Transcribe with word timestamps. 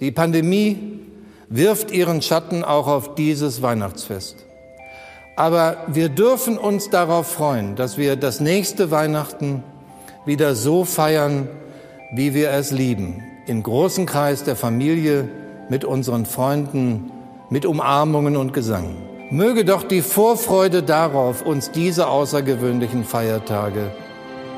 Die 0.00 0.10
Pandemie 0.10 0.78
wirft 1.48 1.90
ihren 1.90 2.22
Schatten 2.22 2.64
auch 2.64 2.86
auf 2.86 3.14
dieses 3.14 3.60
Weihnachtsfest. 3.60 4.46
Aber 5.36 5.76
wir 5.88 6.08
dürfen 6.08 6.58
uns 6.58 6.90
darauf 6.90 7.26
freuen, 7.26 7.76
dass 7.76 7.98
wir 7.98 8.16
das 8.16 8.40
nächste 8.40 8.90
Weihnachten 8.90 9.62
wieder 10.24 10.54
so 10.54 10.84
feiern, 10.84 11.48
wie 12.12 12.34
wir 12.34 12.50
es 12.50 12.70
lieben. 12.70 13.22
Im 13.46 13.62
großen 13.62 14.06
Kreis 14.06 14.44
der 14.44 14.56
Familie, 14.56 15.28
mit 15.68 15.84
unseren 15.84 16.26
Freunden, 16.26 17.10
mit 17.48 17.64
Umarmungen 17.66 18.36
und 18.36 18.52
Gesang. 18.52 18.96
Möge 19.30 19.64
doch 19.64 19.84
die 19.84 20.02
Vorfreude 20.02 20.82
darauf 20.82 21.46
uns 21.46 21.70
diese 21.70 22.08
außergewöhnlichen 22.08 23.04
Feiertage 23.04 23.92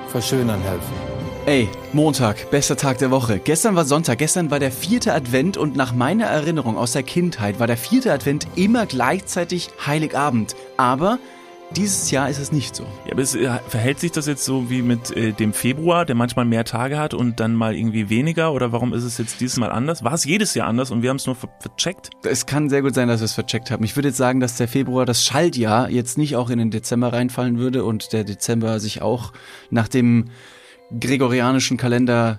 verschönern 0.08 0.62
helfen. 0.62 1.11
Ey, 1.44 1.68
Montag, 1.92 2.52
bester 2.52 2.76
Tag 2.76 2.98
der 2.98 3.10
Woche. 3.10 3.40
Gestern 3.40 3.74
war 3.74 3.84
Sonntag, 3.84 4.18
gestern 4.18 4.52
war 4.52 4.60
der 4.60 4.70
vierte 4.70 5.12
Advent 5.12 5.56
und 5.56 5.74
nach 5.74 5.92
meiner 5.92 6.26
Erinnerung 6.26 6.78
aus 6.78 6.92
der 6.92 7.02
Kindheit 7.02 7.58
war 7.58 7.66
der 7.66 7.76
vierte 7.76 8.12
Advent 8.12 8.46
immer 8.54 8.86
gleichzeitig 8.86 9.70
Heiligabend. 9.84 10.54
Aber 10.76 11.18
dieses 11.74 12.12
Jahr 12.12 12.30
ist 12.30 12.38
es 12.38 12.52
nicht 12.52 12.76
so. 12.76 12.84
Ja, 13.06 13.12
aber 13.12 13.22
es, 13.22 13.34
äh, 13.34 13.58
verhält 13.66 13.98
sich 13.98 14.12
das 14.12 14.28
jetzt 14.28 14.44
so 14.44 14.70
wie 14.70 14.82
mit 14.82 15.10
äh, 15.16 15.32
dem 15.32 15.52
Februar, 15.52 16.04
der 16.04 16.14
manchmal 16.14 16.44
mehr 16.44 16.64
Tage 16.64 16.96
hat 16.96 17.12
und 17.12 17.40
dann 17.40 17.56
mal 17.56 17.74
irgendwie 17.74 18.08
weniger? 18.08 18.52
Oder 18.52 18.70
warum 18.70 18.94
ist 18.94 19.02
es 19.02 19.18
jetzt 19.18 19.40
dieses 19.40 19.56
Mal 19.56 19.72
anders? 19.72 20.04
War 20.04 20.12
es 20.12 20.24
jedes 20.24 20.54
Jahr 20.54 20.68
anders 20.68 20.92
und 20.92 21.02
wir 21.02 21.10
haben 21.10 21.16
es 21.16 21.26
nur 21.26 21.34
ver 21.34 21.48
vercheckt? 21.58 22.10
Es 22.22 22.46
kann 22.46 22.70
sehr 22.70 22.82
gut 22.82 22.94
sein, 22.94 23.08
dass 23.08 23.20
wir 23.20 23.24
es 23.24 23.34
vercheckt 23.34 23.72
haben. 23.72 23.82
Ich 23.82 23.96
würde 23.96 24.10
jetzt 24.10 24.18
sagen, 24.18 24.38
dass 24.38 24.58
der 24.58 24.68
Februar, 24.68 25.06
das 25.06 25.24
Schaltjahr, 25.24 25.90
jetzt 25.90 26.18
nicht 26.18 26.36
auch 26.36 26.50
in 26.50 26.60
den 26.60 26.70
Dezember 26.70 27.12
reinfallen 27.12 27.58
würde 27.58 27.82
und 27.82 28.12
der 28.12 28.22
Dezember 28.22 28.78
sich 28.78 29.02
auch 29.02 29.32
nach 29.70 29.88
dem 29.88 30.26
gregorianischen 31.00 31.76
Kalender 31.76 32.38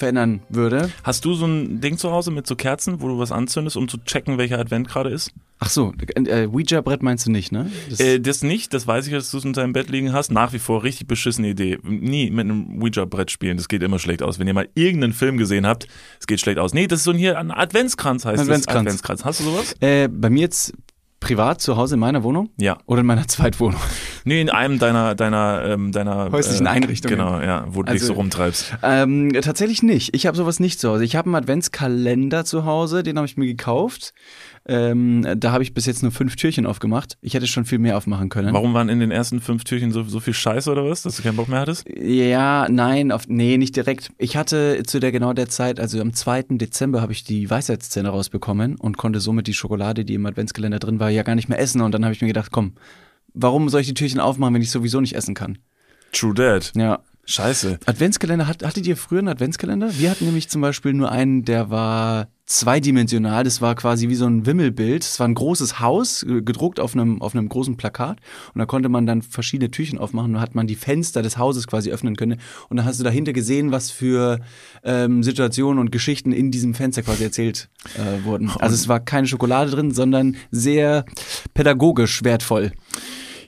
verändern 0.00 0.42
würde. 0.48 0.90
Hast 1.04 1.24
du 1.24 1.34
so 1.34 1.46
ein 1.46 1.80
Ding 1.80 1.96
zu 1.98 2.10
Hause 2.10 2.32
mit 2.32 2.46
so 2.46 2.56
Kerzen, 2.56 3.00
wo 3.00 3.08
du 3.08 3.18
was 3.18 3.30
anzündest, 3.30 3.76
um 3.76 3.86
zu 3.86 3.98
checken, 3.98 4.38
welcher 4.38 4.58
Advent 4.58 4.88
gerade 4.88 5.10
ist? 5.10 5.32
Ach 5.62 5.68
so, 5.68 5.92
äh, 6.16 6.46
Ouija-Brett 6.46 7.02
meinst 7.02 7.26
du 7.26 7.30
nicht, 7.30 7.52
ne? 7.52 7.70
Das, 7.90 8.00
äh, 8.00 8.18
das 8.18 8.42
nicht, 8.42 8.72
das 8.72 8.86
weiß 8.86 9.06
ich, 9.06 9.12
dass 9.12 9.30
du 9.30 9.36
es 9.36 9.44
in 9.44 9.52
deinem 9.52 9.74
Bett 9.74 9.90
liegen 9.90 10.14
hast. 10.14 10.32
Nach 10.32 10.54
wie 10.54 10.58
vor 10.58 10.82
richtig 10.82 11.06
beschissene 11.06 11.50
Idee. 11.50 11.78
Nie 11.82 12.30
mit 12.30 12.46
einem 12.46 12.82
Ouija-Brett 12.82 13.30
spielen, 13.30 13.58
das 13.58 13.68
geht 13.68 13.82
immer 13.82 13.98
schlecht 13.98 14.22
aus. 14.22 14.38
Wenn 14.38 14.48
ihr 14.48 14.54
mal 14.54 14.70
irgendeinen 14.74 15.12
Film 15.12 15.36
gesehen 15.36 15.66
habt, 15.66 15.86
es 16.18 16.26
geht 16.26 16.40
schlecht 16.40 16.58
aus. 16.58 16.72
Nee, 16.72 16.86
das 16.86 17.00
ist 17.00 17.04
so 17.04 17.10
ein 17.10 17.18
hier 17.18 17.38
ein 17.38 17.50
Adventskranz 17.50 18.24
heißt 18.24 18.40
Adventskranz. 18.40 18.66
das. 18.66 18.80
Adventskranz. 18.80 19.24
Hast 19.26 19.40
du 19.40 19.44
sowas? 19.44 19.76
Äh, 19.80 20.08
bei 20.08 20.30
mir 20.30 20.40
jetzt 20.40 20.72
privat 21.20 21.60
zu 21.60 21.76
Hause 21.76 21.94
in 21.94 22.00
meiner 22.00 22.22
Wohnung? 22.22 22.50
Ja. 22.56 22.78
Oder 22.86 23.00
in 23.00 23.06
meiner 23.06 23.28
Zweitwohnung? 23.28 23.80
Nee, 24.24 24.40
in 24.40 24.50
einem 24.50 24.78
deiner 24.78 25.14
deiner 25.14 25.62
ähm, 25.64 25.92
deiner 25.92 26.32
häuslichen 26.32 26.66
äh, 26.66 26.70
Einrichtungen. 26.70 27.18
Genau, 27.18 27.40
ja, 27.40 27.66
wo 27.68 27.82
du 27.82 27.90
also, 27.90 28.00
dich 28.00 28.06
so 28.06 28.14
rumtreibst. 28.14 28.74
Ähm, 28.82 29.32
tatsächlich 29.40 29.82
nicht. 29.82 30.14
Ich 30.14 30.26
habe 30.26 30.36
sowas 30.36 30.60
nicht 30.60 30.80
zu 30.80 30.90
Hause. 30.90 31.04
Ich 31.04 31.16
habe 31.16 31.26
einen 31.26 31.36
Adventskalender 31.36 32.44
zu 32.44 32.64
Hause, 32.64 33.02
den 33.02 33.16
habe 33.16 33.26
ich 33.26 33.36
mir 33.36 33.46
gekauft. 33.46 34.12
Ähm, 34.70 35.26
da 35.36 35.50
habe 35.50 35.64
ich 35.64 35.74
bis 35.74 35.86
jetzt 35.86 36.04
nur 36.04 36.12
fünf 36.12 36.36
Türchen 36.36 36.64
aufgemacht. 36.64 37.18
Ich 37.22 37.34
hätte 37.34 37.48
schon 37.48 37.64
viel 37.64 37.80
mehr 37.80 37.96
aufmachen 37.96 38.28
können. 38.28 38.54
Warum 38.54 38.72
waren 38.72 38.88
in 38.88 39.00
den 39.00 39.10
ersten 39.10 39.40
fünf 39.40 39.64
Türchen 39.64 39.90
so, 39.90 40.04
so 40.04 40.20
viel 40.20 40.32
Scheiße 40.32 40.70
oder 40.70 40.84
was, 40.84 41.02
dass 41.02 41.16
du 41.16 41.24
keinen 41.24 41.34
Bock 41.34 41.48
mehr 41.48 41.58
hattest? 41.58 41.88
Ja, 41.92 42.68
nein, 42.70 43.10
auf, 43.10 43.26
nee, 43.26 43.58
nicht 43.58 43.74
direkt. 43.74 44.12
Ich 44.16 44.36
hatte 44.36 44.84
zu 44.86 45.00
der 45.00 45.10
genau 45.10 45.32
der 45.32 45.48
Zeit, 45.48 45.80
also 45.80 46.00
am 46.00 46.12
2. 46.12 46.42
Dezember 46.50 47.02
habe 47.02 47.10
ich 47.10 47.24
die 47.24 47.50
Weisheitszähne 47.50 48.10
rausbekommen 48.10 48.76
und 48.76 48.96
konnte 48.96 49.18
somit 49.18 49.48
die 49.48 49.54
Schokolade, 49.54 50.04
die 50.04 50.14
im 50.14 50.24
Adventskalender 50.24 50.78
drin 50.78 51.00
war, 51.00 51.10
ja 51.10 51.24
gar 51.24 51.34
nicht 51.34 51.48
mehr 51.48 51.58
essen. 51.58 51.80
Und 51.80 51.92
dann 51.92 52.04
habe 52.04 52.14
ich 52.14 52.20
mir 52.20 52.28
gedacht, 52.28 52.52
komm, 52.52 52.74
warum 53.34 53.68
soll 53.70 53.80
ich 53.80 53.88
die 53.88 53.94
Türchen 53.94 54.20
aufmachen, 54.20 54.54
wenn 54.54 54.62
ich 54.62 54.70
sowieso 54.70 55.00
nicht 55.00 55.16
essen 55.16 55.34
kann? 55.34 55.58
True 56.12 56.32
Dad. 56.32 56.70
Ja. 56.76 57.00
Scheiße. 57.24 57.78
Adventskalender, 57.86 58.48
hattet 58.48 58.86
ihr 58.86 58.96
früher 58.96 59.20
einen 59.20 59.28
Adventskalender? 59.28 59.98
Wir 59.98 60.10
hatten 60.10 60.24
nämlich 60.24 60.48
zum 60.48 60.60
Beispiel 60.60 60.92
nur 60.92 61.12
einen, 61.12 61.44
der 61.44 61.70
war 61.70 62.28
zweidimensional. 62.50 63.44
Das 63.44 63.60
war 63.60 63.76
quasi 63.76 64.08
wie 64.08 64.16
so 64.16 64.26
ein 64.26 64.44
Wimmelbild. 64.44 65.04
Es 65.04 65.20
war 65.20 65.28
ein 65.28 65.34
großes 65.34 65.78
Haus, 65.78 66.24
äh, 66.24 66.42
gedruckt 66.42 66.80
auf 66.80 66.94
einem, 66.94 67.22
auf 67.22 67.34
einem 67.34 67.48
großen 67.48 67.76
Plakat. 67.76 68.18
Und 68.52 68.58
da 68.58 68.66
konnte 68.66 68.88
man 68.88 69.06
dann 69.06 69.22
verschiedene 69.22 69.70
Türchen 69.70 69.98
aufmachen. 69.98 70.34
Und 70.34 70.40
hat 70.40 70.56
man 70.56 70.66
die 70.66 70.74
Fenster 70.74 71.22
des 71.22 71.38
Hauses 71.38 71.68
quasi 71.68 71.92
öffnen 71.92 72.16
können. 72.16 72.40
Und 72.68 72.76
dann 72.76 72.86
hast 72.86 72.98
du 72.98 73.04
dahinter 73.04 73.32
gesehen, 73.32 73.70
was 73.70 73.92
für 73.92 74.40
ähm, 74.82 75.22
Situationen 75.22 75.78
und 75.78 75.92
Geschichten 75.92 76.32
in 76.32 76.50
diesem 76.50 76.74
Fenster 76.74 77.02
quasi 77.02 77.22
erzählt 77.22 77.68
äh, 77.94 78.24
wurden. 78.24 78.50
Also 78.58 78.74
es 78.74 78.88
war 78.88 78.98
keine 78.98 79.28
Schokolade 79.28 79.70
drin, 79.70 79.92
sondern 79.92 80.36
sehr 80.50 81.04
pädagogisch 81.54 82.24
wertvoll. 82.24 82.72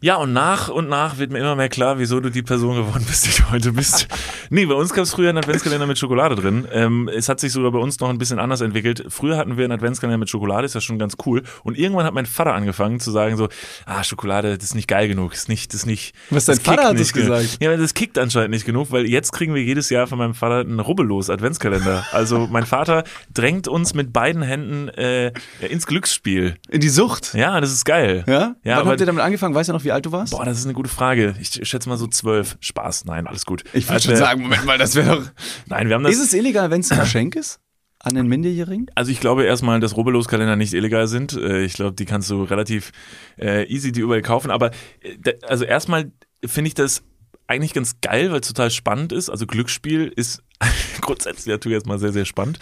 Ja, 0.03 0.17
und 0.17 0.33
nach 0.33 0.69
und 0.69 0.89
nach 0.89 1.19
wird 1.19 1.31
mir 1.31 1.39
immer 1.39 1.55
mehr 1.55 1.69
klar, 1.69 1.97
wieso 1.97 2.19
du 2.19 2.29
die 2.29 2.43
Person 2.43 2.75
geworden 2.75 3.05
bist, 3.07 3.25
die 3.25 3.41
du 3.41 3.53
heute 3.53 3.71
bist. 3.71 4.09
nee, 4.51 4.67
bei 4.67 4.75
uns 4.75 4.93
gab 4.93 5.05
es 5.05 5.13
früher 5.13 5.29
einen 5.29 5.39
Adventskalender 5.39 5.87
mit 5.87 5.97
Schokolade 5.97 6.35
drin. 6.35 6.67
Ähm, 6.73 7.09
es 7.09 7.29
hat 7.29 7.39
sich 7.39 7.53
sogar 7.53 7.71
bei 7.71 7.79
uns 7.79 8.01
noch 8.01 8.11
ein 8.11 8.19
bisschen 8.19 8.41
anders 8.41 8.63
entwickelt. 8.63 9.05
Früher 9.11 9.37
hatten 9.37 9.57
wir 9.57 9.65
einen 9.65 9.71
Adventskalender 9.71 10.19
mit 10.19 10.29
Schokolade, 10.29 10.65
ist 10.65 10.75
ja 10.75 10.81
schon 10.81 10.99
ganz 10.99 11.15
cool. 11.25 11.45
Und 11.63 11.79
irgendwann 11.79 12.05
hat 12.05 12.15
mein 12.15 12.27
Vater 12.27 12.53
angefangen 12.53 12.99
zu 12.99 13.13
sagen 13.13 13.37
so, 13.37 13.49
ah, 13.87 14.03
Schokolade, 14.03 14.57
das 14.57 14.65
ist 14.65 14.75
nicht 14.75 14.89
geil 14.89 15.07
genug, 15.07 15.35
ist 15.35 15.49
nicht, 15.49 15.73
das 15.73 15.83
ist 15.83 15.87
nicht. 15.87 16.17
Was 16.31 16.47
dein 16.47 16.59
Vater 16.59 16.89
hat 16.89 16.99
das 16.99 17.13
gesagt? 17.13 17.59
Ja, 17.61 17.77
das 17.77 17.95
kickt 17.95 18.19
anscheinend 18.19 18.51
nicht 18.51 18.67
genug, 18.67 18.91
weil 18.91 19.07
jetzt 19.07 19.31
kriegen 19.31 19.55
wir 19.55 19.63
jedes 19.63 19.89
Jahr 19.89 20.09
von 20.09 20.19
meinem 20.19 20.35
Vater 20.35 20.69
einen 20.69 20.81
rubbellos 20.81 21.31
Adventskalender. 21.31 22.05
Also 22.11 22.49
mein 22.51 22.67
Vater 22.67 23.05
drängt 23.33 23.69
uns 23.69 23.95
mit 23.95 24.13
beiden 24.13 24.43
Händen 24.43 24.89
äh, 24.89 25.31
ins 25.61 25.87
Glücksspiel. 25.87 26.57
In 26.69 26.81
die 26.81 26.89
Sucht? 26.89 27.35
Ja, 27.35 27.61
das 27.61 27.73
ist 27.73 27.85
geil. 27.85 28.25
Ja? 28.27 28.57
ja 28.65 28.79
Wann 28.79 28.89
habt 28.89 28.99
ihr 28.99 29.07
damit 29.07 29.23
angefangen? 29.23 29.55
Weißt 29.55 29.69
du 29.69 29.75
noch, 29.75 29.85
wie 29.85 29.92
alt 29.93 30.07
du 30.07 30.13
warst? 30.13 30.33
Boah, 30.33 30.45
das 30.45 30.59
ist 30.59 30.65
eine 30.65 30.75
gute 30.75 30.89
Frage. 30.89 31.35
Ich 31.41 31.61
schätze 31.69 31.89
mal 31.89 31.99
so 31.99 32.07
zwölf. 32.07 32.57
Spaß. 32.61 33.05
Nein, 33.05 33.27
alles 33.27 33.47
gut. 33.47 33.65
Ich 33.73 33.89
würde 33.89 34.03
schon 34.03 34.17
sagen, 34.17 34.43
Moment 34.43 34.65
mal, 34.65 34.79
das 34.79 34.95
wäre 34.95 35.17
doch. 35.17 35.31
Nein, 35.67 35.89
wir 35.89 35.95
haben 35.97 36.05
das. 36.05 36.13
Ist 36.13 36.23
es 36.23 36.35
illegal, 36.35 36.71
wenn 36.71 36.81
es 36.81 36.91
ein 36.91 37.01
Geschenk 37.01 37.37
ist? 37.37 37.61
An 37.99 38.17
den 38.17 38.27
Minderjährigen? 38.27 38.87
Also 38.97 39.13
ich 39.13 39.21
glaube 39.21 39.45
erstmal, 39.45 39.79
dass 39.79 39.97
Rubbellos-Kalender 39.97 40.57
nicht 40.57 40.73
illegal 40.75 41.07
sind. 41.07 41.35
Äh, 41.35 41.63
ich 41.63 41.75
glaube, 41.75 41.93
die 41.93 42.05
kannst 42.05 42.29
du 42.31 42.43
relativ 42.43 42.91
äh, 43.39 43.65
easy 43.69 43.93
die 43.93 44.01
überall 44.01 44.23
kaufen. 44.23 44.51
Aber 44.51 44.73
äh, 45.03 45.35
also 45.47 45.65
erstmal 45.65 46.11
finde 46.45 46.69
ich 46.69 46.75
das 46.75 47.05
eigentlich 47.47 47.75
ganz 47.75 48.01
geil, 48.01 48.33
weil 48.33 48.41
es 48.41 48.49
total 48.49 48.71
spannend 48.71 49.13
ist. 49.13 49.31
Also 49.31 49.47
Glücksspiel 49.47 50.13
ist 50.17 50.43
grundsätzlich 51.01 51.47
natürlich 51.47 51.77
erstmal 51.77 51.99
sehr, 51.99 52.13
sehr 52.13 52.25
spannend. 52.25 52.59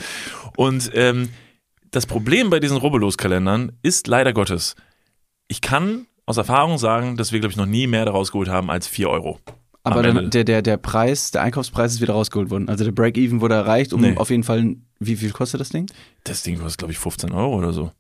Und 0.57 0.91
ähm, 0.95 1.31
das 1.91 2.07
Problem 2.07 2.51
bei 2.51 2.61
diesen 2.61 2.77
Rubbellos-Kalendern 2.77 3.73
ist 3.83 4.07
leider 4.07 4.33
Gottes, 4.33 4.77
ich 5.49 5.61
kann 5.61 6.07
aus 6.31 6.37
Erfahrung 6.37 6.79
sagen, 6.79 7.17
dass 7.17 7.33
wir, 7.33 7.41
glaube 7.41 7.53
ich, 7.53 7.57
noch 7.57 7.67
nie 7.67 7.87
mehr 7.87 8.05
daraus 8.05 8.33
geholt 8.33 8.49
haben 8.49 8.71
als 8.71 8.87
4 8.87 9.11
Euro. 9.11 9.39
Aber 9.83 10.03
dann, 10.03 10.31
der, 10.31 10.45
der, 10.45 10.63
der 10.63 10.77
Preis, 10.77 11.31
der 11.31 11.43
Einkaufspreis 11.43 11.95
ist 11.95 12.01
wieder 12.01 12.13
rausgeholt 12.13 12.51
worden. 12.51 12.69
Also 12.69 12.85
der 12.85 12.93
Break-Even 12.93 13.41
wurde 13.41 13.55
erreicht, 13.55 13.93
um 13.93 14.03
nee. 14.03 14.17
auf 14.17 14.31
jeden 14.31 14.43
Fall, 14.43 14.77
wie 14.99 15.17
viel 15.17 15.31
kostet 15.31 15.61
das 15.61 15.71
Ding? 15.71 15.87
Das 16.25 16.43
Ding 16.43 16.59
kostet, 16.59 16.79
glaube 16.79 16.93
ich, 16.93 16.99
15 16.99 17.33
Euro 17.33 17.57
oder 17.57 17.73
so. 17.73 17.91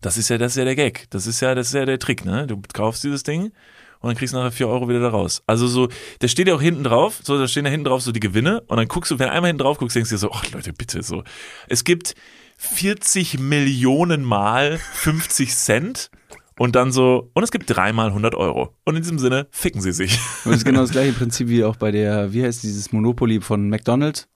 Das 0.00 0.16
ist 0.16 0.28
ja, 0.28 0.38
das 0.38 0.52
ist 0.52 0.58
ja 0.58 0.64
der 0.64 0.76
Gag. 0.76 1.06
Das 1.10 1.26
ist 1.26 1.40
ja, 1.40 1.54
das 1.56 1.68
ist 1.68 1.74
ja 1.74 1.84
der 1.84 1.98
Trick, 1.98 2.24
ne? 2.24 2.46
Du 2.46 2.60
kaufst 2.72 3.02
dieses 3.02 3.24
Ding 3.24 3.50
und 4.00 4.08
dann 4.08 4.16
kriegst 4.16 4.32
du 4.32 4.38
nachher 4.38 4.52
4 4.52 4.68
Euro 4.68 4.88
wieder 4.88 5.00
da 5.00 5.08
raus. 5.08 5.42
Also 5.46 5.66
so, 5.66 5.88
da 6.20 6.28
steht 6.28 6.46
ja 6.46 6.54
auch 6.54 6.62
hinten 6.62 6.84
drauf, 6.84 7.20
so, 7.24 7.36
da 7.36 7.48
stehen 7.48 7.64
ja 7.64 7.70
hinten 7.72 7.86
drauf 7.86 8.02
so 8.02 8.12
die 8.12 8.20
Gewinne 8.20 8.60
und 8.62 8.76
dann 8.76 8.86
guckst 8.86 9.10
du, 9.10 9.18
wenn 9.18 9.26
du 9.26 9.32
einmal 9.32 9.48
hinten 9.48 9.62
drauf 9.62 9.78
guckst, 9.78 9.96
denkst 9.96 10.10
du 10.10 10.14
dir 10.14 10.20
so, 10.20 10.30
ach 10.32 10.48
Leute, 10.52 10.72
bitte, 10.72 11.02
so. 11.02 11.24
Es 11.66 11.82
gibt 11.82 12.14
40 12.58 13.40
Millionen 13.40 14.22
Mal 14.22 14.78
50 14.78 15.54
Cent 15.54 16.10
und 16.58 16.76
dann 16.76 16.92
so, 16.92 17.30
und 17.34 17.42
es 17.42 17.50
gibt 17.50 17.74
dreimal 17.74 18.08
100 18.08 18.34
Euro. 18.34 18.74
Und 18.84 18.96
in 18.96 19.02
diesem 19.02 19.18
Sinne, 19.18 19.46
ficken 19.50 19.80
sie 19.80 19.92
sich. 19.92 20.18
Und 20.44 20.52
das 20.52 20.58
ist 20.58 20.64
genau 20.64 20.80
das 20.80 20.90
gleiche 20.90 21.12
Prinzip 21.12 21.48
wie 21.48 21.64
auch 21.64 21.76
bei 21.76 21.90
der, 21.90 22.32
wie 22.32 22.44
heißt 22.44 22.62
dieses 22.62 22.92
Monopoly 22.92 23.40
von 23.40 23.68
McDonald's? 23.68 24.28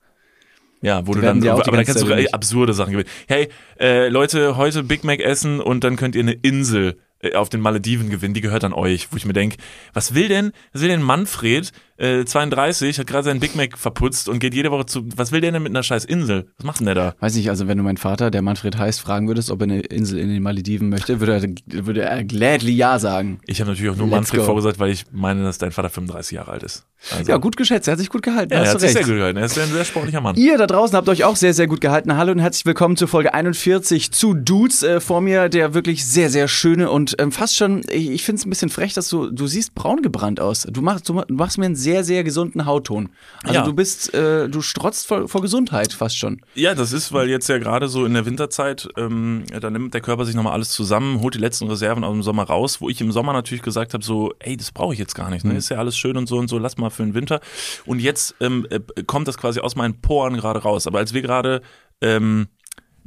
Ja, 0.82 1.06
wo 1.06 1.12
die 1.12 1.20
du 1.20 1.26
dann, 1.26 1.48
aber 1.48 1.62
da 1.62 1.84
kannst 1.84 2.02
du 2.02 2.32
absurde 2.32 2.74
Sachen 2.74 2.92
gewinnen. 2.92 3.08
Hey, 3.28 3.48
äh, 3.78 4.08
Leute, 4.08 4.56
heute 4.56 4.82
Big 4.82 5.04
Mac 5.04 5.20
essen 5.20 5.60
und 5.60 5.84
dann 5.84 5.96
könnt 5.96 6.16
ihr 6.16 6.22
eine 6.22 6.32
Insel 6.32 6.98
äh, 7.20 7.34
auf 7.34 7.48
den 7.48 7.60
Malediven 7.60 8.10
gewinnen, 8.10 8.34
die 8.34 8.40
gehört 8.40 8.64
an 8.64 8.72
euch, 8.72 9.12
wo 9.12 9.16
ich 9.16 9.24
mir 9.24 9.32
denke, 9.32 9.56
was 9.92 10.14
will 10.14 10.28
denn, 10.28 10.52
was 10.72 10.82
will 10.82 10.88
denn 10.88 11.02
Manfred, 11.02 11.70
äh, 11.96 12.24
32, 12.24 12.98
hat 12.98 13.06
gerade 13.06 13.24
seinen 13.24 13.40
Big 13.40 13.54
Mac 13.54 13.78
verputzt 13.78 14.28
und 14.28 14.38
geht 14.38 14.54
jede 14.54 14.70
Woche 14.70 14.86
zu, 14.86 15.06
was 15.16 15.32
will 15.32 15.40
der 15.40 15.52
denn 15.52 15.62
mit 15.62 15.72
einer 15.72 15.82
scheiß 15.82 16.04
Insel? 16.04 16.46
Was 16.58 16.66
macht 16.66 16.80
denn 16.80 16.86
der 16.86 16.94
da? 16.94 17.14
Weiß 17.20 17.34
nicht, 17.34 17.48
also 17.50 17.68
wenn 17.68 17.78
du 17.78 17.84
meinen 17.84 17.96
Vater, 17.96 18.30
der 18.30 18.42
Manfred 18.42 18.78
heißt, 18.78 19.00
fragen 19.00 19.28
würdest, 19.28 19.50
ob 19.50 19.60
er 19.60 19.64
eine 19.64 19.80
Insel 19.80 20.18
in 20.18 20.28
den 20.28 20.42
Malediven 20.42 20.88
möchte, 20.88 21.20
würde 21.20 21.34
er, 21.34 21.84
würde 21.86 22.02
er 22.02 22.24
gladly 22.24 22.72
ja 22.72 22.98
sagen. 22.98 23.40
Ich 23.46 23.60
habe 23.60 23.70
natürlich 23.70 23.92
auch 23.92 23.96
nur 23.96 24.06
Let's 24.06 24.16
Manfred 24.16 24.40
go. 24.40 24.46
vorgesagt, 24.46 24.78
weil 24.78 24.90
ich 24.90 25.04
meine, 25.12 25.42
dass 25.42 25.58
dein 25.58 25.72
Vater 25.72 25.90
35 25.90 26.36
Jahre 26.36 26.52
alt 26.52 26.62
ist. 26.62 26.86
Also 27.10 27.32
ja, 27.32 27.36
gut 27.38 27.56
geschätzt, 27.56 27.88
er 27.88 27.92
hat 27.92 27.98
sich 27.98 28.10
gut 28.10 28.22
gehalten. 28.22 28.52
Ja, 28.52 28.60
er 28.60 28.70
hat 28.70 28.80
sich 28.80 28.92
sehr 28.92 29.02
gut 29.02 29.14
gehalten, 29.14 29.38
er 29.38 29.46
ist 29.46 29.58
ein 29.58 29.68
sehr 29.72 29.84
sportlicher 29.84 30.20
Mann. 30.20 30.36
Ihr 30.36 30.56
da 30.56 30.66
draußen 30.66 30.96
habt 30.96 31.08
euch 31.08 31.24
auch 31.24 31.34
sehr, 31.34 31.52
sehr 31.52 31.66
gut 31.66 31.80
gehalten. 31.80 32.16
Hallo 32.16 32.30
und 32.32 32.38
herzlich 32.38 32.64
willkommen 32.64 32.96
zur 32.96 33.08
Folge 33.08 33.34
41 33.34 34.12
zu 34.12 34.34
Dudes. 34.34 34.82
Äh, 34.82 35.00
vor 35.00 35.20
mir 35.20 35.48
der 35.48 35.74
wirklich 35.74 36.04
sehr, 36.06 36.30
sehr 36.30 36.46
schöne 36.46 36.90
und 36.90 37.16
ähm, 37.18 37.32
fast 37.32 37.56
schon 37.56 37.82
ich, 37.90 38.10
ich 38.10 38.24
finde 38.24 38.38
es 38.38 38.46
ein 38.46 38.50
bisschen 38.50 38.70
frech, 38.70 38.94
dass 38.94 39.08
du, 39.08 39.30
du 39.30 39.46
siehst 39.48 39.74
braun 39.74 40.02
gebrannt 40.02 40.40
aus. 40.40 40.62
Du 40.62 40.80
machst, 40.80 41.08
du 41.08 41.22
machst 41.28 41.58
mir 41.58 41.66
einen 41.66 41.74
sehr, 41.82 42.04
sehr 42.04 42.24
gesunden 42.24 42.64
Hautton. 42.64 43.10
Also 43.42 43.54
ja. 43.54 43.64
du 43.64 43.72
bist, 43.72 44.14
äh, 44.14 44.48
du 44.48 44.62
strotzt 44.62 45.06
vor, 45.06 45.28
vor, 45.28 45.42
Gesundheit 45.42 45.92
fast 45.92 46.16
schon. 46.16 46.40
Ja, 46.54 46.74
das 46.74 46.92
ist, 46.92 47.12
weil 47.12 47.28
jetzt 47.28 47.48
ja 47.48 47.58
gerade 47.58 47.88
so 47.88 48.04
in 48.04 48.14
der 48.14 48.24
Winterzeit, 48.24 48.88
ähm, 48.96 49.44
da 49.60 49.70
nimmt 49.70 49.92
der 49.94 50.00
Körper 50.00 50.24
sich 50.24 50.34
nochmal 50.34 50.52
alles 50.52 50.70
zusammen, 50.70 51.20
holt 51.20 51.34
die 51.34 51.38
letzten 51.38 51.68
Reserven 51.68 52.04
aus 52.04 52.12
dem 52.12 52.22
Sommer 52.22 52.44
raus, 52.44 52.80
wo 52.80 52.88
ich 52.88 53.00
im 53.00 53.12
Sommer 53.12 53.32
natürlich 53.32 53.62
gesagt 53.62 53.94
habe, 53.94 54.04
so, 54.04 54.32
ey, 54.38 54.56
das 54.56 54.72
brauche 54.72 54.92
ich 54.92 54.98
jetzt 54.98 55.14
gar 55.14 55.30
nicht. 55.30 55.44
Ne? 55.44 55.52
Mhm. 55.52 55.58
Ist 55.58 55.68
ja 55.68 55.78
alles 55.78 55.96
schön 55.96 56.16
und 56.16 56.28
so 56.28 56.38
und 56.38 56.48
so, 56.48 56.58
lass 56.58 56.78
mal 56.78 56.90
für 56.90 57.02
den 57.02 57.14
Winter. 57.14 57.40
Und 57.84 57.98
jetzt 58.00 58.34
ähm, 58.40 58.66
äh, 58.70 58.80
kommt 59.04 59.28
das 59.28 59.36
quasi 59.36 59.60
aus 59.60 59.76
meinen 59.76 60.00
Poren 60.00 60.36
gerade 60.36 60.62
raus. 60.62 60.86
Aber 60.86 60.98
als 60.98 61.12
wir 61.12 61.22
gerade 61.22 61.62
ähm, 62.00 62.46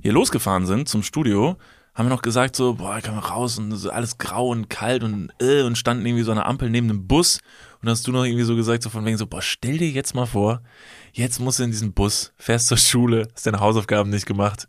hier 0.02 0.14
losgefahren 0.14 0.66
sind 0.66 0.90
zum 0.90 1.04
Studio, 1.04 1.58
haben 1.96 2.08
wir 2.08 2.14
noch 2.14 2.22
gesagt 2.22 2.58
so, 2.58 2.74
boah, 2.74 3.00
kann 3.02 3.16
man 3.16 3.24
raus 3.24 3.58
und 3.58 3.90
alles 3.90 4.18
grau 4.18 4.50
und 4.50 4.70
kalt 4.70 5.04
und 5.04 5.32
äh, 5.42 5.64
und 5.64 5.78
standen 5.78 6.06
irgendwie 6.06 6.24
so 6.24 6.32
an 6.32 6.38
der 6.38 6.46
Ampel 6.46 6.70
neben 6.70 6.90
einem 6.90 7.08
Bus 7.08 7.40
und 7.86 7.92
hast 7.92 8.08
du 8.08 8.12
noch 8.12 8.24
irgendwie 8.24 8.44
so 8.44 8.56
gesagt 8.56 8.82
so 8.82 8.90
von 8.90 9.06
wegen 9.06 9.16
so, 9.16 9.28
boah, 9.28 9.44
stell 9.44 9.78
dir 9.78 9.88
jetzt 9.92 10.16
mal 10.16 10.26
vor, 10.26 10.64
jetzt 11.14 11.40
musst 11.40 11.60
du 11.60 11.64
in 11.64 11.70
diesen 11.70 11.94
Bus, 11.94 12.34
fährst 12.36 12.66
zur 12.66 12.78
Schule, 12.78 13.28
hast 13.36 13.46
deine 13.46 13.60
Hausaufgaben 13.60 14.10
nicht 14.10 14.26
gemacht. 14.26 14.68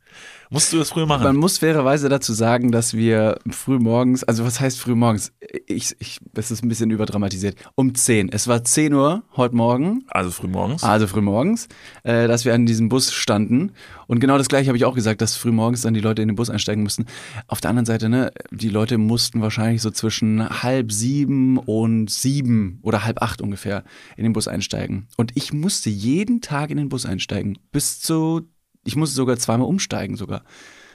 Musst 0.50 0.72
du 0.72 0.78
das 0.78 0.90
früher 0.90 1.06
machen? 1.06 1.24
Man 1.24 1.36
muss 1.36 1.58
fairerweise 1.58 2.08
dazu 2.08 2.32
sagen, 2.32 2.70
dass 2.70 2.94
wir 2.94 3.38
früh 3.50 3.78
morgens, 3.78 4.22
also 4.22 4.44
was 4.44 4.60
heißt 4.60 4.78
früh 4.78 4.94
morgens? 4.94 5.32
Ich, 5.66 5.96
ich, 5.98 6.20
das 6.32 6.50
ist 6.50 6.62
ein 6.62 6.68
bisschen 6.68 6.90
überdramatisiert. 6.90 7.56
Um 7.74 7.94
10. 7.94 8.30
Es 8.30 8.46
war 8.46 8.62
10 8.62 8.92
Uhr 8.94 9.24
heute 9.36 9.56
Morgen. 9.56 10.04
Also 10.08 10.30
früh 10.30 10.46
morgens. 10.46 10.84
Also 10.84 11.06
früh 11.06 11.20
morgens, 11.20 11.68
äh, 12.04 12.28
dass 12.28 12.44
wir 12.44 12.54
an 12.54 12.66
diesem 12.66 12.88
Bus 12.88 13.12
standen. 13.12 13.72
Und 14.06 14.20
genau 14.20 14.38
das 14.38 14.48
gleiche 14.48 14.68
habe 14.68 14.76
ich 14.76 14.84
auch 14.84 14.94
gesagt, 14.94 15.20
dass 15.20 15.36
früh 15.36 15.50
morgens 15.50 15.82
dann 15.82 15.94
die 15.94 16.00
Leute 16.00 16.22
in 16.22 16.28
den 16.28 16.36
Bus 16.36 16.50
einsteigen 16.50 16.82
mussten. 16.84 17.06
Auf 17.48 17.60
der 17.60 17.70
anderen 17.70 17.86
Seite, 17.86 18.08
ne, 18.08 18.30
die 18.52 18.68
Leute 18.68 18.98
mussten 18.98 19.40
wahrscheinlich 19.40 19.82
so 19.82 19.90
zwischen 19.90 20.48
halb 20.62 20.92
sieben 20.92 21.58
und 21.58 22.08
sieben 22.08 22.78
oder 22.82 23.04
halb 23.04 23.20
acht 23.20 23.40
ungefähr 23.40 23.82
in 24.16 24.22
den 24.22 24.32
Bus 24.32 24.46
einsteigen. 24.46 25.08
Und 25.16 25.32
ich 25.34 25.52
musste 25.52 25.90
jeden 25.90 26.40
Tag 26.40 26.70
in 26.70 26.76
den 26.76 26.88
Bus 26.88 27.04
einsteigen. 27.04 27.58
Bis 27.72 28.00
zu 28.00 28.48
ich 28.86 28.96
musste 28.96 29.16
sogar 29.16 29.36
zweimal 29.36 29.68
umsteigen, 29.68 30.16
sogar 30.16 30.42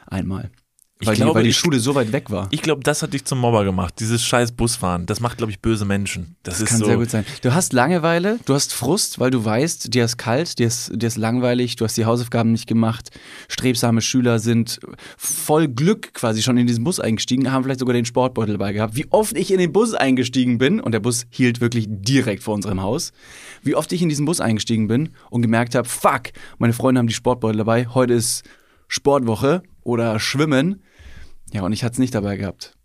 einmal. 0.07 0.49
Ich 1.01 1.07
Weil, 1.07 1.15
glaube, 1.15 1.31
die, 1.31 1.35
weil 1.35 1.43
die 1.43 1.53
Schule 1.53 1.79
so 1.79 1.95
weit 1.95 2.11
weg 2.11 2.29
war. 2.29 2.47
Ich 2.51 2.61
glaube, 2.61 2.83
das 2.83 3.01
hat 3.01 3.13
dich 3.13 3.25
zum 3.25 3.39
Mobber 3.39 3.63
gemacht. 3.63 3.95
Dieses 3.99 4.23
scheiß 4.23 4.51
Busfahren. 4.51 5.07
Das 5.07 5.19
macht, 5.19 5.37
glaube 5.37 5.51
ich, 5.51 5.59
böse 5.59 5.83
Menschen. 5.83 6.35
Das, 6.43 6.61
ist 6.61 6.69
Kann 6.69 6.77
so. 6.77 6.85
sehr 6.85 6.97
gut 6.97 7.09
sein. 7.09 7.25
Du 7.41 7.55
hast 7.55 7.73
Langeweile, 7.73 8.39
du 8.45 8.53
hast 8.53 8.71
Frust, 8.71 9.19
weil 9.19 9.31
du 9.31 9.43
weißt, 9.43 9.91
dir 9.93 10.05
ist 10.05 10.17
kalt, 10.17 10.59
dir 10.59 10.67
ist, 10.67 10.91
dir 10.93 11.07
ist 11.07 11.17
langweilig, 11.17 11.75
du 11.75 11.85
hast 11.85 11.97
die 11.97 12.05
Hausaufgaben 12.05 12.51
nicht 12.51 12.67
gemacht. 12.67 13.09
Strebsame 13.49 14.01
Schüler 14.01 14.37
sind 14.37 14.79
voll 15.17 15.67
Glück 15.67 16.13
quasi 16.13 16.43
schon 16.43 16.57
in 16.57 16.67
diesen 16.67 16.83
Bus 16.83 16.99
eingestiegen, 16.99 17.51
haben 17.51 17.63
vielleicht 17.63 17.79
sogar 17.79 17.93
den 17.93 18.05
Sportbeutel 18.05 18.53
dabei 18.53 18.71
gehabt. 18.71 18.95
Wie 18.95 19.07
oft 19.09 19.35
ich 19.35 19.51
in 19.51 19.57
den 19.57 19.73
Bus 19.73 19.95
eingestiegen 19.95 20.59
bin, 20.59 20.79
und 20.79 20.91
der 20.91 20.99
Bus 20.99 21.25
hielt 21.31 21.61
wirklich 21.61 21.87
direkt 21.89 22.43
vor 22.43 22.53
unserem 22.53 22.81
Haus, 22.81 23.11
wie 23.63 23.75
oft 23.75 23.91
ich 23.91 24.03
in 24.03 24.09
diesen 24.09 24.25
Bus 24.25 24.39
eingestiegen 24.39 24.87
bin 24.87 25.09
und 25.31 25.41
gemerkt 25.41 25.73
habe, 25.73 25.87
fuck, 25.87 26.29
meine 26.59 26.73
Freunde 26.73 26.99
haben 26.99 27.07
die 27.07 27.13
Sportbeutel 27.13 27.57
dabei, 27.57 27.87
heute 27.87 28.13
ist 28.13 28.43
Sportwoche 28.87 29.63
oder 29.83 30.19
Schwimmen. 30.19 30.83
Ja, 31.51 31.63
und 31.63 31.73
ich 31.73 31.83
hatte 31.83 31.93
es 31.93 31.99
nicht 31.99 32.15
dabei 32.15 32.37
gehabt. 32.37 32.77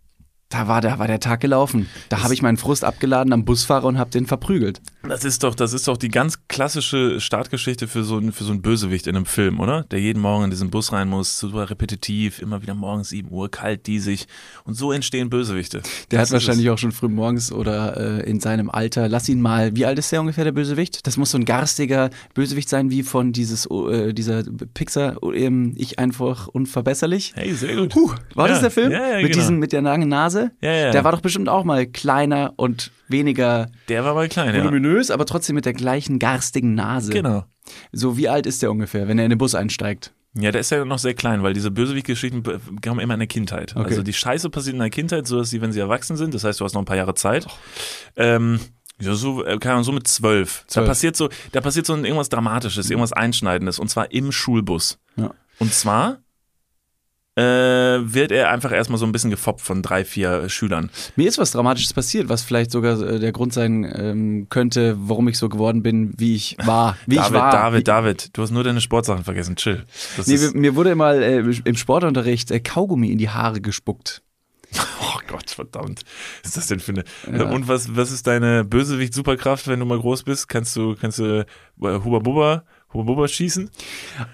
Da 0.49 0.65
war, 0.69 0.79
da 0.79 0.97
war 0.97 1.07
der 1.07 1.19
Tag 1.19 1.41
gelaufen. 1.41 1.89
Da 2.07 2.23
habe 2.23 2.33
ich 2.33 2.41
meinen 2.41 2.55
Frust 2.55 2.85
abgeladen 2.85 3.33
am 3.33 3.43
Busfahrer 3.43 3.83
und 3.85 3.97
habe 3.97 4.11
den 4.11 4.25
verprügelt. 4.27 4.81
Das 5.07 5.25
ist 5.25 5.43
doch, 5.43 5.53
das 5.55 5.73
ist 5.73 5.89
doch 5.89 5.97
die 5.97 6.07
ganz 6.07 6.39
klassische 6.47 7.19
Startgeschichte 7.19 7.87
für 7.89 8.03
so, 8.05 8.15
einen- 8.15 8.31
für 8.31 8.45
so 8.45 8.51
einen 8.53 8.61
Bösewicht 8.61 9.07
in 9.07 9.17
einem 9.17 9.25
Film, 9.25 9.59
oder? 9.59 9.83
Der 9.91 9.99
jeden 9.99 10.21
Morgen 10.21 10.45
in 10.45 10.49
diesen 10.49 10.69
Bus 10.69 10.93
rein 10.93 11.09
muss, 11.09 11.37
super 11.37 11.69
repetitiv, 11.69 12.41
immer 12.41 12.61
wieder 12.61 12.75
morgens 12.75 13.09
7 13.09 13.29
Uhr, 13.29 13.51
kalt, 13.51 13.87
diesig. 13.87 14.25
Und 14.63 14.75
so 14.75 14.93
entstehen 14.93 15.29
Bösewichte. 15.29 15.81
Der 16.11 16.19
Das 16.19 16.29
hat 16.29 16.33
wahrscheinlich 16.35 16.69
auch 16.69 16.77
schon 16.77 16.93
früh 16.93 17.09
morgens 17.09 17.51
oder 17.51 17.97
äh, 18.23 18.29
in 18.29 18.39
seinem 18.39 18.69
Alter, 18.69 19.09
lass 19.09 19.27
ihn 19.27 19.41
mal, 19.41 19.75
wie 19.75 19.85
alt 19.85 19.99
ist 19.99 20.11
der 20.13 20.21
ungefähr, 20.21 20.45
der 20.45 20.53
Bösewicht? 20.53 21.05
Das 21.07 21.17
muss 21.17 21.31
so 21.31 21.37
ein 21.37 21.43
garstiger 21.45 22.09
Bösewicht 22.35 22.69
sein, 22.69 22.89
wie 22.89 23.03
von 23.03 23.33
dieses, 23.33 23.69
oh, 23.69 23.89
äh, 23.89 24.13
dieser 24.13 24.43
Pixar, 24.73 25.17
ähm, 25.33 25.73
ich 25.75 25.99
einfach 25.99 26.47
unverbesserlich. 26.47 27.33
es. 27.35 27.41
Hey, 27.41 27.53
sehr 27.53 27.75
gut. 27.75 27.89
Puh, 27.89 28.11
war 28.33 28.47
Ja, 28.47 28.53
das 28.53 28.61
der 28.61 28.71
Film? 28.71 28.91
Ja, 28.93 29.09
ja, 29.09 29.15
mit, 29.17 29.27
genau. 29.33 29.35
diesen, 29.35 29.59
mit 29.59 29.73
der 29.73 29.81
langen 29.81 30.07
Nase? 30.07 30.36
Ja, 30.61 30.71
ja. 30.71 30.91
Der 30.91 31.03
war 31.03 31.11
doch 31.11 31.21
bestimmt 31.21 31.49
auch 31.49 31.63
mal 31.63 31.85
kleiner 31.85 32.53
und 32.55 32.91
weniger 33.07 33.67
Der 33.89 34.03
war 34.03 34.13
mal 34.13 34.27
klein, 34.27 34.53
ja. 34.53 34.61
voluminös, 34.61 35.11
aber 35.11 35.25
trotzdem 35.25 35.55
mit 35.55 35.65
der 35.65 35.73
gleichen 35.73 36.19
garstigen 36.19 36.75
Nase. 36.75 37.11
Genau. 37.11 37.45
So, 37.91 38.17
wie 38.17 38.29
alt 38.29 38.45
ist 38.45 38.61
der 38.61 38.71
ungefähr, 38.71 39.07
wenn 39.07 39.19
er 39.19 39.25
in 39.25 39.29
den 39.29 39.37
Bus 39.37 39.55
einsteigt? 39.55 40.13
Ja, 40.39 40.51
der 40.51 40.61
ist 40.61 40.69
ja 40.69 40.85
noch 40.85 40.99
sehr 40.99 41.15
klein, 41.15 41.41
weil 41.41 41.53
diese 41.53 41.71
Bösewicht-Geschichten 41.71 42.43
kommen 42.83 42.99
immer 42.99 43.15
in 43.15 43.19
der 43.19 43.27
Kindheit. 43.27 43.75
Okay. 43.75 43.89
Also 43.89 44.03
die 44.03 44.13
Scheiße 44.13 44.49
passiert 44.49 44.73
in 44.73 44.79
der 44.79 44.89
Kindheit, 44.89 45.25
so 45.25 45.39
dass 45.39 45.49
sie, 45.49 45.61
wenn 45.61 45.71
sie 45.71 45.79
erwachsen 45.79 46.15
sind, 46.15 46.33
das 46.33 46.43
heißt, 46.43 46.59
du 46.59 46.65
hast 46.65 46.73
noch 46.73 46.81
ein 46.81 46.85
paar 46.85 46.97
Jahre 46.97 47.15
Zeit. 47.15 47.47
Ähm, 48.15 48.59
ja, 48.99 49.13
so, 49.13 49.43
äh, 49.43 49.57
keine 49.57 49.73
Ahnung, 49.73 49.83
so 49.83 49.91
mit 49.91 50.07
zwölf. 50.07 50.65
Da 50.73 50.81
passiert 50.81 51.15
so, 51.15 51.29
da 51.51 51.61
passiert 51.61 51.85
so 51.85 51.95
irgendwas 51.95 52.29
Dramatisches, 52.29 52.89
irgendwas 52.89 53.13
Einschneidendes, 53.13 53.79
und 53.79 53.89
zwar 53.89 54.11
im 54.11 54.31
Schulbus. 54.31 54.99
Ja. 55.15 55.31
Und 55.59 55.73
zwar 55.73 56.19
äh, 57.37 57.41
wird 57.41 58.31
er 58.31 58.49
einfach 58.49 58.71
erstmal 58.71 58.97
so 58.97 59.05
ein 59.05 59.11
bisschen 59.11 59.29
gefoppt 59.29 59.61
von 59.61 59.83
drei, 59.83 60.03
vier 60.03 60.49
Schülern. 60.49 60.89
Mir 61.15 61.27
ist 61.27 61.37
was 61.37 61.51
Dramatisches 61.51 61.93
passiert, 61.93 62.29
was 62.29 62.41
vielleicht 62.41 62.71
sogar 62.71 62.99
äh, 62.99 63.19
der 63.19 63.31
Grund 63.31 63.53
sein 63.53 63.89
ähm, 63.95 64.47
könnte, 64.49 64.95
warum 64.97 65.27
ich 65.27 65.37
so 65.37 65.47
geworden 65.47 65.83
bin, 65.83 66.13
wie 66.17 66.35
ich 66.35 66.57
war. 66.65 66.97
Wie 67.05 67.15
David, 67.17 67.27
ich 67.29 67.33
war. 67.35 67.51
David, 67.51 67.79
wie, 67.79 67.83
David, 67.83 68.29
du 68.37 68.41
hast 68.41 68.51
nur 68.51 68.63
deine 68.63 68.81
Sportsachen 68.81 69.23
vergessen, 69.23 69.55
chill. 69.55 69.85
Das 70.17 70.25
Nee, 70.27 70.39
mir- 70.55 70.75
wurde 70.75 70.95
mal 70.95 71.21
äh, 71.21 71.37
im 71.63 71.75
Sportunterricht 71.75 72.49
äh, 72.49 72.59
Kaugummi 72.59 73.11
in 73.11 73.19
die 73.19 73.29
Haare 73.29 73.61
gespuckt. 73.61 74.23
oh 75.01 75.19
Gott, 75.27 75.49
verdammt. 75.51 76.01
Was 76.41 76.49
ist 76.49 76.57
das 76.57 76.67
denn 76.67 76.79
für 76.79 77.03
eine. 77.27 77.45
Und 77.45 77.67
was, 77.67 77.95
was 77.95 78.11
ist 78.11 78.27
deine 78.27 78.65
Bösewicht-Superkraft, 78.65 79.67
wenn 79.67 79.79
du 79.79 79.85
mal 79.85 79.99
groß 79.99 80.23
bist? 80.23 80.49
Kannst 80.49 80.75
du, 80.75 80.95
kannst 80.95 81.19
du 81.19 81.41
äh, 81.41 81.45
Huba 81.79 82.19
Buba, 82.19 82.63
Huba 82.97 83.13
Buba 83.13 83.27
schießen? 83.27 83.69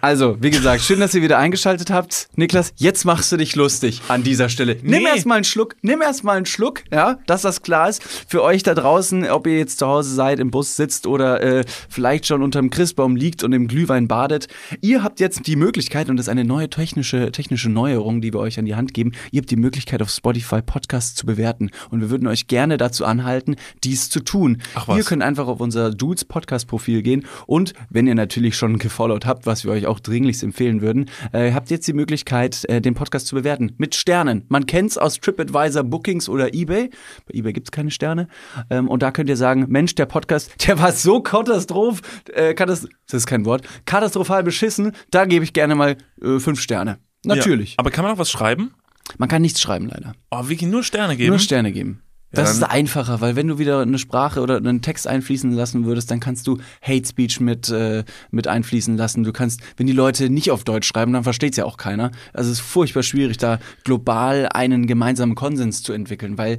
Also, 0.02 0.38
wie 0.42 0.50
gesagt, 0.50 0.82
schön, 0.82 1.00
dass 1.00 1.14
ihr 1.14 1.22
wieder 1.22 1.38
eingeschaltet 1.38 1.90
habt. 1.92 2.28
Niklas, 2.36 2.74
jetzt 2.78 3.04
machst 3.06 3.32
du 3.32 3.38
dich 3.38 3.56
lustig 3.56 4.02
an 4.08 4.24
dieser 4.24 4.50
Stelle. 4.50 4.78
Nimm 4.82 5.04
Nee. 5.04 5.10
erst 5.10 5.26
mal 5.26 5.36
einen 5.36 5.44
Schluck, 5.44 5.76
nimm 5.82 6.02
erst 6.02 6.24
mal 6.24 6.38
einen 6.38 6.46
Schluck, 6.46 6.84
ja, 6.92 7.20
dass 7.28 7.42
das 7.42 7.62
klar 7.62 7.90
ist. 7.90 8.02
Für 8.28 8.42
euch 8.42 8.64
da 8.64 8.74
draußen, 8.74 9.30
ob 9.30 9.48
ihr 9.48 9.58
jetzt 9.58 9.80
zu 9.80 9.88
Hause 9.88 10.14
seid, 10.16 10.40
im 10.40 10.50
Bus 10.52 10.76
sitzt 10.76 11.08
oder 11.08 11.42
äh, 11.42 11.66
vielleicht 11.90 12.26
schon 12.26 12.42
unterm 12.42 12.70
Christbaum 12.70 13.16
liegt 13.16 13.44
und 13.44 13.52
im 13.54 13.68
Glühwein 13.68 14.08
badet. 14.08 14.48
Ihr 14.82 15.04
habt 15.04 15.20
jetzt 15.20 15.46
die 15.48 15.56
Möglichkeit, 15.56 16.10
und 16.10 16.18
das 16.18 16.28
ist 16.28 16.30
eine 16.32 16.46
neue 16.46 16.70
technische, 16.70 17.32
technische 17.32 17.70
Neuerung, 17.70 18.22
die 18.22 18.32
wir 18.34 18.40
euch 18.40 18.58
an 18.60 18.66
die 18.66 18.76
Hand 18.76 18.94
geben, 18.94 19.12
ihr 19.32 19.42
habt 19.42 19.52
die 19.52 19.56
Möglichkeit, 19.58 20.02
auf 20.02 20.10
Spotify 20.10 20.62
Podcasts 20.62 21.16
zu 21.16 21.26
bewerten. 21.26 21.70
Und 21.90 22.02
wir 22.02 22.10
würden 22.10 22.28
euch 22.28 22.48
gerne 22.48 22.78
dazu 22.78 23.06
anhalten, 23.06 23.56
dies 23.84 24.10
zu 24.10 24.22
tun. 24.22 24.62
Ach 24.76 24.88
was. 24.88 24.98
Ihr 24.98 25.04
könnt 25.04 25.24
einfach 25.24 25.48
auf 25.48 25.60
unser 25.60 25.92
Dudes 25.92 26.24
Podcast 26.26 26.68
Profil 26.68 27.02
gehen 27.02 27.26
und 27.48 27.74
wenn 27.90 28.08
ihr 28.08 28.16
natürlich 28.16 28.53
schon 28.56 28.78
gefollowt 28.78 29.26
habt, 29.26 29.46
was 29.46 29.64
wir 29.64 29.72
euch 29.72 29.88
auch 29.88 30.00
dringlichst 30.00 30.44
empfehlen 30.44 30.82
würden, 30.82 31.10
äh, 31.32 31.52
habt 31.54 31.70
jetzt 31.70 31.88
die 31.88 31.94
Möglichkeit, 31.94 32.66
äh, 32.66 32.82
den 32.82 32.94
Podcast 32.94 33.28
zu 33.28 33.36
bewerten 33.36 33.74
mit 33.78 33.96
Sternen. 33.96 34.46
Man 34.50 34.66
kennt's 34.66 34.98
aus 34.98 35.20
TripAdvisor, 35.20 35.84
Bookings 35.84 36.30
oder 36.30 36.54
eBay. 36.54 36.90
Bei 37.26 37.34
eBay 37.34 37.54
gibt's 37.54 37.72
keine 37.72 37.92
Sterne. 37.92 38.28
Ähm, 38.70 38.88
und 38.88 39.04
da 39.04 39.12
könnt 39.12 39.30
ihr 39.30 39.38
sagen, 39.38 39.66
Mensch, 39.70 39.96
der 39.96 40.06
Podcast, 40.06 40.52
der 40.68 40.80
war 40.80 40.92
so 40.92 41.22
katastroph, 41.22 42.02
äh, 42.34 42.54
katast 42.54 42.88
das 43.08 43.22
ist 43.22 43.28
kein 43.28 43.46
Wort, 43.46 43.64
katastrophal 43.86 44.44
beschissen, 44.44 44.94
da 45.12 45.26
gebe 45.26 45.44
ich 45.44 45.54
gerne 45.54 45.76
mal 45.76 45.98
äh, 46.22 46.40
fünf 46.40 46.60
Sterne. 46.60 47.00
Natürlich. 47.26 47.72
Ja. 47.72 47.76
Aber 47.80 47.92
kann 47.92 48.04
man 48.04 48.14
auch 48.14 48.18
was 48.18 48.32
schreiben? 48.32 48.74
Man 49.18 49.30
kann 49.30 49.42
nichts 49.42 49.62
schreiben, 49.62 49.88
leider. 49.88 50.14
Oh, 50.32 50.50
wirklich 50.50 50.70
nur 50.70 50.84
Sterne 50.84 51.16
geben? 51.16 51.30
Nur 51.30 51.40
Sterne 51.40 51.72
geben. 51.72 52.02
Das 52.34 52.52
ist 52.52 52.64
einfacher, 52.64 53.22
weil 53.22 53.36
wenn 53.36 53.48
du 53.48 53.60
wieder 53.60 53.82
eine 53.82 54.00
Sprache 54.00 54.42
oder 54.42 54.58
einen 54.58 54.82
Text 54.82 55.08
einfließen 55.08 55.52
lassen 55.52 55.86
würdest, 55.86 56.10
dann 56.10 56.20
kannst 56.20 56.48
du 56.48 56.58
Hate 56.82 57.08
Speech 57.08 57.40
mit, 57.40 57.70
äh, 57.70 58.04
mit 58.32 58.48
einfließen 58.48 58.98
lassen. 58.98 59.24
Du 59.24 59.32
kannst, 59.32 59.62
wenn 59.78 59.86
die 59.86 59.94
Leute 59.94 60.32
nicht 60.32 60.50
auf 60.50 60.64
Deutsch 60.64 60.88
schreiben, 60.88 61.14
dann 61.14 61.24
versteht's 61.24 61.58
ja 61.58 61.66
auch 61.66 61.78
keiner. 61.78 62.12
Also 62.34 62.52
es 62.52 62.60
ist 62.60 62.66
furchtbar 62.66 63.04
schwierig, 63.04 63.38
da 63.38 63.60
global 63.84 64.50
einen 64.52 64.88
gemeinsamen 64.88 65.36
Konsens 65.36 65.84
zu 65.84 65.94
entwickeln, 65.94 66.40
weil 66.40 66.58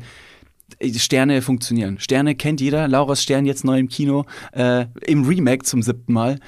äh, 0.79 0.95
Sterne 0.95 1.43
funktionieren. 1.43 1.99
Sterne 1.99 2.37
kennt 2.37 2.61
jeder. 2.61 2.87
Lauras 2.87 3.23
Stern 3.23 3.45
jetzt 3.45 3.65
neu 3.65 3.79
im 3.79 3.89
Kino, 3.89 4.27
äh, 4.53 4.87
im 5.07 5.25
Remake 5.25 5.65
zum 5.65 5.83
siebten 5.83 6.13
Mal. 6.13 6.39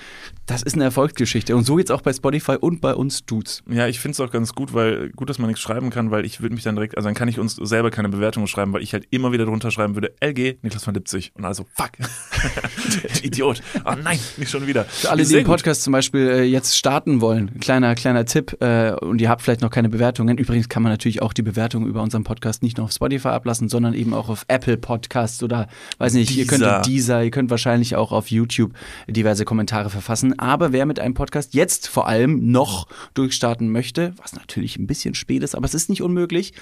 Das 0.46 0.62
ist 0.62 0.74
eine 0.74 0.84
Erfolgsgeschichte. 0.84 1.56
Und 1.56 1.64
so 1.64 1.74
geht's 1.74 1.90
auch 1.90 2.02
bei 2.02 2.12
Spotify 2.12 2.56
und 2.60 2.80
bei 2.80 2.94
uns 2.94 3.26
Dudes. 3.26 3.64
Ja, 3.68 3.88
ich 3.88 3.98
finde 3.98 4.12
es 4.12 4.20
auch 4.20 4.30
ganz 4.30 4.54
gut, 4.54 4.72
weil 4.74 5.10
gut, 5.10 5.28
dass 5.28 5.38
man 5.38 5.48
nichts 5.48 5.60
schreiben 5.60 5.90
kann, 5.90 6.12
weil 6.12 6.24
ich 6.24 6.40
würde 6.40 6.54
mich 6.54 6.62
dann 6.62 6.76
direkt, 6.76 6.96
also 6.96 7.08
dann 7.08 7.16
kann 7.16 7.26
ich 7.26 7.40
uns 7.40 7.56
selber 7.56 7.90
keine 7.90 8.08
Bewertungen 8.08 8.46
schreiben, 8.46 8.72
weil 8.72 8.82
ich 8.82 8.92
halt 8.92 9.08
immer 9.10 9.32
wieder 9.32 9.44
drunter 9.44 9.72
schreiben 9.72 9.96
würde, 9.96 10.14
LG, 10.20 10.58
Niklas 10.62 10.84
von 10.84 10.94
Lipzig. 10.94 11.32
Und 11.34 11.44
also, 11.44 11.66
fuck. 11.74 11.90
Idiot. 13.22 13.60
Oh 13.84 13.94
nein, 14.00 14.20
nicht 14.36 14.50
schon 14.50 14.68
wieder. 14.68 14.84
Für 14.84 15.10
alle, 15.10 15.24
die 15.24 15.30
den 15.30 15.38
gut. 15.38 15.46
Podcast 15.46 15.82
zum 15.82 15.92
Beispiel 15.92 16.28
äh, 16.28 16.42
jetzt 16.44 16.76
starten 16.76 17.20
wollen, 17.20 17.58
kleiner, 17.58 17.96
kleiner 17.96 18.24
Tipp, 18.24 18.56
äh, 18.60 18.92
und 18.92 19.20
ihr 19.20 19.28
habt 19.28 19.42
vielleicht 19.42 19.62
noch 19.62 19.70
keine 19.70 19.88
Bewertungen. 19.88 20.38
Übrigens 20.38 20.68
kann 20.68 20.82
man 20.84 20.92
natürlich 20.92 21.22
auch 21.22 21.32
die 21.32 21.42
Bewertungen 21.42 21.88
über 21.88 22.02
unseren 22.02 22.22
Podcast 22.22 22.62
nicht 22.62 22.76
nur 22.76 22.84
auf 22.84 22.92
Spotify 22.92 23.28
ablassen, 23.28 23.68
sondern 23.68 23.94
eben 23.94 24.14
auch 24.14 24.28
auf 24.28 24.44
Apple 24.46 24.76
Podcasts 24.76 25.42
oder 25.42 25.66
weiß 25.98 26.14
nicht, 26.14 26.30
ihr 26.36 26.46
Deezer. 26.46 26.74
könnt 26.74 26.86
dieser, 26.86 27.24
ihr 27.24 27.32
könnt 27.32 27.50
wahrscheinlich 27.50 27.96
auch 27.96 28.12
auf 28.12 28.30
YouTube 28.30 28.72
diverse 29.08 29.44
Kommentare 29.44 29.90
verfassen. 29.90 30.35
Aber 30.38 30.72
wer 30.72 30.86
mit 30.86 30.98
einem 30.98 31.14
Podcast 31.14 31.54
jetzt 31.54 31.88
vor 31.88 32.06
allem 32.06 32.50
noch 32.50 32.86
durchstarten 33.14 33.70
möchte, 33.70 34.14
was 34.16 34.34
natürlich 34.34 34.78
ein 34.78 34.86
bisschen 34.86 35.14
spät 35.14 35.42
ist, 35.42 35.54
aber 35.54 35.64
es 35.64 35.74
ist 35.74 35.88
nicht 35.88 36.02
unmöglich. 36.02 36.52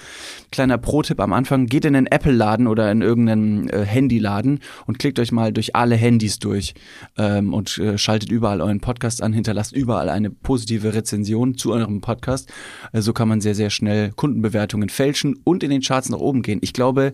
Kleiner 0.51 0.77
Pro-Tipp 0.77 1.19
am 1.19 1.33
Anfang, 1.33 1.67
geht 1.67 1.85
in 1.85 1.95
einen 1.95 2.07
Apple-Laden 2.07 2.67
oder 2.67 2.91
in 2.91 3.01
irgendeinen 3.01 3.69
äh, 3.69 3.85
Handyladen 3.85 4.59
und 4.85 4.99
klickt 4.99 5.19
euch 5.19 5.31
mal 5.31 5.53
durch 5.53 5.75
alle 5.75 5.95
Handys 5.95 6.39
durch 6.39 6.73
ähm, 7.17 7.53
und 7.53 7.77
äh, 7.77 7.97
schaltet 7.97 8.31
überall 8.31 8.61
euren 8.61 8.79
Podcast 8.79 9.21
an, 9.21 9.33
hinterlasst 9.33 9.73
überall 9.73 10.09
eine 10.09 10.29
positive 10.29 10.93
Rezension 10.93 11.57
zu 11.57 11.73
eurem 11.73 12.01
Podcast. 12.01 12.51
Äh, 12.93 13.01
so 13.01 13.13
kann 13.13 13.27
man 13.27 13.41
sehr, 13.41 13.55
sehr 13.55 13.69
schnell 13.69 14.11
Kundenbewertungen 14.11 14.89
fälschen 14.89 15.35
und 15.43 15.63
in 15.63 15.69
den 15.69 15.81
Charts 15.81 16.09
nach 16.09 16.19
oben 16.19 16.41
gehen. 16.41 16.59
Ich 16.61 16.73
glaube, 16.73 17.13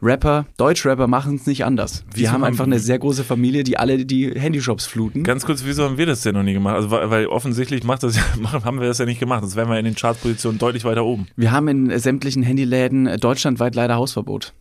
Rapper, 0.00 0.46
Deutschrapper 0.56 1.08
machen 1.08 1.34
es 1.34 1.46
nicht 1.46 1.64
anders. 1.64 2.04
Wir 2.14 2.22
Wieso 2.22 2.32
haben 2.32 2.44
einfach 2.44 2.64
eine 2.66 2.78
sehr 2.78 2.98
große 2.98 3.24
Familie, 3.24 3.64
die 3.64 3.78
alle 3.78 4.06
die 4.06 4.30
Handyshops 4.30 4.86
fluten. 4.86 5.24
Ganz 5.24 5.44
kurz, 5.44 5.64
wieso 5.64 5.84
haben 5.84 5.98
wir 5.98 6.06
das 6.06 6.22
denn 6.22 6.34
noch 6.34 6.44
nie 6.44 6.52
gemacht? 6.52 6.76
Also, 6.76 6.90
weil, 6.90 7.26
offensichtlich 7.26 7.82
macht 7.82 8.04
das, 8.04 8.16
haben 8.64 8.80
wir 8.80 8.86
das 8.86 8.98
ja 8.98 9.06
nicht 9.06 9.18
gemacht. 9.18 9.40
Sonst 9.40 9.56
wären 9.56 9.68
wir 9.68 9.78
in 9.78 9.84
den 9.84 9.96
Chartpositionen 9.96 10.58
deutlich 10.58 10.84
weiter 10.84 11.04
oben. 11.04 11.26
Wir 11.36 11.50
haben 11.50 11.66
in 11.68 11.98
sämtlichen 11.98 12.42
Handyläden 12.44 13.06
äh, 13.06 13.18
deutschlandweit 13.18 13.74
leider 13.74 13.96
Hausverbot. 13.96 14.52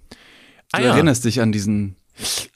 Du 0.76 0.82
erinnerst 0.82 1.24
dich 1.24 1.40
an 1.40 1.52
diesen 1.52 1.96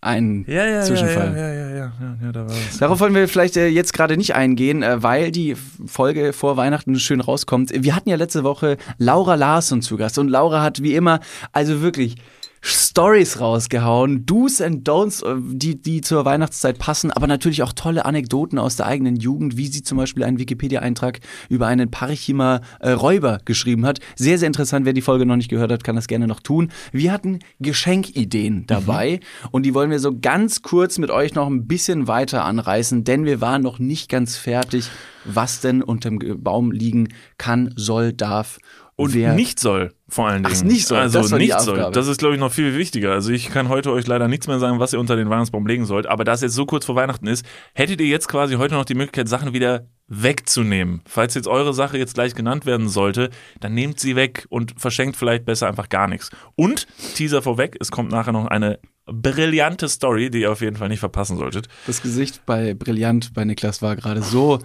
einen 0.01 0.43
Ja, 0.47 0.65
ja, 0.65 0.81
Zwischenfall. 0.81 1.33
ja, 1.37 1.53
ja, 1.53 1.53
ja, 1.53 1.69
ja, 1.69 1.93
ja, 2.01 2.17
ja, 2.23 2.31
da 2.31 2.47
war. 2.47 2.55
Darauf 2.79 2.99
wollen 2.99 3.13
wir 3.13 3.27
vielleicht 3.27 3.57
äh, 3.57 3.67
jetzt 3.67 3.93
gerade 3.93 4.17
nicht 4.17 4.33
eingehen, 4.35 4.81
äh, 4.81 5.03
weil 5.03 5.31
die 5.31 5.55
Folge 5.85 6.33
vor 6.33 6.57
Weihnachten 6.57 6.97
schön 6.97 7.21
rauskommt. 7.21 7.71
Wir 7.73 7.95
hatten 7.95 8.09
ja 8.09 8.15
letzte 8.15 8.43
Woche 8.43 8.77
Laura 8.97 9.35
Larsson 9.35 9.83
zu 9.83 9.97
Gast 9.97 10.17
und 10.17 10.29
Laura 10.29 10.63
hat 10.63 10.81
wie 10.81 10.95
immer, 10.95 11.19
also 11.53 11.81
wirklich 11.81 12.15
Stories 12.63 13.39
rausgehauen, 13.39 14.25
Do's 14.25 14.61
and 14.61 14.87
Don'ts, 14.87 15.25
äh, 15.25 15.35
die, 15.41 15.81
die 15.81 16.01
zur 16.01 16.25
Weihnachtszeit 16.25 16.77
passen, 16.77 17.09
aber 17.11 17.25
natürlich 17.25 17.63
auch 17.63 17.73
tolle 17.73 18.05
Anekdoten 18.05 18.59
aus 18.59 18.75
der 18.75 18.85
eigenen 18.85 19.15
Jugend, 19.15 19.57
wie 19.57 19.67
sie 19.67 19.81
zum 19.81 19.97
Beispiel 19.97 20.23
einen 20.23 20.37
Wikipedia-Eintrag 20.37 21.21
über 21.49 21.67
einen 21.67 21.89
Parchimer 21.89 22.61
äh, 22.79 22.91
Räuber 22.91 23.39
geschrieben 23.45 23.85
hat. 23.85 23.99
Sehr, 24.15 24.37
sehr 24.37 24.47
interessant. 24.47 24.85
Wer 24.85 24.93
die 24.93 25.01
Folge 25.01 25.25
noch 25.25 25.37
nicht 25.37 25.49
gehört 25.49 25.71
hat, 25.71 25.83
kann 25.83 25.95
das 25.95 26.07
gerne 26.07 26.27
noch 26.27 26.39
tun. 26.39 26.71
Wir 26.91 27.11
hatten 27.11 27.39
Geschenkideen 27.59 28.67
dabei 28.67 29.21
und 29.49 29.65
die 29.65 29.73
wollen 29.73 29.89
wir 29.89 29.99
so 29.99 30.15
ganz 30.19 30.61
kurz 30.61 30.99
mit 30.99 31.09
euch 31.09 31.33
noch 31.33 31.47
ein 31.47 31.65
bisschen 31.65 32.07
weiter 32.07 32.45
anreißen, 32.45 33.03
denn 33.03 33.25
wir 33.25 33.41
waren 33.41 33.63
noch 33.63 33.79
nicht 33.79 34.07
ganz 34.07 34.37
fertig, 34.37 34.89
was 35.23 35.61
denn 35.61 35.81
unterm 35.81 36.19
Ge- 36.19 36.35
Baum 36.35 36.71
liegen 36.71 37.09
kann, 37.37 37.73
soll, 37.75 38.13
darf. 38.13 38.59
Und 38.95 39.13
wer 39.13 39.33
nicht 39.33 39.59
soll, 39.59 39.93
vor 40.07 40.27
allen 40.27 40.45
Ach, 40.45 40.51
Dingen. 40.51 40.67
nicht 40.67 40.85
soll, 40.85 40.99
Also 40.99 41.19
das 41.21 41.31
nicht 41.31 41.59
soll. 41.59 41.91
Das 41.91 42.07
ist, 42.07 42.17
glaube 42.17 42.35
ich, 42.35 42.39
noch 42.39 42.51
viel 42.51 42.77
wichtiger. 42.77 43.13
Also 43.13 43.31
ich 43.31 43.49
kann 43.49 43.69
heute 43.69 43.91
euch 43.91 44.05
leider 44.05 44.27
nichts 44.27 44.47
mehr 44.47 44.59
sagen, 44.59 44.79
was 44.79 44.93
ihr 44.93 44.99
unter 44.99 45.15
den 45.15 45.29
Weihnachtsbaum 45.29 45.65
legen 45.65 45.85
sollt. 45.85 46.05
Aber 46.05 46.23
da 46.23 46.33
es 46.33 46.41
jetzt 46.41 46.53
so 46.53 46.65
kurz 46.65 46.85
vor 46.85 46.95
Weihnachten 46.95 47.25
ist, 47.27 47.45
hättet 47.73 47.99
ihr 48.01 48.07
jetzt 48.07 48.27
quasi 48.27 48.55
heute 48.55 48.75
noch 48.75 48.85
die 48.85 48.93
Möglichkeit, 48.93 49.27
Sachen 49.27 49.53
wieder 49.53 49.87
wegzunehmen. 50.07 51.01
Falls 51.07 51.33
jetzt 51.35 51.47
eure 51.47 51.73
Sache 51.73 51.97
jetzt 51.97 52.15
gleich 52.15 52.35
genannt 52.35 52.65
werden 52.65 52.89
sollte, 52.89 53.29
dann 53.59 53.73
nehmt 53.73 53.99
sie 53.99 54.15
weg 54.15 54.45
und 54.49 54.73
verschenkt 54.79 55.15
vielleicht 55.15 55.45
besser 55.45 55.67
einfach 55.67 55.89
gar 55.89 56.07
nichts. 56.07 56.29
Und, 56.55 56.85
Teaser 57.15 57.41
vorweg, 57.41 57.77
es 57.79 57.91
kommt 57.91 58.11
nachher 58.11 58.33
noch 58.33 58.47
eine 58.47 58.79
brillante 59.05 59.89
Story, 59.89 60.29
die 60.29 60.41
ihr 60.41 60.51
auf 60.51 60.61
jeden 60.61 60.75
Fall 60.75 60.89
nicht 60.89 60.99
verpassen 60.99 61.37
solltet. 61.37 61.67
Das 61.87 62.01
Gesicht 62.01 62.45
bei 62.45 62.73
Brillant 62.73 63.33
bei 63.33 63.45
Niklas 63.45 63.81
war 63.81 63.95
gerade 63.95 64.21
so, 64.21 64.59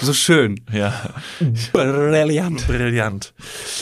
so 0.00 0.12
schön. 0.12 0.60
Ja. 0.72 0.92
Brillant. 1.72 2.66
Brillant. 2.66 3.32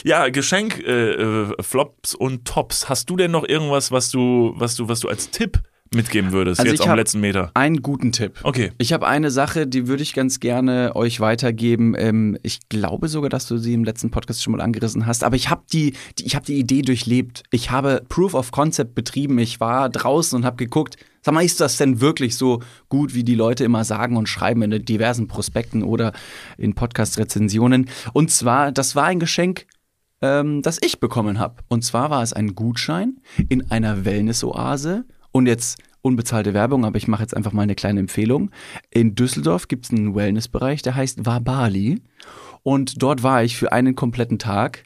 Ja, 0.05 0.29
Geschenk, 0.29 0.79
äh, 0.87 1.13
äh, 1.13 1.63
Flops 1.63 2.15
und 2.15 2.45
Tops. 2.45 2.89
Hast 2.89 3.11
du 3.11 3.17
denn 3.17 3.31
noch 3.31 3.47
irgendwas, 3.49 3.91
was 3.93 4.11
du, 4.11 4.53
was 4.57 4.77
du, 4.77 4.89
was 4.89 5.01
du 5.01 5.09
als 5.09 5.31
Tipp 5.31 5.61
mitgeben 5.95 6.33
würdest, 6.33 6.61
Also 6.61 6.73
jetzt 6.73 6.83
am 6.83 6.89
hab- 6.91 6.97
letzten 6.97 7.21
Meter? 7.21 7.53
Einen 7.55 7.81
guten 7.81 8.11
Tipp. 8.11 8.41
Okay. 8.43 8.73
Ich 8.79 8.93
habe 8.93 9.07
eine 9.07 9.31
Sache, 9.31 9.67
die 9.69 9.87
würde 9.87 10.03
ich 10.03 10.13
ganz 10.13 10.41
gerne 10.41 10.97
euch 10.97 11.21
weitergeben. 11.21 11.95
Ähm, 11.97 12.37
ich 12.43 12.69
glaube 12.69 13.09
sogar, 13.09 13.31
dass 13.31 13.47
du 13.47 13.59
sie 13.59 13.75
im 13.75 13.85
letzten 13.85 14.11
Podcast 14.11 14.43
schon 14.43 14.53
mal 14.55 14.61
angerissen 14.61 15.07
hast. 15.07 15.23
Aber 15.23 15.37
ich 15.37 15.51
habe 15.51 15.63
die, 15.73 15.95
die, 16.19 16.27
ich 16.27 16.35
habe 16.35 16.45
die 16.47 16.59
Idee 16.59 16.83
durchlebt. 16.83 17.45
Ich 17.53 17.71
habe 17.71 18.03
Proof 18.09 18.35
of 18.35 18.51
Concept 18.51 18.95
betrieben. 18.97 19.39
Ich 19.39 19.61
war 19.61 19.89
draußen 19.89 20.37
und 20.37 20.45
habe 20.45 20.57
geguckt. 20.57 20.97
Sag 21.25 21.33
mal, 21.33 21.43
ist 21.43 21.59
das 21.59 21.79
denn 21.79 22.03
wirklich 22.03 22.37
so 22.37 22.61
gut, 22.91 23.15
wie 23.15 23.25
die 23.25 23.35
Leute 23.35 23.65
immer 23.65 23.85
sagen 23.85 24.19
und 24.19 24.29
schreiben 24.29 24.61
in 24.61 24.85
diversen 24.85 25.27
Prospekten 25.27 25.83
oder 25.83 26.13
in 26.59 26.75
Podcast-Rezensionen? 26.75 27.89
Und 28.13 28.31
zwar, 28.31 28.73
das 28.73 28.95
war 28.95 29.05
ein 29.05 29.21
Geschenk, 29.21 29.67
ähm, 30.21 30.61
das 30.61 30.79
ich 30.83 31.01
bekommen 31.01 31.39
habe. 31.39 31.63
Und 31.69 31.83
zwar 31.83 32.11
war 32.11 32.23
es 32.23 32.35
ein 32.35 32.55
Gutschein 32.55 33.21
in 33.49 33.71
einer 33.71 34.05
Wellness-Oase. 34.05 35.07
Und 35.33 35.47
jetzt 35.47 35.79
unbezahlte 36.03 36.53
Werbung, 36.53 36.85
aber 36.85 36.99
ich 36.99 37.09
mache 37.09 37.23
jetzt 37.23 37.35
einfach 37.35 37.53
mal 37.53 37.63
eine 37.63 37.75
kleine 37.75 38.01
Empfehlung. 38.01 38.51
In 38.91 39.15
Düsseldorf 39.15 39.67
gibt 39.69 39.87
es 39.87 39.93
einen 39.93 40.15
Wellnessbereich, 40.15 40.83
der 40.83 40.95
heißt 40.95 41.25
Wabali. 41.25 42.03
Und 42.63 43.03
dort 43.03 43.23
war 43.23 43.43
ich 43.43 43.57
für 43.57 43.73
einen 43.73 43.95
kompletten 43.95 44.39
Tag. 44.39 44.85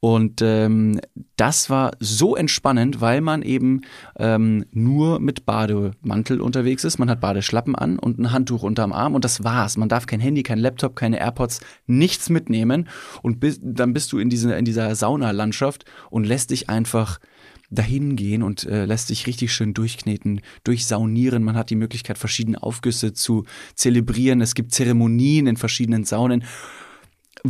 Und 0.00 0.42
ähm, 0.42 1.00
das 1.36 1.70
war 1.70 1.92
so 2.00 2.36
entspannend, 2.36 3.00
weil 3.00 3.20
man 3.22 3.42
eben 3.42 3.80
ähm, 4.18 4.66
nur 4.72 5.20
mit 5.20 5.46
Bademantel 5.46 6.40
unterwegs 6.40 6.84
ist. 6.84 6.98
Man 6.98 7.08
hat 7.08 7.20
Badeschlappen 7.20 7.74
an 7.74 7.98
und 7.98 8.18
ein 8.18 8.30
Handtuch 8.30 8.62
unterm 8.62 8.92
Arm 8.92 9.14
und 9.14 9.24
das 9.24 9.42
war's. 9.42 9.76
Man 9.76 9.88
darf 9.88 10.06
kein 10.06 10.20
Handy, 10.20 10.42
kein 10.42 10.58
Laptop, 10.58 10.96
keine 10.96 11.18
AirPods, 11.18 11.60
nichts 11.86 12.28
mitnehmen. 12.28 12.88
Und 13.22 13.40
bis, 13.40 13.58
dann 13.62 13.94
bist 13.94 14.12
du 14.12 14.18
in, 14.18 14.28
diese, 14.28 14.54
in 14.54 14.66
dieser 14.66 14.94
Saunalandschaft 14.94 15.86
und 16.10 16.24
lässt 16.24 16.50
dich 16.50 16.68
einfach 16.68 17.18
dahin 17.70 18.16
gehen 18.16 18.42
und 18.42 18.64
äh, 18.64 18.84
lässt 18.84 19.08
sich 19.08 19.26
richtig 19.26 19.52
schön 19.52 19.74
durchkneten, 19.74 20.40
durchsaunieren. 20.64 21.42
Man 21.42 21.56
hat 21.56 21.70
die 21.70 21.76
Möglichkeit, 21.76 22.18
verschiedene 22.18 22.62
Aufgüsse 22.62 23.12
zu 23.12 23.44
zelebrieren. 23.74 24.40
Es 24.40 24.54
gibt 24.54 24.72
Zeremonien 24.72 25.46
in 25.46 25.56
verschiedenen 25.56 26.04
Saunen. 26.04 26.44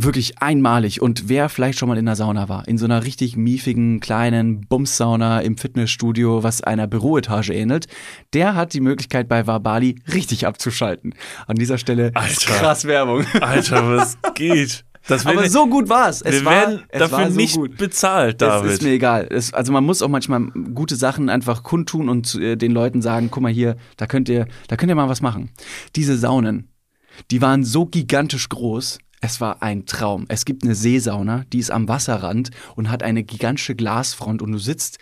Wirklich 0.03 0.39
einmalig. 0.41 1.01
Und 1.01 1.27
wer 1.27 1.49
vielleicht 1.49 1.79
schon 1.79 1.89
mal 1.89 1.97
in 1.97 2.05
der 2.05 2.15
Sauna 2.15 2.49
war, 2.49 2.67
in 2.67 2.77
so 2.77 2.85
einer 2.85 3.03
richtig 3.03 3.35
miefigen, 3.35 3.99
kleinen 3.99 4.61
Bumssauna 4.61 5.39
im 5.41 5.57
Fitnessstudio, 5.57 6.43
was 6.43 6.61
einer 6.61 6.85
Büroetage 6.87 7.49
ähnelt, 7.53 7.87
der 8.33 8.53
hat 8.55 8.73
die 8.73 8.79
Möglichkeit 8.81 9.27
bei 9.27 9.47
Wabali 9.47 9.95
richtig 10.13 10.45
abzuschalten. 10.45 11.15
An 11.47 11.55
dieser 11.55 11.77
Stelle 11.77 12.11
Alter. 12.13 12.53
krass 12.53 12.85
Werbung. 12.85 13.25
Alter, 13.41 13.95
was 13.97 14.17
geht? 14.35 14.83
Das 15.07 15.25
Aber 15.25 15.39
werden- 15.39 15.49
so 15.51 15.67
gut 15.67 15.87
war's. 15.87 16.21
Es 16.21 16.33
wir 16.35 16.45
war, 16.45 16.51
werden 16.53 16.83
es 16.89 16.99
dafür 16.99 17.17
war 17.19 17.31
so 17.31 17.37
nicht 17.37 17.55
gut. 17.55 17.77
bezahlt, 17.77 18.41
Das 18.41 18.61
David. 18.61 18.71
ist 18.73 18.81
mir 18.83 18.89
egal. 18.91 19.27
Es, 19.31 19.53
also 19.53 19.71
man 19.71 19.85
muss 19.85 20.01
auch 20.01 20.09
manchmal 20.09 20.41
gute 20.75 20.95
Sachen 20.97 21.29
einfach 21.29 21.63
kundtun 21.63 22.09
und 22.09 22.35
äh, 22.35 22.55
den 22.57 22.71
Leuten 22.73 23.01
sagen, 23.01 23.29
guck 23.31 23.41
mal 23.41 23.51
hier, 23.51 23.77
da 23.95 24.05
könnt 24.05 24.27
ihr, 24.27 24.47
da 24.67 24.75
könnt 24.75 24.89
ihr 24.91 24.95
mal 24.95 25.07
was 25.09 25.21
machen. 25.21 25.49
Diese 25.95 26.17
Saunen, 26.17 26.67
die 27.31 27.41
waren 27.41 27.63
so 27.63 27.85
gigantisch 27.85 28.49
groß. 28.49 28.99
Es 29.21 29.41
war 29.41 29.63
ein 29.63 29.85
Traum. 29.85 30.25
Es 30.27 30.45
gibt 30.45 30.63
eine 30.63 30.75
Seesauna, 30.75 31.45
die 31.51 31.59
ist 31.59 31.71
am 31.71 31.87
Wasserrand 31.87 32.51
und 32.75 32.89
hat 32.89 33.03
eine 33.03 33.23
gigantische 33.23 33.75
Glasfront 33.75 34.41
und 34.41 34.51
du 34.51 34.59
sitzt 34.59 34.99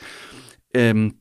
ähm, 0.74 1.16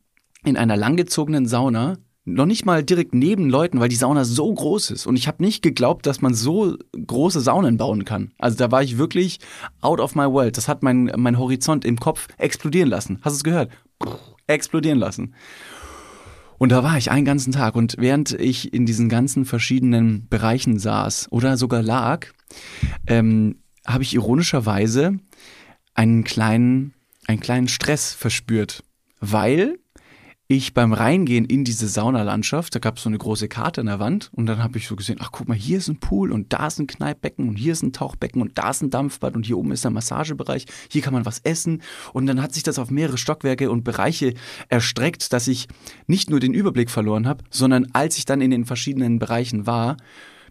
in 0.45 0.57
einer 0.57 0.77
langgezogenen 0.77 1.47
Sauna, 1.47 1.97
noch 2.27 2.47
nicht 2.47 2.65
mal 2.65 2.83
direkt 2.83 3.15
neben 3.15 3.51
Leuten, 3.51 3.81
weil 3.81 3.89
die 3.89 3.97
Sauna 3.97 4.25
so 4.25 4.53
groß 4.53 4.91
ist. 4.93 5.07
Und 5.07 5.17
ich 5.17 5.29
habe 5.29 5.43
nicht 5.43 5.63
geglaubt, 5.63 6.07
dass 6.07 6.23
man 6.23 6.33
so 6.33 6.77
große 6.95 7.41
Saunen 7.41 7.77
bauen 7.77 8.05
kann. 8.05 8.33
Also 8.39 8.57
da 8.57 8.71
war 8.71 8.83
ich 8.83 8.97
wirklich 8.97 9.41
out 9.83 10.01
of 10.01 10.15
my 10.15 10.25
world. 10.25 10.57
Das 10.57 10.69
hat 10.69 10.83
mein, 10.83 11.13
mein 11.17 11.39
Horizont 11.39 11.85
im 11.85 11.99
Kopf 11.99 12.29
explodieren 12.39 12.89
lassen. 12.89 13.19
Hast 13.23 13.35
du 13.35 13.37
es 13.37 13.45
gehört? 13.45 13.71
Explodieren 14.47 14.99
lassen. 14.99 15.35
Und 16.65 16.71
da 16.71 16.83
war 16.83 16.97
ich 16.97 17.11
einen 17.11 17.27
ganzen 17.27 17.53
Tag. 17.53 17.77
Und 17.77 17.97
während 17.99 18.33
ich 18.33 18.73
in 18.73 18.87
diesen 18.87 19.11
ganzen 19.11 19.45
verschiedenen 19.45 20.27
Bereichen 20.31 20.79
saß 20.79 21.31
oder 21.31 21.59
sogar 21.59 21.83
lag, 21.83 22.29
ähm, 23.07 23.57
habe 23.87 24.03
ich 24.03 24.15
ironischerweise 24.15 25.19
einen 25.93 26.25
kleinen, 26.25 26.95
einen 27.27 27.41
kleinen 27.41 27.69
Stress 27.69 28.15
verspürt. 28.15 28.83
Weil 29.21 29.79
ich 30.47 30.75
beim 30.75 30.93
Reingehen 30.93 31.47
in 31.47 31.65
diese 31.65 31.89
Saunalandschaft, 31.89 32.75
da 32.75 32.79
gab 32.79 32.99
es 32.99 33.05
so 33.05 33.09
eine 33.09 33.17
große 33.17 33.49
Karte 33.49 33.81
an 33.81 33.87
der 33.87 33.99
Wand 33.99 34.31
und 34.35 34.45
dann 34.45 34.63
habe 34.63 34.77
ich 34.77 34.87
so 34.87 34.95
gesehen, 34.95 35.17
ach 35.21 35.31
guck 35.33 35.49
mal, 35.49 35.57
hier 35.57 35.79
ist 35.79 35.89
ein 35.89 36.01
Pool 36.01 36.33
und 36.33 36.53
da 36.53 36.67
ist 36.67 36.79
ein 36.79 36.87
Kneippbecken 36.87 37.49
und 37.49 37.57
hier 37.57 37.73
ist 37.73 37.83
ein 37.83 37.95
Tauchbecken 37.95 38.43
und 38.43 38.59
da 38.59 38.71
ist 38.71 38.83
ein 38.83 38.91
Dampfbad 38.91 39.37
und 39.37 39.47
hier 39.47 39.57
oben 39.57 39.73
ist 39.73 39.87
ein 39.87 39.95
Massagebereich, 39.95 40.67
hier 40.91 41.01
kann 41.01 41.15
man 41.15 41.25
was 41.25 41.41
essen 41.45 41.81
und 42.13 42.27
dann 42.27 42.43
hat 42.43 42.53
sich 42.53 42.63
das 42.63 42.79
auf 42.79 42.91
mehrere 42.91 43.17
Stockwerke 43.17 43.71
und 43.71 43.85
Bereiche 43.85 44.35
erstreckt, 44.69 45.33
dass 45.33 45.49
ich 45.49 45.67
nicht 46.07 46.29
nur 46.29 46.41
den 46.41 46.53
Überblick 46.53 46.91
verloren 46.91 47.27
habe, 47.27 47.45
sondern 47.49 47.87
als 47.95 48.19
ich 48.19 48.27
dann 48.27 48.43
in 48.43 48.51
den 48.51 48.67
verschiedenen 48.67 49.19
Bereichen 49.19 49.67
war, 49.67 49.97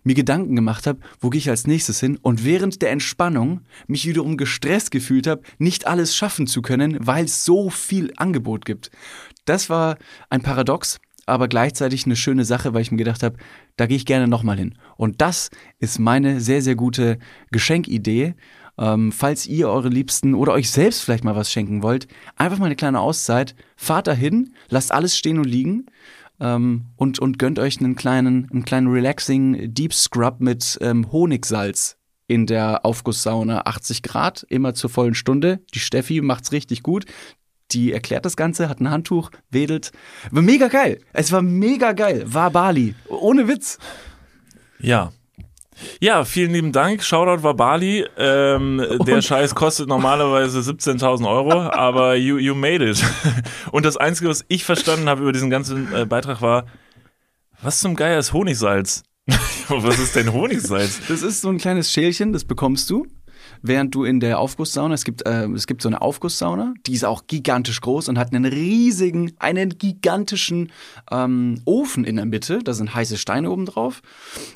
mir 0.04 0.16
Gedanken 0.16 0.56
gemacht 0.56 0.86
habe, 0.88 1.00
wo 1.20 1.30
gehe 1.30 1.40
ich 1.40 1.50
als 1.50 1.68
nächstes 1.68 2.00
hin 2.00 2.18
und 2.22 2.44
während 2.44 2.82
der 2.82 2.92
Entspannung 2.92 3.62
mich 3.88 4.06
wiederum 4.08 4.38
gestresst 4.38 4.92
gefühlt 4.92 5.28
habe, 5.28 5.44
nicht 5.58 5.88
alles 5.88 6.16
schaffen 6.16 6.48
zu 6.48 6.62
können, 6.62 6.98
weil 7.00 7.26
es 7.26 7.46
so 7.46 7.70
viel 7.70 8.12
Angebot 8.18 8.66
gibt. 8.66 8.92
Das 9.46 9.70
war 9.70 9.98
ein 10.30 10.42
Paradox, 10.42 11.00
aber 11.26 11.48
gleichzeitig 11.48 12.06
eine 12.06 12.16
schöne 12.16 12.46
Sache, 12.46 12.74
weil 12.74 12.82
ich 12.82 12.92
mir 12.92 12.98
gedacht 12.98 13.24
habe, 13.24 13.38
da 13.78 13.86
gehe 13.86 13.98
ich 13.98 14.06
gerne 14.06 14.28
nochmal 14.28 14.58
hin. 14.58 14.78
Und 14.98 15.22
das 15.22 15.50
ist 15.80 16.00
meine 16.00 16.42
sehr, 16.42 16.62
sehr 16.62 16.76
gute 16.76 17.18
Geschenkidee. 17.52 18.36
Ähm, 18.78 19.12
falls 19.12 19.46
ihr 19.46 19.70
eure 19.70 19.90
Liebsten 19.90 20.34
oder 20.34 20.54
euch 20.54 20.72
selbst 20.72 21.04
vielleicht 21.04 21.24
mal 21.24 21.36
was 21.36 21.52
schenken 21.52 21.84
wollt, 21.84 22.08
einfach 22.36 22.58
mal 22.58 22.66
eine 22.66 22.76
kleine 22.76 23.00
Auszeit, 23.00 23.56
fahrt 23.76 24.08
dahin, 24.08 24.56
lasst 24.70 24.92
alles 24.92 25.16
stehen 25.16 25.38
und 25.38 25.46
liegen 25.46 25.86
ähm, 26.40 26.86
und, 26.96 27.20
und 27.20 27.38
gönnt 27.38 27.60
euch 27.60 27.80
einen 27.80 27.96
kleinen, 27.96 28.50
einen 28.52 28.66
kleinen 28.66 28.88
relaxing 28.88 29.74
Deep 29.74 29.94
Scrub 29.94 30.40
mit 30.40 30.80
ähm, 30.82 31.12
Honigsalz 31.12 31.98
in 32.28 32.48
der 32.48 32.84
Aufgusssauna 32.84 33.62
80 33.66 34.02
Grad, 34.02 34.44
immer 34.50 34.74
zur 34.74 34.90
vollen 34.90 35.14
Stunde. 35.14 35.60
Die 35.74 35.80
Steffi 35.80 36.22
macht's 36.22 36.52
richtig 36.52 36.82
gut. 36.82 37.06
Die 37.72 37.92
erklärt 37.92 38.26
das 38.26 38.36
Ganze, 38.36 38.70
hat 38.70 38.80
ein 38.80 38.90
Handtuch, 38.90 39.32
wedelt. 39.50 39.92
War 40.32 40.42
mega 40.42 40.68
geil. 40.68 41.00
Es 41.14 41.32
war 41.32 41.42
mega 41.42 41.94
geil. 41.94 42.24
War 42.28 42.52
Bali. 42.52 42.96
Ohne 43.08 43.48
Witz. 43.48 43.80
Ja. 44.80 45.12
Ja, 46.00 46.24
vielen 46.24 46.52
lieben 46.52 46.72
Dank. 46.72 47.04
Shoutout 47.04 47.44
war 47.44 47.56
Bali. 47.56 48.06
Ähm, 48.18 48.86
der 49.08 49.22
Scheiß 49.22 49.56
kostet 49.56 49.88
normalerweise 49.88 50.60
17.000 50.60 51.28
Euro, 51.28 51.62
aber 51.62 52.16
you, 52.16 52.38
you 52.38 52.54
made 52.54 52.88
it. 52.88 53.04
Und 53.72 53.86
das 53.86 53.98
Einzige, 53.98 54.30
was 54.30 54.46
ich 54.48 54.66
verstanden 54.66 55.10
habe 55.10 55.22
über 55.22 55.32
diesen 55.32 55.50
ganzen 55.50 55.92
äh, 55.94 56.06
Beitrag 56.06 56.42
war, 56.42 56.66
was 57.62 57.80
zum 57.80 57.96
Geier 57.96 58.20
ist 58.20 58.34
Honigsalz? 58.34 59.04
was 59.70 60.00
ist 60.00 60.16
denn 60.16 60.32
Honigsalz? 60.34 61.00
Das 61.08 61.24
ist 61.24 61.42
so 61.42 61.50
ein 61.50 61.58
kleines 61.58 61.92
Schälchen, 61.92 62.34
das 62.34 62.44
bekommst 62.44 62.90
du 62.90 63.08
während 63.64 63.96
du 63.96 64.04
in 64.04 64.20
der 64.20 64.38
Aufgusssauna, 64.40 64.94
es 64.94 65.04
gibt, 65.04 65.26
äh, 65.26 65.48
es 65.48 65.66
gibt 65.66 65.82
so 65.82 65.90
eine 65.90 66.02
Aufgusssauna, 66.02 66.76
die 66.86 66.94
ist 66.94 67.06
auch 67.06 67.26
gigantisch 67.26 67.82
groß 67.82 68.10
und 68.10 68.20
hat 68.20 68.34
einen 68.34 68.46
riesigen, 68.46 69.32
einen 69.40 69.78
gigantischen 69.78 70.72
ähm, 71.10 71.62
Ofen 71.66 72.04
in 72.04 72.18
der 72.18 72.26
Mitte. 72.26 72.60
Da 72.64 72.74
sind 72.74 72.94
heiße 72.94 73.18
Steine 73.18 73.50
oben 73.50 73.66
drauf. 73.66 74.02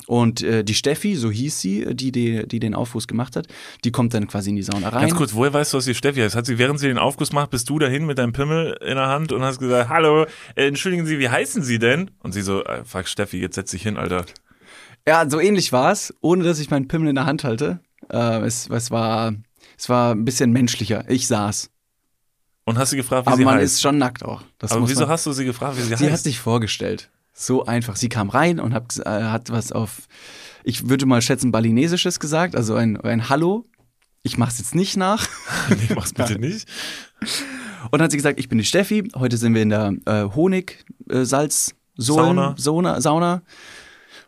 Und 0.06 0.42
äh, 0.42 0.62
die 0.62 0.74
Steffi, 0.74 1.16
so 1.16 1.30
hieß 1.30 1.60
sie, 1.60 1.94
die, 1.94 2.12
die, 2.12 2.46
die 2.46 2.60
den 2.60 2.74
Aufguss 2.74 3.08
gemacht 3.08 3.34
hat, 3.34 3.48
die 3.84 3.90
kommt 3.90 4.14
dann 4.14 4.28
quasi 4.28 4.50
in 4.50 4.56
die 4.56 4.62
Sauna 4.62 4.90
rein. 4.90 5.08
Ganz 5.08 5.14
kurz, 5.14 5.34
woher 5.34 5.52
weißt 5.52 5.72
du, 5.72 5.78
was 5.78 5.86
die 5.86 5.94
Steffi 5.94 6.20
heißt? 6.20 6.36
Hat 6.36 6.46
sie, 6.46 6.58
während 6.58 6.78
sie 6.78 6.86
den 6.86 6.98
Aufguss 6.98 7.32
macht, 7.32 7.50
bist 7.50 7.68
du 7.70 7.78
dahin 7.78 8.06
mit 8.06 8.18
deinem 8.18 8.32
Pimmel 8.32 8.76
in 8.82 8.96
der 8.96 9.08
Hand 9.08 9.32
und 9.32 9.42
hast 9.42 9.58
gesagt, 9.58 9.88
hallo, 9.88 10.26
äh, 10.54 10.66
entschuldigen 10.66 11.06
Sie, 11.06 11.18
wie 11.18 11.30
heißen 11.30 11.62
Sie 11.62 11.78
denn? 11.78 12.10
Und 12.22 12.32
sie 12.32 12.42
so, 12.42 12.62
äh, 12.64 12.84
fuck 12.84 13.08
Steffi, 13.08 13.38
jetzt 13.38 13.54
setz 13.54 13.70
dich 13.70 13.82
hin, 13.82 13.96
Alter. 13.96 14.26
Ja, 15.06 15.28
so 15.28 15.40
ähnlich 15.40 15.72
war 15.72 15.90
es, 15.90 16.14
ohne 16.20 16.44
dass 16.44 16.58
ich 16.58 16.68
meinen 16.68 16.86
Pimmel 16.86 17.08
in 17.08 17.14
der 17.14 17.24
Hand 17.24 17.42
halte. 17.42 17.80
Äh, 18.10 18.40
es, 18.46 18.68
es, 18.68 18.90
war, 18.90 19.32
es 19.76 19.88
war 19.88 20.14
ein 20.14 20.24
bisschen 20.24 20.50
menschlicher. 20.52 21.04
Ich 21.08 21.26
saß. 21.26 21.70
Und 22.64 22.78
hast 22.78 22.92
du 22.92 22.96
gefragt, 22.96 23.26
wie 23.26 23.28
Aber 23.28 23.36
sie 23.36 23.44
man 23.44 23.54
heißt? 23.56 23.74
ist 23.74 23.80
schon 23.82 23.98
nackt 23.98 24.22
auch. 24.24 24.42
Das 24.58 24.72
Aber 24.72 24.88
wieso 24.88 25.02
man, 25.02 25.10
hast 25.10 25.24
du 25.26 25.32
sie 25.32 25.44
gefragt, 25.44 25.76
wie 25.78 25.82
sie, 25.82 25.94
Sie 25.96 26.04
hat 26.06 26.12
heißt? 26.12 26.24
sich 26.24 26.38
vorgestellt. 26.38 27.10
So 27.32 27.64
einfach. 27.64 27.96
Sie 27.96 28.08
kam 28.08 28.28
rein 28.30 28.60
und 28.60 28.74
hat, 28.74 28.98
äh, 28.98 29.08
hat 29.08 29.50
was 29.50 29.72
auf, 29.72 30.08
ich 30.64 30.88
würde 30.88 31.06
mal 31.06 31.22
schätzen, 31.22 31.50
Balinesisches 31.52 32.20
gesagt, 32.20 32.56
also 32.56 32.74
ein, 32.74 33.00
ein 33.00 33.28
Hallo. 33.28 33.64
Ich 34.22 34.36
mach's 34.36 34.58
jetzt 34.58 34.74
nicht 34.74 34.96
nach. 34.96 35.26
nee, 35.70 35.94
mach's 35.94 36.12
bitte 36.12 36.38
nicht. 36.40 36.68
Und 37.84 37.92
dann 37.92 38.02
hat 38.02 38.10
sie 38.10 38.16
gesagt, 38.16 38.38
ich 38.38 38.48
bin 38.48 38.58
die 38.58 38.64
Steffi. 38.64 39.08
Heute 39.14 39.36
sind 39.38 39.54
wir 39.54 39.62
in 39.62 39.70
der 39.70 39.94
äh, 40.04 40.24
Honig, 40.34 40.84
äh, 41.08 41.24
Salz, 41.24 41.74
Sauna. 41.96 42.54
Sauna. 42.58 43.00
Sauna. 43.00 43.42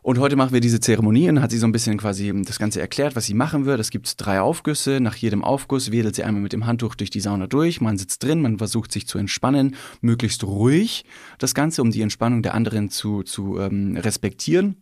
Und 0.02 0.18
heute 0.18 0.34
machen 0.34 0.54
wir 0.54 0.60
diese 0.60 0.80
Zeremonie 0.80 1.28
und 1.28 1.42
hat 1.42 1.50
sie 1.50 1.58
so 1.58 1.66
ein 1.66 1.72
bisschen 1.72 1.98
quasi 1.98 2.32
das 2.44 2.58
Ganze 2.58 2.80
erklärt, 2.80 3.16
was 3.16 3.26
sie 3.26 3.34
machen 3.34 3.66
wird. 3.66 3.80
Es 3.80 3.90
gibt 3.90 4.14
drei 4.16 4.40
Aufgüsse. 4.40 4.98
Nach 4.98 5.14
jedem 5.14 5.44
Aufguss 5.44 5.90
wedelt 5.90 6.14
sie 6.14 6.24
einmal 6.24 6.42
mit 6.42 6.54
dem 6.54 6.66
Handtuch 6.66 6.94
durch 6.94 7.10
die 7.10 7.20
Sauna 7.20 7.46
durch. 7.46 7.82
Man 7.82 7.98
sitzt 7.98 8.22
drin, 8.22 8.40
man 8.40 8.56
versucht 8.56 8.92
sich 8.92 9.06
zu 9.06 9.18
entspannen, 9.18 9.76
möglichst 10.00 10.42
ruhig 10.44 11.04
das 11.38 11.54
Ganze, 11.54 11.82
um 11.82 11.90
die 11.90 12.00
Entspannung 12.00 12.42
der 12.42 12.54
anderen 12.54 12.88
zu, 12.88 13.24
zu 13.24 13.58
ähm, 13.58 13.98
respektieren. 13.98 14.76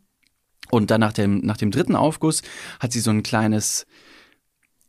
Und 0.71 0.91
dann 0.91 1.01
nach 1.01 1.13
dem, 1.13 1.41
nach 1.41 1.57
dem 1.57 1.73
dritten 1.73 1.97
Aufguss 1.97 2.43
hat 2.79 2.93
sie 2.93 3.01
so 3.01 3.11
ein 3.11 3.25
kleines 3.25 3.87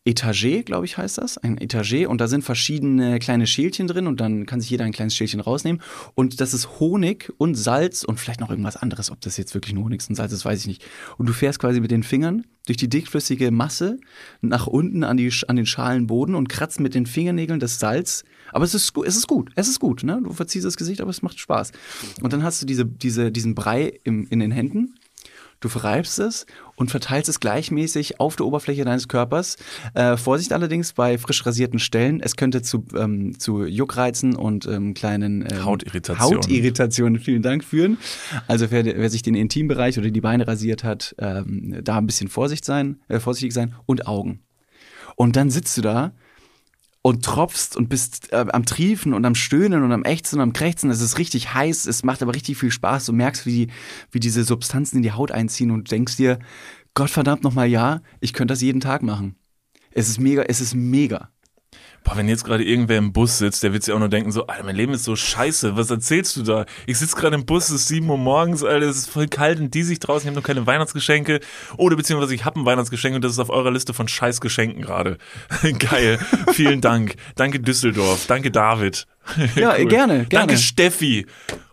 Etagé, 0.05 0.63
glaube 0.63 0.85
ich, 0.85 0.97
heißt 0.97 1.17
das. 1.17 1.37
Ein 1.37 1.59
Etagé. 1.59 2.07
Und 2.07 2.21
da 2.21 2.27
sind 2.27 2.43
verschiedene 2.43 3.19
kleine 3.19 3.45
Schälchen 3.45 3.87
drin 3.87 4.07
und 4.07 4.19
dann 4.19 4.45
kann 4.45 4.61
sich 4.61 4.69
jeder 4.69 4.85
ein 4.85 4.91
kleines 4.91 5.15
Schälchen 5.15 5.39
rausnehmen. 5.39 5.81
Und 6.15 6.41
das 6.41 6.53
ist 6.53 6.79
Honig 6.79 7.31
und 7.37 7.55
Salz 7.55 8.03
und 8.03 8.19
vielleicht 8.19 8.39
noch 8.39 8.49
irgendwas 8.49 8.77
anderes. 8.77 9.11
Ob 9.11 9.21
das 9.21 9.37
jetzt 9.37 9.53
wirklich 9.53 9.73
nur 9.73 9.83
Honig 9.83 10.01
und 10.07 10.15
Salz 10.15 10.31
ist, 10.31 10.45
weiß 10.45 10.61
ich 10.61 10.67
nicht. 10.67 10.85
Und 11.17 11.27
du 11.27 11.33
fährst 11.33 11.59
quasi 11.59 11.79
mit 11.79 11.91
den 11.91 12.03
Fingern 12.03 12.45
durch 12.65 12.77
die 12.77 12.87
dickflüssige 12.87 13.51
Masse 13.51 13.97
nach 14.41 14.67
unten 14.67 15.03
an, 15.03 15.17
die, 15.17 15.31
an 15.47 15.55
den 15.55 15.65
schalen 15.65 16.07
Boden 16.07 16.35
und 16.35 16.49
kratzt 16.49 16.79
mit 16.79 16.95
den 16.95 17.05
Fingernägeln 17.05 17.59
das 17.59 17.79
Salz. 17.79 18.23
Aber 18.51 18.63
es 18.63 18.73
ist, 18.73 18.93
es 19.05 19.15
ist 19.17 19.27
gut. 19.27 19.51
Es 19.55 19.67
ist 19.67 19.79
gut. 19.79 20.03
Ne? 20.03 20.21
Du 20.23 20.33
verziehst 20.33 20.65
das 20.65 20.77
Gesicht, 20.77 21.01
aber 21.01 21.09
es 21.09 21.21
macht 21.21 21.39
Spaß. 21.39 21.71
Und 22.21 22.31
dann 22.31 22.43
hast 22.43 22.61
du 22.61 22.65
diese, 22.65 22.85
diese, 22.85 23.31
diesen 23.31 23.53
Brei 23.53 23.99
im, 24.03 24.27
in 24.29 24.39
den 24.39 24.51
Händen. 24.51 24.95
Du 25.59 25.67
verreibst 25.67 26.19
es 26.19 26.45
und 26.75 26.89
verteilst 26.89 27.27
es 27.27 27.39
gleichmäßig 27.41 28.19
auf 28.19 28.37
der 28.37 28.45
Oberfläche 28.45 28.85
deines 28.85 29.09
Körpers. 29.09 29.57
Äh, 29.93 30.15
Vorsicht 30.15 30.53
allerdings 30.53 30.93
bei 30.93 31.17
frisch 31.17 31.45
rasierten 31.45 31.79
Stellen. 31.79 32.21
Es 32.21 32.37
könnte 32.37 32.61
zu, 32.61 32.85
ähm, 32.95 33.37
zu 33.37 33.65
Juckreizen 33.65 34.35
und 34.35 34.65
ähm, 34.67 34.93
kleinen 34.93 35.41
ähm, 35.41 35.65
Hautirritationen. 35.65 36.37
Hautirritationen, 36.37 37.19
vielen 37.19 37.41
Dank, 37.41 37.65
führen. 37.65 37.97
Also 38.47 38.71
wer, 38.71 38.85
wer 38.85 39.09
sich 39.09 39.21
den 39.21 39.35
Intimbereich 39.35 39.97
oder 39.97 40.09
die 40.09 40.21
Beine 40.21 40.47
rasiert 40.47 40.85
hat, 40.85 41.13
ähm, 41.19 41.81
da 41.83 41.97
ein 41.97 42.05
bisschen 42.05 42.29
Vorsicht 42.29 42.63
sein, 42.63 43.01
äh, 43.09 43.19
vorsichtig 43.19 43.53
sein 43.53 43.75
und 43.85 44.07
Augen. 44.07 44.41
Und 45.17 45.35
dann 45.35 45.49
sitzt 45.49 45.77
du 45.77 45.81
da 45.81 46.13
und 47.01 47.23
tropfst 47.23 47.77
und 47.77 47.87
bist 47.87 48.31
äh, 48.33 48.45
am 48.51 48.65
Triefen 48.65 49.13
und 49.13 49.25
am 49.25 49.35
Stöhnen 49.35 49.83
und 49.83 49.91
am 49.91 50.03
Ächzen 50.03 50.37
und 50.37 50.43
am 50.43 50.53
Krächzen. 50.53 50.89
Es 50.89 51.01
ist 51.01 51.17
richtig 51.17 51.53
heiß, 51.53 51.85
es 51.85 52.03
macht 52.03 52.21
aber 52.21 52.35
richtig 52.35 52.57
viel 52.57 52.71
Spaß. 52.71 53.05
Du 53.05 53.13
merkst, 53.13 53.45
wie, 53.45 53.65
die, 53.65 53.73
wie 54.11 54.19
diese 54.19 54.43
Substanzen 54.43 54.97
in 54.97 55.03
die 55.03 55.13
Haut 55.13 55.31
einziehen 55.31 55.71
und 55.71 55.91
denkst 55.91 56.17
dir, 56.17 56.39
Gott 56.93 57.09
verdammt 57.09 57.43
nochmal 57.43 57.67
ja, 57.67 58.01
ich 58.19 58.33
könnte 58.33 58.53
das 58.53 58.61
jeden 58.61 58.81
Tag 58.81 59.01
machen. 59.01 59.35
Es 59.91 60.09
ist 60.09 60.19
mega, 60.19 60.43
es 60.43 60.59
ist 60.61 60.75
mega. 60.75 61.29
Boah, 62.09 62.17
wenn 62.17 62.27
jetzt 62.27 62.43
gerade 62.43 62.63
irgendwer 62.63 62.97
im 62.97 63.13
Bus 63.13 63.37
sitzt, 63.37 63.61
der 63.61 63.71
wird 63.71 63.83
sich 63.83 63.93
auch 63.93 63.99
nur 63.99 64.09
denken 64.09 64.31
so, 64.31 64.47
Alter, 64.47 64.63
mein 64.63 64.75
Leben 64.75 64.93
ist 64.95 65.03
so 65.03 65.15
scheiße, 65.15 65.77
was 65.77 65.91
erzählst 65.91 66.35
du 66.37 66.41
da? 66.41 66.65
Ich 66.87 66.97
sitze 66.97 67.15
gerade 67.15 67.35
im 67.35 67.45
Bus, 67.45 67.65
es 67.65 67.81
ist 67.81 67.87
7 67.89 68.09
Uhr 68.09 68.17
morgens, 68.17 68.63
Alter, 68.63 68.87
es 68.87 68.97
ist 68.97 69.09
voll 69.11 69.27
kalt 69.27 69.59
und 69.59 69.75
die 69.75 69.83
sich 69.83 69.99
draußen, 69.99 70.23
ich 70.23 70.27
habe 70.27 70.39
noch 70.39 70.47
keine 70.47 70.65
Weihnachtsgeschenke 70.65 71.39
oder 71.77 71.95
beziehungsweise 71.95 72.33
ich 72.33 72.45
habe 72.45 72.59
ein 72.59 72.65
Weihnachtsgeschenk 72.65 73.15
und 73.15 73.23
das 73.23 73.33
ist 73.33 73.39
auf 73.39 73.51
eurer 73.51 73.69
Liste 73.69 73.93
von 73.93 74.07
Scheißgeschenken 74.07 74.81
gerade. 74.81 75.19
Geil, 75.77 76.17
vielen 76.51 76.81
Dank. 76.81 77.15
Danke 77.35 77.59
Düsseldorf, 77.59 78.25
danke 78.25 78.49
David. 78.49 79.05
Ja, 79.55 79.75
gerne, 79.75 79.85
gerne. 79.85 80.25
Danke 80.29 80.57
Steffi. 80.57 81.27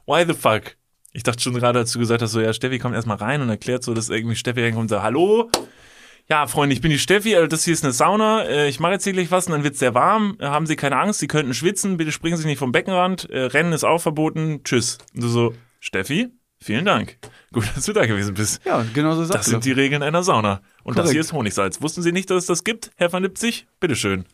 Why 0.04 0.26
the 0.26 0.34
fuck? 0.34 0.76
Ich 1.14 1.22
dachte 1.22 1.42
schon 1.42 1.54
gerade, 1.54 1.78
als 1.78 1.92
du 1.92 1.98
gesagt 1.98 2.20
hast, 2.20 2.32
so, 2.32 2.42
ja, 2.42 2.52
Steffi 2.52 2.78
kommt 2.78 2.94
erstmal 2.94 3.16
rein 3.16 3.40
und 3.40 3.48
erklärt 3.48 3.82
so, 3.82 3.94
dass 3.94 4.10
irgendwie 4.10 4.36
Steffi 4.36 4.60
reinkommt 4.60 4.82
und 4.82 4.88
sagt, 4.88 5.02
hallo, 5.02 5.50
ja, 6.28 6.46
Freunde, 6.46 6.74
ich 6.74 6.80
bin 6.80 6.90
die 6.90 6.98
Steffi, 6.98 7.34
also 7.36 7.46
das 7.46 7.64
hier 7.64 7.72
ist 7.74 7.84
eine 7.84 7.92
Sauna, 7.92 8.44
äh, 8.44 8.68
ich 8.68 8.80
mache 8.80 8.92
jetzt 8.92 9.04
hier 9.04 9.12
gleich 9.12 9.30
was 9.30 9.46
und 9.46 9.52
dann 9.52 9.64
wird's 9.64 9.78
sehr 9.78 9.94
warm, 9.94 10.36
Äh, 10.40 10.46
haben 10.46 10.66
Sie 10.66 10.76
keine 10.76 10.98
Angst, 10.98 11.20
Sie 11.20 11.28
könnten 11.28 11.54
schwitzen, 11.54 11.96
bitte 11.96 12.12
springen 12.12 12.36
Sie 12.36 12.46
nicht 12.46 12.58
vom 12.58 12.72
Beckenrand, 12.72 13.28
Rennen 13.30 13.72
ist 13.72 13.84
auch 13.84 13.98
verboten, 14.00 14.62
tschüss. 14.64 14.98
Und 15.14 15.22
du 15.22 15.28
so, 15.28 15.54
Steffi, 15.80 16.28
vielen 16.60 16.84
Dank. 16.84 17.18
Gut, 17.52 17.64
dass 17.74 17.84
du 17.86 17.92
da 17.92 18.04
gewesen 18.06 18.34
bist. 18.34 18.60
Ja, 18.66 18.84
genau 18.92 19.14
so 19.14 19.24
Das 19.32 19.46
sind 19.46 19.64
die 19.64 19.72
Regeln 19.72 20.02
einer 20.02 20.22
Sauna. 20.22 20.60
Und 20.82 20.96
das 20.98 21.04
Korrekt. 21.04 21.12
hier 21.12 21.20
ist 21.20 21.32
Honigsalz. 21.32 21.80
Wussten 21.80 22.02
Sie 22.02 22.12
nicht, 22.12 22.28
dass 22.28 22.38
es 22.38 22.46
das 22.46 22.64
gibt, 22.64 22.90
Herr 22.96 23.12
van 23.12 23.22
Lipzig? 23.22 23.66
Bitteschön. 23.80 24.24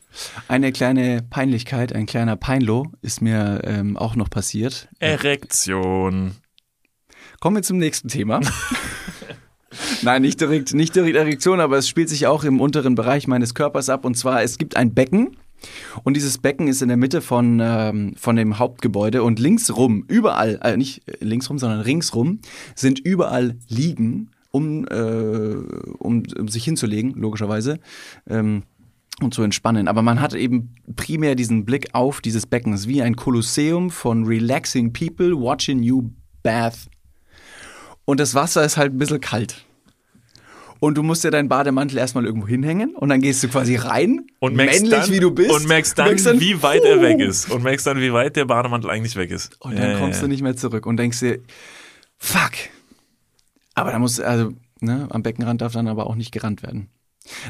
Eine 0.48 0.72
kleine 0.72 1.22
Peinlichkeit, 1.28 1.92
ein 1.94 2.06
kleiner 2.06 2.36
Peinlo 2.36 2.90
ist 3.02 3.20
mir 3.22 3.60
ähm, 3.64 3.96
auch 3.96 4.16
noch 4.16 4.28
passiert. 4.30 4.88
Erektion. 4.98 6.32
Kommen 7.40 7.56
wir 7.56 7.62
zum 7.62 7.78
nächsten 7.78 8.08
Thema. 8.08 8.40
Nein, 10.02 10.22
nicht 10.22 10.40
direkt, 10.40 10.74
nicht 10.74 10.94
direkt 10.94 11.16
Erektion, 11.16 11.60
aber 11.60 11.78
es 11.78 11.88
spielt 11.88 12.08
sich 12.08 12.26
auch 12.26 12.44
im 12.44 12.60
unteren 12.60 12.94
Bereich 12.94 13.26
meines 13.26 13.54
Körpers 13.54 13.88
ab. 13.88 14.04
Und 14.04 14.16
zwar, 14.16 14.42
es 14.42 14.58
gibt 14.58 14.76
ein 14.76 14.94
Becken. 14.94 15.36
Und 16.02 16.16
dieses 16.16 16.38
Becken 16.38 16.66
ist 16.66 16.82
in 16.82 16.88
der 16.88 16.96
Mitte 16.96 17.20
von, 17.20 17.60
ähm, 17.62 18.14
von 18.16 18.34
dem 18.34 18.58
Hauptgebäude 18.58 19.22
und 19.22 19.38
linksrum, 19.38 20.04
überall, 20.08 20.58
äh, 20.62 20.76
nicht 20.76 21.02
linksrum, 21.20 21.58
sondern 21.58 21.80
ringsrum, 21.80 22.40
sind 22.74 22.98
überall 22.98 23.56
Liegen, 23.68 24.30
um, 24.50 24.86
äh, 24.88 25.54
um, 25.98 26.24
um 26.36 26.48
sich 26.48 26.64
hinzulegen, 26.64 27.12
logischerweise. 27.14 27.78
Ähm, 28.28 28.64
und 29.20 29.34
zu 29.34 29.42
entspannen. 29.42 29.88
Aber 29.88 30.02
man 30.02 30.20
hat 30.20 30.34
eben 30.34 30.74
primär 30.96 31.34
diesen 31.34 31.64
Blick 31.64 31.90
auf 31.92 32.20
dieses 32.20 32.46
Becken. 32.46 32.72
Es 32.72 32.80
ist 32.80 32.88
wie 32.88 33.02
ein 33.02 33.14
Kolosseum 33.14 33.90
von 33.90 34.24
relaxing 34.24 34.92
people 34.92 35.38
watching 35.38 35.82
you 35.82 36.10
bath. 36.42 36.88
Und 38.04 38.20
das 38.20 38.34
Wasser 38.34 38.64
ist 38.64 38.76
halt 38.76 38.92
ein 38.94 38.98
bisschen 38.98 39.20
kalt. 39.20 39.64
Und 40.80 40.96
du 40.98 41.04
musst 41.04 41.22
ja 41.22 41.30
deinen 41.30 41.48
Bademantel 41.48 41.96
erstmal 41.98 42.26
irgendwo 42.26 42.48
hinhängen 42.48 42.96
und 42.96 43.08
dann 43.08 43.20
gehst 43.20 43.40
du 43.44 43.48
quasi 43.48 43.76
rein, 43.76 44.26
Und 44.40 44.56
merkst 44.56 44.82
männlich 44.82 45.00
dann, 45.00 45.10
wie 45.12 45.20
du 45.20 45.30
bist. 45.30 45.52
Und 45.52 45.68
merkst 45.68 45.96
dann, 45.96 46.18
wie 46.40 46.60
weit 46.60 46.82
er 46.82 47.00
weg 47.00 47.20
ist. 47.20 47.48
Und 47.52 47.62
merkst 47.62 47.86
dann, 47.86 48.00
wie 48.00 48.12
weit 48.12 48.34
der 48.34 48.46
Bademantel 48.46 48.90
eigentlich 48.90 49.14
weg 49.14 49.30
ist. 49.30 49.56
Und 49.60 49.78
dann 49.78 49.92
Ja, 49.92 49.98
kommst 49.98 50.18
ja, 50.20 50.26
du 50.26 50.28
nicht 50.28 50.42
mehr 50.42 50.56
zurück 50.56 50.86
und 50.86 50.96
denkst 50.96 51.20
dir, 51.20 51.38
fuck. 52.18 52.50
Aber 53.74 53.92
da 53.92 54.00
muss, 54.00 54.18
also, 54.18 54.54
ne, 54.80 55.06
am 55.10 55.22
Beckenrand 55.22 55.60
darf 55.60 55.72
dann 55.72 55.86
aber 55.86 56.08
auch 56.08 56.16
nicht 56.16 56.32
gerannt 56.32 56.64
werden. 56.64 56.88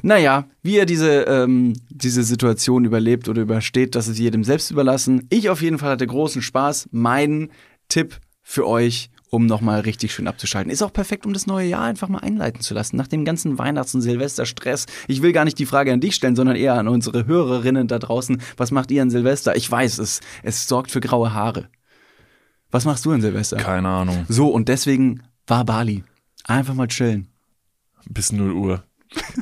Naja, 0.03 0.47
wie 0.63 0.77
er 0.77 0.85
diese, 0.85 1.23
ähm, 1.23 1.73
diese 1.89 2.25
Situation 2.25 2.85
überlebt 2.85 3.31
oder 3.31 3.41
übersteht, 3.41 3.95
das 3.95 4.09
ist 4.09 4.19
jedem 4.19 4.45
selbst 4.45 4.71
überlassen. 4.71 5.27
Ich 5.31 5.49
auf 5.49 5.63
jeden 5.63 5.79
Fall 5.79 5.93
hatte 5.93 6.07
großen 6.07 6.43
Spaß. 6.43 6.91
Mein 6.93 7.51
Tipp 7.89 8.19
für 8.43 8.67
euch, 8.67 9.11
um 9.35 9.47
nochmal 9.47 9.81
richtig 9.81 10.13
schön 10.13 10.29
abzuschalten. 10.29 10.71
Ist 10.71 10.83
auch 10.83 10.93
perfekt, 10.93 11.25
um 11.25 11.33
das 11.33 11.47
neue 11.47 11.67
Jahr 11.67 11.83
einfach 11.83 12.09
mal 12.09 12.19
einleiten 12.19 12.61
zu 12.61 12.75
lassen. 12.75 12.97
Nach 12.97 13.09
dem 13.09 13.25
ganzen 13.25 13.59
Weihnachts- 13.59 13.95
und 13.95 14.03
Silvesterstress. 14.03 14.85
Ich 15.09 15.23
will 15.23 15.33
gar 15.33 15.47
nicht 15.47 15.59
die 15.59 15.65
Frage 15.65 15.91
an 15.91 16.01
dich 16.01 16.15
stellen, 16.15 16.37
sondern 16.37 16.55
eher 16.55 16.75
an 16.75 16.87
unsere 16.87 17.27
Hörerinnen 17.27 17.89
da 17.89 17.99
draußen. 17.99 18.43
Was 18.59 18.71
macht 18.71 18.91
ihr 18.91 19.01
an 19.01 19.09
Silvester? 19.09 19.57
Ich 19.57 19.71
weiß 19.71 19.99
es. 19.99 20.21
Es 20.43 20.69
sorgt 20.69 20.91
für 20.91 21.01
graue 21.01 21.33
Haare. 21.33 21.71
Was 22.71 22.85
machst 22.85 23.07
du 23.07 23.13
an 23.13 23.23
Silvester? 23.23 23.57
Keine 23.57 23.89
Ahnung. 23.89 24.27
So, 24.29 24.49
und 24.49 24.69
deswegen 24.69 25.23
war 25.47 25.65
Bali. 25.65 26.05
Einfach 26.45 26.75
mal 26.75 26.89
chillen. 26.89 27.29
Bis 28.07 28.33
0 28.33 28.53
Uhr. 28.53 28.85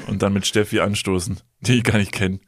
Und 0.07 0.23
dann 0.23 0.33
mit 0.33 0.47
Steffi 0.47 0.81
anstoßen, 0.81 1.41
die 1.61 1.79
ich 1.79 1.85
gar 1.85 1.99
nicht 1.99 2.13
kenne. 2.13 2.41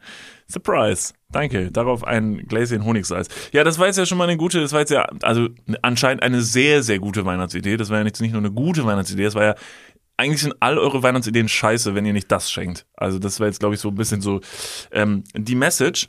Surprise. 0.48 1.14
Danke. 1.30 1.70
Darauf 1.70 2.04
ein 2.04 2.46
Gläschen 2.46 2.84
Honigsalz. 2.84 3.28
Ja, 3.52 3.64
das 3.64 3.78
war 3.78 3.86
jetzt 3.86 3.96
ja 3.96 4.06
schon 4.06 4.18
mal 4.18 4.24
eine 4.24 4.36
gute, 4.36 4.60
das 4.60 4.72
war 4.72 4.80
jetzt 4.80 4.90
ja, 4.90 5.06
also 5.22 5.48
anscheinend 5.80 6.22
eine 6.22 6.42
sehr, 6.42 6.82
sehr 6.82 6.98
gute 6.98 7.24
Weihnachtsidee. 7.24 7.76
Das 7.76 7.90
war 7.90 7.98
ja 7.98 8.04
nicht, 8.04 8.20
nicht 8.20 8.32
nur 8.32 8.40
eine 8.40 8.52
gute 8.52 8.84
Weihnachtsidee, 8.84 9.24
das 9.24 9.34
war 9.34 9.44
ja 9.44 9.54
eigentlich 10.16 10.42
sind 10.42 10.54
all 10.60 10.78
eure 10.78 11.02
Weihnachtsideen 11.02 11.48
scheiße, 11.48 11.94
wenn 11.94 12.06
ihr 12.06 12.12
nicht 12.12 12.30
das 12.30 12.50
schenkt. 12.50 12.86
Also 12.94 13.18
das 13.18 13.40
wäre 13.40 13.48
jetzt, 13.48 13.60
glaube 13.60 13.74
ich, 13.74 13.80
so 13.80 13.88
ein 13.88 13.94
bisschen 13.94 14.20
so 14.20 14.40
ähm, 14.92 15.24
die 15.34 15.54
Message. 15.54 16.08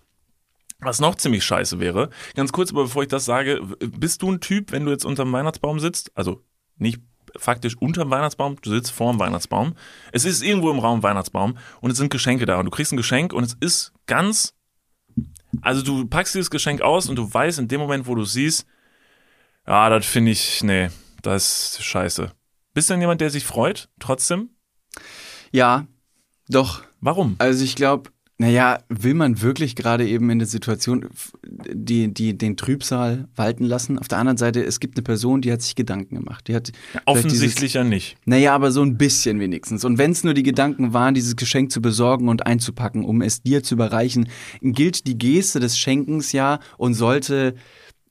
Was 0.80 0.99
noch 0.99 1.15
ziemlich 1.15 1.45
scheiße 1.45 1.80
wäre, 1.80 2.10
ganz 2.36 2.52
kurz, 2.52 2.71
aber 2.71 2.84
bevor 2.84 3.04
ich 3.04 3.08
das 3.08 3.23
sage, 3.23 3.62
bist 3.80 4.21
du 4.21 4.34
ein 4.34 4.41
Typ, 4.41 4.73
wenn 4.73 4.84
du 4.84 4.91
jetzt 4.91 5.06
unterm 5.06 5.32
Weihnachtsbaum 5.32 5.80
sitzt, 5.80 6.12
also 6.13 6.43
nicht 6.76 6.99
faktisch 7.38 7.78
unterm 7.78 8.10
Weihnachtsbaum, 8.10 8.58
du 8.62 8.69
sitzt 8.69 8.91
vorm 8.91 9.19
Weihnachtsbaum, 9.19 9.76
es 10.12 10.26
ist 10.26 10.41
irgendwo 10.41 10.72
im 10.72 10.80
Raum 10.80 11.04
Weihnachtsbaum 11.04 11.58
und 11.82 11.91
es 11.91 11.98
sind 11.98 12.10
Geschenke 12.12 12.46
da 12.46 12.60
und 12.60 12.65
du 12.65 12.72
kriegst 12.72 12.91
ein 12.91 12.98
Geschenk 12.98 13.34
und 13.34 13.43
es 13.43 13.56
ist 13.60 13.93
ganz, 14.06 14.54
also 15.62 15.82
du 15.82 16.06
packst 16.06 16.36
dieses 16.36 16.50
Geschenk 16.50 16.82
aus 16.82 17.10
und 17.10 17.15
du 17.15 17.32
weißt 17.32 17.60
in 17.60 17.67
dem 17.67 17.82
Moment, 17.82 18.08
wo 18.08 18.15
du 18.15 18.26
siehst, 18.26 18.65
ja, 19.67 19.89
das 19.89 20.06
finde 20.06 20.32
ich, 20.32 20.63
nee, 20.63 20.89
das 21.22 21.78
ist 21.78 21.84
scheiße. 21.84 22.32
Bist 22.74 22.89
du 22.89 22.93
denn 22.93 23.02
jemand, 23.02 23.22
der 23.22 23.30
sich 23.30 23.46
freut, 23.46 23.89
trotzdem? 24.00 24.50
Ja, 25.52 25.88
doch. 26.50 26.84
Warum? 27.00 27.36
Also 27.39 27.63
ich 27.63 27.76
glaube, 27.76 28.12
naja, 28.39 28.80
will 28.89 29.13
man 29.13 29.41
wirklich 29.41 29.76
gerade 29.76 30.08
eben 30.08 30.30
in 30.30 30.39
der 30.39 30.48
Situation 30.48 31.08
die, 31.46 32.12
die, 32.12 32.38
den 32.38 32.58
Trübsal 32.58 33.28
walten 33.36 33.63
lassen? 33.63 34.00
Auf 34.00 34.08
der 34.08 34.17
anderen 34.17 34.38
Seite, 34.38 34.63
es 34.63 34.80
gibt 34.80 34.98
eine 34.98 35.04
Person, 35.04 35.41
die 35.41 35.52
hat 35.52 35.62
sich 35.62 35.76
Gedanken 35.76 36.15
gemacht. 36.15 36.48
Die 36.48 36.56
hat 36.56 36.72
ja, 36.93 37.02
offensichtlich 37.06 37.76
ja 37.76 37.84
nicht. 37.84 38.17
Naja, 38.26 38.56
aber 38.56 38.72
so 38.72 38.82
ein 38.82 38.98
bisschen 38.98 39.39
wenigstens. 39.39 39.86
Und 39.86 40.00
wenn 40.00 40.12
es 40.12 40.24
nur 40.24 40.34
die 40.34 40.43
Gedanken 40.43 40.93
waren, 40.93 41.13
dieses 41.13 41.36
Geschenk 41.36 41.72
zu 41.72 41.82
besorgen 41.82 42.28
und 42.28 42.46
einzupacken, 42.48 43.06
um 43.06 43.22
es 43.22 43.43
dir 43.43 43.63
zu 43.63 43.76
überreichen, 43.76 44.28
gilt 44.62 45.06
die 45.06 45.17
Geste 45.17 45.60
des 45.60 45.78
Schenkens 45.78 46.32
ja 46.32 46.60
und 46.78 46.96
sollte 46.96 47.54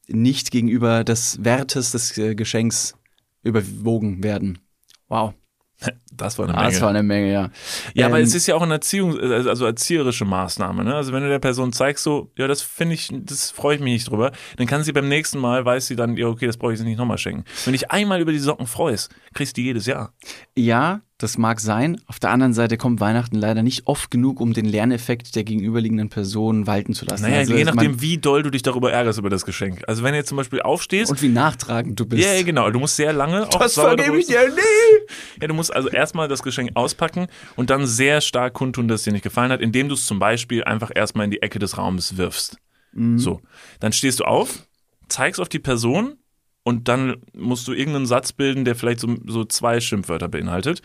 nicht 0.07 0.51
gegenüber 0.51 1.05
des 1.05 1.45
Wertes 1.45 1.91
des 1.91 2.17
äh, 2.17 2.35
Geschenks 2.35 2.95
überwogen 3.43 4.23
werden. 4.23 4.61
Wow. 5.09 5.35
Das 6.17 6.39
war 6.39 6.47
eine 6.47 6.55
Menge. 6.55 6.71
Das 6.71 6.81
war 6.81 6.89
eine 6.91 7.03
Menge, 7.03 7.33
ja. 7.33 7.51
Ja, 7.95 8.07
ähm, 8.07 8.13
aber 8.13 8.21
es 8.21 8.35
ist 8.35 8.47
ja 8.47 8.55
auch 8.55 8.63
eine 8.63 8.75
Erziehung, 8.75 9.19
also 9.19 9.65
erzieherische 9.65 10.25
Maßnahme. 10.25 10.85
Ne? 10.85 10.95
Also 10.95 11.13
wenn 11.13 11.23
du 11.23 11.29
der 11.29 11.39
Person 11.39 11.73
zeigst, 11.73 12.05
so, 12.05 12.31
ja, 12.37 12.47
das 12.47 12.63
finde 12.63 12.95
ich, 12.95 13.09
das 13.13 13.51
freue 13.51 13.77
ich 13.77 13.81
mich 13.81 13.93
nicht 13.93 14.11
drüber, 14.11 14.33
dann 14.57 14.67
kann 14.67 14.85
sie 14.85 14.93
beim 14.93 15.09
nächsten 15.09 15.39
Mal, 15.39 15.65
weiß 15.65 15.87
sie 15.87 15.97
dann, 15.97 16.17
ja, 16.17 16.27
okay, 16.27 16.47
das 16.47 16.57
brauche 16.57 16.73
ich 16.73 16.79
sie 16.79 16.85
nicht 16.85 16.99
nochmal 16.99 17.19
schenken. 17.19 17.45
Wenn 17.65 17.73
dich 17.73 17.91
einmal 17.91 18.21
über 18.21 18.33
die 18.33 18.39
Socken 18.39 18.67
freust, 18.67 19.11
kriegst 19.35 19.57
du 19.57 19.61
die 19.61 19.67
jedes 19.67 19.87
Jahr. 19.87 20.13
Ja, 20.57 21.01
das 21.23 21.39
mag 21.39 21.61
sein. 21.61 22.01
Auf 22.09 22.19
der 22.19 22.31
anderen 22.31 22.53
Seite 22.53 22.77
kommt 22.77 22.99
Weihnachten 22.99 23.37
leider 23.37 23.63
nicht 23.63 23.87
oft 23.87 24.11
genug, 24.11 24.41
um 24.41 24.55
den 24.55 24.65
Lerneffekt 24.65 25.37
der 25.37 25.45
gegenüberliegenden 25.45 26.09
Person 26.09 26.67
walten 26.67 26.95
zu 26.95 27.05
lassen. 27.05 27.23
Naja, 27.23 27.39
also, 27.39 27.55
je 27.55 27.63
nachdem, 27.63 28.01
wie 28.01 28.19
doll 28.19 28.43
du 28.43 28.51
dich 28.51 28.63
darüber 28.63 28.91
ärgerst 28.91 29.21
über 29.21 29.31
das 29.31 29.45
Geschenk. 29.45 29.85
Also 29.87 30.03
wenn 30.03 30.13
du 30.13 30.19
jetzt 30.19 30.31
zum 30.31 30.37
Beispiel 30.37 30.61
aufstehst. 30.63 31.13
Und 31.13 31.23
wie 31.23 31.29
nachtragend 31.29 32.01
du 32.01 32.07
bist. 32.07 32.25
Ja, 32.25 32.43
genau. 32.43 32.69
Du 32.71 32.81
musst 32.81 32.97
sehr 32.97 33.13
lange. 33.13 33.47
Das 33.57 33.75
vergebe 33.75 34.19
ich 34.19 34.27
dir 34.27 34.49
nie. 34.49 35.13
Ja, 35.41 35.47
du 35.47 35.55
musst 35.55 35.73
also 35.73 35.89
erstmal 36.03 36.27
das 36.27 36.43
Geschenk 36.43 36.71
auspacken 36.75 37.29
und 37.55 37.71
dann 37.71 37.87
sehr 37.87 38.21
stark 38.21 38.55
kundtun, 38.55 38.89
dass 38.89 39.01
es 39.01 39.05
dir 39.05 39.13
nicht 39.13 39.23
gefallen 39.23 39.53
hat, 39.53 39.61
indem 39.61 39.89
du 39.89 39.95
es 39.95 40.05
zum 40.05 40.19
Beispiel 40.19 40.65
einfach 40.65 40.91
erstmal 40.93 41.25
in 41.25 41.31
die 41.31 41.43
Ecke 41.43 41.61
des 41.61 41.79
Raumes 41.79 42.17
wirfst. 42.17 42.59
Mhm. 42.93 43.19
So. 43.19 43.41
Dann 43.79 43.93
stehst 43.93 44.19
du 44.19 44.25
auf, 44.25 44.67
zeigst 45.09 45.41
auf 45.41 45.49
die 45.49 45.61
Person 45.61 46.17
und 46.65 46.89
dann 46.89 47.19
musst 47.35 47.69
du 47.69 47.73
irgendeinen 47.73 48.07
Satz 48.07 48.33
bilden, 48.33 48.65
der 48.65 48.75
vielleicht 48.75 48.99
so, 48.99 49.17
so 49.27 49.45
zwei 49.45 49.81
Schimpfwörter 49.81 50.29
beinhaltet 50.29 50.83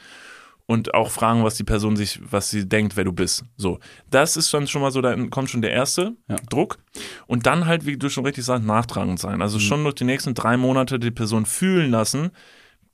und 0.68 0.94
auch 0.94 1.10
fragen, 1.10 1.44
was 1.44 1.56
die 1.56 1.64
Person 1.64 1.96
sich, 1.96 2.20
was 2.30 2.52
sie 2.52 2.70
denkt, 2.70 2.96
wer 2.96 3.06
du 3.06 3.14
bist. 3.14 3.44
So, 3.56 3.80
das 4.12 4.38
ist 4.38 4.54
dann 4.54 4.68
schon 4.68 4.84
mal 4.84 4.92
so, 4.92 5.02
da 5.02 5.16
kommt 5.28 5.50
schon 5.50 5.64
der 5.64 5.72
erste 5.72 6.16
ja. 6.30 6.36
Druck 6.50 6.78
und 7.26 7.48
dann 7.48 7.66
halt, 7.66 7.88
wie 7.88 7.98
du 7.98 8.10
schon 8.10 8.26
richtig 8.26 8.46
sagst, 8.46 8.66
nachtragend 8.66 9.20
sein. 9.20 9.42
Also 9.42 9.58
mhm. 9.58 9.62
schon 9.62 9.84
durch 9.84 9.96
die 9.96 10.04
nächsten 10.04 10.36
drei 10.36 10.58
Monate 10.58 11.00
die 11.00 11.10
Person 11.10 11.48
fühlen 11.48 11.90
lassen, 11.90 12.30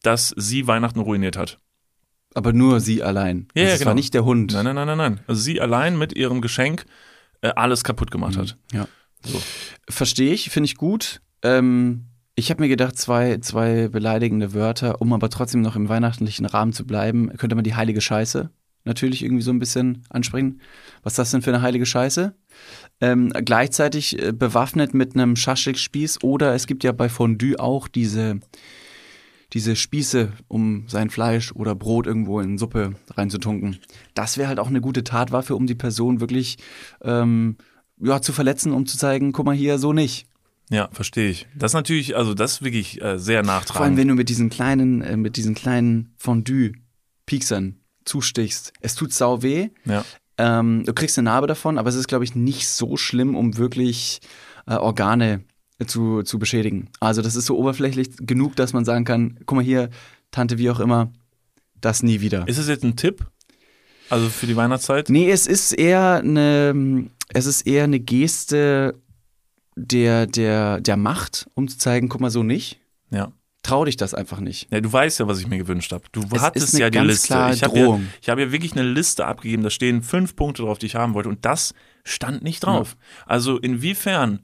dass 0.04 0.34
sie 0.38 0.68
Weihnachten 0.68 1.00
ruiniert 1.00 1.36
hat. 1.36 1.60
Aber 2.34 2.54
nur 2.54 2.80
sie 2.80 3.04
allein. 3.04 3.48
Ja, 3.54 3.64
also 3.64 3.66
ja, 3.66 3.66
genau. 3.66 3.78
Das 3.78 3.86
war 3.86 3.94
nicht 3.94 4.14
der 4.14 4.26
Hund. 4.26 4.54
Nein, 4.54 4.66
nein, 4.66 4.76
nein, 4.76 4.88
nein, 4.88 4.98
nein. 4.98 5.20
Also 5.28 5.42
sie 5.42 5.62
allein 5.62 5.98
mit 5.98 6.14
ihrem 6.14 6.42
Geschenk 6.42 6.86
äh, 7.42 7.50
alles 7.56 7.84
kaputt 7.84 8.12
gemacht 8.12 8.36
mhm. 8.36 8.42
hat. 8.42 8.58
Ja. 8.72 8.88
So. 9.26 9.42
Verstehe 9.90 10.34
ich, 10.34 10.50
finde 10.50 10.66
ich 10.66 10.76
gut. 10.76 11.22
Ähm, 11.44 12.06
ich 12.36 12.50
habe 12.50 12.62
mir 12.62 12.70
gedacht, 12.70 12.98
zwei, 12.98 13.38
zwei 13.38 13.88
beleidigende 13.88 14.54
Wörter, 14.54 15.02
um 15.02 15.14
aber 15.14 15.30
trotzdem 15.30 15.62
noch 15.62 15.76
im 15.76 15.90
weihnachtlichen 15.90 16.46
Rahmen 16.46 16.74
zu 16.74 16.86
bleiben, 16.86 17.30
könnte 17.38 17.56
man 17.56 17.64
die 17.64 17.76
heilige 17.76 18.02
Scheiße 18.02 18.50
natürlich 18.86 19.24
irgendwie 19.24 19.44
so 19.44 19.52
ein 19.52 19.60
bisschen 19.60 20.04
ansprechen. 20.10 20.60
Was 21.04 21.14
ist 21.14 21.20
das 21.20 21.32
denn 21.32 21.42
für 21.42 21.52
eine 21.52 21.62
heilige 21.62 21.86
Scheiße? 21.86 22.36
Ähm, 23.02 23.32
gleichzeitig 23.46 24.22
äh, 24.22 24.32
bewaffnet 24.34 24.94
mit 24.94 25.16
einem 25.16 25.36
Schaschlik-Spieß 25.36 26.24
oder 26.24 26.54
es 26.54 26.68
gibt 26.68 26.84
ja 26.84 26.92
bei 26.92 27.08
Fondue 27.08 27.60
auch 27.60 27.88
diese, 27.88 28.40
diese 29.54 29.76
Spieße, 29.76 30.32
um 30.48 30.86
sein 30.88 31.10
Fleisch 31.10 31.52
oder 31.52 31.76
Brot 31.76 32.08
irgendwo 32.08 32.40
in 32.40 32.58
Suppe 32.58 32.96
reinzutunken. 33.12 33.80
Das 34.16 34.38
wäre 34.38 34.48
halt 34.48 34.60
auch 34.60 34.68
eine 34.68 34.82
gute 34.82 35.04
Tatwaffe, 35.04 35.56
um 35.56 35.68
die 35.68 35.76
Person 35.76 36.20
wirklich 36.20 36.58
ähm, 37.02 37.58
ja, 38.02 38.22
zu 38.22 38.34
verletzen, 38.34 38.72
um 38.72 38.86
zu 38.86 38.98
zeigen, 38.98 39.32
guck 39.32 39.46
mal 39.46 39.56
hier, 39.56 39.78
so 39.78 39.94
nicht. 39.94 40.28
Ja, 40.70 40.90
verstehe 40.92 41.30
ich. 41.30 41.48
Das 41.56 41.72
ist 41.72 41.76
natürlich, 41.76 42.16
also 42.16 42.34
das 42.34 42.54
ist 42.54 42.64
wirklich 42.64 43.02
äh, 43.02 43.20
sehr 43.20 43.44
nachtragend. 43.44 43.78
Vor 43.78 43.86
allem, 43.86 43.98
wenn 43.98 44.08
du 44.08 44.16
mit 44.16 44.30
diesen 44.30 44.50
kleinen, 44.50 45.02
äh, 45.02 45.18
mit 45.18 45.38
diesen 45.38 45.54
kleinen 45.54 46.14
Fondue-Pieksern 46.18 47.76
zustichst. 48.06 48.74
Es 48.82 48.96
tut 48.96 49.14
sau 49.14 49.44
weh. 49.44 49.70
Ja. 49.86 50.04
Ähm, 50.38 50.84
du 50.86 50.94
kriegst 50.94 51.18
eine 51.18 51.26
Narbe 51.26 51.48
davon, 51.48 51.78
aber 51.78 51.90
es 51.90 51.96
ist, 51.96 52.08
glaube 52.08 52.24
ich, 52.24 52.34
nicht 52.34 52.68
so 52.68 52.98
schlimm, 52.98 53.36
um 53.36 53.58
wirklich 53.58 54.20
äh, 54.66 54.74
Organe 54.74 55.44
zu, 55.88 56.24
zu 56.24 56.40
beschädigen. 56.40 56.90
Also 57.00 57.22
das 57.22 57.36
ist 57.36 57.46
so 57.46 57.58
oberflächlich 57.58 58.10
genug, 58.18 58.56
dass 58.56 58.74
man 58.74 58.86
sagen 58.86 59.06
kann, 59.06 59.40
guck 59.46 59.58
mal 59.58 59.64
hier, 59.64 59.90
Tante, 60.32 60.58
wie 60.58 60.70
auch 60.70 60.80
immer, 60.80 61.12
das 61.80 62.04
nie 62.04 62.22
wieder. 62.22 62.48
Ist 62.48 62.58
es 62.58 62.68
jetzt 62.68 62.84
ein 62.84 62.96
Tipp? 62.96 63.26
Also 64.10 64.30
für 64.30 64.48
die 64.48 64.56
Weihnachtszeit? 64.56 65.10
Nee, 65.10 65.32
es 65.32 65.48
ist 65.48 65.72
eher 65.72 66.16
eine, 66.16 67.10
es 67.30 67.46
ist 67.46 67.62
eher 67.62 67.86
eine 67.86 68.00
Geste 68.00 68.96
der, 69.76 70.28
der, 70.28 70.82
der 70.82 70.98
Macht, 70.98 71.48
um 71.56 71.68
zu 71.68 71.78
zeigen, 71.78 72.10
guck 72.10 72.22
mal, 72.22 72.30
so 72.30 72.44
nicht. 72.44 72.80
Ja. 73.10 73.32
Trau 73.64 73.86
dich 73.86 73.96
das 73.96 74.14
einfach 74.14 74.42
nicht. 74.42 74.68
Ja, 74.72 74.82
du 74.82 74.92
weißt 74.92 75.20
ja, 75.22 75.28
was 75.28 75.40
ich 75.40 75.48
mir 75.48 75.58
gewünscht 75.58 75.94
habe. 75.94 76.04
Du 76.12 76.22
es 76.34 76.42
hattest 76.42 76.78
ja 76.78 76.90
die 76.90 77.00
Liste. 77.00 77.50
Ich 77.54 77.64
habe 77.64 77.80
ja, 77.80 78.00
ich 78.22 78.30
hab 78.30 78.38
ja 78.38 78.52
wirklich 78.52 78.74
eine 78.74 78.84
Liste 78.84 79.26
abgegeben, 79.26 79.64
da 79.64 79.70
stehen 79.70 80.04
fünf 80.04 80.36
Punkte 80.36 80.64
drauf, 80.64 80.80
die 80.80 80.88
ich 80.88 80.96
haben 80.96 81.14
wollte. 81.14 81.30
Und 81.30 81.46
das 81.46 81.74
stand 82.04 82.44
nicht 82.44 82.66
drauf. 82.66 82.98
Ja. 83.00 83.28
Also 83.28 83.58
inwiefern 83.58 84.42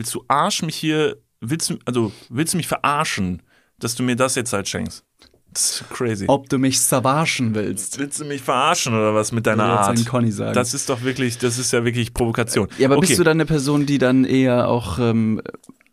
willst 0.00 0.14
du 0.14 0.24
Arsch 0.28 0.62
mich 0.62 0.76
hier, 0.76 1.18
willst 1.40 1.68
du, 1.68 1.78
also 1.84 2.10
willst 2.30 2.54
du 2.54 2.56
mich 2.56 2.66
verarschen, 2.66 3.42
dass 3.78 3.94
du 3.94 4.02
mir 4.02 4.16
das 4.16 4.34
jetzt 4.34 4.54
halt 4.54 4.66
schenkst? 4.66 5.04
Das 5.52 5.82
ist 5.82 5.90
crazy. 5.90 6.24
Ob 6.26 6.48
du 6.48 6.58
mich 6.58 6.78
verarschen 6.78 7.54
willst. 7.54 7.98
Willst 7.98 8.18
du 8.18 8.24
mich 8.24 8.40
verarschen 8.40 8.94
oder 8.94 9.14
was 9.14 9.30
mit 9.30 9.46
deiner 9.46 9.64
Art? 9.64 10.06
Conny 10.06 10.32
sagen. 10.32 10.54
Das 10.54 10.72
ist 10.72 10.88
doch 10.88 11.02
wirklich, 11.02 11.36
das 11.36 11.58
ist 11.58 11.72
ja 11.72 11.84
wirklich 11.84 12.14
Provokation. 12.14 12.68
Ja, 12.78 12.86
aber 12.86 12.96
okay. 12.96 13.08
bist 13.08 13.18
du 13.18 13.24
dann 13.24 13.36
eine 13.36 13.44
Person, 13.44 13.84
die 13.84 13.98
dann 13.98 14.24
eher 14.24 14.68
auch, 14.68 14.98
ähm, 14.98 15.42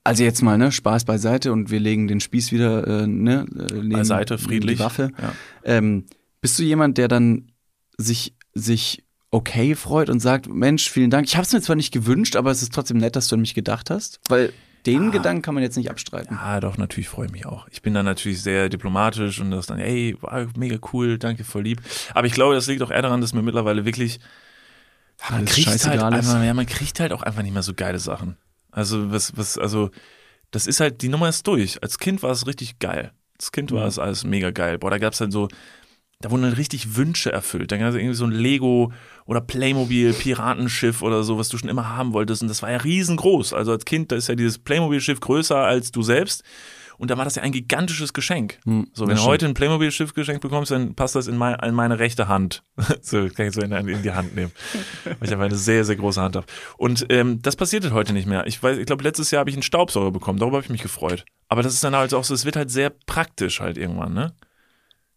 also 0.06 0.24
jetzt 0.24 0.42
mal, 0.42 0.58
ne, 0.58 0.72
Spaß 0.72 1.04
beiseite 1.04 1.52
und 1.52 1.70
wir 1.70 1.82
legen 1.82 2.08
den 2.08 2.22
Spieß 2.22 2.54
wieder, 2.54 2.88
äh, 2.88 3.08
ne, 3.08 3.46
äh, 3.58 3.90
beiseite, 3.90 4.38
friedlich. 4.38 4.78
Die 4.78 4.84
Waffe. 4.84 5.12
Ja. 5.22 5.34
Ähm, 5.66 6.06
bist 6.40 6.58
du 6.60 6.64
jemand, 6.64 6.98
der 6.98 7.10
dann 7.10 7.52
sich, 7.98 8.36
sich 8.54 9.04
okay 9.32 9.76
freut 9.76 10.10
und 10.10 10.20
sagt, 10.20 10.48
Mensch, 10.48 10.90
vielen 10.90 11.10
Dank. 11.10 11.28
Ich 11.28 11.36
habe 11.36 11.46
es 11.46 11.54
mir 11.54 11.62
zwar 11.62 11.76
nicht 11.76 11.94
gewünscht, 11.94 12.36
aber 12.36 12.52
es 12.52 12.62
ist 12.62 12.74
trotzdem 12.74 12.98
nett, 12.98 13.16
dass 13.16 13.28
du 13.28 13.36
an 13.36 13.42
mich 13.42 13.54
gedacht 13.54 13.90
hast, 13.90 14.20
weil 14.30 14.54
den 14.86 15.10
ah. 15.10 15.12
Gedanken 15.12 15.42
kann 15.42 15.54
man 15.54 15.64
jetzt 15.64 15.76
nicht 15.76 15.92
abstreiten. 15.92 16.38
Ja, 16.42 16.60
doch, 16.60 16.78
natürlich 16.78 17.10
freue 17.10 17.26
ich 17.26 17.32
mich 17.32 17.46
auch. 17.46 17.68
Ich 17.70 17.82
bin 17.82 17.94
dann 17.94 18.06
natürlich 18.06 18.42
sehr 18.42 18.70
diplomatisch 18.70 19.40
und 19.42 19.52
das 19.52 19.66
dann, 19.66 19.80
ey, 19.80 20.16
wow, 20.22 20.48
mega 20.56 20.78
cool, 20.94 21.18
danke, 21.18 21.44
voll 21.44 21.64
lieb. 21.64 21.82
Aber 22.14 22.26
ich 22.26 22.34
glaube, 22.34 22.56
das 22.56 22.68
liegt 22.68 22.82
auch 22.82 22.92
eher 22.92 23.02
daran, 23.02 23.20
dass 23.20 23.34
mir 23.34 23.42
mittlerweile 23.42 23.86
wirklich, 23.86 24.20
man 25.30 25.46
kriegt 25.46 25.68
halt 25.68 26.02
einfach, 26.02 26.44
ja, 26.44 26.54
man 26.54 26.66
kriegt 26.66 27.00
halt 27.00 27.12
auch 27.12 27.24
einfach 27.24 27.44
nicht 27.44 27.54
mehr 27.54 27.64
so 27.64 27.74
geile 27.74 28.00
Sachen. 28.00 28.38
Also, 28.72 29.12
was, 29.12 29.36
was, 29.36 29.58
also, 29.58 29.90
das 30.52 30.68
ist 30.68 30.80
halt, 30.80 31.02
die 31.02 31.10
Nummer 31.10 31.28
ist 31.28 31.46
durch. 31.48 31.82
Als 31.84 32.00
Kind 32.00 32.24
war 32.24 32.32
es 32.32 32.48
richtig 32.48 32.80
geil. 32.80 33.12
Als 33.38 33.52
Kind 33.52 33.72
war 33.72 33.82
mhm. 33.82 33.88
es 33.88 34.00
alles 34.00 34.24
mega 34.24 34.52
geil. 34.52 34.78
Boah, 34.78 34.92
da 34.92 35.00
gab 35.00 35.14
es 35.14 35.20
dann 35.20 35.32
so, 35.32 35.50
da 36.20 36.32
wurden 36.32 36.44
dann 36.44 36.54
richtig 36.54 36.96
Wünsche 36.96 37.32
erfüllt. 37.32 37.72
Dann 37.72 37.80
gab 37.80 37.90
es 37.90 37.96
irgendwie 37.96 38.16
so 38.16 38.26
ein 38.26 38.32
Lego 38.32 38.94
oder 39.28 39.42
Playmobil 39.42 40.14
Piratenschiff 40.14 41.04
oder 41.04 41.22
so, 41.24 41.38
was 41.38 41.50
du 41.50 41.58
schon 41.58 41.70
immer 41.70 41.96
haben 41.96 42.14
wolltest. 42.14 42.42
Und 42.42 42.48
das 42.48 42.64
war 42.64 42.72
ja 42.72 42.78
riesengroß. 42.78 43.54
Also 43.54 43.74
als 43.74 43.86
Kind, 43.86 44.12
da 44.12 44.16
ist 44.16 44.30
ja 44.30 44.36
dieses 44.36 44.58
Playmobil-Schiff 44.58 45.20
größer 45.20 45.58
als 45.58 45.92
du 45.92 46.02
selbst. 46.02 46.44
Und 46.98 47.12
da 47.12 47.18
war 47.18 47.26
das 47.26 47.36
ja 47.36 47.44
ein 47.44 47.52
gigantisches 47.52 48.14
Geschenk. 48.14 48.58
Hm, 48.64 48.88
so, 48.92 49.08
wenn 49.08 49.18
du 49.18 49.22
heute 49.22 49.46
ein 49.46 49.54
Playmobil-Schiff 49.54 50.16
geschenkt 50.16 50.42
bekommst, 50.42 50.72
dann 50.72 50.96
passt 50.96 51.14
das 51.14 51.28
in, 51.28 51.38
mein, 51.38 51.56
in 51.60 51.76
meine 51.76 52.00
rechte 52.00 52.28
Hand. 52.28 52.64
so, 53.02 53.28
kann 53.30 53.48
ich 53.48 53.54
so 53.54 53.62
in, 53.62 53.72
in, 53.72 54.02
die 54.02 54.12
Hand 54.14 54.36
nehmen. 54.36 54.52
Weil 55.04 55.16
ich 55.22 55.32
habe 55.32 55.44
eine 55.44 55.56
sehr, 55.56 55.84
sehr 55.84 55.98
große 55.98 56.20
Hand 56.20 56.36
habe. 56.36 56.48
Und 56.78 57.06
ähm, 57.10 57.40
das 57.42 57.56
passiert 57.56 57.84
halt 57.84 57.94
heute 57.94 58.14
nicht 58.14 58.28
mehr. 58.28 58.48
Ich 58.48 58.64
weiß, 58.64 58.80
ich 58.80 58.88
glaube, 58.88 59.04
letztes 59.04 59.30
Jahr 59.30 59.42
habe 59.42 59.50
ich 59.50 59.56
einen 59.56 59.64
Staubsauger 59.64 60.10
bekommen. 60.10 60.40
Darüber 60.40 60.58
habe 60.58 60.64
ich 60.64 60.72
mich 60.72 60.82
gefreut. 60.82 61.26
Aber 61.50 61.62
das 61.62 61.74
ist 61.74 61.84
dann 61.84 61.96
halt 61.96 62.14
auch 62.14 62.24
so, 62.24 62.34
es 62.34 62.46
wird 62.46 62.56
halt 62.56 62.72
sehr 62.72 62.90
praktisch 62.90 63.60
halt 63.60 63.78
irgendwann, 63.78 64.14
ne? 64.14 64.34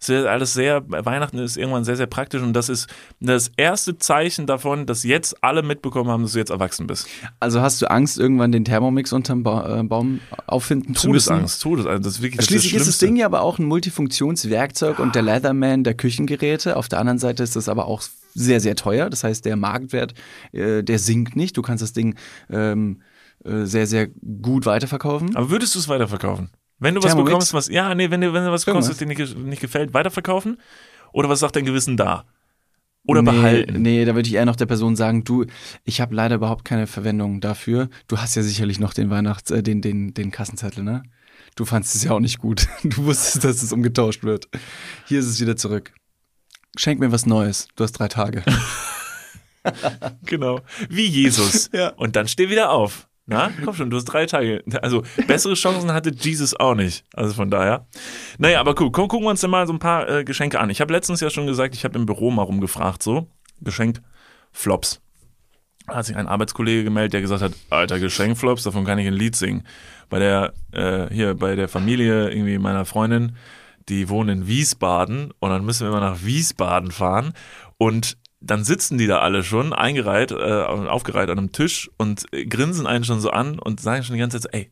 Es 0.00 0.08
ist 0.08 0.24
alles 0.24 0.54
sehr, 0.54 0.82
Weihnachten 0.88 1.38
ist 1.38 1.58
irgendwann 1.58 1.84
sehr, 1.84 1.96
sehr 1.96 2.06
praktisch 2.06 2.40
und 2.40 2.54
das 2.54 2.70
ist 2.70 2.88
das 3.20 3.50
erste 3.56 3.98
Zeichen 3.98 4.46
davon, 4.46 4.86
dass 4.86 5.02
jetzt 5.04 5.44
alle 5.44 5.62
mitbekommen 5.62 6.10
haben, 6.10 6.22
dass 6.22 6.32
du 6.32 6.38
jetzt 6.38 6.50
erwachsen 6.50 6.86
bist. 6.86 7.06
Also 7.38 7.60
hast 7.60 7.82
du 7.82 7.90
Angst, 7.90 8.18
irgendwann 8.18 8.50
den 8.50 8.64
Thermomix 8.64 9.12
unterm 9.12 9.42
ba 9.42 9.80
äh, 9.80 9.82
Baum 9.82 10.20
auffinden 10.46 10.94
zu 10.94 11.10
müssen? 11.10 11.28
Todesangst, 11.28 11.62
Todesangst. 11.62 12.06
Das 12.06 12.14
ist 12.14 12.22
wirklich 12.22 12.38
das 12.38 12.46
Schließlich 12.46 12.74
ist 12.74 12.80
ist 12.82 12.88
das 12.88 12.98
das 12.98 13.06
Ding 13.06 13.16
ja 13.16 13.26
aber 13.26 13.42
auch 13.42 13.58
ein 13.58 13.66
Multifunktionswerkzeug 13.66 14.98
und 14.98 15.14
der 15.14 15.22
Leatherman 15.22 15.84
der 15.84 15.94
Küchengeräte. 15.94 16.76
Auf 16.76 16.88
der 16.88 16.98
anderen 16.98 17.18
Seite 17.18 17.42
ist 17.42 17.54
das 17.56 17.68
aber 17.68 17.84
auch 17.84 18.02
sehr, 18.34 18.60
sehr 18.60 18.76
teuer. 18.76 19.10
Das 19.10 19.22
heißt, 19.22 19.44
der 19.44 19.56
Marktwert, 19.56 20.14
äh, 20.52 20.82
der 20.82 20.98
sinkt 20.98 21.36
nicht. 21.36 21.56
Du 21.56 21.62
kannst 21.62 21.82
das 21.82 21.92
Ding 21.92 22.14
ähm, 22.48 23.02
äh, 23.44 23.64
sehr, 23.64 23.86
sehr 23.86 24.08
gut 24.08 24.66
weiterverkaufen. 24.66 25.36
Aber 25.36 25.50
würdest 25.50 25.74
du 25.74 25.78
es 25.78 25.88
weiterverkaufen? 25.88 26.50
Wenn 26.80 26.94
du 26.94 27.02
was 27.02 27.10
Thermomix? 27.10 27.30
bekommst, 27.30 27.54
was, 27.54 27.68
ja, 27.68 27.94
nee, 27.94 28.10
wenn 28.10 28.20
du, 28.20 28.32
wenn 28.32 28.44
du 28.44 28.50
was 28.50 28.64
bekommst, 28.64 28.90
was 28.90 28.96
dir 28.96 29.06
nicht, 29.06 29.36
nicht 29.38 29.60
gefällt, 29.60 29.94
weiterverkaufen? 29.94 30.58
Oder 31.12 31.28
was 31.28 31.40
sagt 31.40 31.56
dein 31.56 31.64
Gewissen 31.64 31.96
da? 31.96 32.24
Oder 33.06 33.22
nee, 33.22 33.30
behalten? 33.30 33.82
Nee, 33.82 34.04
da 34.04 34.14
würde 34.14 34.28
ich 34.28 34.34
eher 34.34 34.46
noch 34.46 34.56
der 34.56 34.66
Person 34.66 34.96
sagen, 34.96 35.24
du, 35.24 35.44
ich 35.84 36.00
habe 36.00 36.14
leider 36.14 36.36
überhaupt 36.36 36.64
keine 36.64 36.86
Verwendung 36.86 37.40
dafür. 37.40 37.88
Du 38.08 38.18
hast 38.18 38.34
ja 38.34 38.42
sicherlich 38.42 38.80
noch 38.80 38.94
den 38.94 39.10
Weihnachts-, 39.10 39.50
äh, 39.50 39.62
den, 39.62 39.82
den, 39.82 40.14
den 40.14 40.30
Kassenzettel, 40.30 40.82
ne? 40.82 41.02
Du 41.54 41.64
fandest 41.64 41.94
es 41.96 42.04
ja 42.04 42.12
auch 42.12 42.20
nicht 42.20 42.38
gut. 42.38 42.66
Du 42.82 43.04
wusstest, 43.04 43.44
dass 43.44 43.62
es 43.62 43.72
umgetauscht 43.72 44.22
wird. 44.22 44.48
Hier 45.06 45.20
ist 45.20 45.26
es 45.26 45.40
wieder 45.40 45.56
zurück. 45.56 45.92
Schenk 46.78 47.00
mir 47.00 47.12
was 47.12 47.26
Neues. 47.26 47.68
Du 47.76 47.84
hast 47.84 47.92
drei 47.92 48.08
Tage. 48.08 48.42
Genau. 50.24 50.62
Wie 50.88 51.04
Jesus. 51.04 51.68
Ja. 51.74 51.88
Und 51.90 52.16
dann 52.16 52.28
steh 52.28 52.48
wieder 52.48 52.70
auf. 52.70 53.09
Na, 53.30 53.52
komm 53.64 53.74
schon, 53.74 53.90
du 53.90 53.96
hast 53.96 54.06
drei 54.06 54.26
Tage. 54.26 54.64
Also 54.82 55.04
bessere 55.28 55.54
Chancen 55.54 55.92
hatte 55.92 56.10
Jesus 56.10 56.58
auch 56.58 56.74
nicht. 56.74 57.04
Also 57.14 57.32
von 57.32 57.48
daher. 57.48 57.86
Naja, 58.38 58.58
aber 58.58 58.74
cool. 58.80 58.90
Guck, 58.90 59.08
gucken 59.08 59.24
wir 59.24 59.30
uns 59.30 59.40
dann 59.40 59.50
mal 59.50 59.68
so 59.68 59.72
ein 59.72 59.78
paar 59.78 60.08
äh, 60.08 60.24
Geschenke 60.24 60.58
an. 60.58 60.68
Ich 60.68 60.80
habe 60.80 60.92
letztens 60.92 61.20
ja 61.20 61.30
schon 61.30 61.46
gesagt, 61.46 61.76
ich 61.76 61.84
habe 61.84 61.96
im 61.96 62.06
Büro 62.06 62.32
mal 62.32 62.42
rumgefragt, 62.42 63.04
so. 63.04 63.28
Geschenk-Flops. 63.60 65.00
Da 65.86 65.94
hat 65.94 66.06
sich 66.06 66.16
ein 66.16 66.26
Arbeitskollege 66.26 66.82
gemeldet, 66.82 67.12
der 67.12 67.20
gesagt 67.20 67.42
hat, 67.42 67.52
alter 67.70 68.00
Geschenkflops, 68.00 68.64
davon 68.64 68.84
kann 68.84 68.98
ich 68.98 69.06
ein 69.06 69.14
Lied 69.14 69.36
singen. 69.36 69.64
Bei 70.08 70.18
der, 70.18 70.52
äh, 70.72 71.12
hier, 71.14 71.34
bei 71.34 71.54
der 71.54 71.68
Familie 71.68 72.30
irgendwie 72.30 72.58
meiner 72.58 72.84
Freundin, 72.84 73.36
die 73.88 74.08
wohnen 74.08 74.40
in 74.40 74.46
Wiesbaden 74.48 75.32
und 75.38 75.50
dann 75.50 75.64
müssen 75.64 75.86
wir 75.86 75.88
immer 75.88 76.00
nach 76.00 76.24
Wiesbaden 76.24 76.90
fahren 76.90 77.32
und 77.78 78.18
dann 78.40 78.64
sitzen 78.64 78.96
die 78.98 79.06
da 79.06 79.18
alle 79.20 79.42
schon 79.42 79.72
eingereiht, 79.72 80.32
äh, 80.32 80.34
aufgereiht 80.64 81.28
an 81.30 81.38
einem 81.38 81.52
Tisch 81.52 81.90
und 81.98 82.24
grinsen 82.48 82.86
einen 82.86 83.04
schon 83.04 83.20
so 83.20 83.30
an 83.30 83.58
und 83.58 83.80
sagen 83.80 84.02
schon 84.02 84.14
die 84.14 84.20
ganze 84.20 84.40
Zeit 84.40 84.52
so, 84.52 84.58
ey, 84.58 84.70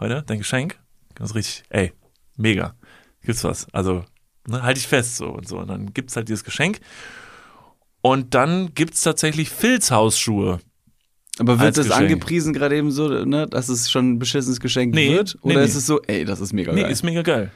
heute 0.00 0.22
dein 0.26 0.38
Geschenk? 0.38 0.78
Ganz 1.14 1.34
richtig, 1.34 1.62
ey, 1.68 1.92
mega, 2.36 2.74
gibt's 3.22 3.44
was? 3.44 3.66
Also, 3.72 4.04
ne, 4.48 4.62
halt 4.62 4.76
dich 4.76 4.88
fest 4.88 5.16
so 5.16 5.28
und 5.30 5.46
so. 5.46 5.58
Und 5.58 5.68
dann 5.68 5.94
gibt's 5.94 6.16
halt 6.16 6.28
dieses 6.28 6.42
Geschenk 6.44 6.80
und 8.00 8.34
dann 8.34 8.74
gibt's 8.74 9.00
tatsächlich 9.02 9.48
Filzhausschuhe. 9.50 10.60
Aber 11.38 11.58
wird 11.60 11.76
das 11.76 11.86
Geschenk. 11.86 12.02
angepriesen 12.02 12.52
gerade 12.52 12.76
eben 12.76 12.90
so, 12.90 13.08
ne, 13.08 13.46
dass 13.46 13.68
es 13.68 13.90
schon 13.90 14.12
ein 14.12 14.18
beschissenes 14.18 14.60
Geschenk 14.60 14.94
Nee, 14.94 15.10
wird? 15.12 15.36
nee, 15.42 15.52
Oder 15.52 15.60
nee. 15.60 15.66
ist 15.66 15.74
es 15.74 15.86
so, 15.86 16.00
ey, 16.02 16.24
das 16.24 16.40
ist 16.40 16.52
mega 16.52 16.72
Nee, 16.72 16.82
geil? 16.82 16.90
ist 16.92 17.02
mega 17.02 17.22
geil. 17.22 17.50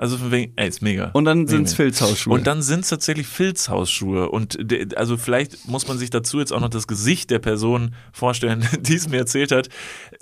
Also 0.00 0.16
von 0.16 0.30
wegen, 0.30 0.54
ey, 0.56 0.66
ist 0.66 0.80
mega. 0.80 1.10
Und 1.12 1.26
dann 1.26 1.42
Nee, 1.42 1.50
sind's 1.50 1.72
nee. 1.72 1.76
Filzhausschuhe. 1.76 2.32
Und 2.32 2.46
dann 2.46 2.62
sind 2.62 2.80
es 2.84 2.88
tatsächlich 2.88 3.26
Filzhausschuhe. 3.26 4.30
Und 4.30 4.56
de, 4.58 4.94
also 4.96 5.18
vielleicht 5.18 5.68
muss 5.68 5.86
man 5.88 5.98
sich 5.98 6.08
dazu 6.08 6.38
jetzt 6.38 6.54
auch 6.54 6.60
noch 6.60 6.70
das 6.70 6.86
Gesicht 6.86 7.28
der 7.30 7.38
Person 7.38 7.94
vorstellen, 8.10 8.66
die 8.80 8.94
es 8.94 9.10
mir 9.10 9.18
erzählt 9.18 9.52
hat. 9.52 9.68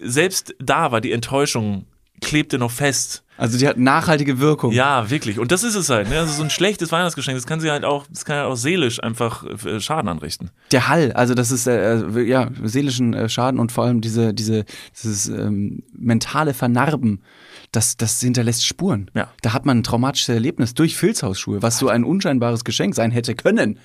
Selbst 0.03 0.53
da 0.59 0.91
war 0.91 1.01
die 1.01 1.13
Enttäuschung, 1.13 1.87
klebte 2.21 2.59
noch 2.59 2.73
fest. 2.73 3.23
also 3.37 3.57
die 3.57 3.69
hat 3.69 3.79
nachhaltige 3.79 4.41
Wirkung. 4.41 4.73
Ja, 4.73 5.09
wirklich. 5.11 5.39
Und 5.39 5.53
das 5.53 5.63
ist 5.63 5.77
es 5.77 5.89
halt. 5.91 6.09
Ne? 6.11 6.19
Also 6.19 6.33
so 6.33 6.43
ein 6.43 6.51
schlechtes 6.51 6.91
Weihnachtsgeschenk, 6.91 7.37
das 7.39 7.47
kann 7.47 7.61
sie 7.61 7.71
halt 7.71 7.85
auch, 7.85 8.05
das 8.11 8.25
kann 8.25 8.35
halt 8.39 8.47
auch 8.47 8.57
seelisch 8.57 9.01
einfach 9.01 9.45
äh, 9.65 9.79
Schaden 9.79 10.09
anrichten. 10.09 10.51
Der 10.73 10.89
Hall, 10.89 11.13
also 11.13 11.35
das 11.35 11.53
ist 11.53 11.69
äh, 11.69 12.01
äh, 12.01 12.23
ja 12.29 12.51
seelischen 12.65 13.15
äh, 13.15 13.29
Schaden 13.29 13.61
und 13.61 13.71
vor 13.71 13.85
allem 13.85 14.01
diese 14.01 14.35
diese 14.35 14.65
dieses 15.01 15.29
ähm, 15.29 15.85
mentale 15.97 16.53
Vernarben, 16.53 17.23
das 17.73 17.97
das 17.97 18.21
hinterlässt 18.21 18.65
Spuren. 18.65 19.11
Ja. 19.15 19.33
Da 19.43 19.53
hat 19.53 19.67
man 19.67 19.79
ein 19.79 19.83
traumatisches 19.83 20.31
Erlebnis 20.31 20.75
durch 20.75 20.97
Filzhausschuhe, 20.97 21.63
was 21.63 21.79
so 21.79 21.89
ein 21.89 22.05
unscheinbares 22.05 22.65
Geschenk 22.65 22.95
sein 22.95 23.11
hätte 23.11 23.35
können. 23.35 23.79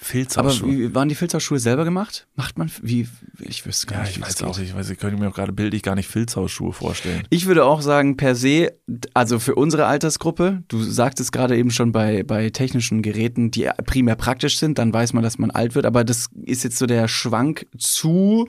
Aber 0.00 0.06
Filzhausschuhe. 0.06 0.70
wie, 0.70 0.94
waren 0.94 1.10
die 1.10 1.14
Filzhausschuhe 1.14 1.58
selber 1.58 1.84
gemacht? 1.84 2.26
Macht 2.34 2.56
man 2.56 2.70
wie 2.80 3.06
ich 3.38 3.66
wüsste 3.66 3.86
gar 3.86 3.98
ja, 3.98 4.04
nicht, 4.04 4.16
ich 4.16 4.22
weiß 4.22 4.42
auch 4.44 4.56
nicht. 4.56 4.70
Ich, 4.70 4.74
weiß, 4.74 4.88
ich 4.88 4.98
könnte 4.98 5.20
mir 5.20 5.28
auch 5.28 5.34
gerade 5.34 5.52
bildlich 5.52 5.82
gar 5.82 5.94
nicht 5.94 6.08
Filzhausschuhe 6.08 6.72
vorstellen. 6.72 7.22
Ich 7.28 7.44
würde 7.44 7.66
auch 7.66 7.82
sagen, 7.82 8.16
per 8.16 8.34
se, 8.34 8.72
also 9.12 9.38
für 9.38 9.54
unsere 9.56 9.84
Altersgruppe, 9.86 10.62
du 10.68 10.82
sagtest 10.82 11.32
gerade 11.32 11.56
eben 11.56 11.70
schon 11.70 11.92
bei, 11.92 12.22
bei 12.22 12.48
technischen 12.48 13.02
Geräten, 13.02 13.50
die 13.50 13.68
primär 13.84 14.16
praktisch 14.16 14.58
sind, 14.58 14.78
dann 14.78 14.92
weiß 14.92 15.12
man, 15.12 15.22
dass 15.22 15.38
man 15.38 15.50
alt 15.50 15.74
wird, 15.74 15.84
aber 15.84 16.02
das 16.02 16.28
ist 16.44 16.64
jetzt 16.64 16.78
so 16.78 16.86
der 16.86 17.06
Schwank 17.06 17.66
zu 17.76 18.48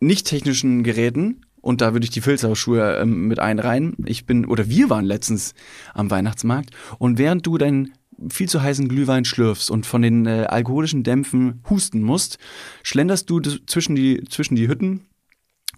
nicht 0.00 0.26
technischen 0.26 0.82
Geräten. 0.82 1.44
Und 1.60 1.80
da 1.80 1.92
würde 1.92 2.04
ich 2.04 2.10
die 2.10 2.20
Filzhausschuhe 2.20 2.98
ähm, 2.98 3.28
mit 3.28 3.38
einreihen. 3.38 3.96
Ich 4.06 4.26
bin, 4.26 4.46
oder 4.46 4.68
wir 4.68 4.90
waren 4.90 5.04
letztens 5.04 5.54
am 5.94 6.10
Weihnachtsmarkt. 6.10 6.70
Und 6.98 7.18
während 7.18 7.46
du 7.46 7.58
deinen 7.58 7.92
viel 8.28 8.48
zu 8.48 8.62
heißen 8.62 8.88
Glühwein 8.88 9.24
schlürfst 9.24 9.70
und 9.70 9.86
von 9.86 10.02
den 10.02 10.26
äh, 10.26 10.46
alkoholischen 10.48 11.02
Dämpfen 11.02 11.62
husten 11.68 12.02
musst, 12.02 12.38
schlenderst 12.82 13.30
du 13.30 13.40
zwischen 13.40 13.94
die, 13.94 14.22
zwischen 14.28 14.56
die 14.56 14.68
Hütten 14.68 15.06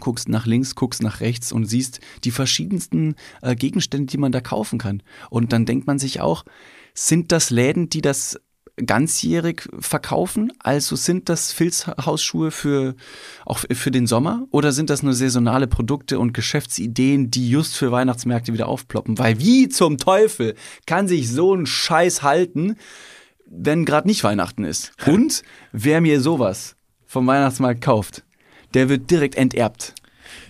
guckst 0.00 0.28
nach 0.28 0.46
links, 0.46 0.74
guckst 0.74 1.02
nach 1.02 1.20
rechts 1.20 1.52
und 1.52 1.66
siehst 1.66 2.00
die 2.24 2.30
verschiedensten 2.30 3.14
äh, 3.40 3.54
Gegenstände, 3.54 4.06
die 4.06 4.18
man 4.18 4.32
da 4.32 4.40
kaufen 4.40 4.78
kann. 4.78 5.02
Und 5.30 5.52
dann 5.52 5.66
denkt 5.66 5.86
man 5.86 5.98
sich 5.98 6.20
auch, 6.20 6.44
sind 6.94 7.30
das 7.30 7.50
Läden, 7.50 7.88
die 7.88 8.00
das 8.00 8.40
ganzjährig 8.76 9.68
verkaufen? 9.78 10.52
Also 10.58 10.96
sind 10.96 11.28
das 11.28 11.52
Filzhausschuhe 11.52 12.50
für 12.50 12.94
auch 13.44 13.60
für 13.70 13.90
den 13.90 14.06
Sommer 14.06 14.46
oder 14.50 14.72
sind 14.72 14.90
das 14.90 15.02
nur 15.02 15.14
saisonale 15.14 15.66
Produkte 15.66 16.18
und 16.18 16.32
Geschäftsideen, 16.32 17.30
die 17.30 17.48
just 17.48 17.76
für 17.76 17.92
Weihnachtsmärkte 17.92 18.52
wieder 18.52 18.68
aufploppen? 18.68 19.18
Weil 19.18 19.38
wie 19.38 19.68
zum 19.68 19.98
Teufel 19.98 20.54
kann 20.86 21.08
sich 21.08 21.30
so 21.30 21.54
ein 21.54 21.66
Scheiß 21.66 22.22
halten, 22.22 22.76
wenn 23.46 23.84
gerade 23.84 24.08
nicht 24.08 24.24
Weihnachten 24.24 24.64
ist? 24.64 24.92
Und 25.06 25.42
wer 25.72 26.00
mir 26.00 26.20
sowas 26.20 26.76
vom 27.06 27.26
Weihnachtsmarkt 27.26 27.82
kauft, 27.82 28.24
der 28.72 28.88
wird 28.88 29.10
direkt 29.10 29.34
enterbt. 29.34 29.94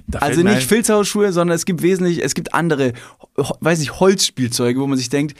Da 0.07 0.21
Also 0.21 0.43
nicht 0.43 0.63
Filzhausschuhe, 0.63 1.33
sondern 1.33 1.55
es 1.55 1.65
gibt 1.65 1.83
wesentlich, 1.83 2.23
es 2.23 2.35
gibt 2.35 2.55
andere, 2.55 2.93
weiß 3.37 3.81
ich, 3.81 3.99
Holzspielzeuge, 3.99 4.81
wo 4.81 4.87
man 4.87 4.99
sich 4.99 5.09
denkt, 5.09 5.37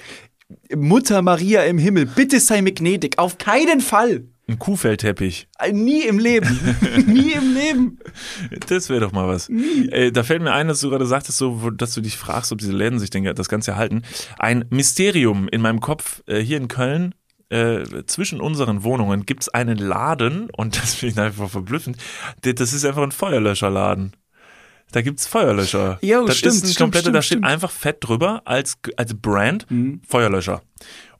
Mutter 0.75 1.23
Maria 1.23 1.63
im 1.65 1.79
Himmel, 1.79 2.07
bitte 2.07 2.41
sei 2.41 2.63
mir 2.63 2.73
gnädig, 2.73 3.19
auf 3.19 3.39
keinen 3.39 3.81
Fall. 3.81 4.25
ein 4.49 4.59
Kuhfellteppich. 4.59 5.49
Äh, 5.59 5.73
Nie 5.73 6.03
im 6.03 6.19
Leben. 6.19 6.59
Nie 7.07 7.33
im 7.33 7.55
Leben. 7.55 7.99
Das 8.69 8.89
wäre 8.91 9.01
doch 9.01 9.13
mal 9.13 9.29
was. 9.29 9.49
Äh, 9.49 10.11
da 10.13 10.23
fällt 10.25 10.43
mir 10.43 10.53
ein, 10.53 10.69
dass 10.69 10.81
du 10.81 10.91
gerade 10.91 11.07
sagtest, 11.07 11.39
so, 11.39 11.71
dass 11.71 11.95
du 11.95 12.01
dich 12.01 12.17
fragst, 12.17 12.53
ob 12.53 12.59
diese 12.59 12.73
Läden 12.73 12.99
sich 12.99 13.11
denke, 13.11 13.33
das 13.35 13.49
Ganze 13.49 13.71
erhalten. 13.73 14.03
Ein 14.39 14.65
Mysterium 14.71 15.49
in 15.49 15.61
meinem 15.61 15.81
Kopf 15.81 16.23
äh, 16.27 16.41
hier 16.41 16.57
in 16.59 16.69
Köln. 16.69 17.15
Äh, 17.49 18.05
zwischen 18.07 18.41
unseren 18.41 18.83
Wohnungen 18.83 19.27
gibt 19.27 19.43
es 19.43 19.49
einen 19.51 19.77
Laden 19.77 20.49
und 20.51 20.77
das 20.83 20.95
finde 20.95 21.13
ich 21.13 21.21
einfach 21.21 21.51
verblüffend. 21.51 21.97
Das 22.43 22.73
ist 22.73 22.85
einfach 22.85 23.03
ein 23.03 23.13
Feuerlöscherladen. 23.13 24.13
Da 24.93 25.03
gibt's 25.03 25.27
Feuerlöscher. 25.27 25.99
Jo, 26.03 26.27
das 26.27 26.37
stimmt, 26.39 26.55
ist 26.55 26.65
ein 26.65 26.67
stimmt, 26.69 26.79
komplette, 26.79 27.03
stimmt, 27.05 27.17
da 27.17 27.23
steht 27.23 27.39
stimmt. 27.39 27.47
einfach 27.47 27.71
fett 27.71 27.97
drüber 28.01 28.43
als, 28.45 28.79
als 28.97 29.15
Brand 29.15 29.71
Mhm. 29.71 30.01
Feuerlöscher. 30.07 30.63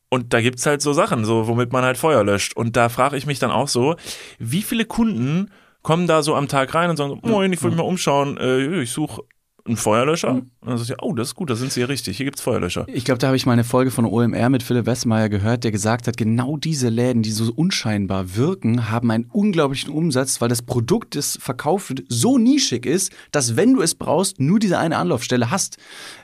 Und 0.09 0.33
da 0.35 0.41
gibt's 0.43 0.67
halt 0.67 0.83
so 0.83 0.93
Sachen, 0.93 1.25
so 1.25 1.47
womit 1.49 1.73
man 1.73 1.85
halt 1.85 1.97
Feuer 1.97 2.23
löscht. 2.23 2.55
Und 2.55 2.77
da 2.77 2.89
frage 2.91 3.17
ich 3.17 3.25
mich 3.27 3.39
dann 3.39 3.51
auch 3.51 3.69
so, 3.69 3.97
wie 4.39 4.63
viele 4.63 4.85
Kunden 4.85 5.51
kommen 5.81 6.07
da 6.07 6.23
so 6.23 6.35
am 6.37 6.49
Tag 6.49 6.75
rein 6.75 6.91
und 6.91 6.97
sagen, 6.97 7.19
so, 7.23 7.29
moin, 7.29 7.53
ich 7.53 7.63
wollte 7.63 7.77
mal 7.77 7.83
umschauen, 7.83 8.37
äh, 8.37 8.83
ich 8.83 8.91
suche 8.93 9.23
einen 9.65 9.77
Feuerlöscher. 9.77 10.33
Und 10.33 10.51
dann 10.61 10.77
sagst 10.77 10.91
du, 10.91 10.95
oh, 11.01 11.15
das 11.15 11.29
ist 11.29 11.35
gut, 11.35 11.51
da 11.51 11.57
sind 11.57 11.73
sie 11.73 11.81
ja 11.81 11.87
richtig, 11.87 12.17
hier 12.17 12.25
gibt's 12.25 12.41
Feuerlöscher. 12.41 12.87
Ich 12.89 13.05
glaube, 13.05 13.19
da 13.19 13.29
habe 13.29 13.37
ich 13.37 13.47
mal 13.47 13.53
eine 13.53 13.65
Folge 13.65 13.91
von 13.91 14.05
OMR 14.05 14.49
mit 14.49 14.63
Philipp 14.63 14.87
Westmeier 14.87 15.29
gehört, 15.29 15.65
der 15.65 15.71
gesagt 15.71 16.09
hat, 16.09 16.17
genau 16.17 16.57
diese 16.57 16.89
Läden, 16.89 17.23
die 17.23 17.31
so 17.31 17.53
unscheinbar 17.53 18.37
wirken, 18.37 18.91
haben 18.91 19.11
einen 19.11 19.27
unglaublichen 19.33 19.93
Umsatz, 19.93 20.41
weil 20.41 20.49
das 20.49 20.63
Produkt, 20.63 21.15
das 21.17 21.39
verkauft 21.41 21.91
wird, 21.91 22.05
so 22.09 22.39
nischig 22.39 22.87
ist, 22.87 23.13
dass 23.31 23.57
wenn 23.57 23.75
du 23.75 23.83
es 23.83 23.95
brauchst, 23.95 24.41
nur 24.41 24.59
diese 24.59 24.79
eine 24.79 24.97
Anlaufstelle 24.97 25.51
hast. 25.51 25.77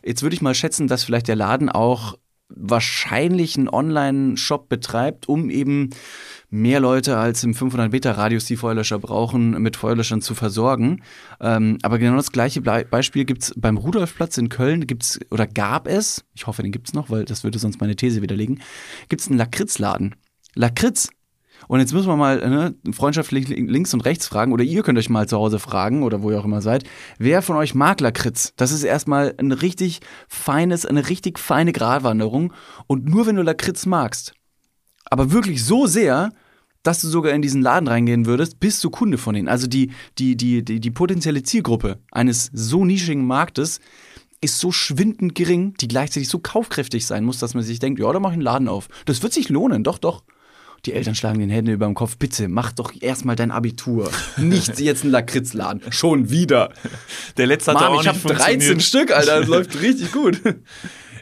Jetzt 0.04 0.22
würde 0.22 0.34
ich 0.34 0.42
mal 0.42 0.54
schätzen, 0.54 0.88
dass 0.88 1.04
vielleicht 1.04 1.28
der 1.28 1.36
Laden 1.36 1.68
auch 1.68 2.16
wahrscheinlich 2.48 3.56
einen 3.56 3.68
Online-Shop 3.68 4.68
betreibt, 4.68 5.28
um 5.28 5.50
eben 5.50 5.90
mehr 6.50 6.80
Leute 6.80 7.18
als 7.18 7.44
im 7.44 7.54
500 7.54 7.92
Meter 7.92 8.12
Radius, 8.12 8.46
die 8.46 8.56
Feuerlöscher 8.56 8.98
brauchen, 8.98 9.60
mit 9.62 9.76
Feuerlöschern 9.76 10.22
zu 10.22 10.34
versorgen. 10.34 11.02
Ähm, 11.40 11.78
aber 11.82 11.98
genau 11.98 12.16
das 12.16 12.32
gleiche 12.32 12.62
Beispiel 12.62 13.24
gibt's 13.24 13.52
beim 13.56 13.76
Rudolfplatz 13.76 14.38
in 14.38 14.48
Köln, 14.48 14.86
gibt's 14.86 15.20
oder 15.30 15.46
gab 15.46 15.86
es, 15.86 16.24
ich 16.34 16.46
hoffe, 16.46 16.62
den 16.62 16.72
gibt's 16.72 16.94
noch, 16.94 17.10
weil 17.10 17.24
das 17.24 17.44
würde 17.44 17.58
sonst 17.58 17.80
meine 17.80 17.96
These 17.96 18.22
widerlegen, 18.22 18.62
gibt's 19.08 19.28
einen 19.28 19.38
Lakritzladen. 19.38 20.14
Lakritz. 20.54 21.10
Und 21.66 21.80
jetzt 21.80 21.92
müssen 21.92 22.08
wir 22.08 22.16
mal 22.16 22.38
ne, 22.38 22.74
freundschaftlich 22.92 23.48
links 23.48 23.92
und 23.92 24.02
rechts 24.02 24.26
fragen, 24.26 24.52
oder 24.52 24.64
ihr 24.64 24.82
könnt 24.82 24.98
euch 24.98 25.10
mal 25.10 25.28
zu 25.28 25.36
Hause 25.36 25.58
fragen, 25.58 26.02
oder 26.02 26.22
wo 26.22 26.30
ihr 26.30 26.38
auch 26.38 26.44
immer 26.44 26.62
seid, 26.62 26.84
wer 27.18 27.42
von 27.42 27.56
euch 27.56 27.74
mag 27.74 28.00
Lakritz? 28.00 28.52
Das 28.56 28.72
ist 28.72 28.84
erstmal 28.84 29.34
ein 29.38 29.52
richtig 29.52 30.00
feines, 30.28 30.86
eine 30.86 31.08
richtig 31.08 31.38
feine 31.38 31.72
Gratwanderung. 31.72 32.52
Und 32.86 33.08
nur 33.08 33.26
wenn 33.26 33.36
du 33.36 33.42
Lakritz 33.42 33.86
magst, 33.86 34.34
aber 35.10 35.32
wirklich 35.32 35.64
so 35.64 35.86
sehr, 35.86 36.30
dass 36.82 37.00
du 37.00 37.08
sogar 37.08 37.32
in 37.32 37.42
diesen 37.42 37.62
Laden 37.62 37.88
reingehen 37.88 38.26
würdest, 38.26 38.60
bist 38.60 38.82
du 38.84 38.90
Kunde 38.90 39.18
von 39.18 39.34
ihnen. 39.34 39.48
Also 39.48 39.66
die, 39.66 39.90
die, 40.18 40.36
die, 40.36 40.64
die, 40.64 40.80
die 40.80 40.90
potenzielle 40.90 41.42
Zielgruppe 41.42 41.98
eines 42.12 42.50
so 42.52 42.84
nischigen 42.84 43.26
Marktes 43.26 43.80
ist 44.40 44.60
so 44.60 44.70
schwindend 44.70 45.34
gering, 45.34 45.74
die 45.80 45.88
gleichzeitig 45.88 46.28
so 46.28 46.38
kaufkräftig 46.38 47.04
sein 47.06 47.24
muss, 47.24 47.38
dass 47.38 47.54
man 47.54 47.64
sich 47.64 47.80
denkt, 47.80 47.98
ja, 47.98 48.12
da 48.12 48.20
mach 48.20 48.30
ich 48.30 48.34
einen 48.34 48.42
Laden 48.42 48.68
auf. 48.68 48.88
Das 49.04 49.22
wird 49.22 49.32
sich 49.32 49.48
lohnen, 49.48 49.82
doch, 49.82 49.98
doch. 49.98 50.22
Die 50.84 50.92
Eltern 50.92 51.14
schlagen 51.14 51.38
den 51.40 51.50
Händen 51.50 51.72
über 51.72 51.86
dem 51.86 51.94
Kopf. 51.94 52.16
Bitte, 52.16 52.48
mach 52.48 52.72
doch 52.72 52.92
erstmal 53.00 53.36
dein 53.36 53.50
Abitur. 53.50 54.10
Nicht 54.36 54.78
jetzt 54.80 55.02
einen 55.02 55.12
Lakritzladen. 55.12 55.82
Schon 55.90 56.30
wieder. 56.30 56.72
Der 57.36 57.46
letzte 57.46 57.72
hat 57.72 57.80
Mann, 57.80 57.92
auch 57.92 58.00
ich 58.00 58.08
habe 58.08 58.18
13 58.18 58.36
funktioniert. 58.38 58.82
Stück, 58.82 59.10
Alter. 59.10 59.40
Das 59.40 59.48
läuft 59.48 59.80
richtig 59.80 60.12
gut. 60.12 60.40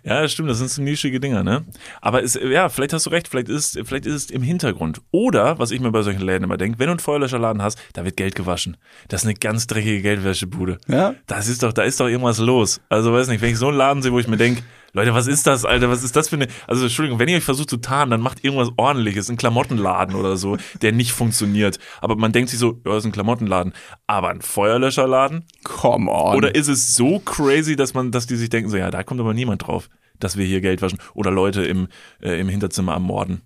Ja, 0.06 0.22
das 0.22 0.30
stimmt, 0.30 0.48
das 0.48 0.58
sind 0.58 0.70
so 0.70 0.82
nischige 0.82 1.18
Dinger, 1.18 1.42
ne? 1.42 1.64
Aber 2.00 2.22
es, 2.22 2.38
ja, 2.40 2.68
vielleicht 2.68 2.92
hast 2.92 3.06
du 3.06 3.10
recht, 3.10 3.26
vielleicht 3.26 3.48
ist, 3.48 3.76
vielleicht 3.84 4.06
ist 4.06 4.14
es 4.14 4.30
im 4.30 4.40
Hintergrund. 4.40 5.00
Oder, 5.10 5.58
was 5.58 5.72
ich 5.72 5.80
mir 5.80 5.90
bei 5.90 6.02
solchen 6.02 6.20
Läden 6.20 6.44
immer 6.44 6.56
denke, 6.56 6.78
wenn 6.78 6.86
du 6.86 6.92
einen 6.92 7.00
Feuerlöscherladen 7.00 7.60
hast, 7.60 7.76
da 7.92 8.04
wird 8.04 8.16
Geld 8.16 8.36
gewaschen. 8.36 8.76
Das 9.08 9.22
ist 9.22 9.26
eine 9.26 9.34
ganz 9.34 9.66
dreckige 9.66 10.02
Geldwäschebude. 10.02 10.78
Ja. 10.86 11.16
Das 11.26 11.48
ist 11.48 11.64
doch, 11.64 11.72
da 11.72 11.82
ist 11.82 11.98
doch 11.98 12.06
irgendwas 12.06 12.38
los. 12.38 12.80
Also, 12.88 13.12
weiß 13.12 13.26
nicht, 13.26 13.40
wenn 13.40 13.50
ich 13.50 13.58
so 13.58 13.66
einen 13.66 13.78
Laden 13.78 14.00
sehe, 14.00 14.12
wo 14.12 14.20
ich 14.20 14.28
mir 14.28 14.36
denke, 14.36 14.62
Leute, 14.96 15.12
was 15.12 15.26
ist 15.26 15.46
das, 15.46 15.66
Alter? 15.66 15.90
Was 15.90 16.02
ist 16.02 16.16
das 16.16 16.30
für 16.30 16.36
eine. 16.36 16.48
Also, 16.66 16.84
Entschuldigung, 16.84 17.18
wenn 17.18 17.28
ihr 17.28 17.36
euch 17.36 17.44
versucht 17.44 17.68
zu 17.68 17.76
tarnen, 17.76 18.10
dann 18.10 18.22
macht 18.22 18.42
irgendwas 18.42 18.70
ordentliches, 18.78 19.28
ein 19.28 19.36
Klamottenladen 19.36 20.16
oder 20.16 20.38
so, 20.38 20.56
der 20.82 20.92
nicht 20.92 21.12
funktioniert. 21.12 21.78
Aber 22.00 22.16
man 22.16 22.32
denkt 22.32 22.48
sich 22.48 22.58
so, 22.58 22.80
ja, 22.84 22.92
das 22.92 22.98
ist 22.98 23.04
ein 23.04 23.12
Klamottenladen. 23.12 23.74
Aber 24.06 24.30
ein 24.30 24.40
Feuerlöscherladen? 24.40 25.44
Come 25.64 26.10
on. 26.10 26.34
Oder 26.34 26.54
ist 26.54 26.68
es 26.68 26.94
so 26.94 27.18
crazy, 27.18 27.76
dass 27.76 27.92
man, 27.92 28.10
dass 28.10 28.26
die 28.26 28.36
sich 28.36 28.48
denken, 28.48 28.70
so, 28.70 28.78
ja, 28.78 28.90
da 28.90 29.02
kommt 29.02 29.20
aber 29.20 29.34
niemand 29.34 29.66
drauf, 29.66 29.90
dass 30.18 30.38
wir 30.38 30.46
hier 30.46 30.62
Geld 30.62 30.80
waschen 30.80 30.98
oder 31.12 31.30
Leute 31.30 31.62
im, 31.62 31.88
äh, 32.22 32.40
im 32.40 32.48
Hinterzimmer 32.48 32.94
ermorden. 32.94 33.42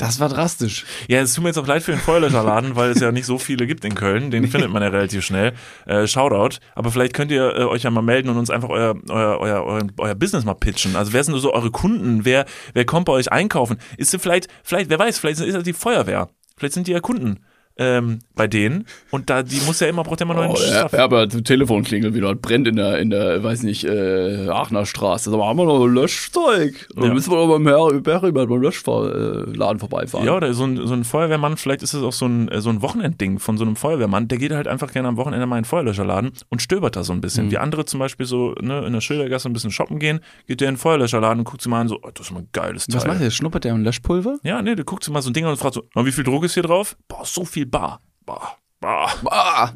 Das 0.00 0.18
war 0.18 0.30
drastisch. 0.30 0.86
Ja, 1.08 1.20
es 1.20 1.34
tut 1.34 1.44
mir 1.44 1.50
jetzt 1.50 1.58
auch 1.58 1.66
leid 1.66 1.82
für 1.82 1.90
den 1.90 2.00
Feuerlöscherladen, 2.00 2.74
weil 2.74 2.90
es 2.90 3.00
ja 3.00 3.12
nicht 3.12 3.26
so 3.26 3.36
viele 3.36 3.66
gibt 3.66 3.84
in 3.84 3.94
Köln. 3.94 4.30
Den 4.30 4.46
findet 4.50 4.70
man 4.70 4.82
ja 4.82 4.88
relativ 4.88 5.22
schnell. 5.22 5.52
Äh, 5.84 6.06
Shoutout. 6.06 6.56
Aber 6.74 6.90
vielleicht 6.90 7.12
könnt 7.12 7.30
ihr 7.30 7.54
äh, 7.54 7.64
euch 7.64 7.82
ja 7.82 7.90
mal 7.90 8.00
melden 8.00 8.30
und 8.30 8.38
uns 8.38 8.48
einfach 8.48 8.70
euer, 8.70 8.94
euer, 9.10 9.38
euer, 9.38 9.62
euer, 9.62 9.82
euer 9.98 10.14
Business 10.14 10.46
mal 10.46 10.54
pitchen. 10.54 10.96
Also 10.96 11.12
wer 11.12 11.22
sind 11.22 11.38
so 11.38 11.52
eure 11.52 11.70
Kunden? 11.70 12.24
Wer, 12.24 12.46
wer 12.72 12.86
kommt 12.86 13.04
bei 13.06 13.12
euch 13.12 13.30
einkaufen? 13.30 13.76
Ist 13.98 14.10
sie 14.10 14.18
vielleicht, 14.18 14.48
vielleicht, 14.62 14.88
wer 14.88 14.98
weiß, 14.98 15.18
vielleicht 15.18 15.40
ist 15.40 15.54
das 15.54 15.64
die 15.64 15.74
Feuerwehr. 15.74 16.30
Vielleicht 16.56 16.74
sind 16.74 16.86
die 16.86 16.92
ja 16.92 17.00
Kunden. 17.00 17.40
Ähm, 17.82 18.18
bei 18.34 18.46
denen 18.46 18.84
und 19.10 19.30
da 19.30 19.42
die 19.42 19.58
muss 19.62 19.80
ja 19.80 19.86
immer 19.86 20.02
braucht 20.02 20.20
ja 20.20 20.26
immer 20.26 20.34
neuen 20.34 20.50
Oh, 20.50 20.56
Stuff. 20.56 20.92
Herbert, 20.92 21.44
Telefon 21.46 21.82
klingelt 21.82 22.12
wieder, 22.14 22.34
brennt 22.34 22.68
in 22.68 22.76
der, 22.76 22.98
in 22.98 23.08
der, 23.08 23.42
weiß 23.42 23.62
nicht, 23.62 23.84
äh, 23.84 24.48
Aachener 24.48 24.84
Straße. 24.84 25.30
Mal, 25.30 25.46
haben 25.48 25.58
wir 25.58 25.64
noch 25.64 25.86
Löschzeug? 25.86 26.88
Dann 26.94 27.04
Ja. 27.04 27.14
müssen 27.14 27.30
wir 27.32 27.36
doch 27.36 27.48
beim 27.48 27.66
Herr 27.66 27.90
Berry 28.00 28.32
beim 28.32 28.50
Löschladen 28.60 29.78
vorbeifahren. 29.78 30.26
Ja, 30.26 30.36
oder 30.36 30.52
so 30.54 30.64
ein, 30.64 30.76
so 30.86 30.92
ein 30.92 31.04
Feuerwehrmann, 31.04 31.56
vielleicht 31.56 31.82
ist 31.82 31.94
es 31.94 32.02
auch 32.02 32.12
so 32.12 32.26
ein, 32.26 32.48
äh, 32.48 32.60
so 32.60 32.70
ein 32.70 32.82
Wochenendding 32.82 33.38
von 33.38 33.56
so 33.56 33.64
einem 33.64 33.76
Feuerwehrmann, 33.76 34.28
der 34.28 34.38
geht 34.38 34.52
halt 34.52 34.68
einfach 34.68 34.92
gerne 34.92 35.08
am 35.08 35.16
Wochenende 35.16 35.46
mal 35.46 35.56
in 35.56 35.62
den 35.62 35.68
Feuerlöscherladen 35.68 36.32
und 36.50 36.60
stöbert 36.62 36.96
da 36.96 37.04
so 37.04 37.12
ein 37.12 37.20
bisschen. 37.20 37.46
Mhm. 37.46 37.50
Wie 37.52 37.58
andere 37.58 37.84
zum 37.86 38.00
Beispiel 38.00 38.26
so 38.26 38.54
ne, 38.60 38.84
in 38.86 38.92
der 38.92 39.00
Schildergasse 39.00 39.48
ein 39.48 39.52
bisschen 39.52 39.70
shoppen 39.70 39.98
gehen, 39.98 40.20
geht 40.46 40.60
der 40.60 40.68
in 40.68 40.74
den 40.74 40.78
Feuerlöscherladen 40.80 41.38
und 41.40 41.44
guckt 41.44 41.62
sich 41.62 41.70
mal 41.70 41.80
an, 41.80 41.88
so, 41.88 41.98
oh, 42.02 42.10
das 42.12 42.26
ist 42.26 42.32
mal 42.32 42.40
ein 42.40 42.48
geiles 42.52 42.86
Teil. 42.86 42.96
Was 42.96 43.06
macht 43.06 43.20
der? 43.20 43.30
Schnuppert 43.30 43.64
der 43.64 43.74
ein 43.74 43.84
Löschpulver? 43.84 44.38
Ja, 44.42 44.60
nee, 44.62 44.74
der 44.74 44.84
guckt 44.84 45.04
sich 45.04 45.12
mal 45.12 45.22
so 45.22 45.30
ein 45.30 45.34
Ding 45.34 45.44
an 45.44 45.52
und 45.52 45.56
fragt 45.56 45.74
so, 45.74 45.84
"Na, 45.94 46.04
wie 46.04 46.12
viel 46.12 46.24
Druck 46.24 46.44
ist 46.44 46.54
hier 46.54 46.62
drauf? 46.62 46.96
Boah, 47.08 47.24
so 47.24 47.44
viel 47.44 47.66
Bar. 47.70 48.00
Bar. 48.26 48.56
Bar. 48.80 49.10
Ah, 49.30 49.70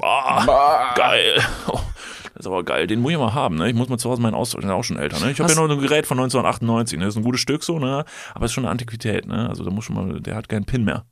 Bar. 0.44 0.94
Geil. 0.94 1.40
Oh, 1.68 1.78
das 2.34 2.40
ist 2.40 2.46
aber 2.46 2.64
geil. 2.64 2.86
Den 2.86 3.00
muss 3.00 3.12
ich 3.12 3.18
mal 3.18 3.34
haben, 3.34 3.56
ne? 3.56 3.68
Ich 3.68 3.74
muss 3.74 3.88
mal 3.88 3.98
zu 3.98 4.10
Hause 4.10 4.22
meinen 4.22 4.34
austauschen, 4.34 4.68
der 4.68 4.76
ist 4.76 4.80
auch 4.80 4.84
schon 4.84 4.96
älter, 4.98 5.20
ne? 5.20 5.30
Ich 5.30 5.40
habe 5.40 5.52
ja 5.52 5.60
noch 5.60 5.70
ein 5.70 5.80
Gerät 5.80 6.06
von 6.06 6.18
1998, 6.18 6.98
ne? 6.98 7.04
Das 7.04 7.14
ist 7.14 7.18
ein 7.18 7.24
gutes 7.24 7.40
Stück 7.40 7.62
so, 7.62 7.78
ne? 7.78 8.04
Aber 8.34 8.44
ist 8.46 8.52
schon 8.52 8.64
eine 8.64 8.70
Antiquität, 8.72 9.26
ne? 9.26 9.48
Also 9.48 9.64
da 9.64 9.70
muss 9.70 9.84
schon 9.84 9.96
mal, 9.96 10.20
der 10.20 10.34
hat 10.34 10.48
keinen 10.48 10.64
Pin 10.64 10.84
mehr. 10.84 11.04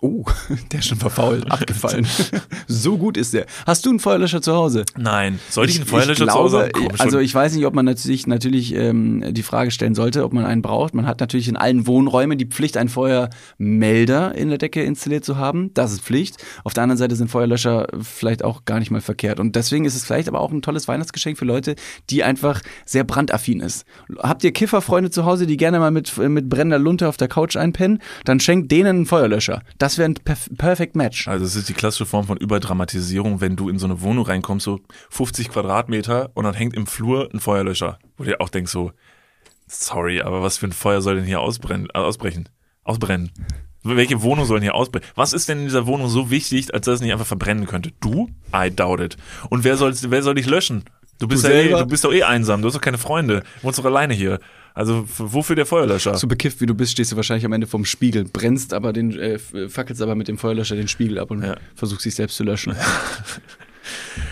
Oh, 0.00 0.24
der 0.72 0.80
ist 0.80 0.86
schon 0.86 0.98
verfault, 0.98 1.50
abgefallen. 1.50 2.06
so 2.66 2.98
gut 2.98 3.16
ist 3.16 3.34
der. 3.34 3.46
Hast 3.66 3.84
du 3.86 3.90
einen 3.90 4.00
Feuerlöscher 4.00 4.42
zu 4.42 4.54
Hause? 4.54 4.84
Nein. 4.96 5.38
Sollte 5.50 5.70
ich 5.70 5.76
einen 5.78 5.84
Ich 5.84 5.90
Feuerlöscher 5.90 6.26
zu 6.26 6.34
Hause 6.34 6.58
haben? 6.60 6.72
glaube, 6.72 7.00
also 7.00 7.18
ich 7.18 7.34
weiß 7.34 7.54
nicht, 7.54 7.66
ob 7.66 7.74
man 7.74 7.84
natürlich, 7.84 8.26
natürlich 8.26 8.74
ähm, 8.74 9.24
die 9.34 9.42
Frage 9.42 9.70
stellen 9.70 9.94
sollte, 9.94 10.24
ob 10.24 10.32
man 10.32 10.44
einen 10.44 10.62
braucht. 10.62 10.94
Man 10.94 11.06
hat 11.06 11.20
natürlich 11.20 11.48
in 11.48 11.56
allen 11.56 11.86
Wohnräumen 11.86 12.38
die 12.38 12.46
Pflicht, 12.46 12.76
einen 12.76 12.88
Feuermelder 12.88 14.34
in 14.34 14.48
der 14.48 14.58
Decke 14.58 14.82
installiert 14.82 15.24
zu 15.24 15.36
haben. 15.36 15.70
Das 15.74 15.92
ist 15.92 16.02
Pflicht. 16.02 16.36
Auf 16.64 16.74
der 16.74 16.82
anderen 16.82 16.98
Seite 16.98 17.16
sind 17.16 17.30
Feuerlöscher 17.30 17.86
vielleicht 18.00 18.44
auch 18.44 18.64
gar 18.64 18.78
nicht 18.78 18.90
mal 18.90 19.00
verkehrt. 19.00 19.40
Und 19.40 19.56
deswegen 19.56 19.84
ist 19.84 19.96
es 19.96 20.04
vielleicht 20.04 20.28
aber 20.28 20.40
auch 20.40 20.52
ein 20.52 20.62
tolles 20.62 20.88
Weihnachtsgeschenk 20.88 21.38
für 21.38 21.44
Leute, 21.44 21.76
die 22.10 22.22
einfach 22.22 22.62
sehr 22.84 23.04
brandaffin 23.04 23.60
ist. 23.60 23.84
Habt 24.18 24.44
ihr 24.44 24.52
Kifferfreunde 24.52 25.10
zu 25.10 25.24
Hause, 25.24 25.46
die 25.46 25.56
gerne 25.56 25.78
mal 25.78 25.90
mit, 25.90 26.16
mit 26.16 26.48
brennender 26.48 26.78
Lunte 26.78 27.08
auf 27.08 27.16
der 27.16 27.28
Couch 27.28 27.56
einpennen? 27.56 28.00
Dann 28.24 28.40
schenkt 28.40 28.70
denen 28.72 28.88
einen 28.88 29.06
Feuerlöscher. 29.06 29.62
Das 29.78 29.98
wäre 29.98 30.08
ein 30.08 30.14
perf 30.14 30.48
perfect 30.56 30.96
Match. 30.96 31.28
Also 31.28 31.44
es 31.44 31.54
ist 31.56 31.68
die 31.68 31.74
klassische 31.74 32.06
Form 32.06 32.26
von 32.26 32.36
Überdramatisierung, 32.38 33.40
wenn 33.40 33.56
du 33.56 33.68
in 33.68 33.78
so 33.78 33.86
eine 33.86 34.00
Wohnung 34.00 34.24
reinkommst, 34.24 34.64
so 34.64 34.80
50 35.10 35.50
Quadratmeter 35.50 36.30
und 36.34 36.44
dann 36.44 36.54
hängt 36.54 36.74
im 36.74 36.86
Flur 36.86 37.28
ein 37.32 37.40
Feuerlöscher, 37.40 37.98
wo 38.16 38.24
du 38.24 38.30
dir 38.30 38.40
auch 38.40 38.48
denkst 38.48 38.72
so, 38.72 38.92
sorry, 39.66 40.22
aber 40.22 40.42
was 40.42 40.58
für 40.58 40.66
ein 40.66 40.72
Feuer 40.72 41.02
soll 41.02 41.16
denn 41.16 41.24
hier 41.24 41.40
ausbrennen, 41.40 41.88
äh, 41.94 41.98
ausbrechen? 41.98 42.48
Ausbrennen. 42.84 43.30
Welche 43.82 44.22
Wohnung 44.22 44.46
soll 44.46 44.58
denn 44.58 44.64
hier 44.64 44.74
ausbrennen? 44.74 45.08
Was 45.14 45.32
ist 45.32 45.48
denn 45.48 45.58
in 45.58 45.64
dieser 45.64 45.86
Wohnung 45.86 46.08
so 46.08 46.30
wichtig, 46.30 46.72
als 46.74 46.86
dass 46.86 46.96
es 46.96 47.00
nicht 47.00 47.12
einfach 47.12 47.26
verbrennen 47.26 47.66
könnte? 47.66 47.92
Du? 48.00 48.30
I 48.54 48.70
doubt 48.70 49.00
it. 49.00 49.16
Und 49.48 49.64
wer 49.64 49.76
soll, 49.76 49.94
wer 50.08 50.22
soll 50.22 50.34
dich 50.34 50.46
löschen? 50.46 50.84
Du 51.18 51.28
bist, 51.28 51.44
Du 51.44 51.48
ja 51.48 51.54
eh, 51.54 51.70
du 51.70 51.86
bist 51.86 52.04
doch 52.04 52.12
eh 52.12 52.24
einsam, 52.24 52.60
du 52.62 52.68
hast 52.68 52.74
doch 52.74 52.80
keine 52.80 52.98
Freunde, 52.98 53.40
du 53.40 53.64
wohnst 53.64 53.78
doch 53.78 53.84
alleine 53.84 54.12
hier. 54.12 54.38
Also 54.76 55.06
wofür 55.16 55.56
der 55.56 55.64
Feuerlöscher? 55.64 56.14
So 56.16 56.26
bekifft 56.26 56.60
wie 56.60 56.66
du 56.66 56.74
bist, 56.74 56.92
stehst 56.92 57.10
du 57.10 57.16
wahrscheinlich 57.16 57.46
am 57.46 57.52
Ende 57.54 57.66
vom 57.66 57.86
Spiegel, 57.86 58.24
brennst 58.24 58.74
aber 58.74 58.92
den, 58.92 59.18
äh, 59.18 59.38
fackelst 59.70 60.02
aber 60.02 60.14
mit 60.14 60.28
dem 60.28 60.36
Feuerlöscher 60.36 60.76
den 60.76 60.86
Spiegel 60.86 61.18
ab 61.18 61.30
und 61.30 61.42
Ja. 61.42 61.56
versuchst 61.74 62.04
dich 62.04 62.14
selbst 62.14 62.36
zu 62.36 62.44
löschen. 62.44 62.76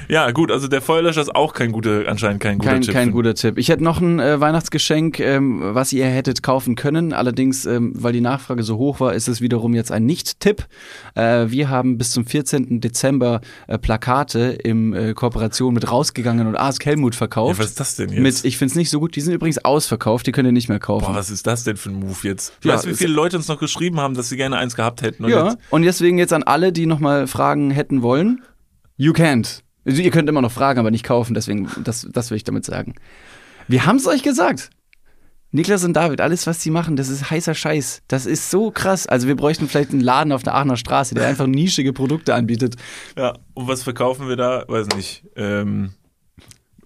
Ja, 0.09 0.31
gut, 0.33 0.51
also 0.51 0.69
der 0.69 0.83
Feuerlöscher 0.83 1.21
ist 1.23 1.35
auch 1.35 1.55
kein 1.55 1.73
guter, 1.73 2.05
anscheinend 2.09 2.41
kein 2.43 2.59
guter 2.59 2.71
Kein, 2.73 2.83
Tipp. 2.83 2.95
kein 2.95 3.11
guter 3.13 3.35
Tipp. 3.35 3.59
Ich 3.59 3.69
hätte 3.69 3.83
noch 3.83 4.01
ein 4.01 4.21
äh, 4.21 4.39
Weihnachtsgeschenk, 4.41 5.19
ähm, 5.21 5.61
was 5.63 5.93
ihr 5.93 6.07
hättet 6.07 6.43
kaufen 6.43 6.75
können. 6.75 7.13
Allerdings, 7.13 7.65
ähm, 7.67 7.93
weil 7.97 8.13
die 8.13 8.21
Nachfrage 8.21 8.63
so 8.63 8.77
hoch 8.77 9.01
war, 9.01 9.15
ist 9.15 9.29
es 9.29 9.41
wiederum 9.41 9.75
jetzt 9.75 9.91
ein 9.93 10.05
Nicht-Tipp. 10.05 10.67
Äh, 11.15 11.47
wir 11.49 11.71
haben 11.71 11.97
bis 11.99 12.11
zum 12.11 12.27
14. 12.27 12.81
Dezember 12.81 13.41
äh, 13.67 13.79
Plakate 13.79 14.39
in 14.63 14.93
äh, 14.93 15.15
Kooperation 15.15 15.73
mit 15.75 15.91
Rausgegangen 15.91 16.47
und 16.47 16.57
Ask 16.57 16.85
Helmut 16.85 17.15
ja, 17.15 17.19
verkauft. 17.19 17.59
was 17.59 17.67
ist 17.67 17.81
das 17.81 17.97
denn 17.97 18.11
jetzt? 18.11 18.21
mit, 18.21 18.45
ich 18.45 18.59
finde 18.59 18.73
es 18.73 18.77
nicht 18.77 18.91
so 18.91 19.01
gut. 19.01 19.17
Die 19.17 19.21
sind 19.21 19.33
übrigens 19.35 19.65
ausverkauft, 19.65 20.27
die 20.27 20.33
könnt 20.33 20.47
ihr 20.47 20.53
nicht 20.53 20.69
mehr 20.69 20.81
kaufen. 20.81 21.07
Boah, 21.07 21.15
was 21.15 21.31
ist 21.31 21.47
das 21.47 21.65
denn 21.65 21.77
für 21.77 21.91
ein 21.91 22.01
Move 22.01 22.17
jetzt? 22.23 22.53
Ja, 22.63 22.75
weißt 22.75 22.85
du, 22.85 22.91
wie 22.91 22.95
viele 22.95 23.13
Leute 23.15 23.37
uns 23.37 23.49
noch 23.49 23.59
geschrieben 23.59 23.99
haben, 24.01 24.15
dass 24.15 24.29
sie 24.29 24.37
gerne 24.37 24.57
eins 24.57 24.77
gehabt 24.77 25.03
hätten? 25.03 25.25
Und 25.25 25.31
Ja, 25.31 25.47
jetzt, 25.47 25.59
und 25.71 25.83
deswegen 25.83 26.19
jetzt 26.19 26.33
an 26.33 26.43
alle, 26.43 26.73
die 26.73 26.87
nochmal 26.87 27.27
Fragen 27.27 27.71
hätten 27.71 28.03
wollen, 28.03 28.43
you 28.97 29.13
can't. 29.13 29.61
Also 29.85 30.01
ihr 30.01 30.11
könnt 30.11 30.29
immer 30.29 30.43
noch 30.43 30.53
fragen, 30.53 30.79
aber 30.79 30.91
nicht 30.91 31.05
kaufen, 31.05 31.35
deswegen, 31.35 31.69
das, 31.85 32.07
das 32.11 32.31
will 32.31 32.37
ich 32.37 32.45
damit 32.45 32.65
sagen. 32.65 32.95
Wir 33.69 33.87
haben 33.87 33.97
es 33.97 34.07
euch 34.07 34.23
gesagt. 34.23 34.71
Niklas 35.51 35.85
und 35.85 35.93
David, 35.93 36.21
alles, 36.21 36.49
was 36.49 36.61
sie 36.63 36.71
machen, 36.71 36.97
das 36.97 37.09
ist 37.09 37.31
heißer 37.31 37.55
Scheiß. 37.55 38.03
Das 38.09 38.27
ist 38.27 38.51
so 38.51 38.73
krass. 38.73 39.07
Also 39.07 39.29
wir 39.29 39.37
bräuchten 39.37 39.69
vielleicht 39.69 39.93
einen 39.93 40.01
Laden 40.01 40.33
auf 40.33 40.43
der 40.43 40.55
Aachener 40.55 40.77
Straße, 40.77 41.15
der 41.15 41.29
einfach 41.29 41.47
nischige 41.47 41.93
Produkte 41.93 42.35
anbietet. 42.35 42.75
ja, 43.17 43.35
und 43.55 43.69
was 43.69 43.85
verkaufen 43.85 44.29
wir 44.29 44.35
da? 44.35 44.65
Weiß 44.67 44.89
nicht. 44.97 45.25
Ähm, 45.37 45.93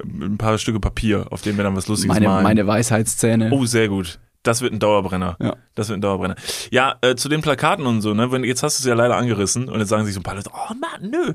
ein 0.04 0.36
paar 0.36 0.58
Stücke 0.58 0.80
Papier, 0.80 1.26
auf 1.30 1.40
denen 1.40 1.56
wir 1.56 1.64
dann 1.64 1.74
was 1.76 1.88
Lustiges 1.88 2.12
Meine, 2.12 2.26
malen. 2.26 2.42
meine 2.42 2.66
Weisheitszähne. 2.66 3.50
Oh, 3.52 3.64
sehr 3.64 3.88
gut. 3.88 4.20
Das 4.42 4.60
wird 4.60 4.72
ein 4.72 4.78
Dauerbrenner. 4.78 5.36
Ja. 5.40 5.56
Das 5.74 5.88
wird 5.88 5.98
ein 5.98 6.02
Dauerbrenner. 6.02 6.36
Ja, 6.70 6.96
äh, 7.00 7.16
zu 7.16 7.28
den 7.28 7.40
Plakaten 7.40 7.86
und 7.86 8.02
so, 8.02 8.14
ne? 8.14 8.28
Jetzt 8.46 8.62
hast 8.62 8.78
du 8.78 8.82
es 8.82 8.86
ja 8.86 8.94
leider 8.94 9.16
angerissen 9.16 9.68
und 9.68 9.80
jetzt 9.80 9.88
sagen 9.88 10.04
sich 10.04 10.14
so 10.14 10.20
ein 10.20 10.24
paar 10.24 10.36
Leute, 10.36 10.50
oh 10.52 10.74
Mann, 10.74 11.10
nö. 11.10 11.32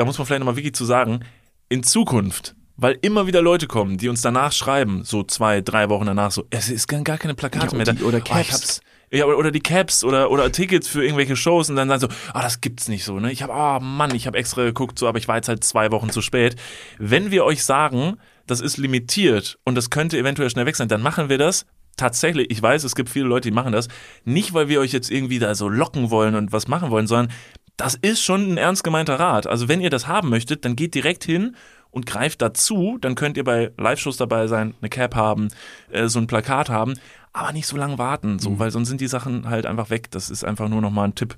Da 0.00 0.06
muss 0.06 0.16
man 0.16 0.26
vielleicht 0.26 0.40
nochmal 0.40 0.56
wirklich 0.56 0.72
zu 0.74 0.86
sagen, 0.86 1.20
in 1.68 1.82
Zukunft, 1.82 2.54
weil 2.78 2.96
immer 3.02 3.26
wieder 3.26 3.42
Leute 3.42 3.66
kommen, 3.66 3.98
die 3.98 4.08
uns 4.08 4.22
danach 4.22 4.50
schreiben, 4.50 5.04
so 5.04 5.22
zwei, 5.24 5.60
drei 5.60 5.90
Wochen 5.90 6.06
danach, 6.06 6.30
so, 6.30 6.46
es 6.48 6.70
ist 6.70 6.86
gar 6.88 7.18
keine 7.18 7.34
Plakate 7.34 7.66
Ja, 7.66 7.76
mehr 7.76 7.84
da. 7.84 7.92
die- 7.92 8.02
oder 8.04 8.16
Oh, 8.16 8.20
ich 8.20 8.24
Caps. 8.24 8.52
hab's- 8.52 8.80
ja, 9.12 9.26
oder, 9.26 9.50
die 9.50 9.60
Caps 9.60 10.02
oder, 10.02 10.30
oder 10.30 10.50
Tickets 10.50 10.88
für 10.88 11.04
irgendwelche 11.04 11.36
Shows 11.36 11.68
und 11.68 11.76
dann 11.76 11.88
sagen 11.88 12.00
so, 12.00 12.08
ah, 12.32 12.40
das 12.40 12.62
gibt's 12.62 12.88
nicht 12.88 13.04
so, 13.04 13.20
ne? 13.20 13.30
Ich 13.30 13.42
habe, 13.42 13.52
ah, 13.52 13.78
Mann, 13.78 14.14
ich 14.14 14.26
habe 14.26 14.38
extra 14.38 14.64
geguckt, 14.64 14.98
so, 14.98 15.06
aber 15.06 15.18
ich 15.18 15.28
war 15.28 15.36
jetzt 15.36 15.48
halt 15.50 15.62
zwei 15.64 15.90
Wochen 15.90 16.08
zu 16.08 16.22
spät. 16.22 16.56
Wenn 16.98 17.30
wir 17.30 17.44
euch 17.44 17.62
sagen, 17.62 18.16
das 18.46 18.62
ist 18.62 18.78
limitiert 18.78 19.58
und 19.64 19.74
das 19.74 19.90
könnte 19.90 20.16
eventuell 20.16 20.48
schnell 20.48 20.64
weg 20.64 20.76
sein, 20.76 20.88
dann 20.88 21.02
machen 21.02 21.28
wir 21.28 21.36
das. 21.36 21.66
Tatsächlich, 21.96 22.50
ich 22.50 22.62
weiß, 22.62 22.84
es 22.84 22.94
gibt 22.94 23.10
viele 23.10 23.26
Leute, 23.26 23.48
die 23.50 23.54
machen 23.54 23.72
das. 23.72 23.88
Nicht, 24.24 24.54
weil 24.54 24.68
wir 24.68 24.80
euch 24.80 24.92
jetzt 24.92 25.10
irgendwie 25.10 25.38
da 25.40 25.54
so 25.54 25.68
locken 25.68 26.10
wollen 26.10 26.34
und 26.36 26.52
was 26.52 26.66
machen 26.68 26.88
wollen, 26.90 27.06
sondern 27.08 27.36
das 27.80 27.94
ist 27.94 28.22
schon 28.22 28.52
ein 28.52 28.56
ernst 28.58 28.84
gemeinter 28.84 29.18
Rat. 29.18 29.46
Also 29.46 29.68
wenn 29.68 29.80
ihr 29.80 29.90
das 29.90 30.06
haben 30.06 30.28
möchtet, 30.28 30.64
dann 30.64 30.76
geht 30.76 30.94
direkt 30.94 31.24
hin 31.24 31.56
und 31.90 32.06
greift 32.06 32.42
dazu, 32.42 32.98
dann 33.00 33.14
könnt 33.14 33.36
ihr 33.36 33.44
bei 33.44 33.72
Live-Shows 33.76 34.16
dabei 34.16 34.46
sein, 34.46 34.74
eine 34.80 34.90
Cap 34.90 35.14
haben, 35.14 35.48
äh, 35.90 36.06
so 36.08 36.18
ein 36.18 36.26
Plakat 36.26 36.68
haben, 36.68 36.94
aber 37.32 37.52
nicht 37.52 37.66
so 37.66 37.76
lange 37.76 37.98
warten, 37.98 38.38
so, 38.38 38.58
weil 38.58 38.70
sonst 38.70 38.88
sind 38.88 39.00
die 39.00 39.06
Sachen 39.06 39.48
halt 39.48 39.66
einfach 39.66 39.90
weg. 39.90 40.10
Das 40.10 40.30
ist 40.30 40.44
einfach 40.44 40.68
nur 40.68 40.80
nochmal 40.80 41.08
ein 41.08 41.14
Tipp. 41.14 41.36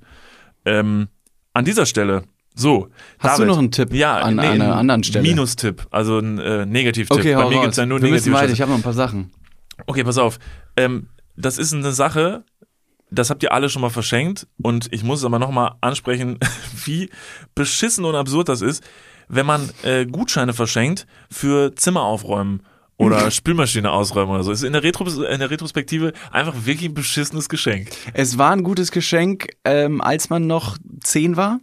Ähm, 0.65 1.09
an 1.55 1.65
dieser 1.65 1.87
Stelle, 1.87 2.25
so. 2.55 2.89
Hast 3.19 3.39
du 3.39 3.45
noch 3.45 3.59
einen 3.59 3.71
Tipp 3.71 3.95
ja, 3.95 4.19
an 4.19 4.37
nee, 4.37 4.43
einer 4.43 4.73
ein 4.73 4.73
anderen 4.73 5.05
Stelle? 5.05 5.27
Minustipp, 5.27 5.87
also 5.91 6.19
ein 6.19 6.39
äh, 6.39 6.67
Negativtipp. 6.67 7.17
Okay, 7.17 7.35
Bei 7.35 7.49
mir 7.49 7.57
raus. 7.57 7.63
gibt's 7.63 7.77
ja 7.77 7.87
nur 7.87 8.03
Wir 8.03 8.11
negative 8.11 8.35
weiter, 8.35 8.53
ich 8.53 8.61
habe 8.61 8.71
noch 8.71 8.79
ein 8.79 8.83
paar 8.83 8.93
Sachen. 8.93 9.31
Okay, 9.87 10.05
pass 10.05 10.19
auf. 10.19 10.39
Ähm, 10.77 11.09
das 11.37 11.59
ist 11.59 11.73
eine 11.73 11.93
Sache, 11.93 12.45
das 13.13 13.31
habt 13.31 13.43
ihr 13.43 13.53
alle 13.53 13.69
schon 13.69 13.83
mal 13.83 13.91
verschenkt 13.91 14.47
und 14.63 14.89
ich 14.93 15.05
muss 15.05 15.21
es 15.21 15.25
aber 15.25 15.39
nochmal 15.39 15.75
ansprechen, 15.81 16.39
wie 16.85 17.11
beschissen 17.55 18.05
und 18.05 18.15
absurd 18.15 18.49
das 18.49 18.63
ist, 18.63 18.83
wenn 19.29 19.47
man 19.47 19.71
äh, 19.83 20.07
Gutscheine 20.07 20.53
verschenkt 20.53 21.07
für 21.31 21.75
Zimmer 21.75 22.03
aufräumen 22.03 22.63
oder 22.97 23.31
Spülmaschine 23.31 23.91
ausräumen 23.91 24.35
oder 24.35 24.45
so. 24.45 24.53
Ist 24.53 24.63
in 24.63 24.73
der, 24.73 24.83
Retros 24.83 25.17
in 25.19 25.41
der 25.41 25.51
Retrospektive 25.51 26.13
einfach 26.31 26.55
wirklich 26.65 26.91
ein 26.91 26.95
beschissenes 26.95 27.49
Geschenk. 27.49 27.91
Es 28.15 28.39
war 28.39 28.53
ein 28.53 28.63
gutes 28.63 28.91
Geschenk, 28.91 29.49
ähm, 29.65 30.01
als 30.01 30.31
man 30.31 30.47
noch 30.47 30.79
zehn 31.03 31.37
war. 31.37 31.61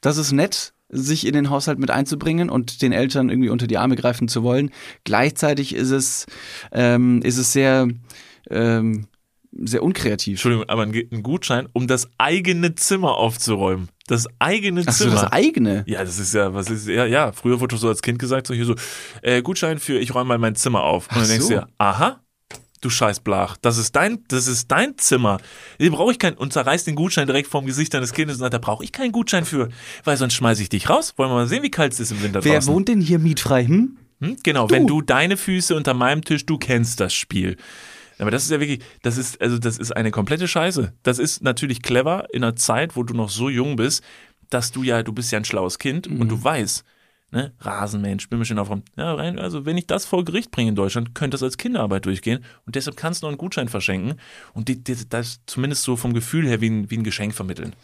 Das 0.00 0.16
ist 0.16 0.32
nett, 0.32 0.72
sich 0.88 1.26
in 1.26 1.32
den 1.32 1.50
Haushalt 1.50 1.78
mit 1.78 1.90
einzubringen 1.90 2.50
und 2.50 2.82
den 2.82 2.92
Eltern 2.92 3.28
irgendwie 3.28 3.48
unter 3.48 3.66
die 3.66 3.78
Arme 3.78 3.96
greifen 3.96 4.28
zu 4.28 4.42
wollen. 4.42 4.70
Gleichzeitig 5.04 5.74
ist 5.74 5.90
es, 5.90 6.26
ähm, 6.70 7.22
ist 7.22 7.38
es 7.38 7.52
sehr, 7.52 7.88
ähm, 8.50 9.06
sehr 9.52 9.82
unkreativ. 9.82 10.34
Entschuldigung, 10.34 10.68
aber 10.68 10.82
ein, 10.82 11.22
Gutschein, 11.22 11.68
um 11.72 11.86
das 11.86 12.08
eigene 12.18 12.74
Zimmer 12.74 13.16
aufzuräumen. 13.16 13.88
Das 14.06 14.26
eigene 14.38 14.82
Ach 14.86 14.92
so, 14.92 15.04
Zimmer. 15.04 15.20
das 15.22 15.32
eigene. 15.32 15.84
Ja, 15.86 16.04
das 16.04 16.18
ist 16.18 16.34
ja, 16.34 16.54
was 16.54 16.70
ist, 16.70 16.88
ja, 16.88 17.06
ja, 17.06 17.32
früher 17.32 17.60
wurde 17.60 17.76
so 17.76 17.88
als 17.88 18.02
Kind 18.02 18.18
gesagt, 18.18 18.46
so 18.46 18.54
hier 18.54 18.64
so, 18.64 18.74
äh, 19.22 19.42
Gutschein 19.42 19.78
für, 19.78 19.98
ich 19.98 20.14
räume 20.14 20.28
mal 20.28 20.38
mein 20.38 20.54
Zimmer 20.54 20.82
auf. 20.82 21.06
Und 21.06 21.12
Ach 21.12 21.20
dann 21.20 21.28
denkst 21.28 21.48
du 21.48 21.54
so. 21.54 21.60
dir, 21.60 21.68
aha, 21.78 22.20
du 22.80 22.90
scheiß 22.90 23.20
Blach, 23.20 23.56
das 23.62 23.78
ist 23.78 23.94
dein, 23.94 24.24
das 24.28 24.48
ist 24.48 24.70
dein 24.70 24.98
Zimmer. 24.98 25.38
Hier 25.78 25.90
brauche 25.90 26.12
ich 26.12 26.18
keinen, 26.18 26.36
und 26.36 26.52
zerreißt 26.52 26.86
den 26.86 26.94
Gutschein 26.94 27.26
direkt 27.26 27.48
vorm 27.48 27.66
Gesicht 27.66 27.94
deines 27.94 28.12
Kindes 28.12 28.36
und 28.36 28.40
sagt, 28.40 28.54
da 28.54 28.58
brauche 28.58 28.82
ich 28.84 28.92
keinen 28.92 29.12
Gutschein 29.12 29.44
für, 29.44 29.68
weil 30.04 30.16
sonst 30.16 30.34
schmeiße 30.34 30.62
ich 30.62 30.68
dich 30.68 30.90
raus. 30.90 31.14
Wollen 31.16 31.30
wir 31.30 31.34
mal 31.34 31.46
sehen, 31.48 31.62
wie 31.62 31.70
kalt 31.70 31.92
es 31.92 32.00
ist 32.00 32.10
im 32.10 32.22
Winter 32.22 32.44
Wer 32.44 32.54
draußen. 32.54 32.72
wohnt 32.72 32.88
denn 32.88 33.00
hier 33.00 33.18
mietfrei? 33.18 33.66
Hm? 33.66 33.98
Hm? 34.20 34.36
Genau, 34.42 34.70
wenn 34.70 34.86
du 34.86 35.02
deine 35.02 35.36
Füße 35.36 35.74
unter 35.74 35.94
meinem 35.94 36.22
Tisch, 36.24 36.46
du 36.46 36.56
kennst 36.58 37.00
das 37.00 37.12
Spiel. 37.12 37.56
Aber 38.22 38.30
das 38.30 38.44
ist 38.44 38.50
ja 38.50 38.60
wirklich, 38.60 38.80
das 39.02 39.18
ist, 39.18 39.40
also 39.40 39.58
das 39.58 39.78
ist 39.78 39.90
eine 39.92 40.10
komplette 40.10 40.46
Scheiße. 40.46 40.92
Das 41.02 41.18
ist 41.18 41.42
natürlich 41.42 41.82
clever 41.82 42.28
in 42.32 42.44
einer 42.44 42.56
Zeit, 42.56 42.96
wo 42.96 43.02
du 43.02 43.14
noch 43.14 43.28
so 43.28 43.48
jung 43.48 43.76
bist, 43.76 44.02
dass 44.48 44.70
du 44.70 44.82
ja, 44.82 45.02
du 45.02 45.12
bist 45.12 45.32
ja 45.32 45.38
ein 45.38 45.44
schlaues 45.44 45.78
Kind 45.78 46.06
und 46.06 46.28
du 46.28 46.42
weißt, 46.42 46.84
ne, 47.32 47.52
Rasenmähen, 47.60 48.20
Spülmaschine 48.20 48.60
aufräumen. 48.60 48.84
Ja, 48.96 49.14
rein, 49.14 49.38
also 49.38 49.64
wenn 49.66 49.76
ich 49.76 49.86
das 49.86 50.04
vor 50.04 50.24
Gericht 50.24 50.50
bringe 50.50 50.70
in 50.70 50.76
Deutschland, 50.76 51.14
könnte 51.14 51.34
das 51.34 51.42
als 51.42 51.56
Kinderarbeit 51.56 52.06
durchgehen 52.06 52.44
und 52.66 52.76
deshalb 52.76 52.96
kannst 52.96 53.22
du 53.22 53.26
noch 53.26 53.30
einen 53.30 53.38
Gutschein 53.38 53.68
verschenken 53.68 54.14
und 54.52 54.68
die, 54.68 54.82
die, 54.82 54.96
das 55.08 55.40
zumindest 55.46 55.82
so 55.82 55.96
vom 55.96 56.12
Gefühl 56.12 56.46
her 56.46 56.60
wie 56.60 56.70
ein, 56.70 56.90
wie 56.90 56.98
ein 56.98 57.04
Geschenk 57.04 57.34
vermitteln. 57.34 57.74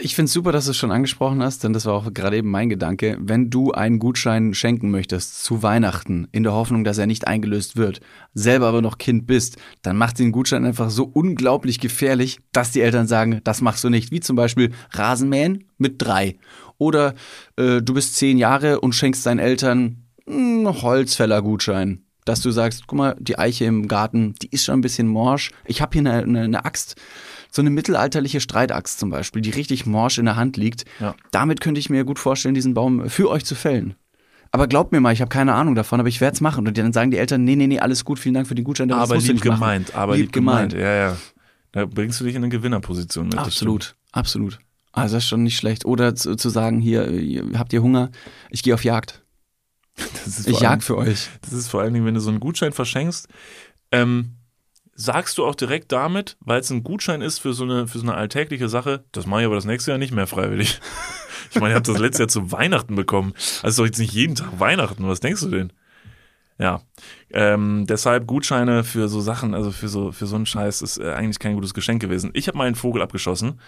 Ich 0.00 0.14
finde 0.14 0.26
es 0.26 0.32
super, 0.32 0.52
dass 0.52 0.64
du 0.66 0.70
es 0.70 0.76
schon 0.76 0.92
angesprochen 0.92 1.42
hast, 1.42 1.64
denn 1.64 1.72
das 1.72 1.86
war 1.86 1.94
auch 1.94 2.12
gerade 2.14 2.36
eben 2.36 2.50
mein 2.50 2.68
Gedanke. 2.68 3.18
Wenn 3.20 3.50
du 3.50 3.72
einen 3.72 3.98
Gutschein 3.98 4.54
schenken 4.54 4.90
möchtest 4.90 5.42
zu 5.42 5.62
Weihnachten, 5.62 6.28
in 6.32 6.42
der 6.44 6.52
Hoffnung, 6.52 6.84
dass 6.84 6.98
er 6.98 7.06
nicht 7.06 7.26
eingelöst 7.26 7.76
wird, 7.76 8.00
selber 8.32 8.68
aber 8.68 8.82
noch 8.82 8.98
Kind 8.98 9.26
bist, 9.26 9.56
dann 9.82 9.96
macht 9.96 10.18
den 10.18 10.32
Gutschein 10.32 10.64
einfach 10.64 10.90
so 10.90 11.04
unglaublich 11.04 11.80
gefährlich, 11.80 12.38
dass 12.52 12.70
die 12.70 12.80
Eltern 12.80 13.06
sagen, 13.06 13.40
das 13.44 13.60
machst 13.60 13.82
du 13.84 13.90
nicht. 13.90 14.10
Wie 14.10 14.20
zum 14.20 14.36
Beispiel 14.36 14.72
Rasenmähen 14.92 15.64
mit 15.78 16.00
drei. 16.00 16.38
Oder 16.78 17.14
äh, 17.56 17.82
du 17.82 17.94
bist 17.94 18.16
zehn 18.16 18.38
Jahre 18.38 18.80
und 18.80 18.94
schenkst 18.94 19.24
deinen 19.26 19.38
Eltern 19.38 20.04
einen 20.26 20.66
Holzfällergutschein. 20.66 22.04
Dass 22.24 22.40
du 22.40 22.50
sagst, 22.50 22.86
guck 22.86 22.96
mal, 22.96 23.16
die 23.20 23.38
Eiche 23.38 23.66
im 23.66 23.86
Garten, 23.86 24.34
die 24.40 24.48
ist 24.48 24.64
schon 24.64 24.78
ein 24.78 24.80
bisschen 24.80 25.08
morsch. 25.08 25.50
Ich 25.66 25.82
habe 25.82 25.92
hier 25.92 26.00
eine, 26.00 26.22
eine, 26.22 26.40
eine 26.42 26.64
Axt, 26.64 26.96
so 27.50 27.60
eine 27.60 27.68
mittelalterliche 27.68 28.40
Streitaxt 28.40 28.98
zum 28.98 29.10
Beispiel, 29.10 29.42
die 29.42 29.50
richtig 29.50 29.84
morsch 29.84 30.16
in 30.18 30.24
der 30.24 30.36
Hand 30.36 30.56
liegt. 30.56 30.84
Ja. 31.00 31.14
Damit 31.32 31.60
könnte 31.60 31.80
ich 31.80 31.90
mir 31.90 32.04
gut 32.04 32.18
vorstellen, 32.18 32.54
diesen 32.54 32.72
Baum 32.72 33.10
für 33.10 33.28
euch 33.28 33.44
zu 33.44 33.54
fällen. 33.54 33.94
Aber 34.54 34.68
glaubt 34.68 34.92
mir 34.92 35.00
mal, 35.00 35.12
ich 35.12 35.20
habe 35.20 35.28
keine 35.28 35.52
Ahnung 35.52 35.74
davon, 35.74 36.00
aber 36.00 36.08
ich 36.08 36.20
werde 36.20 36.34
es 36.34 36.40
machen. 36.40 36.66
Und 36.66 36.78
dann 36.78 36.92
sagen 36.92 37.10
die 37.10 37.18
Eltern, 37.18 37.44
nee, 37.44 37.56
nee, 37.56 37.66
nee, 37.66 37.80
alles 37.80 38.04
gut, 38.04 38.18
vielen 38.18 38.34
Dank 38.34 38.46
für 38.46 38.54
den 38.54 38.64
Gutschein. 38.64 38.88
das 38.88 38.98
aber 38.98 39.18
lieb 39.18 39.40
gemeint, 39.40 39.94
aber 39.94 40.14
lieb, 40.14 40.26
lieb, 40.26 40.32
gemeint. 40.32 40.72
gemeint. 40.72 40.88
Ja, 40.88 41.08
ja. 41.08 41.16
Da 41.72 41.86
bringst 41.86 42.20
du 42.20 42.24
dich 42.24 42.36
in 42.36 42.42
eine 42.44 42.50
Gewinnerposition 42.50 43.26
mit. 43.26 43.36
Absolut, 43.36 43.96
absolut. 44.12 44.60
Also 44.94 45.16
das 45.16 45.24
ist 45.24 45.28
schon 45.28 45.42
nicht 45.42 45.56
schlecht. 45.56 45.84
Oder 45.84 46.14
zu, 46.14 46.36
zu 46.36 46.48
sagen, 46.48 46.80
hier, 46.80 47.44
habt 47.58 47.72
ihr 47.72 47.82
Hunger? 47.82 48.10
Ich 48.50 48.62
gehe 48.62 48.74
auf 48.74 48.84
Jagd. 48.84 49.22
Ich 50.26 50.60
jag 50.60 50.82
für 50.82 50.96
euch. 50.96 51.28
Das 51.42 51.52
ist 51.52 51.68
vor 51.68 51.80
allen 51.80 51.94
Dingen, 51.94 52.06
wenn 52.06 52.14
du 52.14 52.20
so 52.20 52.30
einen 52.30 52.40
Gutschein 52.40 52.72
verschenkst, 52.72 53.28
ähm, 53.92 54.36
sagst 54.94 55.38
du 55.38 55.44
auch 55.44 55.54
direkt 55.54 55.92
damit, 55.92 56.36
weil 56.40 56.60
es 56.60 56.70
ein 56.70 56.82
Gutschein 56.82 57.22
ist 57.22 57.40
für 57.40 57.52
so 57.52 57.64
eine, 57.64 57.86
für 57.86 57.98
so 57.98 58.04
eine 58.04 58.14
alltägliche 58.14 58.68
Sache, 58.68 59.04
das 59.12 59.26
mache 59.26 59.42
ich 59.42 59.46
aber 59.46 59.56
das 59.56 59.64
nächste 59.64 59.90
Jahr 59.90 59.98
nicht 59.98 60.12
mehr 60.12 60.26
freiwillig. 60.26 60.80
Ich 61.50 61.60
meine, 61.60 61.74
ihr 61.74 61.76
habt 61.76 61.86
das 61.86 61.98
letzte 61.98 62.22
Jahr 62.22 62.28
zu 62.28 62.50
Weihnachten 62.50 62.96
bekommen. 62.96 63.32
Also 63.62 63.82
doch 63.82 63.86
jetzt 63.86 63.98
nicht 63.98 64.12
jeden 64.12 64.34
Tag 64.34 64.58
Weihnachten. 64.58 65.06
Was 65.06 65.20
denkst 65.20 65.42
du 65.42 65.50
denn? 65.50 65.72
Ja, 66.58 66.80
ähm, 67.30 67.84
deshalb 67.86 68.26
Gutscheine 68.26 68.82
für 68.82 69.08
so 69.08 69.20
Sachen, 69.20 69.54
also 69.54 69.70
für 69.70 69.88
so 69.88 70.10
für 70.10 70.26
so 70.26 70.34
einen 70.34 70.46
Scheiß 70.46 70.82
ist 70.82 70.98
äh, 70.98 71.12
eigentlich 71.12 71.38
kein 71.38 71.54
gutes 71.54 71.74
Geschenk 71.74 72.00
gewesen. 72.00 72.30
Ich 72.32 72.48
habe 72.48 72.58
mal 72.58 72.66
einen 72.66 72.74
Vogel 72.74 73.02
abgeschossen. 73.02 73.60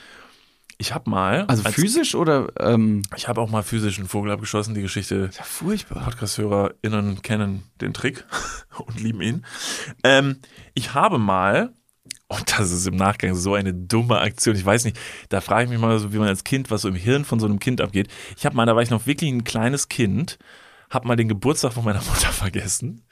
Ich 0.79 0.93
habe 0.95 1.09
mal, 1.09 1.45
Also 1.49 1.65
als- 1.65 1.75
physisch 1.75 2.15
oder 2.15 2.49
ähm, 2.61 3.03
ich 3.17 3.29
habe 3.29 3.41
auch 3.41 3.51
mal 3.51 3.63
physisch 3.63 3.99
einen 3.99 4.09
Vogel 4.09 4.31
abgeschossen. 4.31 4.75
Die 4.75 4.83
Geschichte 4.83 5.31
ja, 5.37 5.43
furchtbar. 5.43 6.05
Podcast-HörerInnen 6.05 7.23
kennen 7.23 7.63
den 7.81 7.95
Trick 7.95 8.25
und 8.87 9.01
lieben 9.01 9.23
ihn. 9.23 9.47
Ähm, 10.05 10.41
ich 10.75 10.93
habe 10.93 11.19
mal, 11.19 11.73
und 12.29 12.59
das 12.59 12.71
ist 12.73 12.87
im 12.87 12.97
Nachgang 12.97 13.35
so 13.35 13.55
eine 13.55 13.73
dumme 13.73 14.19
Aktion, 14.21 14.55
ich 14.55 14.65
weiß 14.67 14.85
nicht, 14.85 14.99
da 15.31 15.41
frage 15.41 15.65
ich 15.65 15.71
mich 15.71 15.79
mal 15.81 15.99
so, 15.99 16.13
wie 16.13 16.19
man 16.19 16.29
als 16.29 16.45
Kind, 16.45 16.71
was 16.71 16.83
so 16.83 16.89
im 16.89 16.95
Hirn 16.95 17.25
von 17.25 17.41
so 17.41 17.47
einem 17.47 17.59
Kind 17.59 17.81
abgeht. 17.81 18.09
Ich 18.37 18.45
habe 18.45 18.55
mal, 18.57 18.67
da 18.67 18.75
war 18.77 18.83
ich 18.83 18.91
noch 18.91 19.07
wirklich 19.07 19.31
ein 19.31 19.45
kleines 19.45 19.89
Kind, 19.89 20.39
habe 20.91 21.09
mal 21.09 21.17
den 21.17 21.29
Geburtstag 21.29 21.73
von 21.73 21.85
meiner 21.85 22.03
Mutter 22.09 22.33
vergessen 22.33 23.07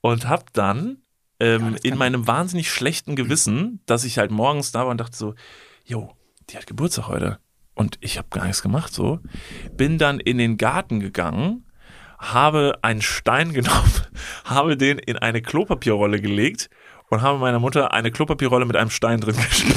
und 0.00 0.26
habe 0.26 0.44
dann 0.54 0.98
ähm, 1.38 1.76
in 1.84 1.96
meinem 1.98 2.26
wahnsinnig 2.26 2.70
schlechten 2.70 3.14
Gewissen, 3.14 3.80
dass 3.86 4.02
ich 4.04 4.18
halt 4.18 4.30
morgens 4.32 4.72
da 4.72 4.80
war 4.80 4.88
und 4.88 4.98
dachte 4.98 5.16
so, 5.16 5.34
jo, 5.84 6.15
die 6.50 6.56
hat 6.56 6.66
Geburtstag 6.66 7.08
heute. 7.08 7.38
Und 7.74 7.98
ich 8.00 8.16
habe 8.18 8.28
gar 8.30 8.46
nichts 8.46 8.62
gemacht 8.62 8.92
so. 8.92 9.20
Bin 9.76 9.98
dann 9.98 10.18
in 10.18 10.38
den 10.38 10.56
Garten 10.56 11.00
gegangen, 11.00 11.66
habe 12.18 12.78
einen 12.82 13.02
Stein 13.02 13.52
genommen, 13.52 13.92
habe 14.44 14.76
den 14.76 14.98
in 14.98 15.18
eine 15.18 15.42
Klopapierrolle 15.42 16.20
gelegt 16.20 16.70
und 17.10 17.22
habe 17.22 17.38
meiner 17.38 17.58
Mutter 17.58 17.92
eine 17.92 18.10
Klopapierrolle 18.10 18.64
mit 18.64 18.76
einem 18.76 18.90
Stein 18.90 19.20
drin 19.20 19.36
geschickt. 19.36 19.76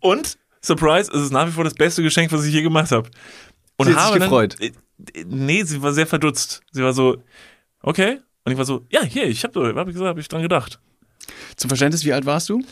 Und, 0.00 0.38
Surprise, 0.62 1.10
es 1.12 1.22
ist 1.22 1.32
nach 1.32 1.46
wie 1.46 1.52
vor 1.52 1.64
das 1.64 1.74
beste 1.74 2.02
Geschenk, 2.02 2.32
was 2.32 2.44
ich 2.44 2.52
je 2.52 2.62
gemacht 2.62 2.90
habe. 2.92 3.10
Und 3.76 3.86
Sie 3.86 3.94
hat 3.94 4.00
sich 4.00 4.10
habe 4.10 4.18
gefreut? 4.20 4.56
Dann, 4.58 4.68
äh, 5.14 5.24
nee, 5.26 5.62
sie 5.62 5.82
war 5.82 5.92
sehr 5.92 6.06
verdutzt. 6.06 6.60
Sie 6.70 6.82
war 6.82 6.92
so, 6.92 7.22
okay. 7.82 8.20
Und 8.44 8.52
ich 8.52 8.58
war 8.58 8.64
so, 8.64 8.86
ja, 8.90 9.02
hier, 9.02 9.26
ich 9.26 9.42
habe 9.44 9.74
hab 9.74 9.88
ich 9.88 9.94
gesagt, 9.94 10.08
habe 10.08 10.20
ich 10.20 10.28
dran 10.28 10.42
gedacht. 10.42 10.80
Zum 11.56 11.68
Verständnis, 11.68 12.04
wie 12.04 12.12
alt 12.12 12.26
warst 12.26 12.48
du? 12.48 12.62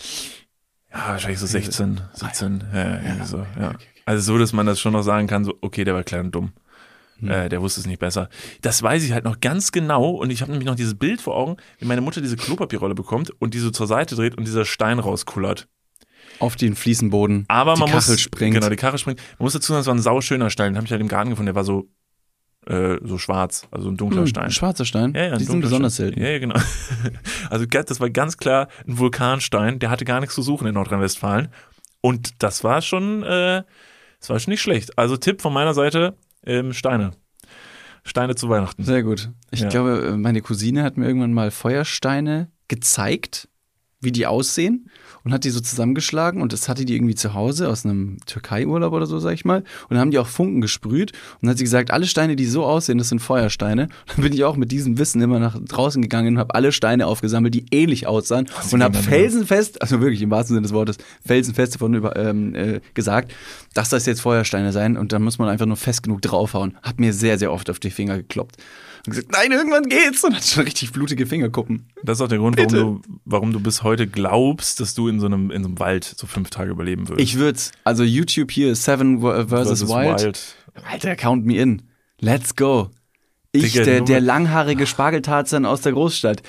Ja, 0.92 1.08
wahrscheinlich 1.08 1.38
so 1.38 1.46
16, 1.46 2.00
17, 2.14 2.64
ja, 2.72 3.00
irgendwie 3.00 3.26
so, 3.26 3.46
ja. 3.60 3.74
Also 4.06 4.32
so, 4.32 4.38
dass 4.38 4.52
man 4.52 4.66
das 4.66 4.80
schon 4.80 4.94
noch 4.94 5.02
sagen 5.02 5.26
kann, 5.26 5.44
so, 5.44 5.54
okay, 5.60 5.84
der 5.84 5.94
war 5.94 6.02
klein 6.02 6.26
und 6.26 6.34
dumm. 6.34 6.52
Äh, 7.20 7.48
der 7.48 7.60
wusste 7.60 7.80
es 7.80 7.86
nicht 7.86 7.98
besser. 7.98 8.28
Das 8.62 8.82
weiß 8.82 9.02
ich 9.02 9.12
halt 9.12 9.24
noch 9.24 9.40
ganz 9.40 9.72
genau 9.72 10.10
und 10.10 10.30
ich 10.30 10.40
habe 10.40 10.52
nämlich 10.52 10.66
noch 10.66 10.76
dieses 10.76 10.94
Bild 10.94 11.20
vor 11.20 11.36
Augen, 11.36 11.56
wie 11.78 11.84
meine 11.84 12.00
Mutter 12.00 12.20
diese 12.20 12.36
Klopapierrolle 12.36 12.94
bekommt 12.94 13.32
und 13.40 13.54
die 13.54 13.58
so 13.58 13.70
zur 13.70 13.88
Seite 13.88 14.14
dreht 14.14 14.36
und 14.36 14.46
dieser 14.46 14.64
Stein 14.64 14.98
rauskullert. 15.00 15.68
Auf 16.38 16.54
den 16.54 16.76
Fliesenboden. 16.76 17.44
Aber 17.48 17.74
die 17.74 17.80
man 17.80 17.90
Kachel 17.90 18.12
muss, 18.12 18.20
springt. 18.20 18.54
Genau, 18.54 18.68
die 18.68 18.76
Kachel 18.76 18.98
springt. 18.98 19.18
Man 19.38 19.44
muss 19.46 19.52
dazu 19.52 19.72
sagen, 19.72 19.80
es 19.80 19.86
war 19.86 19.94
ein 19.94 20.00
sauschöner 20.00 20.50
Stein. 20.50 20.72
Den 20.72 20.76
habe 20.76 20.86
ich 20.86 20.92
halt 20.92 21.00
im 21.00 21.08
Garten 21.08 21.30
gefunden. 21.30 21.46
Der 21.46 21.54
war 21.56 21.64
so, 21.64 21.88
äh, 22.68 22.98
so 23.02 23.18
schwarz, 23.18 23.66
also 23.70 23.88
ein 23.88 23.96
dunkler 23.96 24.20
Hm, 24.20 24.26
Stein. 24.26 24.44
ein 24.44 24.50
schwarzer 24.50 24.84
Stein. 24.84 25.14
Ja, 25.14 25.24
ja, 25.26 25.32
ein 25.32 25.38
die 25.38 25.44
sind 25.44 25.60
besonders 25.60 25.94
Stein. 25.94 26.06
selten. 26.12 26.20
Ja, 26.22 26.28
ja, 26.30 26.38
genau. 26.38 26.56
Also 27.50 27.66
das 27.66 27.98
war 28.00 28.10
ganz 28.10 28.36
klar 28.36 28.68
ein 28.86 28.98
Vulkanstein, 28.98 29.78
der 29.78 29.90
hatte 29.90 30.04
gar 30.04 30.20
nichts 30.20 30.34
zu 30.34 30.42
suchen 30.42 30.66
in 30.66 30.74
Nordrhein-Westfalen. 30.74 31.48
Und 32.00 32.42
das 32.42 32.62
war 32.64 32.82
schon, 32.82 33.22
äh, 33.22 33.62
das 34.20 34.30
war 34.30 34.38
schon 34.38 34.50
nicht 34.52 34.62
schlecht. 34.62 34.96
Also 34.98 35.16
Tipp 35.16 35.40
von 35.40 35.52
meiner 35.52 35.74
Seite, 35.74 36.14
ähm, 36.44 36.72
Steine. 36.72 37.12
Steine 38.04 38.34
zu 38.34 38.48
Weihnachten. 38.48 38.84
Sehr 38.84 39.02
gut. 39.02 39.30
Ich 39.50 39.60
Ja. 39.60 39.68
glaube, 39.68 40.16
meine 40.16 40.40
Cousine 40.40 40.82
hat 40.82 40.96
mir 40.96 41.06
irgendwann 41.06 41.32
mal 41.32 41.50
Feuersteine 41.50 42.50
gezeigt. 42.68 43.48
Wie 44.00 44.12
die 44.12 44.26
aussehen 44.26 44.88
und 45.24 45.32
hat 45.32 45.44
die 45.44 45.50
so 45.50 45.60
zusammengeschlagen 45.60 46.40
und 46.40 46.52
das 46.52 46.68
hatte 46.68 46.84
die 46.84 46.94
irgendwie 46.94 47.16
zu 47.16 47.34
Hause 47.34 47.68
aus 47.68 47.84
einem 47.84 48.18
Türkei-Urlaub 48.26 48.92
oder 48.92 49.06
so, 49.06 49.18
sag 49.18 49.34
ich 49.34 49.44
mal. 49.44 49.58
Und 49.58 49.90
dann 49.90 49.98
haben 49.98 50.10
die 50.12 50.18
auch 50.18 50.26
Funken 50.28 50.60
gesprüht 50.60 51.12
und 51.12 51.42
dann 51.42 51.50
hat 51.50 51.58
sie 51.58 51.64
gesagt, 51.64 51.90
alle 51.90 52.06
Steine, 52.06 52.36
die 52.36 52.46
so 52.46 52.64
aussehen, 52.64 52.98
das 52.98 53.08
sind 53.08 53.18
Feuersteine. 53.18 53.82
Und 53.82 53.92
dann 54.16 54.22
bin 54.22 54.32
ich 54.32 54.44
auch 54.44 54.56
mit 54.56 54.70
diesem 54.70 54.98
Wissen 54.98 55.20
immer 55.20 55.40
nach 55.40 55.58
draußen 55.60 56.00
gegangen 56.00 56.34
und 56.34 56.38
habe 56.38 56.54
alle 56.54 56.70
Steine 56.70 57.06
aufgesammelt, 57.06 57.54
die 57.54 57.66
ähnlich 57.72 58.06
aussahen 58.06 58.46
sie 58.62 58.74
und 58.74 58.82
habe 58.82 58.98
felsenfest, 58.98 59.82
also 59.82 60.00
wirklich 60.00 60.22
im 60.22 60.30
wahrsten 60.30 60.54
Sinne 60.54 60.62
des 60.62 60.72
Wortes, 60.72 60.98
felsenfest 61.26 61.74
davon 61.74 61.94
über, 61.94 62.16
ähm, 62.16 62.54
äh, 62.54 62.80
gesagt, 62.94 63.32
dass 63.74 63.88
das 63.88 64.06
jetzt 64.06 64.20
Feuersteine 64.20 64.72
seien 64.72 64.96
und 64.96 65.12
dann 65.12 65.22
muss 65.22 65.38
man 65.38 65.48
einfach 65.48 65.66
nur 65.66 65.76
fest 65.76 66.04
genug 66.04 66.22
draufhauen. 66.22 66.78
Hat 66.82 67.00
mir 67.00 67.12
sehr, 67.12 67.38
sehr 67.38 67.52
oft 67.52 67.68
auf 67.68 67.80
die 67.80 67.90
Finger 67.90 68.16
gekloppt. 68.16 68.56
Und 69.06 69.12
gesagt, 69.12 69.32
nein, 69.32 69.52
irgendwann 69.52 69.84
geht's. 69.84 70.24
Und 70.24 70.34
hat 70.34 70.44
schon 70.44 70.64
richtig 70.64 70.92
blutige 70.92 71.26
Fingerkuppen. 71.26 71.86
Das 72.02 72.18
ist 72.18 72.22
auch 72.22 72.28
der 72.28 72.38
Grund, 72.38 72.58
warum 72.58 72.72
du, 72.72 73.00
warum 73.24 73.52
du 73.52 73.60
bis 73.60 73.82
heute 73.82 73.87
glaubst, 73.96 74.80
dass 74.80 74.94
du 74.94 75.08
in 75.08 75.20
so 75.20 75.26
einem, 75.26 75.50
in 75.50 75.62
so 75.62 75.68
einem 75.68 75.78
Wald 75.78 76.04
so 76.04 76.26
fünf 76.26 76.50
Tage 76.50 76.70
überleben 76.70 77.08
würdest. 77.08 77.28
Ich 77.28 77.38
würd's. 77.38 77.72
Also 77.84 78.04
YouTube 78.04 78.50
hier, 78.50 78.74
Seven 78.74 79.20
versus, 79.20 79.88
Wild. 79.88 80.56
Alter, 80.90 81.16
count 81.16 81.46
me 81.46 81.56
in. 81.56 81.82
Let's 82.20 82.56
go. 82.56 82.90
Ich, 83.52 83.72
Digga, 83.72 83.84
der, 83.84 84.00
der 84.02 84.20
langhaarige 84.20 84.86
Spargeltarzan 84.86 85.64
aus 85.64 85.80
der 85.80 85.92
Großstadt. 85.92 86.42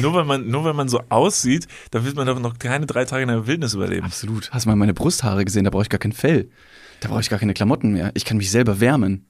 Nur 0.00 0.14
weil 0.14 0.24
man, 0.24 0.48
nur 0.48 0.64
weil 0.64 0.72
man 0.72 0.88
so 0.88 1.02
aussieht, 1.10 1.68
da 1.90 2.04
wird 2.04 2.16
man 2.16 2.26
doch 2.26 2.40
noch 2.40 2.58
keine 2.58 2.86
drei 2.86 3.04
Tage 3.04 3.22
in 3.22 3.28
der 3.28 3.46
Wildnis 3.46 3.74
überleben. 3.74 4.06
Absolut. 4.06 4.50
Hast 4.50 4.64
du 4.64 4.70
mal 4.70 4.76
meine 4.76 4.94
Brusthaare 4.94 5.44
gesehen? 5.44 5.64
Da 5.64 5.70
brauche 5.70 5.82
ich 5.82 5.90
gar 5.90 5.98
kein 5.98 6.12
Fell. 6.12 6.50
Da 7.00 7.08
brauche 7.08 7.20
ich 7.20 7.28
gar 7.28 7.38
keine 7.38 7.52
Klamotten 7.52 7.92
mehr. 7.92 8.10
Ich 8.14 8.24
kann 8.24 8.38
mich 8.38 8.50
selber 8.50 8.80
wärmen. 8.80 9.26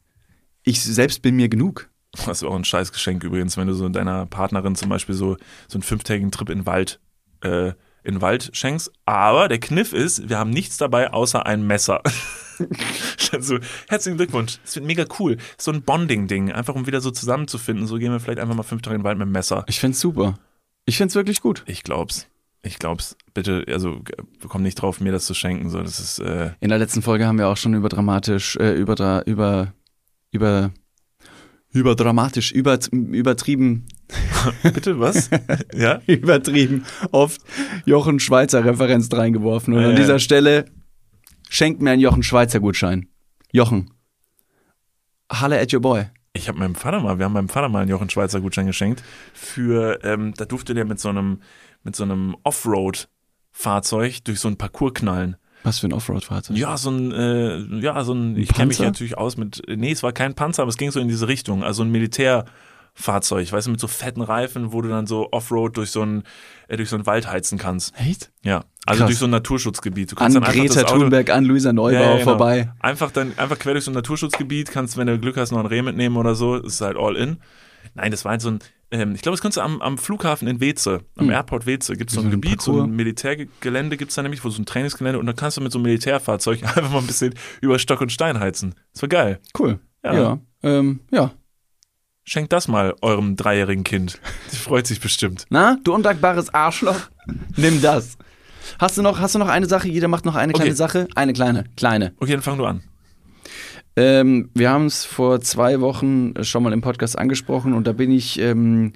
Ich 0.63 0.83
selbst 0.83 1.23
bin 1.23 1.35
mir 1.37 1.49
genug. 1.49 1.90
Das 2.13 2.43
ist 2.43 2.45
auch 2.45 2.57
ein 2.57 2.65
scheiß 2.65 2.93
Geschenk 2.93 3.23
übrigens, 3.25 3.57
wenn 3.57 3.69
du 3.69 3.75
so 3.75 3.89
deiner 3.89 4.27
Partnerin 4.27 4.75
zum 4.75 4.89
Beispiel 4.89 5.15
so, 5.15 5.37
so 5.69 5.75
einen 5.77 5.83
fünftägigen 5.83 6.31
Trip 6.31 6.51
in 6.51 6.61
den 6.61 6.67
Wald, 6.67 7.01
äh, 7.43 7.69
in 8.03 8.15
den 8.15 8.21
Wald 8.21 8.51
schenkst. 8.53 8.93
Aber 9.05 9.49
der 9.49 9.61
Kniff 9.61 9.93
ist, 9.93 10.29
wir 10.29 10.39
haben 10.39 10.51
nichts 10.51 10.77
dabei 10.77 11.13
außer 11.13 11.47
ein 11.47 11.67
Messer. 11.67 12.03
also, 13.33 13.59
herzlichen 13.89 14.17
Glückwunsch. 14.17 14.59
Das 14.63 14.77
wird 14.77 14.87
mega 14.87 15.05
cool. 15.19 15.37
So 15.59 15.71
ein 15.71 15.83
Bonding-Ding, 15.83 16.53
einfach 16.53 16.75
um 16.75 16.87
wieder 16.87 17.01
so 17.01 17.11
zusammenzufinden. 17.11 17.87
So 17.87 17.99
gehen 17.99 18.13
wir 18.13 18.21
vielleicht 18.21 18.41
einfach 18.41 18.55
mal 18.55 18.63
fünf 18.63 18.83
Tage 18.83 18.97
in 18.97 19.01
den 19.01 19.05
Wald 19.05 19.19
mit 19.19 19.27
dem 19.27 19.33
Messer. 19.33 19.65
Ich 19.69 19.81
find's 19.81 20.01
super. 20.01 20.39
Ich 20.87 20.97
find's 20.97 21.15
wirklich 21.15 21.41
gut. 21.41 21.63
Ich 21.67 21.83
glaub's. 21.83 22.27
Ich 22.63 22.79
glaub's. 22.79 23.17
Bitte, 23.33 23.65
also 23.69 24.01
komm 24.49 24.63
nicht 24.63 24.77
drauf, 24.77 25.01
mir 25.01 25.13
das 25.13 25.25
zu 25.25 25.35
schenken. 25.35 25.71
So, 25.71 25.83
das 25.83 25.99
ist, 25.99 26.19
äh, 26.19 26.53
In 26.61 26.69
der 26.69 26.79
letzten 26.79 27.03
Folge 27.03 27.27
haben 27.27 27.39
wir 27.39 27.49
auch 27.49 27.57
schon 27.57 27.75
über 27.75 27.89
dramatisch, 27.89 28.57
äh, 28.57 28.73
über, 28.75 29.27
über, 29.27 29.73
über, 30.31 30.71
über 31.73 31.95
dramatisch, 31.95 32.53
über, 32.53 32.79
übertrieben, 32.91 33.87
bitte 34.63 34.99
was? 34.99 35.31
ja? 35.75 36.01
übertrieben 36.07 36.85
oft 37.13 37.41
Jochen 37.85 38.19
Schweizer 38.21 38.65
Referenz 38.65 39.09
reingeworfen. 39.13 39.75
Und 39.75 39.81
Ja, 39.81 39.89
an 39.89 39.95
ja. 39.95 40.01
dieser 40.01 40.19
Stelle 40.19 40.65
schenkt 41.49 41.81
mir 41.81 41.91
einen 41.91 42.01
Jochen 42.01 42.23
Schweizer 42.23 42.61
Gutschein. 42.61 43.09
Jochen. 43.53 43.91
Halle 45.31 45.61
at 45.61 45.73
your 45.73 45.81
boy. 45.81 46.07
Ich 46.33 46.49
habe 46.49 46.59
meinem 46.59 46.75
Vater 46.75 47.01
mal, 47.01 47.19
wir 47.19 47.25
haben 47.25 47.33
meinem 47.33 47.49
Vater 47.49 47.69
mal 47.69 47.81
einen 47.81 47.91
Jochen 47.91 48.11
Schweizer 48.11 48.41
Gutschein 48.41 48.67
geschenkt 48.67 49.03
für, 49.33 49.99
ähm, 50.05 50.33
da 50.37 50.45
durfte 50.45 50.75
der 50.75 50.85
mit 50.85 51.01
so 51.01 51.09
einem, 51.09 51.43
mit 51.83 51.97
so 51.97 52.05
einem 52.05 52.37
Offroad-Fahrzeug 52.45 54.25
durch 54.25 54.39
so 54.39 54.49
einen 54.49 54.57
Parcours 54.57 54.95
knallen. 54.95 55.37
Was 55.63 55.79
für 55.79 55.89
ein 55.89 55.93
Offroad-Fahrzeug. 55.93 56.57
Ja, 56.57 56.77
so 56.77 56.91
ein, 56.91 57.13
äh, 57.13 57.59
ja, 57.81 58.03
so 58.05 58.15
ein, 58.15 58.37
ich 58.37 58.49
kenne 58.49 58.67
mich 58.69 58.79
natürlich 58.79 59.19
aus 59.19 59.37
mit, 59.37 59.63
nee, 59.69 59.93
es 59.93 60.03
war 60.03 60.13
kein 60.13 60.35
Panzer, 60.35 60.63
aber 60.63 60.71
es 60.71 60.77
ging 60.79 60.91
so 60.91 61.01
in 61.01 61.09
diese 61.09 61.29
Richtung, 61.29 61.63
also 61.63 61.83
ein 61.83 61.91
Militärfahrzeug, 61.91 63.53
weißt 63.53 63.67
du, 63.67 63.71
mit 63.71 63.81
so 63.81 63.87
fetten 63.87 64.23
Reifen, 64.23 64.73
wo 64.73 64.81
du 64.81 64.89
dann 64.89 65.07
so 65.07 65.29
Offroad 65.33 65.77
durch 65.77 65.91
so 65.91 66.03
ein, 66.03 66.23
äh, 66.69 66.77
durch 66.77 66.89
so 66.89 66.97
einen 66.97 67.07
Wald 67.07 67.31
heizen 67.31 67.59
kannst. 67.59 67.95
Echt? 67.99 68.31
Ja, 68.43 68.65
also 68.87 69.01
Krass. 69.01 69.09
durch 69.09 69.19
so 69.19 69.27
ein 69.27 69.31
Naturschutzgebiet. 69.31 70.13
Du 70.13 70.17
An 70.17 70.19
kannst 70.19 70.37
dann 70.37 70.45
einfach 70.45 70.59
Greta 70.59 70.81
Auto, 70.83 70.99
Thunberg, 71.01 71.31
an 71.31 71.45
Luisa 71.45 71.73
Neubauer 71.73 71.93
Ja, 71.93 72.01
ja, 72.01 72.13
genau. 72.13 72.25
vorbei. 72.25 72.73
Einfach 72.81 73.11
dann, 73.11 73.37
einfach 73.39 73.59
quer 73.59 73.73
durch 73.75 73.85
so 73.85 73.91
ein 73.91 73.95
Naturschutzgebiet, 73.95 74.71
kannst, 74.71 74.97
wenn 74.97 75.07
du 75.07 75.19
Glück 75.19 75.37
hast, 75.37 75.51
noch 75.53 75.61
ein 75.61 75.67
Reh 75.67 75.83
mitnehmen 75.83 76.17
oder 76.17 76.35
so, 76.35 76.59
das 76.59 76.75
ist 76.75 76.81
halt 76.81 76.97
all 76.97 77.17
in. 77.17 77.39
Nein, 77.95 78.11
das 78.11 78.25
war 78.25 78.33
halt 78.33 78.41
so 78.41 78.51
ein, 78.51 78.61
ähm, 78.91 79.15
ich 79.15 79.23
glaube, 79.23 79.35
das 79.35 79.41
kannst 79.43 79.57
du 79.57 79.61
am, 79.63 79.81
am 79.83 79.99
Flughafen 79.99 80.49
in 80.49 80.61
Weze, 80.61 81.01
am 81.17 81.27
Hm. 81.27 81.33
Airport 81.33 81.67
Weze, 81.67 81.97
gibt 81.97 82.11
es 82.11 82.15
so 82.17 82.21
So 82.21 82.27
ein 82.27 82.31
Gebiet, 82.31 82.61
so 82.61 82.73
Parcours. 82.73 82.89
ein 82.91 82.97
Militärgelände 82.97 83.97
gibt 83.97 84.11
es 84.11 84.15
da 84.17 84.23
nämlich, 84.23 84.45
wo 84.45 84.51
so 84.51 84.61
ein 84.61 84.67
Trainingsgelände 84.67 85.19
und 85.19 85.27
da 85.27 85.33
kannst 85.33 85.57
du 85.57 85.61
mit 85.61 85.73
so 85.73 85.79
einem 85.79 85.85
Militärfahrzeug 85.85 86.63
einfach 86.77 86.91
mal 86.91 86.99
ein 86.99 87.07
bisschen 87.07 87.35
über 87.61 87.79
Stock 87.79 88.01
und 88.01 88.11
Stein 88.13 88.41
heizen. 88.41 88.75
Das 88.93 89.03
war 89.03 89.09
geil. 89.09 89.41
Cool. 89.59 89.79
Ja. 90.05 90.15
Ja. 90.15 90.39
Ähm, 90.63 91.01
ja. 91.11 91.31
Schenkt 92.25 92.53
das 92.53 92.69
mal 92.69 92.95
eurem 93.03 93.35
dreijährigen 93.37 93.83
Kind. 93.83 94.21
Die 94.53 94.57
freut 94.57 94.87
sich 94.87 95.01
bestimmt. 95.01 95.47
Na, 95.51 95.79
du 95.83 95.95
undankbares 95.95 96.53
Arschloch. 96.55 97.01
Nimm 97.57 97.81
das. 97.83 98.17
Hast 98.79 98.97
du 98.99 99.03
noch, 99.03 99.19
hast 99.19 99.35
du 99.35 99.39
noch 99.39 99.49
eine 99.49 99.67
Sache? 99.67 99.89
Jeder 99.89 100.07
macht 100.07 100.25
noch 100.25 100.37
eine 100.37 100.53
kleine 100.53 100.71
Okay. 100.71 100.77
Sache? 100.77 101.09
Eine 101.17 101.33
kleine, 101.33 101.65
kleine. 101.77 102.13
Okay, 102.19 102.33
dann 102.33 102.43
fang 102.43 102.59
du 102.59 102.67
an. 102.67 102.83
Ähm, 104.01 104.49
wir 104.55 104.71
haben 104.71 104.87
es 104.87 105.05
vor 105.05 105.43
zwei 105.43 105.83
Wochen 105.83 106.33
schon 106.41 106.63
mal 106.63 106.73
im 106.73 106.81
Podcast 106.81 107.19
angesprochen 107.19 107.75
und 107.75 107.87
da 107.87 107.93
bin 107.93 108.11
ich, 108.11 108.39
ähm, 108.41 108.95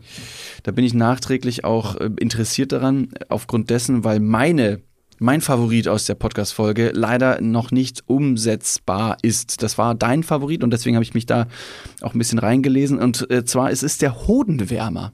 da 0.62 0.72
bin 0.72 0.82
ich 0.82 0.94
nachträglich 0.94 1.62
auch 1.62 1.96
äh, 1.96 2.08
interessiert 2.18 2.72
daran, 2.72 3.08
aufgrund 3.28 3.68
dessen, 3.68 4.02
weil 4.02 4.18
meine, 4.18 4.80
mein 5.18 5.42
Favorit 5.42 5.88
aus 5.88 6.06
der 6.06 6.14
Podcast-Folge 6.14 6.92
leider 6.94 7.42
noch 7.42 7.70
nicht 7.70 8.04
umsetzbar 8.06 9.18
ist. 9.20 9.62
Das 9.62 9.76
war 9.76 9.94
dein 9.94 10.22
Favorit 10.22 10.64
und 10.64 10.70
deswegen 10.70 10.96
habe 10.96 11.04
ich 11.04 11.12
mich 11.12 11.26
da 11.26 11.48
auch 12.00 12.14
ein 12.14 12.18
bisschen 12.18 12.38
reingelesen 12.38 12.98
und 12.98 13.30
äh, 13.30 13.44
zwar 13.44 13.70
es 13.70 13.82
ist 13.82 14.00
der 14.00 14.26
Hodenwärmer. 14.26 15.12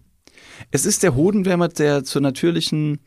Es 0.70 0.86
ist 0.86 1.02
der 1.02 1.16
Hodenwärmer, 1.16 1.66
der 1.66 2.04
zur 2.04 2.22
natürlichen 2.22 3.00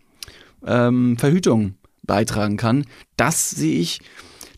ähm, 0.66 1.18
Verhütung 1.18 1.76
beitragen 2.02 2.58
kann. 2.58 2.86
Das 3.16 3.52
sehe 3.52 3.80
ich, 3.80 4.02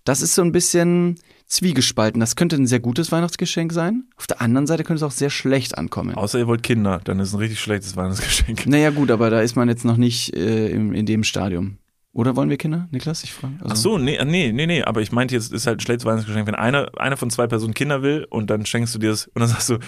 das 0.06 0.24
ist 0.24 0.34
so 0.34 0.42
ein 0.42 0.52
bisschen 0.52 1.20
zwiegespalten. 1.48 2.20
Das 2.20 2.36
könnte 2.36 2.56
ein 2.56 2.68
sehr 2.68 2.80
gutes 2.80 3.12
Weihnachtsgeschenk 3.12 3.72
sein. 3.72 4.06
Auf 4.18 4.28
der 4.28 4.42
anderen 4.42 4.68
Seite 4.68 4.84
könnte 4.84 4.98
es 4.98 5.04
auch 5.04 5.12
sehr 5.12 5.30
schlecht 5.30 5.78
ankommen. 5.78 6.16
Außer 6.16 6.40
ihr 6.40 6.48
wollt 6.48 6.64
Kinder, 6.64 7.02
dann 7.04 7.20
ist 7.20 7.34
ein 7.34 7.40
richtig 7.40 7.60
schlechtes 7.60 7.96
Weihnachtsgeschenk. 7.96 8.66
Naja, 8.68 8.90
gut, 8.90 9.12
aber 9.12 9.30
da 9.30 9.42
ist 9.42 9.56
man 9.56 9.70
jetzt 9.70 9.86
noch 9.86 9.98
nicht 9.98 10.36
äh, 10.36 10.70
im, 10.70 10.94
in 10.94 11.06
dem 11.06 11.24
Stadium. 11.24 11.78
Oder 12.16 12.38
wollen 12.38 12.50
wir 12.50 12.56
Kinder, 12.56 12.88
Niklas? 12.92 13.26
Ich 13.26 13.34
frage. 13.34 13.56
Also, 13.60 13.74
Ach 13.74 13.76
so, 13.76 13.98
nee, 13.98 14.18
nee, 14.24 14.54
nee, 14.54 14.66
nee, 14.66 14.82
aber 14.84 15.02
ich 15.02 15.12
meinte 15.12 15.36
jetzt, 15.36 15.52
ist 15.52 15.68
halt 15.68 15.80
ein 15.80 15.82
schlechtes 15.82 16.06
Weihnachtsgeschenk, 16.06 16.48
wenn 16.48 16.56
einer, 16.56 16.90
einer 16.98 17.18
von 17.18 17.30
zwei 17.30 17.46
Personen 17.46 17.74
Kinder 17.74 18.02
will 18.04 18.26
und 18.30 18.50
dann 18.50 18.66
schenkst 18.66 18.96
du 18.96 19.00
dir 19.00 19.10
das 19.10 19.28
und 19.28 19.42
dann 19.42 19.50
sagst 19.50 19.70
du, 19.70 19.80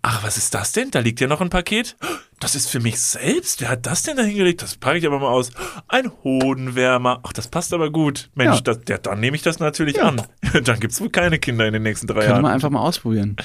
ach, 0.00 0.22
was 0.22 0.36
ist 0.36 0.54
das 0.54 0.70
denn? 0.70 0.92
Da 0.92 1.00
liegt 1.00 1.20
ja 1.20 1.26
noch 1.26 1.40
ein 1.40 1.50
Paket. 1.50 1.96
Das 2.38 2.54
ist 2.54 2.70
für 2.70 2.78
mich 2.78 3.00
selbst. 3.00 3.60
Wer 3.60 3.68
hat 3.70 3.84
das 3.86 4.04
denn 4.04 4.16
da 4.16 4.22
hingelegt? 4.22 4.62
Das 4.62 4.76
packe 4.76 4.98
ich 4.98 5.06
aber 5.06 5.18
mal 5.18 5.28
aus. 5.28 5.50
Ein 5.88 6.10
Hodenwärmer. 6.22 7.20
Ach, 7.24 7.32
das 7.32 7.48
passt 7.48 7.72
aber 7.74 7.90
gut. 7.90 8.30
Mensch, 8.34 8.56
Ja. 8.56 8.60
das, 8.62 8.80
ja, 8.88 8.98
dann 8.98 9.18
nehme 9.20 9.36
ich 9.36 9.42
das 9.42 9.58
natürlich 9.58 9.96
Ja. 9.96 10.04
an. 10.08 10.22
Dann 10.64 10.78
gibt's 10.80 11.00
wohl 11.00 11.08
keine 11.10 11.38
Kinder 11.38 11.66
in 11.66 11.72
den 11.72 11.82
nächsten 11.82 12.06
drei 12.06 12.14
Könnte 12.20 12.30
Jahren. 12.30 12.42
man 12.42 12.52
einfach 12.52 12.68
mal 12.70 12.80
ausprobieren. 12.80 13.36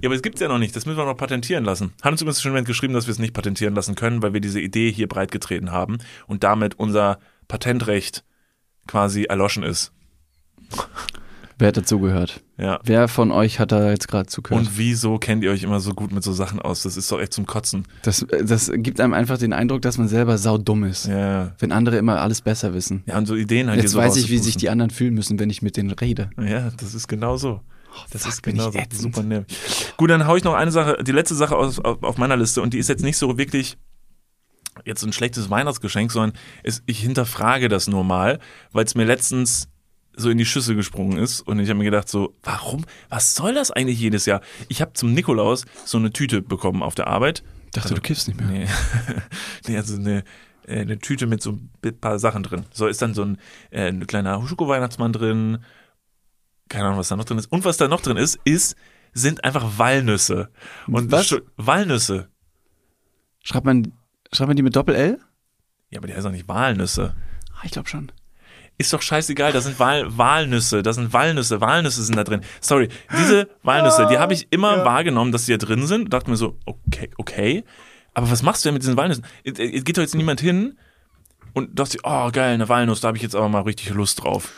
Ja, 0.00 0.08
aber 0.08 0.14
es 0.14 0.22
gibt's 0.22 0.40
ja 0.40 0.48
noch 0.48 0.58
nicht. 0.58 0.74
Das 0.76 0.86
müssen 0.86 0.96
wir 0.98 1.04
noch 1.04 1.16
patentieren 1.16 1.64
lassen. 1.64 1.92
Hat 2.00 2.12
uns 2.12 2.22
übrigens 2.22 2.40
schon 2.40 2.64
geschrieben, 2.64 2.94
dass 2.94 3.06
wir 3.08 3.12
es 3.12 3.18
nicht 3.18 3.34
patentieren 3.34 3.74
lassen 3.74 3.94
können, 3.96 4.22
weil 4.22 4.32
wir 4.34 4.40
diese 4.40 4.60
Idee 4.60 4.90
hier 4.92 5.08
breitgetreten 5.08 5.72
haben 5.72 5.98
und 6.28 6.44
damit 6.44 6.78
unser 6.78 7.18
Patentrecht 7.48 8.24
quasi 8.86 9.24
erloschen 9.24 9.62
ist. 9.62 9.92
Wer 11.58 11.68
hat 11.68 11.76
dazugehört? 11.76 12.42
Ja. 12.58 12.80
Wer 12.84 13.06
von 13.06 13.30
euch 13.30 13.60
hat 13.60 13.70
da 13.70 13.90
jetzt 13.90 14.08
gerade 14.08 14.26
zugehört? 14.26 14.60
Und 14.60 14.76
wieso 14.76 15.18
kennt 15.18 15.44
ihr 15.44 15.52
euch 15.52 15.62
immer 15.62 15.78
so 15.78 15.92
gut 15.92 16.12
mit 16.12 16.24
so 16.24 16.32
Sachen 16.32 16.60
aus? 16.60 16.82
Das 16.82 16.96
ist 16.96 17.10
doch 17.12 17.20
echt 17.20 17.32
zum 17.32 17.46
Kotzen. 17.46 17.86
Das, 18.02 18.26
das 18.42 18.72
gibt 18.74 19.00
einem 19.00 19.14
einfach 19.14 19.38
den 19.38 19.52
Eindruck, 19.52 19.82
dass 19.82 19.96
man 19.96 20.08
selber 20.08 20.36
saudumm 20.36 20.84
ist. 20.84 21.06
Ja. 21.06 21.54
Wenn 21.58 21.70
andere 21.70 21.96
immer 21.96 22.20
alles 22.20 22.40
besser 22.40 22.74
wissen. 22.74 23.04
Ja, 23.06 23.18
und 23.18 23.26
so 23.26 23.36
Ideen 23.36 23.70
halt 23.70 23.80
Jetzt 23.80 23.92
so 23.92 23.98
weiß 23.98 24.16
ich, 24.16 24.30
wie 24.30 24.38
sich 24.38 24.56
die 24.56 24.68
anderen 24.68 24.90
fühlen 24.90 25.14
müssen, 25.14 25.38
wenn 25.38 25.48
ich 25.48 25.62
mit 25.62 25.76
denen 25.76 25.92
rede. 25.92 26.30
Ja, 26.40 26.70
das 26.76 26.94
ist 26.94 27.06
genau 27.06 27.36
so. 27.36 27.60
Das 28.10 28.22
fuck, 28.22 28.32
ist 28.32 28.42
genau 28.42 28.72
so. 28.72 28.78
Super 28.90 29.22
nervig. 29.22 29.56
Gut, 29.96 30.10
dann 30.10 30.26
hau 30.26 30.34
ich 30.34 30.42
noch 30.42 30.54
eine 30.54 30.72
Sache, 30.72 30.98
die 31.04 31.12
letzte 31.12 31.36
Sache 31.36 31.56
aus, 31.56 31.78
auf, 31.78 32.02
auf 32.02 32.18
meiner 32.18 32.36
Liste 32.36 32.62
und 32.62 32.74
die 32.74 32.78
ist 32.78 32.88
jetzt 32.88 33.04
nicht 33.04 33.16
so 33.16 33.38
wirklich 33.38 33.76
jetzt 34.84 35.02
ein 35.04 35.12
schlechtes 35.12 35.50
Weihnachtsgeschenk, 35.50 36.12
sondern 36.12 36.38
es, 36.62 36.82
ich 36.86 37.00
hinterfrage 37.00 37.68
das 37.68 37.86
nur 37.86 38.04
mal, 38.04 38.38
weil 38.72 38.84
es 38.84 38.94
mir 38.94 39.04
letztens 39.04 39.68
so 40.16 40.30
in 40.30 40.38
die 40.38 40.46
Schüssel 40.46 40.76
gesprungen 40.76 41.18
ist 41.18 41.40
und 41.40 41.58
ich 41.58 41.68
habe 41.68 41.78
mir 41.78 41.84
gedacht 41.84 42.08
so, 42.08 42.34
warum, 42.42 42.84
was 43.08 43.34
soll 43.34 43.54
das 43.54 43.70
eigentlich 43.70 43.98
jedes 43.98 44.26
Jahr? 44.26 44.40
Ich 44.68 44.80
habe 44.80 44.92
zum 44.92 45.12
Nikolaus 45.12 45.64
so 45.84 45.98
eine 45.98 46.12
Tüte 46.12 46.42
bekommen 46.42 46.82
auf 46.82 46.94
der 46.94 47.08
Arbeit. 47.08 47.42
Ich 47.66 47.72
dachte, 47.72 47.94
du 47.94 48.00
kiffst 48.00 48.28
nicht 48.28 48.40
mehr. 48.40 48.48
Nee, 48.48 48.66
nee 49.66 49.76
also 49.76 49.96
eine, 49.96 50.22
äh, 50.66 50.80
eine 50.80 50.98
Tüte 50.98 51.26
mit 51.26 51.42
so 51.42 51.58
ein 51.84 52.00
paar 52.00 52.18
Sachen 52.18 52.42
drin. 52.44 52.64
So 52.72 52.86
ist 52.86 53.02
dann 53.02 53.14
so 53.14 53.22
ein, 53.22 53.38
äh, 53.70 53.88
ein 53.88 54.06
kleiner 54.06 54.46
Schoko-Weihnachtsmann 54.46 55.12
drin. 55.12 55.58
Keine 56.68 56.86
Ahnung, 56.86 56.98
was 56.98 57.08
da 57.08 57.16
noch 57.16 57.24
drin 57.24 57.38
ist. 57.38 57.50
Und 57.50 57.64
was 57.64 57.76
da 57.76 57.88
noch 57.88 58.00
drin 58.00 58.16
ist, 58.16 58.38
ist, 58.44 58.76
sind 59.12 59.44
einfach 59.44 59.78
Walnüsse. 59.78 60.50
Und 60.86 61.10
Was? 61.10 61.34
Walnüsse. 61.56 62.28
Schreibt 63.42 63.66
man, 63.66 63.92
schreibt 64.34 64.48
man 64.48 64.56
die 64.56 64.62
mit 64.62 64.76
Doppel-L? 64.76 65.18
Ja, 65.90 65.98
aber 65.98 66.06
die 66.06 66.14
heißen 66.14 66.24
doch 66.24 66.32
nicht 66.32 66.48
Walnüsse. 66.48 67.14
Ah, 67.52 67.62
ich 67.64 67.70
glaube 67.70 67.88
schon. 67.88 68.10
Ist 68.76 68.92
doch 68.92 69.02
scheißegal, 69.02 69.52
da 69.52 69.60
sind 69.60 69.78
Wal 69.78 70.18
Walnüsse, 70.18 70.82
da 70.82 70.92
sind 70.92 71.12
Walnüsse, 71.12 71.60
Walnüsse 71.60 72.02
sind 72.02 72.16
da 72.16 72.24
drin. 72.24 72.40
Sorry, 72.60 72.88
diese 73.16 73.48
Walnüsse, 73.62 74.08
die 74.10 74.18
habe 74.18 74.32
ich 74.32 74.48
immer 74.50 74.84
wahrgenommen, 74.84 75.30
dass 75.30 75.46
die 75.46 75.56
da 75.56 75.64
drin 75.64 75.86
sind. 75.86 76.12
Dachte 76.12 76.28
mir 76.28 76.36
so, 76.36 76.58
okay, 76.66 77.10
okay. 77.16 77.64
Aber 78.14 78.28
was 78.30 78.42
machst 78.42 78.64
du 78.64 78.68
denn 78.68 78.74
mit 78.74 78.82
diesen 78.82 78.96
Walnüssen? 78.96 79.24
Es 79.44 79.60
es 79.60 79.84
geht 79.84 79.96
doch 79.96 80.02
jetzt 80.02 80.16
niemand 80.16 80.40
hin 80.40 80.76
und 81.52 81.78
dachte, 81.78 81.98
oh 82.02 82.30
geil, 82.32 82.54
eine 82.54 82.68
Walnuss, 82.68 83.00
da 83.00 83.08
habe 83.08 83.16
ich 83.16 83.22
jetzt 83.22 83.36
aber 83.36 83.48
mal 83.48 83.62
richtig 83.62 83.90
Lust 83.90 84.24
drauf. 84.24 84.52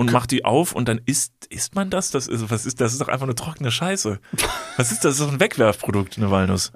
Und 0.00 0.12
macht 0.12 0.30
die 0.30 0.44
auf 0.44 0.72
und 0.72 0.88
dann 0.88 1.00
isst, 1.06 1.32
isst 1.50 1.74
man 1.74 1.90
das? 1.90 2.10
Das 2.10 2.26
ist, 2.26 2.50
was 2.50 2.66
ist, 2.66 2.80
das 2.80 2.92
ist 2.92 3.00
doch 3.00 3.08
einfach 3.08 3.26
eine 3.26 3.34
trockene 3.34 3.70
Scheiße. 3.70 4.18
Was 4.76 4.92
ist 4.92 5.04
das? 5.04 5.16
Das 5.16 5.20
ist 5.20 5.26
doch 5.26 5.32
ein 5.32 5.40
Wegwerfprodukt, 5.40 6.16
eine 6.16 6.30
Walnuss. 6.30 6.72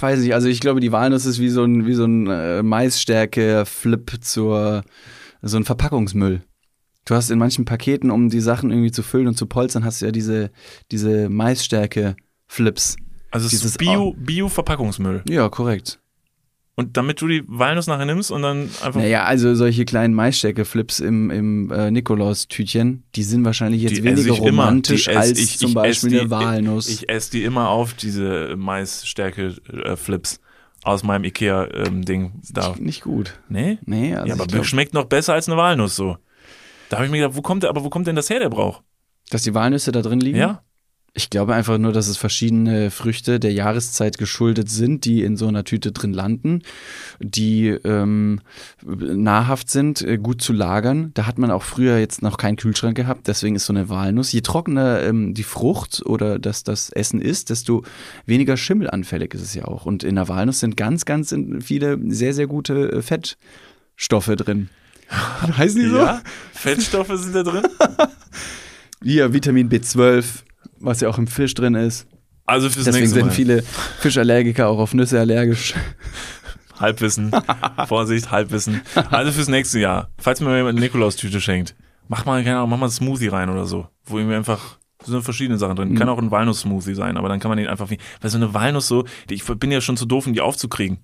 Weiß 0.00 0.20
ich, 0.22 0.34
also 0.34 0.48
ich 0.48 0.60
glaube, 0.60 0.80
die 0.80 0.92
Walnuss 0.92 1.24
ist 1.26 1.38
wie 1.38 1.48
so 1.48 1.62
ein, 1.64 1.86
wie 1.86 1.94
so 1.94 2.04
ein 2.04 2.26
äh, 2.26 2.62
Maisstärke-Flip 2.62 4.18
zur, 4.22 4.82
so 5.42 5.56
ein 5.56 5.64
Verpackungsmüll. 5.64 6.42
Du 7.04 7.14
hast 7.14 7.30
in 7.30 7.38
manchen 7.38 7.64
Paketen, 7.64 8.10
um 8.10 8.28
die 8.28 8.40
Sachen 8.40 8.70
irgendwie 8.70 8.92
zu 8.92 9.02
füllen 9.02 9.26
und 9.28 9.36
zu 9.36 9.46
polstern, 9.46 9.84
hast 9.84 10.00
du 10.00 10.06
ja 10.06 10.12
diese, 10.12 10.50
diese 10.90 11.28
Maisstärke-Flips. 11.28 12.96
Also 13.30 13.46
es 13.46 13.50
Dieses- 13.50 13.66
ist 13.72 13.78
Bio, 13.78 14.14
Bio-Verpackungsmüll. 14.18 15.22
Ja, 15.28 15.48
korrekt. 15.48 16.00
Und 16.80 16.96
damit 16.96 17.20
du 17.20 17.28
die 17.28 17.42
Walnuss 17.46 17.86
nachher 17.86 18.06
nimmst 18.06 18.30
und 18.30 18.42
dann 18.42 18.62
einfach. 18.82 18.94
Naja, 18.96 19.24
also 19.24 19.54
solche 19.54 19.84
kleinen 19.84 20.14
Maisstärke-Flips 20.14 21.00
im, 21.00 21.30
im 21.30 21.70
äh, 21.70 21.90
Nikolaus-Tütchen, 21.90 23.02
die 23.14 23.22
sind 23.22 23.44
wahrscheinlich 23.44 23.82
jetzt 23.82 23.96
die 23.98 24.02
weniger 24.02 24.32
ich 24.32 24.38
immer. 24.38 24.64
romantisch 24.64 25.04
Die 25.04 25.10
ess- 25.10 25.16
als 25.16 25.38
ich- 25.38 25.58
zum 25.58 25.68
ich 25.68 25.74
Beispiel 25.74 26.08
ess 26.14 26.14
eine 26.14 26.24
die- 26.24 26.30
Walnuss. 26.30 26.88
Ich 26.88 27.08
esse 27.08 27.30
die 27.32 27.44
immer 27.44 27.68
auf, 27.68 27.94
diese 27.94 28.56
Maisstärke-Flips 28.56 30.40
aus 30.82 31.02
meinem 31.02 31.24
Ikea-Ding 31.24 32.32
da. 32.52 32.74
nicht 32.78 33.02
gut. 33.02 33.38
Nee? 33.48 33.78
Nee, 33.84 34.14
also 34.14 34.28
ja, 34.28 34.34
aber 34.34 34.44
ich 34.44 34.48
glaub, 34.50 34.64
schmeckt 34.64 34.94
noch 34.94 35.04
besser 35.04 35.34
als 35.34 35.48
eine 35.48 35.56
Walnuss 35.58 35.94
so. 35.96 36.16
Da 36.88 36.96
habe 36.96 37.06
ich 37.06 37.12
mir 37.12 37.18
gedacht, 37.18 37.36
wo 37.36 37.42
kommt 37.42 37.62
der, 37.62 37.70
aber 37.70 37.84
wo 37.84 37.90
kommt 37.90 38.06
denn 38.06 38.16
das 38.16 38.30
her, 38.30 38.38
der 38.40 38.48
Brauch? 38.50 38.82
dass 39.30 39.42
die 39.42 39.54
Walnüsse 39.54 39.92
da 39.92 40.02
drin 40.02 40.18
liegen? 40.18 40.38
Ja? 40.38 40.64
Ich 41.12 41.28
glaube 41.28 41.54
einfach 41.54 41.76
nur, 41.78 41.92
dass 41.92 42.06
es 42.06 42.16
verschiedene 42.16 42.90
Früchte 42.90 43.40
der 43.40 43.52
Jahreszeit 43.52 44.16
geschuldet 44.16 44.70
sind, 44.70 45.04
die 45.04 45.22
in 45.22 45.36
so 45.36 45.48
einer 45.48 45.64
Tüte 45.64 45.90
drin 45.90 46.12
landen, 46.12 46.62
die 47.18 47.68
ähm, 47.68 48.40
nahrhaft 48.84 49.70
sind, 49.70 50.02
äh, 50.02 50.18
gut 50.18 50.40
zu 50.40 50.52
lagern. 50.52 51.10
Da 51.14 51.26
hat 51.26 51.38
man 51.38 51.50
auch 51.50 51.64
früher 51.64 51.98
jetzt 51.98 52.22
noch 52.22 52.36
keinen 52.36 52.56
Kühlschrank 52.56 52.96
gehabt, 52.96 53.26
deswegen 53.26 53.56
ist 53.56 53.66
so 53.66 53.72
eine 53.72 53.88
Walnuss. 53.88 54.30
Je 54.30 54.40
trockener 54.40 55.02
ähm, 55.02 55.34
die 55.34 55.42
Frucht 55.42 56.02
oder 56.06 56.38
das, 56.38 56.62
das 56.62 56.90
Essen 56.90 57.20
ist, 57.20 57.50
desto 57.50 57.82
weniger 58.26 58.56
schimmelanfällig 58.56 59.34
ist 59.34 59.42
es 59.42 59.54
ja 59.54 59.64
auch. 59.64 59.86
Und 59.86 60.04
in 60.04 60.14
der 60.14 60.28
Walnuss 60.28 60.60
sind 60.60 60.76
ganz, 60.76 61.04
ganz 61.04 61.34
viele 61.60 61.98
sehr, 62.08 62.34
sehr 62.34 62.46
gute 62.46 62.92
äh, 62.92 63.02
Fettstoffe 63.02 64.36
drin. 64.36 64.68
Heißen 65.10 65.80
die 65.80 65.88
so? 65.88 65.96
Ja? 65.96 66.22
Fettstoffe 66.52 67.12
sind 67.16 67.34
da 67.34 67.42
drin? 67.42 67.64
Hier, 69.02 69.32
Vitamin 69.32 69.68
B12, 69.70 70.42
was 70.80 71.00
ja 71.00 71.08
auch 71.08 71.18
im 71.18 71.26
Fisch 71.26 71.54
drin 71.54 71.74
ist. 71.74 72.06
Also 72.46 72.68
fürs 72.68 72.84
Deswegen 72.86 73.02
nächste 73.04 73.18
sind 73.20 73.26
Mal. 73.28 73.32
viele 73.34 73.62
Fischallergiker 74.00 74.68
auch 74.68 74.78
auf 74.78 74.92
Nüsse 74.94 75.20
allergisch. 75.20 75.74
Halbwissen. 76.80 77.30
Vorsicht, 77.86 78.30
Halbwissen. 78.30 78.80
Also 79.10 79.32
fürs 79.32 79.48
nächste 79.48 79.78
Jahr. 79.78 80.10
Falls 80.18 80.40
mir 80.40 80.56
jemand 80.56 80.76
eine 80.78 80.80
Nikolaustüte 80.86 81.40
schenkt, 81.40 81.76
mach 82.08 82.24
mal, 82.24 82.42
keine 82.42 82.56
Ahnung, 82.56 82.70
mach 82.70 82.78
mal 82.78 82.86
einen 82.86 82.92
Smoothie 82.92 83.28
rein 83.28 83.50
oder 83.50 83.66
so. 83.66 83.86
Wo 84.04 84.18
irgendwie 84.18 84.36
einfach, 84.36 84.78
da 84.98 85.06
sind 85.06 85.22
verschiedene 85.22 85.58
Sachen 85.58 85.76
drin. 85.76 85.90
Mhm. 85.90 85.96
Kann 85.98 86.08
auch 86.08 86.18
ein 86.18 86.30
Walnuss-Smoothie 86.30 86.94
sein, 86.94 87.16
aber 87.18 87.28
dann 87.28 87.38
kann 87.38 87.50
man 87.50 87.58
den 87.58 87.66
einfach, 87.68 87.90
wie- 87.90 87.98
weil 88.20 88.30
so 88.30 88.38
eine 88.38 88.54
Walnuss 88.54 88.88
so, 88.88 89.04
die- 89.28 89.34
ich 89.34 89.44
bin 89.44 89.70
ja 89.70 89.80
schon 89.82 89.96
zu 89.98 90.06
doof, 90.06 90.26
um 90.26 90.32
die 90.32 90.40
aufzukriegen. 90.40 90.98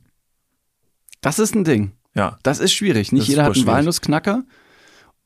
Das 1.20 1.38
ist 1.38 1.54
ein 1.54 1.64
Ding. 1.64 1.92
Ja. 2.14 2.38
Das 2.42 2.58
ist 2.58 2.72
schwierig. 2.72 3.12
Nicht 3.12 3.22
ist 3.24 3.28
jeder 3.28 3.44
hat 3.44 3.54
einen. 3.54 3.66
Walnussknacker 3.66 4.44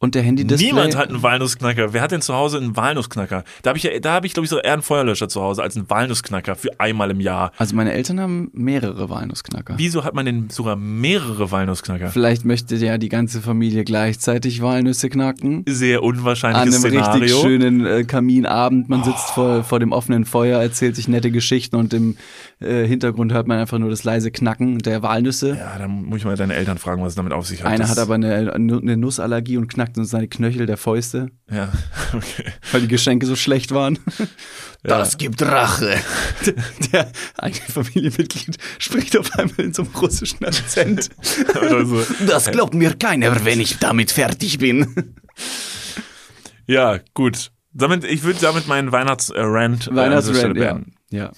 und 0.00 0.14
der 0.14 0.22
Handy-Display. 0.22 0.66
Niemand 0.72 0.96
hat 0.96 1.10
einen 1.10 1.22
Walnussknacker. 1.22 1.92
Wer 1.92 2.00
hat 2.00 2.10
denn 2.10 2.22
zu 2.22 2.34
Hause 2.34 2.56
einen 2.56 2.74
Walnussknacker? 2.74 3.44
Da 3.62 3.68
habe 3.68 3.76
ich, 3.78 3.84
ja, 3.84 3.98
da 4.00 4.12
habe 4.14 4.26
ich 4.26 4.32
glaube 4.32 4.44
ich 4.46 4.50
so 4.50 4.58
eher 4.58 4.72
einen 4.72 4.80
Feuerlöscher 4.82 5.28
zu 5.28 5.42
Hause 5.42 5.62
als 5.62 5.76
einen 5.76 5.88
Walnussknacker 5.90 6.56
für 6.56 6.70
einmal 6.80 7.10
im 7.10 7.20
Jahr. 7.20 7.52
Also 7.58 7.76
meine 7.76 7.92
Eltern 7.92 8.18
haben 8.18 8.50
mehrere 8.54 9.10
Walnussknacker. 9.10 9.74
Wieso 9.76 10.02
hat 10.02 10.14
man 10.14 10.24
denn 10.24 10.48
sogar 10.50 10.74
mehrere 10.76 11.50
Walnussknacker? 11.50 12.08
Vielleicht 12.08 12.46
möchte 12.46 12.74
ja 12.76 12.96
die 12.96 13.10
ganze 13.10 13.42
Familie 13.42 13.84
gleichzeitig 13.84 14.62
Walnüsse 14.62 15.10
knacken. 15.10 15.64
Sehr 15.68 15.98
An 15.98 16.04
unwahrscheinliches 16.04 16.76
einem 16.82 16.94
richtig 16.96 17.04
Szenario. 17.04 17.40
schönen 17.42 17.84
äh, 17.86 18.04
Kaminabend. 18.04 18.88
Man 18.88 19.04
sitzt 19.04 19.30
vor, 19.32 19.64
vor 19.64 19.80
dem 19.80 19.92
offenen 19.92 20.24
Feuer, 20.24 20.60
erzählt 20.62 20.96
sich 20.96 21.08
nette 21.08 21.30
Geschichten 21.30 21.76
und 21.76 21.92
im 21.92 22.16
äh, 22.60 22.86
Hintergrund 22.86 23.34
hört 23.34 23.46
man 23.46 23.58
einfach 23.58 23.78
nur 23.78 23.90
das 23.90 24.02
leise 24.04 24.30
Knacken 24.30 24.78
der 24.78 25.02
Walnüsse. 25.02 25.56
Ja, 25.58 25.76
dann 25.78 26.04
muss 26.04 26.18
ich 26.20 26.24
mal 26.24 26.36
deine 26.36 26.54
Eltern 26.54 26.78
fragen, 26.78 27.02
was 27.02 27.10
es 27.10 27.16
damit 27.16 27.34
auf 27.34 27.46
sich 27.46 27.62
hat. 27.62 27.68
Einer 27.70 27.80
Das- 27.80 27.90
hat 27.90 27.98
aber 27.98 28.14
eine, 28.14 28.52
eine 28.54 28.96
Nussallergie 28.96 29.58
und 29.58 29.68
knackt 29.68 29.89
uns 29.98 30.10
seine 30.10 30.28
Knöchel 30.28 30.66
der 30.66 30.76
Fäuste, 30.76 31.30
Ja, 31.50 31.72
okay. 32.12 32.52
weil 32.72 32.82
die 32.82 32.88
Geschenke 32.88 33.26
so 33.26 33.36
schlecht 33.36 33.72
waren. 33.72 33.98
Das 34.82 35.18
gibt 35.18 35.42
Rache. 35.42 35.94
Der 36.90 37.12
eine 37.36 37.54
Familienmitglied 37.54 38.56
spricht 38.78 39.14
auf 39.18 39.38
einmal 39.38 39.60
in 39.60 39.74
so 39.74 39.82
einem 39.82 39.94
russischen 39.94 40.42
Akzent. 40.42 41.10
Oder 41.54 41.84
so. 41.84 42.02
Das 42.26 42.50
glaubt 42.50 42.72
mir 42.72 42.94
keiner, 42.94 43.44
wenn 43.44 43.60
ich 43.60 43.76
damit 43.76 44.10
fertig 44.10 44.56
bin. 44.56 45.14
Ja, 46.66 46.98
gut. 47.12 47.50
Damit, 47.74 48.04
ich 48.04 48.22
würde 48.22 48.40
damit 48.40 48.68
meinen 48.68 48.90
Weihnachtsrant 48.90 49.88
äh, 49.88 49.90
an 49.90 50.10
dieser 50.12 50.34
Stelle 50.34 50.54
Weihnachtsrand, 50.54 50.56
ja. 50.56 50.72
beenden. 50.72 50.94
ja. 51.10 51.32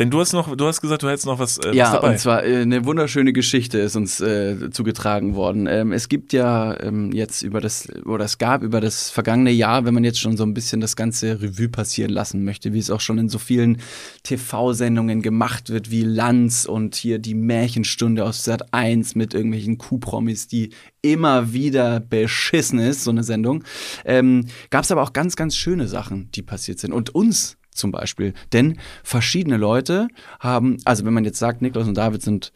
Denn 0.00 0.10
du 0.10 0.18
hast 0.18 0.32
noch, 0.32 0.56
du 0.56 0.66
hast 0.66 0.80
gesagt, 0.80 1.04
du 1.04 1.08
hättest 1.08 1.26
noch 1.26 1.38
was, 1.38 1.58
äh, 1.58 1.68
was 1.68 1.76
Ja, 1.76 1.92
dabei. 1.92 2.10
und 2.10 2.18
zwar 2.18 2.44
äh, 2.44 2.62
eine 2.62 2.84
wunderschöne 2.84 3.32
Geschichte 3.32 3.78
ist 3.78 3.94
uns 3.94 4.20
äh, 4.20 4.70
zugetragen 4.70 5.36
worden. 5.36 5.68
Ähm, 5.68 5.92
es 5.92 6.08
gibt 6.08 6.32
ja 6.32 6.76
ähm, 6.80 7.12
jetzt 7.12 7.42
über 7.42 7.60
das, 7.60 7.88
oder 8.04 8.24
es 8.24 8.38
gab 8.38 8.64
über 8.64 8.80
das 8.80 9.10
vergangene 9.10 9.52
Jahr, 9.52 9.84
wenn 9.84 9.94
man 9.94 10.02
jetzt 10.02 10.18
schon 10.18 10.36
so 10.36 10.42
ein 10.42 10.52
bisschen 10.52 10.80
das 10.80 10.96
ganze 10.96 11.40
Revue 11.40 11.68
passieren 11.68 12.10
lassen 12.10 12.42
möchte, 12.44 12.72
wie 12.72 12.80
es 12.80 12.90
auch 12.90 13.00
schon 13.00 13.18
in 13.18 13.28
so 13.28 13.38
vielen 13.38 13.78
TV-Sendungen 14.24 15.22
gemacht 15.22 15.70
wird, 15.70 15.92
wie 15.92 16.02
Lanz 16.02 16.64
und 16.64 16.96
hier 16.96 17.20
die 17.20 17.34
Märchenstunde 17.34 18.24
aus 18.24 18.42
Sat 18.42 18.74
1 18.74 19.14
mit 19.14 19.32
irgendwelchen 19.32 19.78
Kuhpromis, 19.78 20.48
die 20.48 20.70
immer 21.02 21.52
wieder 21.52 22.00
beschissen 22.00 22.80
ist, 22.80 23.04
so 23.04 23.10
eine 23.10 23.22
Sendung. 23.22 23.62
Ähm, 24.04 24.46
gab 24.70 24.82
es 24.82 24.90
aber 24.90 25.02
auch 25.02 25.12
ganz, 25.12 25.36
ganz 25.36 25.54
schöne 25.54 25.86
Sachen, 25.86 26.30
die 26.34 26.42
passiert 26.42 26.80
sind. 26.80 26.92
Und 26.92 27.14
uns 27.14 27.58
zum 27.74 27.92
Beispiel. 27.92 28.32
Denn 28.52 28.78
verschiedene 29.02 29.56
Leute 29.56 30.08
haben, 30.40 30.78
also 30.84 31.04
wenn 31.04 31.14
man 31.14 31.24
jetzt 31.24 31.38
sagt, 31.38 31.62
Niklas 31.62 31.88
und 31.88 31.96
David 31.96 32.22
sind 32.22 32.52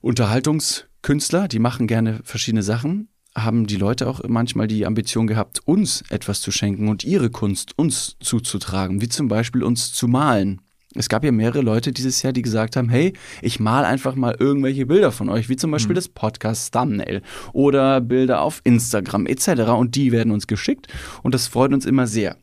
Unterhaltungskünstler, 0.00 1.48
die 1.48 1.58
machen 1.58 1.86
gerne 1.86 2.20
verschiedene 2.24 2.62
Sachen, 2.62 3.08
haben 3.36 3.66
die 3.66 3.76
Leute 3.76 4.08
auch 4.08 4.20
manchmal 4.26 4.66
die 4.66 4.86
Ambition 4.86 5.26
gehabt, 5.26 5.60
uns 5.66 6.02
etwas 6.10 6.40
zu 6.40 6.50
schenken 6.50 6.88
und 6.88 7.04
ihre 7.04 7.30
Kunst 7.30 7.78
uns 7.78 8.16
zuzutragen, 8.20 9.00
wie 9.00 9.08
zum 9.08 9.28
Beispiel 9.28 9.62
uns 9.62 9.92
zu 9.92 10.08
malen. 10.08 10.60
Es 10.96 11.08
gab 11.08 11.22
ja 11.22 11.30
mehrere 11.30 11.60
Leute 11.60 11.92
dieses 11.92 12.20
Jahr, 12.22 12.32
die 12.32 12.42
gesagt 12.42 12.74
haben, 12.74 12.88
hey, 12.88 13.12
ich 13.42 13.60
mal 13.60 13.84
einfach 13.84 14.16
mal 14.16 14.34
irgendwelche 14.36 14.86
Bilder 14.86 15.12
von 15.12 15.28
euch, 15.28 15.48
wie 15.48 15.54
zum 15.54 15.70
Beispiel 15.70 15.94
das 15.94 16.08
Podcast-Thumbnail 16.08 17.22
oder 17.52 18.00
Bilder 18.00 18.40
auf 18.40 18.60
Instagram 18.64 19.26
etc. 19.26 19.70
Und 19.70 19.94
die 19.94 20.10
werden 20.10 20.32
uns 20.32 20.48
geschickt 20.48 20.88
und 21.22 21.32
das 21.32 21.46
freut 21.46 21.72
uns 21.72 21.86
immer 21.86 22.08
sehr. 22.08 22.36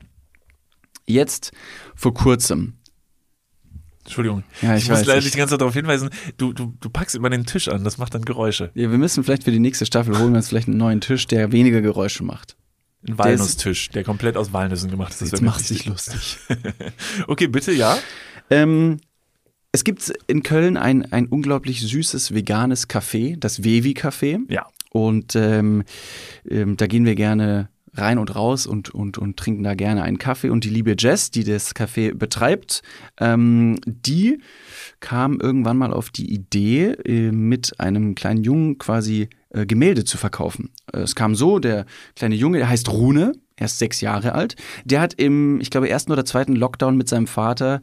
Jetzt 1.07 1.51
vor 1.95 2.13
kurzem. 2.13 2.73
Entschuldigung. 4.03 4.43
Ja, 4.61 4.75
ich 4.75 4.83
ich 4.83 4.89
muss 4.89 4.99
weiß, 4.99 5.05
leider 5.07 5.19
ich- 5.25 5.31
die 5.31 5.37
ganze 5.37 5.53
Zeit 5.53 5.61
darauf 5.61 5.73
hinweisen, 5.73 6.09
du, 6.37 6.53
du, 6.53 6.73
du 6.79 6.89
packst 6.89 7.15
immer 7.15 7.29
den 7.29 7.45
Tisch 7.45 7.67
an, 7.67 7.83
das 7.83 7.97
macht 7.97 8.13
dann 8.13 8.23
Geräusche. 8.23 8.71
Ja, 8.73 8.89
wir 8.89 8.97
müssen 8.97 9.23
vielleicht 9.23 9.43
für 9.43 9.51
die 9.51 9.59
nächste 9.59 9.85
Staffel 9.85 10.17
holen 10.17 10.31
wir 10.31 10.37
uns 10.37 10.47
vielleicht 10.49 10.67
einen 10.69 10.77
neuen 10.77 11.01
Tisch, 11.01 11.27
der 11.27 11.51
weniger 11.51 11.81
Geräusche 11.81 12.23
macht. 12.23 12.55
Ein 13.07 13.17
Walnusstisch, 13.17 13.89
der 13.89 14.03
komplett 14.03 14.37
aus 14.37 14.53
Walnüssen 14.53 14.89
gemacht 14.89 15.11
ist. 15.11 15.21
Das 15.21 15.31
Jetzt 15.31 15.41
macht 15.41 15.65
sich 15.65 15.85
lustig. 15.85 16.37
Okay, 17.27 17.47
bitte, 17.47 17.71
ja. 17.73 17.97
ähm, 18.49 18.97
es 19.73 19.83
gibt 19.83 20.11
in 20.27 20.41
Köln 20.41 20.77
ein, 20.77 21.11
ein 21.11 21.27
unglaublich 21.27 21.81
süßes 21.81 22.33
veganes 22.33 22.89
Café, 22.89 23.37
das 23.37 23.63
Wevi 23.63 23.91
Café. 23.91 24.39
Ja. 24.49 24.67
Und 24.89 25.35
ähm, 25.35 25.83
ähm, 26.49 26.77
da 26.77 26.87
gehen 26.87 27.05
wir 27.05 27.15
gerne 27.15 27.69
rein 27.97 28.17
und 28.17 28.35
raus 28.35 28.67
und, 28.67 28.93
und, 28.93 29.17
und 29.17 29.37
trinken 29.37 29.63
da 29.63 29.75
gerne 29.75 30.03
einen 30.03 30.17
Kaffee. 30.17 30.49
Und 30.49 30.63
die 30.63 30.69
liebe 30.69 30.95
Jess, 30.97 31.31
die 31.31 31.43
das 31.43 31.75
Café 31.75 32.13
betreibt, 32.13 32.81
ähm, 33.19 33.77
die 33.85 34.39
kam 34.99 35.39
irgendwann 35.39 35.77
mal 35.77 35.93
auf 35.93 36.09
die 36.09 36.31
Idee, 36.33 36.91
äh, 37.05 37.31
mit 37.31 37.79
einem 37.79 38.15
kleinen 38.15 38.43
Jungen 38.43 38.77
quasi 38.77 39.29
äh, 39.49 39.65
Gemälde 39.65 40.03
zu 40.03 40.17
verkaufen. 40.17 40.69
Äh, 40.91 40.99
es 40.99 41.15
kam 41.15 41.35
so, 41.35 41.59
der 41.59 41.85
kleine 42.15 42.35
Junge, 42.35 42.57
der 42.57 42.69
heißt 42.69 42.91
Rune, 42.91 43.33
er 43.55 43.65
ist 43.65 43.79
sechs 43.79 44.01
Jahre 44.01 44.33
alt, 44.33 44.55
der 44.85 45.01
hat 45.01 45.15
im, 45.15 45.59
ich 45.61 45.71
glaube, 45.71 45.89
ersten 45.89 46.11
oder 46.11 46.25
zweiten 46.25 46.55
Lockdown 46.55 46.95
mit 46.95 47.09
seinem 47.09 47.27
Vater 47.27 47.81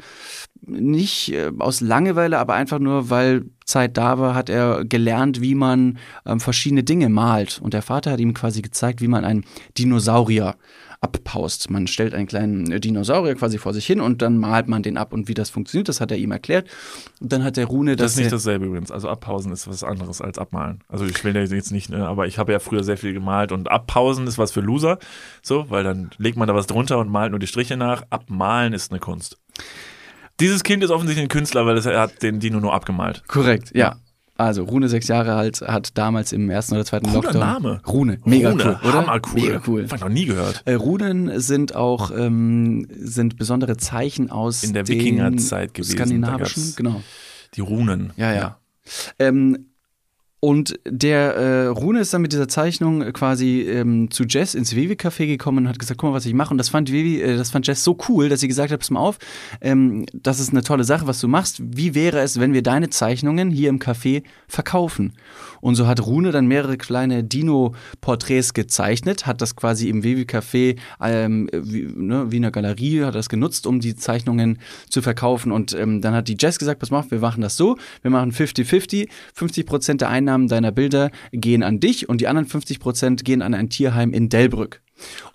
nicht 0.67 1.33
äh, 1.33 1.51
aus 1.59 1.81
Langeweile, 1.81 2.39
aber 2.39 2.55
einfach 2.55 2.79
nur, 2.79 3.11
weil 3.11 3.45
Zeit 3.65 3.97
da 3.97 4.19
war, 4.19 4.35
hat 4.35 4.51
er 4.51 4.85
gelernt, 4.85 5.41
wie 5.41 5.55
man 5.55 5.99
ähm, 6.27 6.41
verschiedene 6.41 6.85
Dinge 6.85 7.09
malt. 7.09 7.61
Und 7.63 7.75
der 7.75 7.83
Vater 7.83 8.11
hat 8.13 8.21
ihm 8.21 8.35
quasi 8.35 8.63
gezeigt, 8.63 9.01
wie 9.01 9.09
man 9.09 9.25
einen 9.25 9.45
Dinosaurier 9.79 10.57
abpaust. 11.01 11.71
Man 11.71 11.87
stellt 11.87 12.15
einen 12.15 12.27
kleinen 12.27 12.71
äh, 12.73 12.81
Dinosaurier 12.81 13.35
quasi 13.35 13.59
vor 13.59 13.75
sich 13.75 13.87
hin 13.87 14.01
und 14.01 14.23
dann 14.23 14.39
malt 14.39 14.69
man 14.69 14.83
den 14.83 14.97
ab. 14.97 15.13
Und 15.13 15.29
wie 15.29 15.35
das 15.35 15.51
funktioniert, 15.51 15.89
das 15.89 16.01
hat 16.01 16.11
er 16.11 16.17
ihm 16.17 16.33
erklärt. 16.33 16.69
Und 17.21 17.33
dann 17.33 17.45
hat 17.45 17.57
der 17.57 17.67
Rune 17.67 17.95
Das 17.95 18.05
das. 18.05 18.13
ist 18.13 18.19
nicht 18.19 18.33
dasselbe 18.33 18.67
übrigens. 18.67 18.91
Also 18.91 19.09
abpausen 19.09 19.53
ist 19.53 19.69
was 19.69 19.85
anderes 19.85 20.21
als 20.21 20.39
abmalen. 20.39 20.81
Also 20.89 21.05
ich 21.05 21.23
will 21.23 21.35
ja 21.35 21.43
jetzt 21.43 21.73
nicht, 21.73 21.91
ne, 21.91 22.07
aber 22.07 22.27
ich 22.27 22.39
habe 22.39 22.53
ja 22.53 22.59
früher 22.59 22.83
sehr 22.83 22.97
viel 22.97 23.13
gemalt 23.13 23.53
und 23.53 23.71
abpausen 23.71 24.27
ist 24.27 24.39
was 24.39 24.53
für 24.53 24.61
Loser. 24.61 24.99
So, 25.43 25.69
weil 25.69 25.85
dann 25.85 26.11
legt 26.19 26.37
man 26.39 26.49
da 26.49 26.55
was 26.55 26.67
drunter 26.67 26.99
und 26.99 27.11
malt 27.11 27.31
nur 27.31 27.39
die 27.41 27.47
Striche 27.47 27.77
nach. 27.77 28.05
Abmalen 28.11 28.73
ist 28.73 28.91
eine 28.91 29.01
Kunst. 29.01 29.39
Dieses 30.41 30.63
Kind 30.63 30.83
ist 30.83 30.91
offensichtlich 30.91 31.25
ein 31.25 31.29
Künstler, 31.29 31.67
weil 31.67 31.79
er 31.79 32.01
hat 32.01 32.23
den 32.23 32.41
Dino 32.41 32.61
nur 32.61 32.75
abgemalt. 32.75 33.23
Korrekt, 33.29 33.71
ja. 33.75 33.97
Also 34.37 34.65
Rune, 34.65 34.89
sechs 34.89 35.07
Jahre 35.07 35.35
alt, 35.35 35.61
hat 35.61 35.97
damals 35.97 36.33
im 36.33 36.51
ersten 36.51 36.75
oder 36.75 36.85
zweiten 36.85 37.07
Cooler 37.07 37.23
Lockdown. 37.23 37.41
Name. 37.41 37.81
Rune, 37.87 38.19
mega 38.25 38.51
Rune, 38.51 38.81
cool, 38.83 38.89
oder? 38.89 39.21
Cool. 39.33 39.41
Mega 39.41 39.63
cool. 39.69 39.87
Hab 39.89 39.95
ich 39.95 40.01
noch 40.01 40.09
nie 40.09 40.25
gehört. 40.25 40.63
Äh, 40.65 40.75
Runen 40.75 41.41
sind 41.41 41.77
auch 41.77 42.11
ähm, 42.11 42.89
sind 42.91 43.37
besondere 43.37 43.77
Zeichen 43.77 44.33
aus 44.33 44.65
In 44.65 44.73
der 44.73 44.89
Wikingerzeit 44.89 45.73
gewesen. 45.73 45.93
Skandinavischen, 45.93 46.75
genau. 46.75 47.01
Die 47.55 47.61
Runen. 47.61 48.13
Ja, 48.17 48.33
ja. 48.33 48.59
Ähm, 49.21 49.71
und 50.45 50.79
der 50.87 51.37
äh, 51.37 51.67
Rune 51.69 52.01
ist 52.01 52.13
dann 52.13 52.21
mit 52.21 52.35
dieser 52.35 52.49
Zeichnung 52.49 53.01
quasi 53.15 53.63
ähm, 53.63 54.11
zu 54.11 54.25
Jess 54.25 54.55
ins 54.55 54.75
Vivi-Café 54.75 55.27
gekommen 55.27 55.65
und 55.65 55.69
hat 55.71 55.79
gesagt, 55.79 55.99
guck 55.99 56.11
mal, 56.11 56.17
was 56.17 56.27
ich 56.27 56.35
mache. 56.35 56.51
Und 56.51 56.59
das 56.59 56.69
fand 56.69 56.93
Vivi, 56.93 57.23
äh, 57.23 57.39
das 57.39 57.51
fand 57.51 57.67
Jess 57.67 57.83
so 57.83 57.97
cool, 58.11 58.29
dass 58.29 58.41
sie 58.41 58.49
gesagt 58.49 58.71
hat, 58.71 58.79
pass 58.79 58.91
mal 58.91 59.01
auf, 59.01 59.19
ähm, 59.63 60.05
das 60.13 60.41
ist 60.41 60.51
eine 60.51 60.61
tolle 60.61 60.85
Sache, 60.85 61.07
was 61.07 61.19
du 61.19 61.29
machst. 61.29 61.63
Wie 61.63 61.95
wäre 61.95 62.21
es, 62.21 62.39
wenn 62.41 62.53
wir 62.53 62.63
deine 62.63 62.91
Zeichnungen 62.91 63.51
hier 63.51 63.71
im 63.71 63.79
Café 63.79 64.23
verkaufen? 64.47 65.15
Und 65.63 65.77
so 65.77 65.87
hat 65.87 66.05
Rune 66.05 66.31
dann 66.31 66.47
mehrere 66.47 66.77
kleine 66.77 67.25
Dino-Porträts 67.25 68.53
gezeichnet, 68.53 69.27
hat 69.27 69.41
das 69.41 69.57
quasi 69.57 69.89
im 69.89 70.03
Vivi-Café 70.03 70.77
ähm, 71.01 71.49
wie, 71.55 71.87
ne, 71.87 72.31
wie 72.31 72.37
in 72.37 72.45
einer 72.45 72.53
Galerie, 72.53 73.05
hat 73.05 73.15
das 73.15 73.31
genutzt, 73.31 73.67
um 73.67 73.81
die 73.81 73.97
Zeichnungen 73.97 74.59
zu 74.91 75.01
verkaufen. 75.01 75.53
Und 75.53 75.73
ähm, 75.73 76.03
dann 76.03 76.13
hat 76.13 76.29
die 76.29 76.37
Jess 76.39 76.59
gesagt, 76.59 76.81
pass 76.81 76.91
mal 76.91 76.99
auf, 76.99 77.11
wir 77.11 77.21
machen 77.21 77.41
das 77.41 77.57
so, 77.57 77.79
wir 78.03 78.11
machen 78.11 78.31
50-50, 78.31 79.09
50 79.33 79.65
Prozent 79.65 80.01
der 80.03 80.11
Einnahmen 80.11 80.34
deiner 80.49 80.73
Bilder 80.73 81.11
gehen 81.33 81.63
an 81.63 81.81
dich 81.81 82.09
und 82.09 82.21
die 82.21 82.29
anderen 82.29 82.47
50 82.47 82.81
Prozent 82.81 83.25
gehen 83.25 83.43
an 83.43 83.55
ein 83.55 83.71
Tierheim 83.71 84.13
in 84.13 84.29
Delbrück. 84.29 84.81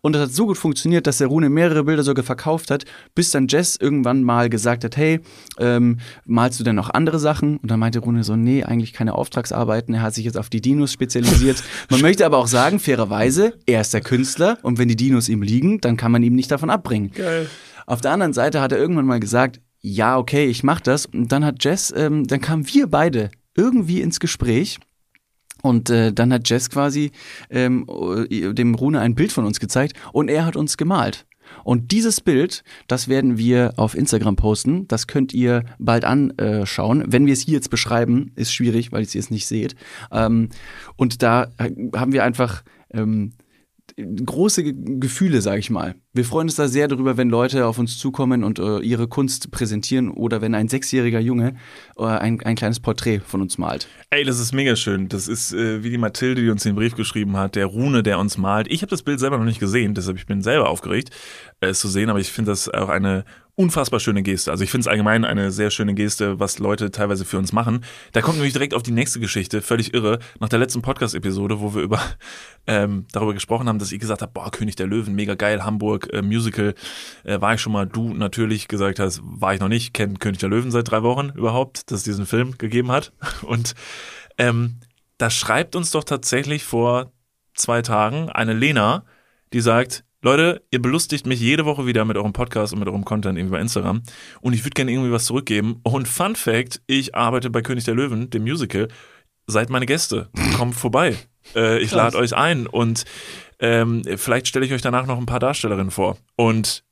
Und 0.02 0.14
das 0.14 0.24
hat 0.24 0.32
so 0.32 0.45
gut 0.45 0.58
funktioniert, 0.58 1.08
dass 1.08 1.18
der 1.18 1.28
Rune 1.28 1.50
mehrere 1.50 1.84
Bilder 1.84 2.04
sogar 2.04 2.24
verkauft 2.24 2.72
hat, 2.72 2.86
bis 3.14 3.32
dann 3.32 3.47
Jess 3.47 3.76
irgendwann 3.76 4.24
mal 4.24 4.50
gesagt 4.50 4.84
hat, 4.84 4.95
hey, 4.95 5.20
ähm, 5.58 5.97
malst 6.26 6.60
du 6.60 6.64
denn 6.64 6.76
noch 6.76 6.89
andere 6.89 7.20
Sachen? 7.20 7.58
Und 7.58 7.70
dann 7.70 7.80
meinte 7.80 8.00
Rune 8.00 8.24
so, 8.24 8.36
nee, 8.36 8.64
eigentlich 8.64 8.93
keine 8.93 9.16
Auftragsarbeiten. 9.16 9.93
Er 9.95 10.02
hat 10.02 10.14
sich 10.14 10.26
jetzt 10.26 10.38
auf 10.38 10.50
die 10.50 10.62
Dinos 10.62 10.93
spezialisiert. 10.93 11.62
Man 11.89 12.02
möchte 12.02 12.26
aber 12.26 12.38
auch 12.38 12.47
sagen, 12.47 12.80
fairerweise, 12.80 13.54
er 13.66 13.82
ist 13.82 13.93
der 13.93 14.02
Künstler 14.02 14.58
und 14.62 14.78
wenn 14.78 14.88
die 14.88 14.95
Dinos 14.95 15.28
ihm 15.28 15.41
liegen, 15.41 15.82
dann 15.82 15.97
kann 15.97 16.12
man 16.12 16.24
ihm 16.24 16.36
nicht 16.36 16.52
davon 16.52 16.70
abbringen. 16.70 17.12
Geil. 17.12 17.50
Auf 17.86 18.02
der 18.02 18.12
anderen 18.12 18.34
Seite 18.34 18.62
hat 18.62 18.72
er 18.72 18.78
irgendwann 18.78 19.06
mal 19.06 19.20
gesagt, 19.20 19.60
ja, 19.82 20.18
okay, 20.18 20.45
ich 20.45 20.64
mach 20.64 20.82
das. 20.82 21.06
Und 21.06 21.32
dann 21.32 21.45
hat 21.45 21.64
Jess, 21.64 21.93
ähm, 21.95 22.28
dann 22.28 22.41
kamen 22.41 22.68
wir 22.74 22.88
beide 22.88 23.32
irgendwie 23.56 24.02
ins 24.02 24.20
Gespräch. 24.20 24.80
Und 25.62 25.89
äh, 25.89 26.14
dann 26.14 26.32
hat 26.32 26.49
Jess 26.49 26.70
quasi 26.70 27.12
ähm, 27.49 27.86
äh, 28.30 28.53
dem 28.53 28.76
Rune 28.76 28.99
ein 28.99 29.16
Bild 29.16 29.32
von 29.32 29.45
uns 29.45 29.60
gezeigt 29.60 29.97
und 30.14 30.30
er 30.30 30.45
hat 30.45 30.55
uns 30.55 30.78
gemalt. 30.78 31.26
Und 31.64 31.91
dieses 31.91 32.22
Bild, 32.22 32.64
das 32.88 33.07
werden 33.07 33.38
wir 33.38 33.74
auf 33.76 33.95
Instagram 33.95 34.36
posten. 34.36 34.88
Das 34.88 35.07
könnt 35.07 35.34
ihr 35.34 35.64
bald 35.80 36.05
anschauen. 36.05 37.03
Wenn 37.07 37.26
wir 37.26 37.34
es 37.34 37.41
hier 37.41 37.55
jetzt 37.55 37.72
beschreiben, 37.72 38.32
ist 38.36 38.53
schwierig, 38.53 38.91
weil 38.91 39.01
ihr 39.01 39.07
es 39.07 39.16
jetzt 39.16 39.32
nicht 39.32 39.47
seht. 39.47 39.76
Ähm, 40.12 40.49
und 40.95 41.24
da 41.24 41.51
haben 41.95 42.14
wir 42.14 42.24
einfach 42.24 42.64
ähm, 42.91 43.34
große 43.97 44.64
Ge- 44.64 44.76
Gefühle, 44.99 45.41
sage 45.41 45.60
ich 45.60 45.72
mal. 45.72 45.95
Wir 46.12 46.26
freuen 46.26 46.47
uns 46.47 46.55
da 46.55 46.68
sehr 46.68 46.88
darüber, 46.88 47.18
wenn 47.18 47.30
Leute 47.30 47.68
auf 47.68 47.78
uns 47.78 47.99
zukommen 47.99 48.43
und 48.43 48.57
äh, 48.57 48.80
ihre 48.80 49.07
Kunst 49.07 49.51
präsentieren 49.51 50.10
oder 50.10 50.41
wenn 50.41 50.55
ein 50.55 50.68
sechsjähriger 50.68 51.20
Junge 51.20 51.53
äh, 51.99 52.03
ein, 52.03 52.41
ein 52.41 52.55
kleines 52.55 52.80
Porträt 52.80 53.20
von 53.20 53.43
uns 53.43 53.60
malt. 53.60 53.88
Ey, 54.10 54.24
das 54.24 54.39
ist 54.39 54.51
mega 54.51 54.76
schön. 54.76 55.07
Das 55.07 55.28
ist 55.28 55.53
äh, 55.53 55.84
wie 55.84 55.91
die 55.91 55.99
Mathilde, 55.99 56.41
die 56.41 56.49
uns 56.49 56.64
den 56.64 56.74
Brief 56.74 56.95
geschrieben 56.95 57.38
hat, 57.38 57.55
der 57.55 57.68
Rune, 57.68 58.01
der 58.01 58.18
uns 58.18 58.39
malt. 58.39 58.66
Ich 58.72 58.82
habe 58.82 58.89
das 58.89 59.03
Bild 59.03 59.20
selber 59.20 59.38
noch 59.38 59.45
nicht 59.45 59.60
gesehen, 59.60 59.93
deshalb 59.93 60.18
ich 60.18 60.26
bin 60.26 60.41
selber 60.41 60.70
aufgeregt, 60.70 61.12
es 61.60 61.80
zu 61.80 61.88
sehen, 61.88 62.10
aber 62.10 62.20
ich 62.20 62.32
finde 62.32 62.49
das 62.49 62.68
auch 62.70 62.89
eine 62.89 63.24
unfassbar 63.60 63.99
schöne 63.99 64.24
Geste. 64.24 64.51
Also 64.51 64.64
ich 64.64 64.72
finde 64.72 64.84
es 64.84 64.88
allgemein 64.88 65.26
eine 65.26 65.51
sehr 65.51 65.70
schöne 65.70 65.93
Geste, 65.93 66.39
was 66.39 66.60
Leute 66.60 66.91
teilweise 66.91 67.26
für 67.26 67.38
uns 67.38 67.51
machen. 67.51 67.84
Da 68.14 68.22
kommt 68.22 68.38
nämlich 68.38 68.53
direkt 68.53 68.74
auf 68.74 68.84
die 68.84 68.91
nächste 68.91 69.20
Geschichte, 69.20 69.62
völlig 69.62 69.93
irre. 69.93 70.20
Nach 70.39 70.47
der 70.47 70.60
letzten 70.60 70.82
Podcast-Episode, 70.82 71.60
wo 71.60 71.76
wir 71.76 71.82
über 71.82 71.99
ähm, 72.68 73.05
darüber 73.12 73.34
gesprochen 73.34 73.68
haben, 73.68 73.78
dass 73.78 73.91
ich 73.91 73.99
gesagt 73.99 74.22
habe, 74.22 74.32
boah, 74.34 74.49
König 74.49 74.78
der 74.78 74.88
Löwen, 74.88 75.14
mega 75.14 75.36
geil, 75.36 75.66
Hamburg, 75.66 75.99
äh, 76.12 76.22
Musical, 76.22 76.74
äh, 77.24 77.41
war 77.41 77.54
ich 77.54 77.62
schon 77.62 77.74
mal. 77.74 77.88
Du 77.88 78.14
natürlich 78.14 78.68
gesagt 78.68 79.00
hast, 79.00 79.22
war 79.24 79.54
ich 79.54 79.60
noch 79.60 79.68
nicht, 79.68 79.93
kennt 79.93 80.20
König 80.20 80.39
der 80.39 80.50
Löwen 80.50 80.72
seit 80.72 80.89
drei 80.89 81.04
Wochen 81.04 81.30
überhaupt, 81.36 81.91
dass 81.91 82.00
es 82.00 82.04
diesen 82.04 82.26
Film 82.26 82.58
gegeben 82.58 82.91
hat. 82.91 83.12
Und 83.43 83.76
ähm, 84.38 84.80
da 85.18 85.30
schreibt 85.30 85.76
uns 85.76 85.91
doch 85.91 86.04
tatsächlich 86.04 86.64
vor 86.64 87.12
zwei 87.54 87.82
Tagen 87.82 88.30
eine 88.30 88.54
Lena, 88.54 89.04
die 89.54 89.62
sagt, 89.62 90.04
Leute, 90.22 90.62
ihr 90.70 90.82
belustigt 90.82 91.26
mich 91.26 91.39
jede 91.39 91.66
Woche 91.66 91.86
wieder 91.86 92.04
mit 92.04 92.18
eurem 92.18 92.34
Podcast 92.34 92.74
und 92.74 92.80
mit 92.80 92.89
eurem 92.89 93.06
Content 93.06 93.38
irgendwie 93.38 93.54
bei 93.54 93.62
Instagram 93.62 94.02
und 94.41 94.54
ich 94.54 94.66
würde 94.66 94.74
gerne 94.74 94.91
irgendwie 94.91 95.12
was 95.12 95.26
zurückgeben. 95.26 95.80
Und 95.84 96.10
Fun 96.10 96.36
Fact, 96.36 96.82
ich 96.88 97.16
arbeite 97.16 97.50
bei 97.50 97.62
König 97.62 97.86
der 97.86 97.95
Löwen, 97.95 98.30
dem 98.30 98.43
Musical. 98.43 98.89
Seid 99.47 99.70
meine 99.70 99.86
Gäste, 99.86 100.30
kommt 100.58 100.76
vorbei. 100.76 101.18
Äh, 101.56 101.80
ich 101.80 101.91
lade 101.91 102.18
euch 102.18 102.36
ein 102.36 102.68
und 102.68 103.06
ähm, 103.60 104.04
vielleicht 104.18 104.47
stelle 104.47 104.66
ich 104.66 104.74
euch 104.74 104.82
danach 104.82 105.06
noch 105.06 105.18
ein 105.18 105.26
paar 105.26 105.39
Darstellerinnen 105.39 105.91
vor. 105.91 106.18
Und 106.36 106.84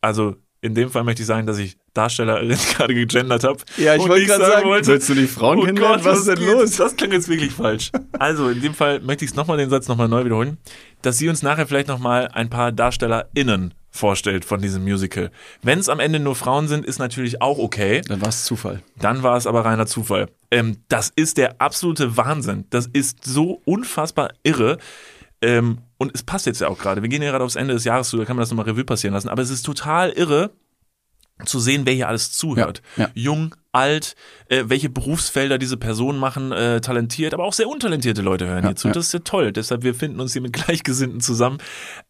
also 0.00 0.36
in 0.60 0.74
dem 0.74 0.90
Fall 0.90 1.04
möchte 1.04 1.20
ich 1.20 1.26
sagen, 1.26 1.46
dass 1.46 1.58
ich 1.58 1.76
Darstellerin 1.92 2.56
gerade 2.76 2.94
gegendert 2.94 3.44
habe. 3.44 3.58
Ja, 3.76 3.94
ich 3.94 4.08
wollte 4.08 4.24
gerade 4.24 4.46
sagen, 4.46 4.66
wollte, 4.66 4.88
willst 4.88 5.08
du 5.10 5.14
die 5.14 5.26
Frauen 5.26 5.58
oh 5.58 5.62
kennenlernen? 5.64 6.02
Gott, 6.02 6.06
Was 6.06 6.20
ist 6.20 6.28
denn 6.28 6.38
geht? 6.38 6.48
los? 6.48 6.76
Das 6.76 6.96
klang 6.96 7.12
jetzt 7.12 7.28
wirklich 7.28 7.52
falsch. 7.52 7.90
Also, 8.18 8.48
in 8.48 8.62
dem 8.62 8.72
Fall 8.74 9.00
möchte 9.00 9.26
ich 9.26 9.32
es 9.32 9.36
nochmal 9.36 9.58
den 9.58 9.68
Satz 9.68 9.88
nochmal 9.88 10.08
neu 10.08 10.24
wiederholen, 10.24 10.56
dass 11.02 11.18
sie 11.18 11.28
uns 11.28 11.42
nachher 11.42 11.66
vielleicht 11.66 11.88
nochmal 11.88 12.28
ein 12.32 12.48
paar 12.48 12.72
DarstellerInnen 12.72 13.74
vorstellt 13.94 14.44
von 14.44 14.60
diesem 14.60 14.82
Musical. 14.82 15.30
Wenn 15.62 15.78
es 15.78 15.88
am 15.88 16.00
Ende 16.00 16.18
nur 16.18 16.34
Frauen 16.34 16.66
sind, 16.66 16.84
ist 16.84 16.98
natürlich 16.98 17.40
auch 17.40 17.58
okay. 17.58 18.02
Dann 18.08 18.20
war 18.20 18.28
es 18.28 18.44
Zufall. 18.44 18.82
Dann 18.98 19.22
war 19.22 19.36
es 19.36 19.46
aber 19.46 19.64
reiner 19.64 19.86
Zufall. 19.86 20.28
Ähm, 20.50 20.78
das 20.88 21.12
ist 21.14 21.38
der 21.38 21.60
absolute 21.60 22.16
Wahnsinn. 22.16 22.64
Das 22.70 22.86
ist 22.86 23.24
so 23.24 23.62
unfassbar 23.64 24.30
irre. 24.42 24.78
Ähm, 25.40 25.78
und 25.96 26.12
es 26.12 26.24
passt 26.24 26.46
jetzt 26.46 26.60
ja 26.60 26.66
auch 26.66 26.78
gerade. 26.78 27.02
Wir 27.02 27.08
gehen 27.08 27.22
ja 27.22 27.30
gerade 27.30 27.44
aufs 27.44 27.54
Ende 27.54 27.72
des 27.72 27.84
Jahres 27.84 28.08
zu, 28.08 28.16
da 28.16 28.24
kann 28.24 28.34
man 28.34 28.42
das 28.42 28.50
nochmal 28.50 28.66
Revue 28.66 28.84
passieren 28.84 29.14
lassen. 29.14 29.28
Aber 29.28 29.42
es 29.42 29.50
ist 29.50 29.62
total 29.62 30.10
irre 30.10 30.50
zu 31.44 31.60
sehen, 31.60 31.86
wer 31.86 31.94
hier 31.94 32.08
alles 32.08 32.32
zuhört. 32.32 32.82
Ja, 32.96 33.04
ja. 33.04 33.10
Jung, 33.14 33.54
alt, 33.74 34.14
äh, 34.48 34.64
welche 34.66 34.88
Berufsfelder 34.88 35.58
diese 35.58 35.76
Personen 35.76 36.18
machen, 36.18 36.52
äh, 36.52 36.80
talentiert, 36.80 37.34
aber 37.34 37.44
auch 37.44 37.52
sehr 37.52 37.68
untalentierte 37.68 38.22
Leute 38.22 38.46
hören 38.46 38.62
Ja, 38.62 38.70
hier 38.70 38.76
zu. 38.76 38.88
ja. 38.88 38.94
Das 38.94 39.06
ist 39.06 39.12
ja 39.12 39.20
toll. 39.20 39.52
Deshalb, 39.52 39.82
wir 39.82 39.94
finden 39.94 40.20
uns 40.20 40.32
hier 40.32 40.42
mit 40.42 40.52
Gleichgesinnten 40.64 41.20
zusammen. 41.20 41.58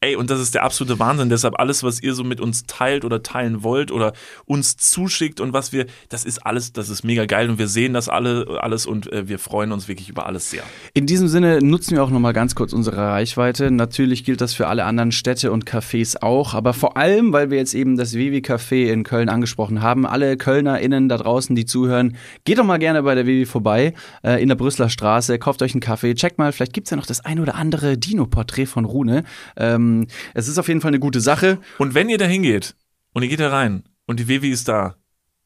Ey, 0.01 0.17
und 0.17 0.31
das 0.31 0.41
ist 0.41 0.55
der 0.55 0.63
absolute 0.65 0.99
Wahnsinn. 0.99 1.29
Deshalb 1.29 1.59
alles, 1.59 1.83
was 1.83 2.03
ihr 2.03 2.15
so 2.15 2.25
mit 2.25 2.41
uns 2.41 2.65
teilt 2.67 3.05
oder 3.05 3.23
teilen 3.23 3.63
wollt 3.63 3.91
oder 3.91 4.13
uns 4.45 4.77
zuschickt 4.77 5.41
und 5.41 5.53
was 5.53 5.73
wir, 5.73 5.87
das 6.09 6.25
ist 6.25 6.45
alles, 6.45 6.73
das 6.73 6.89
ist 6.89 7.05
mega 7.05 7.25
geil 7.27 7.49
und 7.51 7.59
wir 7.59 7.69
sehen 7.69 7.95
das 7.95 8.09
alle, 8.09 8.59
alles 8.61 8.87
und 8.87 9.13
äh, 9.13 9.29
wir 9.29 9.39
freuen 9.39 9.73
uns 9.73 9.89
wirklich 9.89 10.09
über 10.09 10.27
alles 10.27 10.51
sehr. 10.51 10.63
In 10.93 11.07
diesem 11.07 11.29
Sinne 11.29 11.61
nutzen 11.63 11.97
wir 11.97 12.03
auch 12.05 12.11
nochmal 12.11 12.33
ganz 12.33 12.55
kurz 12.55 12.73
unsere 12.73 12.97
Reichweite. 12.97 13.71
Natürlich 13.71 14.25
gilt 14.25 14.41
das 14.41 14.55
für 14.55 14.67
alle 14.67 14.85
anderen 14.85 15.13
Städte 15.13 15.51
und 15.53 15.65
Cafés 15.65 16.21
auch, 16.21 16.55
aber 16.55 16.73
vor 16.75 16.97
allem, 16.97 17.33
weil 17.33 17.51
wir 17.51 17.59
jetzt 17.59 17.75
eben 17.75 17.97
das 17.97 18.15
Vivi 18.15 18.39
Café 18.39 18.91
in 18.91 19.05
Köln 19.05 19.29
angesprochen 19.29 19.83
haben, 19.83 20.07
alle 20.07 20.37
KölnerInnen 20.37 21.09
da 21.09 21.17
draußen, 21.17 21.54
die 21.55 21.67
zuhören, 21.67 22.17
geht 22.45 22.59
doch 22.59 22.65
mal 22.65 22.79
gerne 22.79 23.03
bei 23.03 23.15
der 23.15 23.27
Vivi 23.27 23.47
vorbei, 23.47 23.95
äh, 24.23 24.43
in 24.43 24.49
der 24.49 24.57
Brüsseler 24.57 24.89
Straße, 24.89 25.39
kauft 25.39 25.63
euch 25.63 25.75
einen 25.75 25.81
Kaffee, 25.81 26.15
checkt 26.15 26.39
mal, 26.39 26.53
vielleicht 26.53 26.73
gibt's 26.73 26.91
ja 26.91 26.97
noch 26.97 27.07
das 27.07 27.25
ein 27.25 27.41
oder 27.41 27.55
andere 27.55 27.99
Dino-Porträt 27.99 28.67
von 28.67 28.85
Rune. 28.85 29.25
Ähm, 29.57 30.07
es 30.35 30.49
ist 30.49 30.59
auf 30.59 30.69
jeden 30.69 30.81
Fall 30.81 30.91
eine 30.91 31.01
gute 31.01 31.21
Sache. 31.21 31.59
Und 31.79 31.95
wenn 31.95 32.09
ihr 32.09 32.19
da 32.19 32.27
hingeht 32.27 32.75
und 33.13 33.23
ihr 33.23 33.29
geht 33.29 33.41
da 33.41 33.51
rein 33.51 33.85
und 34.07 34.21
die 34.21 34.29
Vivi 34.29 34.51
ist 34.51 34.69
da, 34.69 34.97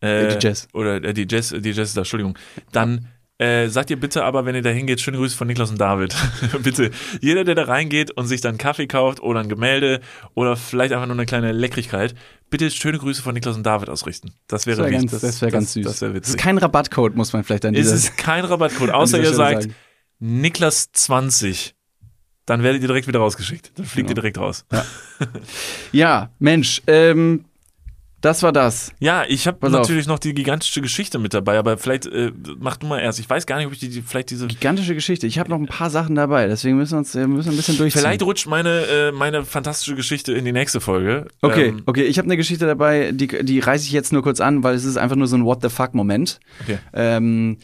äh, 0.01 0.37
Die 0.37 0.47
Jess. 0.47 0.69
Oder 0.73 1.03
äh, 1.03 1.15
die 1.15 1.27
Jess, 1.29 1.55
die 1.57 1.71
Jess 1.71 1.89
ist 1.89 1.97
da, 1.97 2.03
Entschuldigung, 2.03 2.39
dann 2.73 3.09
äh, 3.39 3.69
sagt 3.69 3.91
ihr 3.91 3.99
bitte 4.01 4.25
aber, 4.25 4.45
wenn 4.47 4.55
ihr 4.55 4.63
da 4.63 4.71
hingeht, 4.71 5.01
schöne 5.01 5.17
Grüße 5.19 5.37
von 5.37 5.47
Niklas 5.47 5.71
und 5.71 5.81
David. 5.81 6.15
bitte. 6.63 6.91
Jeder, 7.21 7.45
der 7.45 7.55
da 7.55 7.65
reingeht 7.65 8.11
und 8.11 8.27
sich 8.27 8.41
dann 8.41 8.59
Kaffee 8.59 8.87
kauft 8.87 9.21
oder 9.21 9.41
ein 9.41 9.49
Gemälde 9.49 10.01
oder 10.35 10.57
vielleicht 10.57 10.93
einfach 10.93 11.07
nur 11.07 11.15
eine 11.17 11.27
kleine 11.27 11.53
Leckrigkeit, 11.53 12.15
bitte 12.51 12.71
schöne 12.71 12.99
Grüße 12.99 13.23
von 13.23 13.35
Niklas 13.35 13.57
und 13.57 13.65
David 13.65 13.89
ausrichten. 13.91 14.33
Das 14.49 14.67
wäre 14.67 14.79
Das 14.83 14.91
wäre 14.91 15.01
ganz, 15.01 15.21
das 15.21 15.41
wär 15.43 15.51
ganz 15.51 15.73
süß. 15.73 15.85
Das 15.87 16.01
wäre 16.01 16.13
Das 16.15 16.21
ist 16.29 16.35
witzig. 16.35 16.43
kein 16.43 16.59
Rabattcode, 16.59 17.15
muss 17.15 17.33
man 17.33 17.45
vielleicht 17.45 17.65
an 17.65 17.75
Es 17.75 17.83
dieser 17.83 17.95
ist 17.95 18.17
kein 18.19 18.45
Rabattcode, 18.45 18.91
außer 18.93 19.19
ihr 19.21 19.33
sagt 19.35 19.63
sagen. 19.63 19.75
Niklas 20.19 20.91
20. 20.93 21.75
Dann 22.47 22.63
werdet 22.63 22.81
ihr 22.83 22.89
direkt 22.89 23.07
wieder 23.07 23.19
rausgeschickt. 23.21 23.73
Dann 23.77 23.85
fliegt 23.85 24.09
Genau. 24.09 24.11
ihr 24.19 24.23
direkt 24.23 24.39
raus. 24.39 24.65
Ja, 25.93 26.31
Mensch, 26.39 26.83
ähm, 26.87 27.45
das 28.21 28.43
war 28.43 28.53
das. 28.53 28.93
Ja, 28.99 29.25
ich 29.29 29.47
habe 29.47 29.59
Pass 29.59 29.73
auf. 29.73 29.81
natürlich 29.81 30.07
noch 30.07 30.19
die 30.19 30.35
gigantische 30.35 30.81
Geschichte 30.81 31.19
mit 31.19 31.35
dabei, 31.35 31.59
aber 31.59 31.79
vielleicht 31.79 32.07
äh, 32.07 32.33
mach 32.59 32.77
du 32.77 32.87
mal 32.87 32.99
erst. 32.99 33.21
Ich 33.21 33.31
weiß 33.31 33.47
gar 33.47 33.59
nicht, 33.59 33.67
ob 33.67 33.73
ich 33.73 33.79
die, 33.79 33.89
die 33.89 34.03
vielleicht 34.03 34.31
diese. 34.31 34.47
Gigantische 34.49 34.95
Geschichte. 34.95 35.27
Ich 35.27 35.39
habe 35.39 35.51
noch 35.51 35.59
ein 35.59 35.67
paar 35.67 35.91
Sachen 35.91 36.15
dabei, 36.17 36.49
deswegen 36.49 36.77
müssen 36.77 36.93
wir 36.95 36.99
uns 36.99 37.15
äh, 37.15 37.27
müssen 37.27 37.51
ein 37.51 37.57
bisschen 37.57 37.77
durchziehen. 37.77 38.01
Vielleicht 38.01 38.23
rutscht 38.23 38.47
meine, 38.49 38.87
äh, 38.87 39.13
meine 39.13 39.45
fantastische 39.45 39.95
Geschichte 39.95 40.33
in 40.33 40.45
die 40.45 40.53
nächste 40.53 40.81
Folge. 40.81 41.27
Okay, 41.43 41.69
Ähm, 41.69 41.83
okay, 41.87 42.03
ich 42.05 42.19
habe 42.19 42.27
eine 42.27 42.37
Geschichte 42.37 42.67
dabei, 42.67 43.13
die, 43.13 43.29
die 43.29 43.61
reiße 43.61 43.85
ich 43.85 43.93
jetzt 43.93 44.13
nur 44.13 44.23
kurz 44.23 44.41
an, 44.41 44.63
weil 44.65 44.75
es 44.75 44.85
ist 44.85 44.97
einfach 44.97 45.17
nur 45.17 45.27
so 45.29 45.37
ein 45.37 45.45
What 45.45 45.63
the 45.63 45.69
fuck 45.69 45.95
Moment. 45.95 46.41
okay. 46.63 46.79
Ähm, 46.93 47.59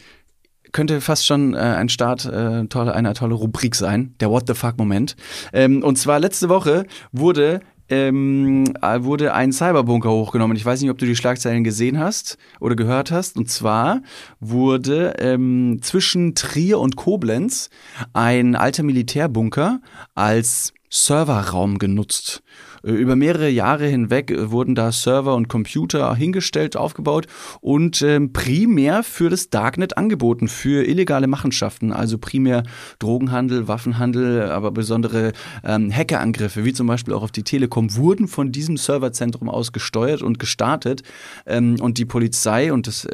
könnte 0.71 0.99
fast 0.99 1.25
schon 1.25 1.53
äh, 1.53 1.57
ein 1.57 1.87
Start 1.87 2.25
äh, 2.25 2.65
tolle, 2.67 2.93
einer 2.93 3.13
tolle 3.13 3.33
Rubrik 3.35 3.75
sein, 3.75 4.13
der 4.19 4.29
What 4.29 4.43
the 4.47 4.53
fuck 4.55 4.77
Moment. 4.77 5.15
Ähm, 5.53 5.81
und 5.83 5.95
zwar 5.97 6.19
letzte 6.19 6.49
Woche 6.49 6.85
wurde 7.13 7.61
ähm, 7.89 8.73
äh, 8.81 9.03
wurde 9.03 9.33
ein 9.33 9.51
Cyberbunker 9.51 10.09
hochgenommen. 10.09 10.57
Ich 10.57 10.65
weiß 10.65 10.81
nicht, 10.81 10.89
ob 10.89 10.97
du 10.97 11.05
die 11.05 11.15
Schlagzeilen 11.15 11.63
gesehen 11.63 11.99
hast 11.99 12.37
oder 12.59 12.75
gehört 12.75 13.11
hast. 13.11 13.37
Und 13.37 13.49
zwar 13.49 14.01
wurde 14.39 15.15
ähm, 15.19 15.79
zwischen 15.81 16.35
Trier 16.35 16.79
und 16.79 16.95
Koblenz 16.95 17.69
ein 18.13 18.55
alter 18.55 18.83
Militärbunker 18.83 19.81
als 20.15 20.73
Serverraum 20.89 21.77
genutzt. 21.77 22.41
Über 22.85 23.15
mehrere 23.15 23.49
Jahre 23.49 23.87
hinweg 23.87 24.29
äh, 24.29 24.51
wurden 24.51 24.75
da 24.75 24.91
Server 24.91 25.33
und 25.33 25.47
Computer 25.47 26.13
hingestellt, 26.15 26.77
aufgebaut 26.77 27.25
und 27.59 28.01
ähm, 28.03 28.31
primär 28.31 29.01
für 29.01 29.29
das 29.29 29.49
Darknet 29.49 29.97
angeboten, 29.97 30.47
für 30.47 30.85
illegale 30.85 31.25
Machenschaften, 31.25 31.91
also 31.91 32.19
primär 32.19 32.61
Drogenhandel, 32.99 33.67
Waffenhandel, 33.67 34.43
aber 34.51 34.71
besondere 34.71 35.33
ähm, 35.63 35.91
Hackerangriffe, 35.91 36.63
wie 36.63 36.73
zum 36.73 36.85
Beispiel 36.85 37.15
auch 37.15 37.23
auf 37.23 37.31
die 37.31 37.43
Telekom, 37.43 37.95
wurden 37.95 38.27
von 38.27 38.51
diesem 38.51 38.77
Serverzentrum 38.77 39.49
aus 39.49 39.71
gesteuert 39.71 40.21
und 40.21 40.37
gestartet. 40.37 41.01
Ähm, 41.47 41.77
und 41.79 41.97
die 41.97 42.05
Polizei 42.05 42.71
und 42.71 42.85
das 42.87 43.07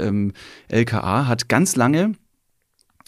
LKA 0.68 1.28
hat 1.28 1.48
ganz 1.48 1.76
lange 1.76 2.14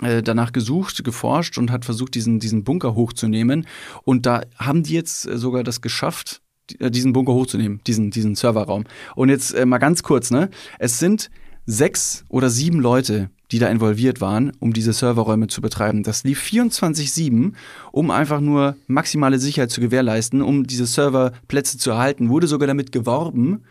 äh, 0.01 0.23
danach 0.23 0.51
gesucht, 0.51 1.03
geforscht 1.03 1.57
und 1.57 1.71
hat 1.71 1.85
versucht, 1.85 2.15
diesen, 2.15 2.39
diesen 2.39 2.63
Bunker 2.63 2.95
hochzunehmen. 2.95 3.67
Und 4.03 4.25
da 4.25 4.41
haben 4.57 4.83
die 4.83 4.93
jetzt 4.93 5.27
äh, 5.27 5.37
sogar 5.37 5.63
das 5.63 5.81
geschafft, 5.81 6.41
diesen 6.79 7.13
Bunker 7.13 7.33
hochzunehmen, 7.33 7.81
diesen, 7.85 8.11
diesen 8.11 8.35
Serverraum. 8.35 8.85
Und 9.15 9.29
jetzt 9.29 9.53
äh, 9.53 9.65
mal 9.65 9.77
ganz 9.77 10.03
kurz, 10.03 10.31
ne? 10.31 10.49
Es 10.79 10.99
sind 10.99 11.29
sechs 11.65 12.25
oder 12.29 12.49
sieben 12.49 12.79
Leute, 12.79 13.29
die 13.51 13.59
da 13.59 13.67
involviert 13.69 14.19
waren, 14.19 14.51
um 14.59 14.73
diese 14.73 14.93
Serverräume 14.93 15.47
zu 15.47 15.61
betreiben. 15.61 16.03
Das 16.03 16.23
lief 16.23 16.43
24-7, 16.43 17.53
um 17.91 18.11
einfach 18.11 18.41
nur 18.41 18.75
maximale 18.87 19.39
Sicherheit 19.39 19.71
zu 19.71 19.79
gewährleisten, 19.79 20.41
um 20.41 20.65
diese 20.65 20.85
Serverplätze 20.85 21.77
zu 21.77 21.91
erhalten. 21.91 22.29
Wurde 22.29 22.47
sogar 22.47 22.67
damit 22.67 22.91
geworben, 22.91 23.61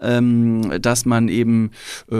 ähm, 0.00 0.72
dass 0.80 1.04
man 1.04 1.28
eben 1.28 1.70
äh, 2.10 2.16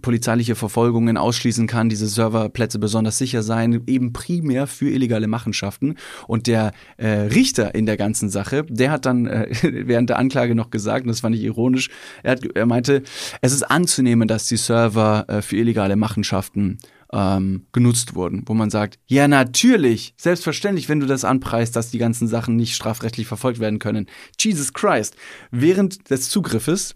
polizeiliche 0.00 0.54
Verfolgungen 0.54 1.16
ausschließen 1.16 1.66
kann, 1.66 1.88
diese 1.88 2.06
Serverplätze 2.06 2.78
besonders 2.78 3.18
sicher 3.18 3.42
sein, 3.42 3.82
eben 3.86 4.12
primär 4.12 4.66
für 4.66 4.90
illegale 4.90 5.26
Machenschaften. 5.26 5.96
Und 6.26 6.46
der 6.46 6.72
äh, 6.96 7.08
Richter 7.08 7.74
in 7.74 7.86
der 7.86 7.96
ganzen 7.96 8.28
Sache, 8.30 8.64
der 8.68 8.90
hat 8.90 9.06
dann 9.06 9.26
äh, 9.26 9.48
während 9.62 10.10
der 10.10 10.18
Anklage 10.18 10.54
noch 10.54 10.70
gesagt, 10.70 11.02
und 11.04 11.08
das 11.08 11.20
fand 11.20 11.34
ich 11.34 11.42
ironisch, 11.42 11.88
er, 12.22 12.32
hat, 12.32 12.44
er 12.54 12.66
meinte, 12.66 13.02
es 13.40 13.52
ist 13.52 13.62
anzunehmen, 13.62 14.28
dass 14.28 14.46
die 14.46 14.56
Server 14.56 15.24
äh, 15.28 15.42
für 15.42 15.56
illegale 15.56 15.96
Machenschaften 15.96 16.78
ähm, 17.12 17.66
genutzt 17.72 18.14
wurden, 18.14 18.42
wo 18.46 18.54
man 18.54 18.70
sagt, 18.70 18.98
ja 19.06 19.28
natürlich, 19.28 20.14
selbstverständlich, 20.16 20.88
wenn 20.88 21.00
du 21.00 21.06
das 21.06 21.24
anpreist, 21.24 21.74
dass 21.76 21.90
die 21.90 21.98
ganzen 21.98 22.28
Sachen 22.28 22.56
nicht 22.56 22.74
strafrechtlich 22.74 23.26
verfolgt 23.26 23.60
werden 23.60 23.78
können. 23.78 24.06
Jesus 24.38 24.72
Christ. 24.72 25.16
Während 25.50 26.10
des 26.10 26.28
Zugriffes 26.28 26.94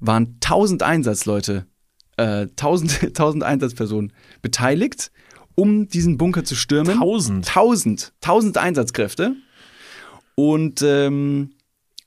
waren 0.00 0.38
1000 0.40 0.82
Einsatzleute, 0.82 1.66
äh, 2.16 2.46
1000, 2.56 3.02
1000 3.04 3.44
Einsatzpersonen 3.44 4.12
beteiligt, 4.40 5.12
um 5.54 5.88
diesen 5.88 6.16
Bunker 6.16 6.44
zu 6.44 6.54
stürmen. 6.54 6.94
1000? 6.94 7.48
1000, 7.48 8.12
1000 8.22 8.58
Einsatzkräfte. 8.58 9.36
Und 10.34 10.80
ähm, 10.82 11.50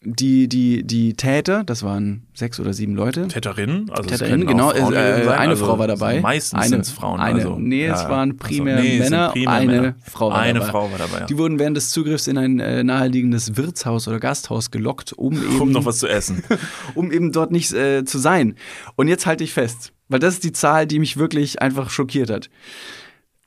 die, 0.05 0.47
die, 0.47 0.83
die 0.85 1.13
Täter, 1.15 1.63
das 1.63 1.81
waren 1.81 2.27
sechs 2.35 2.59
oder 2.59 2.73
sieben 2.73 2.95
Leute. 2.95 3.27
Täterinnen, 3.27 3.89
also 3.89 4.03
es 4.03 4.19
Täterinnen, 4.19 4.47
genau, 4.47 4.69
Frauen 4.69 4.93
äh, 4.93 4.97
eine 4.97 5.49
also 5.49 5.65
Frau 5.65 5.79
war 5.79 5.87
dabei. 5.87 6.21
Meistens 6.21 6.59
eine, 6.59 6.69
sind 6.69 6.81
es 6.81 6.91
Frauen. 6.91 7.19
Eine, 7.19 7.39
also, 7.39 7.57
nee, 7.57 7.85
es 7.85 8.03
ja. 8.03 8.09
waren 8.09 8.37
primär 8.37 8.77
also, 8.77 8.87
nee, 8.87 8.97
es 8.97 9.09
Männer, 9.09 9.29
primär 9.29 9.51
eine 9.51 9.71
Männer. 9.71 9.95
Frau 10.03 10.29
war 10.29 10.39
Eine 10.39 10.59
dabei. 10.59 10.71
Frau 10.71 10.91
war 10.91 10.97
dabei, 10.99 11.19
ja. 11.21 11.25
Die 11.25 11.37
wurden 11.37 11.57
während 11.57 11.75
des 11.75 11.89
Zugriffs 11.89 12.27
in 12.27 12.37
ein 12.37 12.59
äh, 12.59 12.83
naheliegendes 12.83 13.57
Wirtshaus 13.57 14.07
oder 14.07 14.19
Gasthaus 14.19 14.69
gelockt, 14.69 15.13
um 15.13 15.33
eben, 15.35 15.61
um 15.61 15.71
noch 15.71 15.85
was 15.85 15.97
zu 15.97 16.07
essen. 16.07 16.43
um 16.93 17.11
eben 17.11 17.31
dort 17.31 17.51
nicht 17.51 17.73
äh, 17.73 18.05
zu 18.05 18.19
sein. 18.19 18.55
Und 18.95 19.07
jetzt 19.07 19.25
halte 19.25 19.43
ich 19.43 19.53
fest, 19.53 19.91
weil 20.07 20.19
das 20.19 20.35
ist 20.35 20.43
die 20.43 20.51
Zahl, 20.51 20.85
die 20.85 20.99
mich 20.99 21.17
wirklich 21.17 21.61
einfach 21.61 21.89
schockiert 21.89 22.29
hat. 22.29 22.49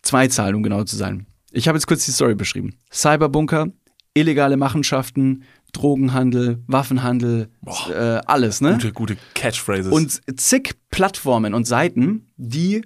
Zwei 0.02 0.26
Zahlen, 0.26 0.56
um 0.56 0.62
genau 0.62 0.82
zu 0.84 0.96
sein. 0.96 1.26
Ich 1.52 1.68
habe 1.68 1.78
jetzt 1.78 1.86
kurz 1.86 2.04
die 2.04 2.12
Story 2.12 2.34
beschrieben. 2.34 2.74
Cyberbunker, 2.92 3.68
illegale 4.14 4.56
Machenschaften, 4.56 5.44
Drogenhandel, 5.72 6.62
Waffenhandel, 6.66 7.48
äh, 7.90 8.20
alles, 8.26 8.60
ne? 8.60 8.72
Gute, 8.74 8.92
gute 8.92 9.16
Catchphrases. 9.34 9.92
und 9.92 10.20
zig 10.40 10.74
Plattformen 10.90 11.54
und 11.54 11.66
Seiten, 11.66 12.26
die 12.36 12.82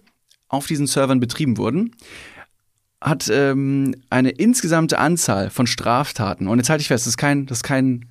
auf 0.48 0.66
diesen 0.66 0.86
Servern 0.86 1.20
betrieben 1.20 1.56
wurden, 1.56 1.94
hat 3.00 3.30
ähm, 3.32 3.94
eine 4.10 4.30
insgesamte 4.30 4.98
Anzahl 4.98 5.48
von 5.50 5.66
Straftaten. 5.66 6.46
Und 6.48 6.58
jetzt 6.58 6.68
halte 6.70 6.82
ich 6.82 6.88
fest, 6.88 7.06
das 7.06 7.12
ist 7.12 7.16
kein, 7.16 7.46
das 7.46 7.58
ist 7.58 7.64
kein, 7.64 8.08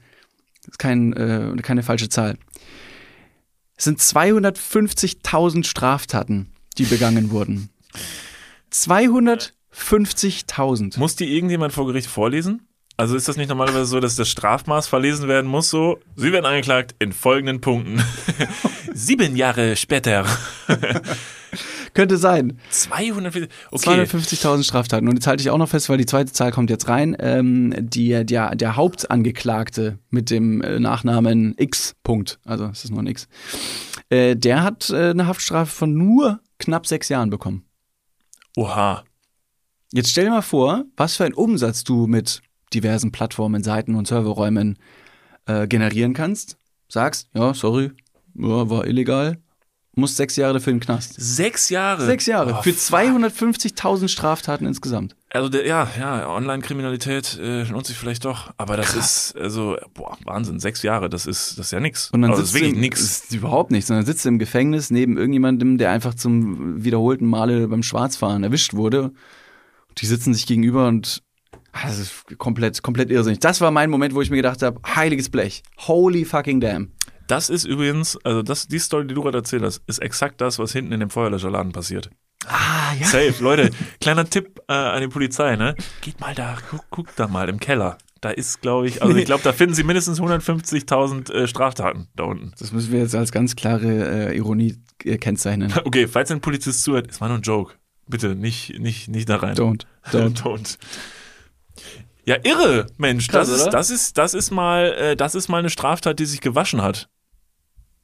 das 0.61 0.69
ist 0.69 0.79
kein, 0.79 1.13
äh, 1.13 1.55
keine 1.61 1.83
falsche 1.83 2.09
Zahl. 2.09 2.37
Es 3.75 3.83
sind 3.85 3.99
250.000 3.99 5.65
Straftaten, 5.65 6.51
die 6.77 6.85
begangen 6.85 7.31
wurden. 7.31 7.69
250.000. 8.71 10.99
Muss 10.99 11.15
die 11.15 11.35
irgendjemand 11.35 11.73
vor 11.73 11.87
Gericht 11.87 12.07
vorlesen? 12.07 12.67
Also 13.01 13.15
ist 13.15 13.27
das 13.27 13.35
nicht 13.35 13.49
normalerweise 13.49 13.85
so, 13.85 13.99
dass 13.99 14.15
das 14.15 14.29
Strafmaß 14.29 14.87
verlesen 14.87 15.27
werden 15.27 15.49
muss? 15.49 15.71
So, 15.71 15.97
Sie 16.15 16.31
werden 16.31 16.45
angeklagt 16.45 16.93
in 16.99 17.13
folgenden 17.13 17.59
Punkten. 17.59 17.99
Sieben 18.93 19.35
Jahre 19.35 19.75
später. 19.75 20.23
Könnte 21.95 22.17
sein. 22.17 22.59
240. 22.69 23.49
Okay. 23.71 24.03
250.000 24.03 24.63
Straftaten. 24.63 25.07
Und 25.07 25.15
jetzt 25.15 25.25
halte 25.25 25.41
ich 25.41 25.49
auch 25.49 25.57
noch 25.57 25.69
fest, 25.69 25.89
weil 25.89 25.97
die 25.97 26.05
zweite 26.05 26.31
Zahl 26.31 26.51
kommt 26.51 26.69
jetzt 26.69 26.89
rein. 26.89 27.17
Ähm, 27.19 27.73
die, 27.75 28.23
der, 28.23 28.55
der 28.55 28.75
Hauptangeklagte 28.75 29.97
mit 30.11 30.29
dem 30.29 30.61
äh, 30.61 30.79
Nachnamen 30.79 31.55
X. 31.57 31.95
Punkt. 32.03 32.39
Also 32.45 32.65
es 32.65 32.83
ist 32.83 32.91
nur 32.91 33.01
ein 33.01 33.07
X. 33.07 33.27
Äh, 34.09 34.35
der 34.35 34.61
hat 34.61 34.91
äh, 34.91 35.09
eine 35.09 35.25
Haftstrafe 35.25 35.75
von 35.75 35.95
nur 35.95 36.39
knapp 36.59 36.85
sechs 36.85 37.09
Jahren 37.09 37.31
bekommen. 37.31 37.65
Oha. 38.55 39.03
Jetzt 39.91 40.11
stell 40.11 40.25
dir 40.25 40.29
mal 40.29 40.43
vor, 40.43 40.85
was 40.95 41.15
für 41.15 41.25
einen 41.25 41.33
Umsatz 41.33 41.83
du 41.83 42.05
mit 42.05 42.43
diversen 42.73 43.11
Plattformen, 43.11 43.63
Seiten 43.63 43.95
und 43.95 44.07
Serverräumen 44.07 44.77
äh, 45.45 45.67
generieren 45.67 46.13
kannst. 46.13 46.57
Sagst, 46.87 47.29
ja, 47.33 47.53
sorry, 47.53 47.91
ja, 48.35 48.69
war 48.69 48.85
illegal, 48.85 49.37
musst 49.95 50.17
sechs 50.17 50.35
Jahre 50.35 50.53
dafür 50.53 50.71
in 50.71 50.77
den 50.79 50.85
Knast. 50.85 51.15
Sechs 51.17 51.69
Jahre. 51.69 52.05
Sechs 52.05 52.25
Jahre 52.25 52.57
Oh, 52.59 52.61
für 52.61 52.71
250.000 52.71 54.07
Straftaten 54.07 54.65
insgesamt. 54.65 55.15
Also 55.29 55.49
der, 55.49 55.65
ja, 55.65 55.87
ja, 55.99 56.29
Online-Kriminalität 56.29 57.39
äh, 57.41 57.63
lohnt 57.63 57.85
sich 57.85 57.97
vielleicht 57.97 58.25
doch, 58.25 58.53
aber 58.57 58.77
das 58.77 58.95
ist 58.95 59.37
also 59.37 59.77
boah, 59.93 60.17
Wahnsinn, 60.25 60.59
sechs 60.59 60.83
Jahre, 60.83 61.09
das 61.09 61.25
ist 61.25 61.57
das 61.57 61.67
ist 61.67 61.71
ja 61.71 61.79
nix. 61.79 62.09
Und 62.11 62.21
dann 62.21 62.31
also 62.31 62.41
das 62.41 62.51
sitzt 62.51 62.63
ist 62.63 62.67
wirklich 62.67 62.81
nix. 62.81 63.01
Ist 63.01 63.33
überhaupt 63.33 63.71
nichts. 63.71 63.89
Und 63.89 63.97
dann 63.97 64.05
sitzt 64.05 64.25
du 64.25 64.29
im 64.29 64.39
Gefängnis 64.39 64.91
neben 64.91 65.17
irgendjemandem, 65.17 65.77
der 65.77 65.91
einfach 65.91 66.13
zum 66.13 66.83
wiederholten 66.83 67.25
Male 67.27 67.67
beim 67.67 67.83
Schwarzfahren 67.83 68.43
erwischt 68.43 68.73
wurde. 68.73 69.11
Die 69.97 70.05
sitzen 70.05 70.33
sich 70.33 70.47
gegenüber 70.47 70.87
und 70.87 71.21
das 71.73 71.99
ist 71.99 72.37
komplett, 72.37 72.81
komplett 72.83 73.09
irrsinnig. 73.09 73.39
Das 73.39 73.61
war 73.61 73.71
mein 73.71 73.89
Moment, 73.89 74.13
wo 74.13 74.21
ich 74.21 74.29
mir 74.29 74.37
gedacht 74.37 74.61
habe, 74.61 74.79
heiliges 74.95 75.29
Blech. 75.29 75.63
Holy 75.77 76.25
fucking 76.25 76.59
damn. 76.59 76.91
Das 77.27 77.49
ist 77.49 77.63
übrigens, 77.65 78.17
also 78.25 78.41
das, 78.41 78.67
die 78.67 78.79
Story, 78.79 79.07
die 79.07 79.13
du 79.13 79.23
gerade 79.23 79.37
erzählt 79.37 79.63
hast, 79.63 79.81
ist 79.87 79.99
exakt 79.99 80.41
das, 80.41 80.59
was 80.59 80.73
hinten 80.73 80.91
in 80.91 80.99
dem 80.99 81.09
Feuerlöscherladen 81.09 81.71
passiert. 81.71 82.09
Ah, 82.45 82.93
ja. 82.99 83.05
Safe, 83.05 83.35
Leute, 83.39 83.69
kleiner 84.01 84.29
Tipp 84.29 84.59
äh, 84.67 84.73
an 84.73 85.01
die 85.01 85.07
Polizei, 85.07 85.55
ne? 85.55 85.75
Geht 86.01 86.19
mal 86.19 86.35
da, 86.35 86.57
guck, 86.69 86.83
guck 86.89 87.15
da 87.15 87.27
mal 87.27 87.47
im 87.47 87.59
Keller. 87.59 87.97
Da 88.19 88.29
ist, 88.29 88.61
glaube 88.61 88.87
ich, 88.87 89.01
also 89.01 89.15
ich 89.15 89.25
glaube, 89.25 89.43
da 89.43 89.51
finden 89.51 89.73
sie 89.73 89.83
mindestens 89.83 90.21
150.000 90.21 91.31
äh, 91.31 91.47
Straftaten 91.47 92.07
da 92.15 92.25
unten. 92.25 92.51
Das 92.59 92.71
müssen 92.71 92.91
wir 92.91 92.99
jetzt 92.99 93.15
als 93.15 93.31
ganz 93.31 93.55
klare 93.55 94.29
äh, 94.29 94.37
Ironie 94.37 94.75
äh, 95.03 95.17
kennzeichnen. 95.17 95.73
Okay, 95.85 96.07
falls 96.07 96.29
ein 96.29 96.39
Polizist 96.39 96.83
zuhört, 96.83 97.09
es 97.09 97.19
war 97.19 97.29
nur 97.29 97.37
ein 97.37 97.41
Joke. 97.41 97.73
Bitte 98.07 98.35
nicht, 98.35 98.77
nicht, 98.79 99.07
nicht 99.07 99.27
da 99.27 99.37
rein. 99.37 99.55
Don't. 99.55 99.85
Don't. 100.11 100.37
Don't. 100.43 100.77
Ja, 102.25 102.37
irre, 102.43 102.87
Mensch. 102.97 103.27
Krass, 103.27 103.49
das, 103.49 103.61
ist, 103.61 103.69
das, 103.69 103.89
ist, 103.89 104.17
das, 104.17 104.33
ist 104.33 104.51
mal, 104.51 104.93
äh, 104.93 105.15
das 105.15 105.35
ist 105.35 105.47
mal 105.47 105.57
eine 105.57 105.69
Straftat, 105.69 106.19
die 106.19 106.25
sich 106.25 106.41
gewaschen 106.41 106.81
hat. 106.81 107.09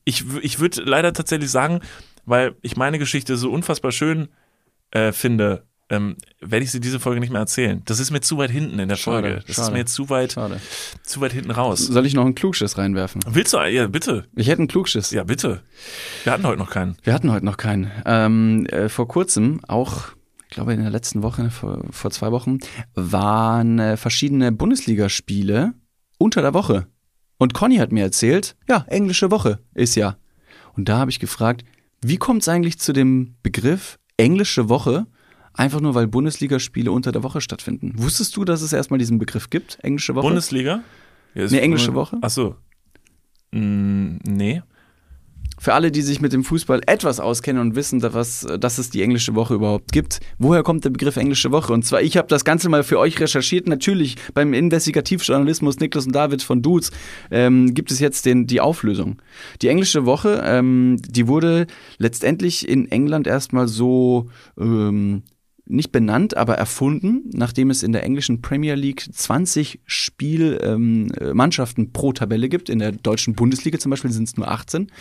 Ich, 0.05 0.26
ich 0.41 0.59
würde 0.59 0.82
leider 0.82 1.13
tatsächlich 1.13 1.51
sagen, 1.51 1.82
weil 2.26 2.55
ich 2.61 2.78
meine 2.78 2.99
Geschichte 2.99 3.38
so 3.38 3.51
unfassbar 3.51 3.91
schön 3.91 4.30
äh, 4.91 5.11
finde, 5.11 5.68
ähm, 5.89 6.18
werde 6.41 6.65
ich 6.65 6.72
sie 6.72 6.80
diese 6.80 6.99
Folge 6.99 7.20
nicht 7.20 7.30
mehr 7.32 7.39
erzählen. 7.39 7.82
Das 7.86 7.99
ist 7.99 8.11
mir 8.11 8.20
zu 8.20 8.38
weit 8.38 8.51
hinten 8.51 8.80
in 8.80 8.89
der 8.89 8.97
Schade, 8.97 9.22
Folge. 9.22 9.36
Das 9.41 9.49
ist 9.49 9.55
schade. 9.55 9.72
mir 9.72 9.80
jetzt 9.80 9.93
zu 9.93 10.09
weit, 10.09 10.34
Schade. 10.34 10.59
zu 11.03 11.22
weit 11.22 11.32
hinten 11.32 11.51
raus. 11.51 11.80
Soll 11.80 12.05
ich 12.05 12.13
noch 12.13 12.26
einen 12.26 12.36
Klugschiss 12.36 12.78
reinwerfen? 12.78 13.22
Willst 13.28 13.53
du? 13.53 13.57
Ja, 13.59 13.88
bitte. 13.88 14.26
Ich 14.36 14.47
hätte 14.47 14.59
einen 14.59 14.68
Klugschiss. 14.68 15.11
Ja, 15.11 15.24
bitte. 15.24 15.61
Wir 16.24 16.34
hatten 16.34 16.45
heute 16.45 16.59
noch 16.59 16.70
keinen. 16.70 16.97
Wir 17.03 17.13
hatten 17.13 17.32
heute 17.32 17.45
noch 17.45 17.57
keinen. 17.57 17.91
Ähm, 18.05 18.65
äh, 18.68 18.89
vor 18.89 19.07
kurzem, 19.07 19.61
auch, 19.68 20.09
ich 20.49 20.55
glaube 20.55 20.73
in 20.73 20.81
der 20.81 20.89
letzten 20.89 21.23
Woche, 21.23 21.49
vor, 21.49 21.83
vor 21.91 22.09
zwei 22.09 22.31
Wochen, 22.31 22.59
waren 22.95 23.79
äh, 23.79 23.97
verschiedene 23.97 24.53
Bundesligaspiele 24.53 25.73
unter 26.17 26.41
der 26.41 26.53
Woche. 26.53 26.87
Und 27.37 27.53
Conny 27.53 27.77
hat 27.77 27.91
mir 27.91 28.03
erzählt, 28.03 28.55
ja, 28.67 28.85
englische 28.87 29.29
Woche 29.29 29.59
ist 29.73 29.95
ja. 29.95 30.17
Und 30.73 30.87
da 30.87 30.99
habe 30.99 31.11
ich 31.11 31.19
gefragt, 31.19 31.65
wie 32.01 32.17
kommt 32.17 32.43
es 32.43 32.47
eigentlich 32.47 32.79
zu 32.79 32.93
dem 32.93 33.35
Begriff 33.43 33.99
englische 34.15 34.69
Woche? 34.69 35.05
Einfach 35.53 35.81
nur, 35.81 35.95
weil 35.95 36.07
Bundesligaspiele 36.07 36.91
unter 36.91 37.11
der 37.11 37.23
Woche 37.23 37.41
stattfinden. 37.41 37.93
Wusstest 37.97 38.37
du, 38.37 38.45
dass 38.45 38.61
es 38.61 38.71
erstmal 38.71 38.99
diesen 38.99 39.17
Begriff 39.17 39.49
gibt, 39.49 39.79
englische 39.81 40.15
Woche? 40.15 40.27
Bundesliga? 40.27 40.81
Ja, 41.33 41.45
Eine 41.45 41.61
englische 41.61 41.93
Woche? 41.93 42.17
Ach 42.21 42.29
so. 42.29 42.55
Mm, 43.51 44.17
nee. 44.23 44.61
Für 45.59 45.73
alle, 45.73 45.91
die 45.91 46.01
sich 46.01 46.21
mit 46.21 46.33
dem 46.33 46.43
Fußball 46.43 46.81
etwas 46.85 47.19
auskennen 47.19 47.61
und 47.61 47.75
wissen, 47.75 47.99
dass, 47.99 48.45
dass 48.59 48.77
es 48.77 48.89
die 48.91 49.01
englische 49.01 49.33
Woche 49.33 49.55
überhaupt 49.55 49.91
gibt, 49.91 50.19
woher 50.37 50.61
kommt 50.61 50.85
der 50.85 50.91
Begriff 50.91 51.17
englische 51.17 51.51
Woche? 51.51 51.73
Und 51.73 51.83
zwar, 51.83 52.01
ich 52.01 52.15
habe 52.15 52.27
das 52.27 52.45
Ganze 52.45 52.69
mal 52.69 52.83
für 52.83 52.99
euch 52.99 53.19
recherchiert. 53.19 53.67
Natürlich 53.67 54.17
beim 54.33 54.53
Investigativjournalismus 54.53 55.79
Niklas 55.79 56.05
und 56.05 56.13
David 56.13 56.43
von 56.43 56.61
Dudes 56.61 56.91
ähm, 57.31 57.73
gibt 57.73 57.91
es 57.91 57.99
jetzt 57.99 58.25
den, 58.25 58.45
die 58.45 58.61
Auflösung. 58.61 59.21
Die 59.61 59.67
englische 59.67 60.05
Woche, 60.05 60.41
ähm, 60.45 60.97
die 61.07 61.27
wurde 61.27 61.67
letztendlich 61.97 62.67
in 62.67 62.91
England 62.91 63.25
erstmal 63.25 63.67
so 63.67 64.29
ähm, 64.59 65.23
nicht 65.70 65.91
benannt, 65.91 66.38
aber 66.38 66.55
erfunden, 66.55 67.30
nachdem 67.34 67.70
es 67.70 67.84
in 67.84 67.91
der 67.91 68.03
englischen 68.03 68.41
Premier 68.41 68.76
League 68.76 69.07
20 69.11 69.80
Spielmannschaften 69.86 71.28
ähm, 71.30 71.38
Mannschaften 71.38 71.93
pro 71.93 72.13
Tabelle 72.13 72.49
gibt. 72.49 72.70
In 72.70 72.80
der 72.80 72.91
deutschen 72.91 73.36
Bundesliga 73.36 73.80
zum 73.80 73.89
Beispiel 73.89 74.11
sind 74.11 74.28
es 74.28 74.38
nur 74.38 74.49
18. 74.49 74.91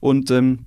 Und 0.00 0.30
ähm, 0.30 0.66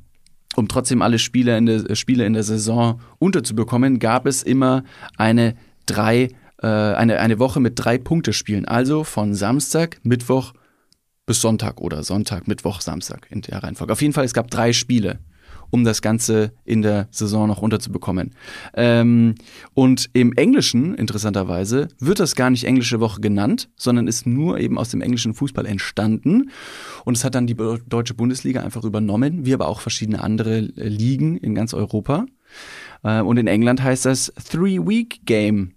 um 0.56 0.68
trotzdem 0.68 1.02
alle 1.02 1.20
Spiele 1.20 1.58
in 1.58 1.66
der, 1.66 1.96
Spiele 1.96 2.26
in 2.26 2.34
der 2.34 2.44
Saison 2.44 3.02
unterzubekommen, 3.20 4.00
gab 4.00 4.26
es 4.26 4.44
immer 4.44 4.84
eine 5.18 5.56
drei, 5.86 6.30
äh, 6.62 6.68
eine, 6.68 7.20
eine 7.20 7.40
Woche 7.40 7.60
mit 7.60 7.74
drei 7.76 7.98
Punktespielen. 7.98 8.66
Also 8.66 9.04
von 9.04 9.34
Samstag, 9.34 10.00
Mittwoch 10.04 10.54
bis 11.26 11.42
Sonntag 11.42 11.82
oder 11.82 12.04
Sonntag, 12.04 12.48
Mittwoch, 12.48 12.82
Samstag 12.82 13.28
in 13.32 13.42
der 13.42 13.64
Reihenfolge. 13.64 13.94
Auf 13.94 14.02
jeden 14.02 14.14
Fall, 14.14 14.26
es 14.26 14.34
gab 14.34 14.50
drei 14.52 14.74
Spiele, 14.74 15.20
um 15.70 15.84
das 15.84 16.02
Ganze 16.02 16.54
in 16.64 16.82
der 16.82 17.08
Saison 17.12 17.48
noch 17.48 17.62
unterzubekommen. 17.62 18.36
Ähm, 18.74 19.36
und 19.74 20.10
im 20.14 20.34
Englischen, 20.34 20.96
interessanterweise, 20.96 21.88
wird 22.00 22.20
das 22.20 22.36
gar 22.36 22.50
nicht 22.50 22.66
englische 22.66 23.00
Woche 23.00 23.22
genannt, 23.22 23.70
sondern 23.76 24.08
ist 24.08 24.26
nur 24.26 24.60
eben 24.60 24.78
aus 24.78 24.90
dem 24.90 25.02
englischen 25.02 25.34
Fußball 25.34 25.66
entstanden. 25.66 26.52
Und 27.04 27.18
es 27.18 27.24
hat 27.24 27.36
dann 27.36 27.48
die 27.48 27.56
deutsche 27.56 28.14
Bundesliga 28.14 28.62
einfach 28.62 28.84
übernommen, 28.84 29.46
wie 29.46 29.54
aber 29.54 29.68
auch 29.68 29.82
verschiedene 29.82 30.22
andere 30.22 30.60
Ligen 30.60 31.38
in 31.38 31.56
ganz 31.56 31.74
Europa. 31.74 32.26
Äh, 33.04 33.22
und 33.22 33.38
in 33.38 33.48
England 33.48 33.84
heißt 33.84 34.06
das 34.06 34.34
Three-Week-Game. 34.50 35.74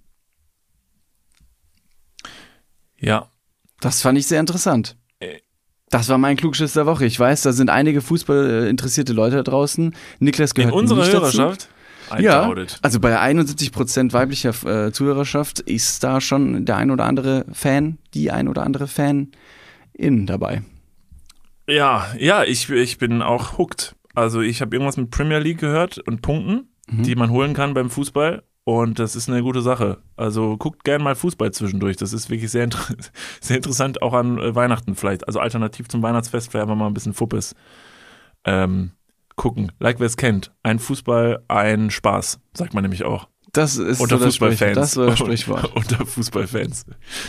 Ja. 2.98 3.30
Das 3.80 4.02
fand 4.02 4.18
ich 4.18 4.26
sehr 4.26 4.40
interessant. 4.40 4.96
Äh. 5.88 5.90
Das 5.90 6.08
war 6.08 6.18
mein 6.18 6.36
Klugschiss 6.36 6.74
der 6.74 6.86
Woche. 6.86 7.04
Ich 7.06 7.18
weiß, 7.18 7.42
da 7.42 7.52
sind 7.52 7.70
einige 7.70 8.00
fußballinteressierte 8.00 9.12
Leute 9.12 9.36
da 9.36 9.42
draußen. 9.42 9.94
Niklas 10.18 10.52
In 10.52 10.56
gehört 10.56 10.74
unserer 10.74 11.00
nicht 11.00 11.12
Hörerschaft? 11.12 11.62
Dazu. 12.10 12.20
I 12.20 12.24
Ja, 12.24 12.50
also 12.80 13.00
bei 13.00 13.20
71% 13.20 14.12
weiblicher 14.14 14.86
äh, 14.86 14.92
Zuhörerschaft 14.92 15.60
ist 15.60 16.02
da 16.02 16.22
schon 16.22 16.64
der 16.64 16.76
ein 16.76 16.90
oder 16.90 17.04
andere 17.04 17.44
Fan, 17.52 17.98
die 18.14 18.30
ein 18.30 18.48
oder 18.48 18.62
andere 18.62 18.86
Fan 18.86 19.32
in 19.92 20.24
dabei. 20.26 20.62
Ja, 21.66 22.06
ja, 22.18 22.44
ich, 22.44 22.70
ich 22.70 22.96
bin 22.96 23.20
auch 23.20 23.58
hooked. 23.58 23.94
Also 24.14 24.40
ich 24.40 24.62
habe 24.62 24.74
irgendwas 24.74 24.96
mit 24.96 25.10
Premier 25.10 25.38
League 25.38 25.58
gehört 25.58 25.98
und 25.98 26.22
Punkten, 26.22 26.68
Mhm. 26.90 27.02
die 27.02 27.14
man 27.14 27.28
holen 27.28 27.52
kann 27.52 27.74
beim 27.74 27.90
Fußball. 27.90 28.42
Und 28.68 28.98
das 28.98 29.16
ist 29.16 29.30
eine 29.30 29.42
gute 29.42 29.62
Sache. 29.62 29.96
Also 30.14 30.58
guckt 30.58 30.84
gerne 30.84 31.02
mal 31.02 31.14
Fußball 31.14 31.52
zwischendurch. 31.52 31.96
Das 31.96 32.12
ist 32.12 32.28
wirklich 32.28 32.50
sehr, 32.50 32.64
inter 32.64 32.80
sehr 33.40 33.56
interessant, 33.56 34.02
auch 34.02 34.12
an 34.12 34.36
äh, 34.36 34.54
Weihnachten 34.54 34.94
vielleicht. 34.94 35.26
Also 35.26 35.40
alternativ 35.40 35.88
zum 35.88 36.02
Weihnachtsfest, 36.02 36.50
vielleicht 36.50 36.64
einfach 36.64 36.76
mal 36.76 36.86
ein 36.86 36.92
bisschen 36.92 37.14
Fuppes. 37.14 37.54
Ähm, 38.44 38.90
gucken. 39.36 39.72
Like 39.78 40.00
wer 40.00 40.06
es 40.06 40.18
kennt. 40.18 40.52
Ein 40.62 40.80
Fußball, 40.80 41.42
ein 41.48 41.90
Spaß, 41.90 42.40
sagt 42.52 42.74
man 42.74 42.82
nämlich 42.82 43.04
auch. 43.04 43.28
Das 43.58 43.76
ist 43.76 44.00
Unter 44.00 44.18
so 44.18 44.26
Fußballfans. 44.26 44.76
Das 44.76 44.92
so 44.92 45.04
das 45.04 45.18
Sprichwort. 45.18 45.72
Unter 45.74 46.06
Fußballfans. 46.06 46.86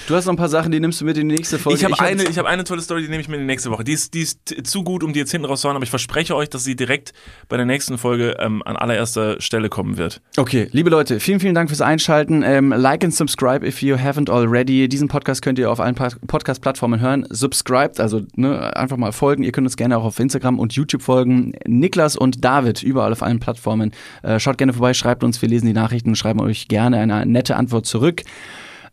Du 0.08 0.14
hast 0.14 0.26
noch 0.26 0.34
ein 0.34 0.38
paar 0.38 0.48
Sachen, 0.48 0.72
die 0.72 0.80
nimmst 0.80 1.02
du 1.02 1.06
mit 1.06 1.18
in 1.18 1.28
die 1.28 1.36
nächste 1.36 1.58
Folge. 1.58 1.80
Ich 1.80 1.84
habe 1.84 1.96
hab 1.96 2.02
eine, 2.02 2.24
ich 2.24 2.38
hab 2.38 2.46
eine 2.46 2.64
tolle 2.64 2.84
Story, 2.84 3.02
die 3.02 3.08
nehme 3.08 3.22
ich 3.22 3.28
mir 3.28 3.34
in 3.38 3.42
die 3.42 3.48
nächste 3.48 3.72
Woche. 3.72 3.84
Die 3.84 3.94
ist, 3.94 4.14
die 4.14 4.22
ist 4.22 4.40
zu 4.64 4.84
gut, 4.84 5.04
um 5.04 5.12
die 5.12 5.18
jetzt 5.18 5.32
hinten 5.32 5.46
rauszuhauen, 5.46 5.76
aber 5.76 5.82
ich 5.82 5.90
verspreche 5.90 6.36
euch, 6.36 6.48
dass 6.48 6.64
sie 6.64 6.76
direkt 6.76 7.14
bei 7.48 7.58
der 7.58 7.66
nächsten 7.66 7.98
Folge 7.98 8.38
ähm, 8.38 8.62
an 8.64 8.76
allererster 8.76 9.42
Stelle 9.42 9.70
kommen 9.70 9.98
wird. 9.98 10.22
Okay, 10.38 10.68
liebe 10.72 10.92
Leute, 10.92 11.20
vielen, 11.20 11.40
vielen 11.40 11.56
Dank 11.56 11.70
fürs 11.70 11.82
Einschalten. 11.82 12.44
Ähm, 12.44 12.70
like 12.78 13.04
and 13.04 13.14
subscribe 13.14 13.66
if 13.66 13.82
you 13.82 13.96
haven't 13.96 14.30
already. 14.30 14.88
Diesen 14.88 15.08
Podcast 15.08 15.42
könnt 15.42 15.58
ihr 15.58 15.72
auf 15.72 15.80
allen 15.80 15.96
Podcast-Plattformen 15.96 17.00
hören. 17.00 17.26
Subscribed, 17.32 18.00
also 18.00 18.22
ne, 18.36 18.78
einfach 18.78 18.98
mal 18.98 19.14
folgen. 19.14 19.42
Ihr 19.42 19.52
könnt 19.52 19.66
uns 19.66 19.78
gerne 19.78 19.98
auch 19.98 20.04
auf 20.04 20.20
Instagram 20.20 20.60
und 20.60 20.74
YouTube 20.74 21.02
folgen. 21.02 21.54
Niklas 21.66 22.16
und 22.16 22.46
David, 22.46 22.84
überall 22.84 23.14
auf 23.14 23.24
allen 23.24 23.40
Plattformen. 23.40 23.94
Äh, 24.22 24.40
schaut 24.40 24.60
gerne 24.60 24.74
vorbei, 24.74 24.94
schreibt 24.94 25.24
uns, 25.24 25.42
wir 25.42 25.50
lesen 25.50 25.66
die 25.66 25.74
Nachrichten, 25.74 26.16
schreiben 26.20 26.42
euch 26.42 26.68
gerne 26.68 27.00
eine 27.00 27.26
nette 27.26 27.56
Antwort 27.56 27.86
zurück. 27.86 28.24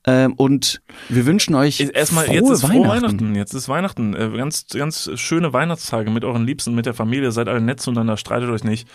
Ähm, 0.06 0.34
und 0.34 0.80
wir 1.08 1.26
wünschen 1.26 1.54
euch 1.56 1.80
Erstmal, 1.80 2.26
frohe 2.26 2.36
jetzt 2.36 2.50
ist 2.50 2.62
Weihnachten. 2.62 2.84
frohe 2.84 2.88
Weihnachten. 2.88 3.34
Jetzt 3.34 3.54
ist 3.54 3.68
Weihnachten. 3.68 4.14
Äh, 4.14 4.30
ganz, 4.36 4.66
ganz 4.68 5.10
schöne 5.16 5.52
Weihnachtstage 5.52 6.10
mit 6.10 6.24
euren 6.24 6.46
Liebsten, 6.46 6.74
mit 6.74 6.86
der 6.86 6.94
Familie. 6.94 7.32
Seid 7.32 7.48
alle 7.48 7.60
nett 7.60 7.80
zueinander, 7.80 8.16
streitet 8.16 8.48
euch 8.50 8.62
nicht. 8.62 8.88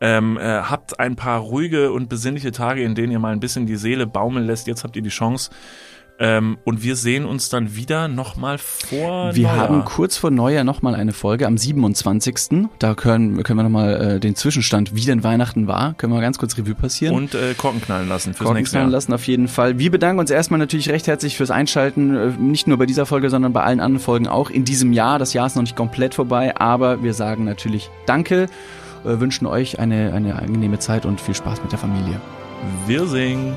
Ähm, 0.00 0.36
äh, 0.36 0.42
habt 0.42 0.98
ein 1.00 1.16
paar 1.16 1.40
ruhige 1.40 1.92
und 1.92 2.08
besinnliche 2.08 2.52
Tage, 2.52 2.82
in 2.82 2.94
denen 2.94 3.12
ihr 3.12 3.18
mal 3.18 3.32
ein 3.32 3.40
bisschen 3.40 3.66
die 3.66 3.76
Seele 3.76 4.06
baumeln 4.06 4.46
lässt. 4.46 4.66
Jetzt 4.66 4.84
habt 4.84 4.96
ihr 4.96 5.02
die 5.02 5.08
Chance. 5.08 5.50
Ähm, 6.20 6.58
und 6.64 6.82
wir 6.82 6.96
sehen 6.96 7.24
uns 7.24 7.48
dann 7.48 7.76
wieder 7.76 8.08
nochmal 8.08 8.58
vor 8.58 9.34
Wir 9.36 9.46
Neujahr. 9.48 9.56
haben 9.68 9.84
kurz 9.84 10.16
vor 10.16 10.32
Neujahr 10.32 10.64
nochmal 10.64 10.96
eine 10.96 11.12
Folge 11.12 11.46
am 11.46 11.56
27. 11.56 12.66
Da 12.80 12.94
können, 12.94 13.40
können 13.44 13.58
wir 13.58 13.62
nochmal 13.62 14.16
äh, 14.16 14.20
den 14.20 14.34
Zwischenstand, 14.34 14.96
wie 14.96 15.04
denn 15.04 15.22
Weihnachten 15.22 15.68
war, 15.68 15.94
können 15.94 16.12
wir 16.12 16.20
ganz 16.20 16.36
kurz 16.38 16.58
Revue 16.58 16.74
passieren. 16.74 17.14
und 17.14 17.34
äh, 17.36 17.54
Korken 17.56 17.80
knallen 17.80 18.08
lassen 18.08 18.34
fürs 18.34 18.46
Korken 18.46 18.56
nächste 18.58 18.74
knallen 18.78 18.88
Jahr. 18.90 18.96
lassen 18.96 19.12
auf 19.12 19.24
jeden 19.28 19.46
Fall. 19.46 19.78
Wir 19.78 19.92
bedanken 19.92 20.18
uns 20.18 20.30
erstmal 20.30 20.58
natürlich 20.58 20.88
recht 20.88 21.06
herzlich 21.06 21.36
fürs 21.36 21.52
Einschalten, 21.52 22.16
äh, 22.16 22.30
nicht 22.40 22.66
nur 22.66 22.78
bei 22.78 22.86
dieser 22.86 23.06
Folge, 23.06 23.30
sondern 23.30 23.52
bei 23.52 23.62
allen 23.62 23.78
anderen 23.78 24.02
Folgen 24.02 24.26
auch 24.26 24.50
in 24.50 24.64
diesem 24.64 24.92
Jahr. 24.92 25.20
Das 25.20 25.34
Jahr 25.34 25.46
ist 25.46 25.54
noch 25.54 25.62
nicht 25.62 25.76
komplett 25.76 26.14
vorbei, 26.14 26.56
aber 26.56 27.00
wir 27.02 27.14
sagen 27.14 27.44
natürlich 27.44 27.90
Danke, 28.06 28.46
äh, 29.04 29.20
wünschen 29.20 29.46
euch 29.46 29.78
eine, 29.78 30.12
eine 30.12 30.34
angenehme 30.34 30.80
Zeit 30.80 31.06
und 31.06 31.20
viel 31.20 31.36
Spaß 31.36 31.62
mit 31.62 31.70
der 31.70 31.78
Familie. 31.78 32.20
Wir 32.88 33.06
singen. 33.06 33.54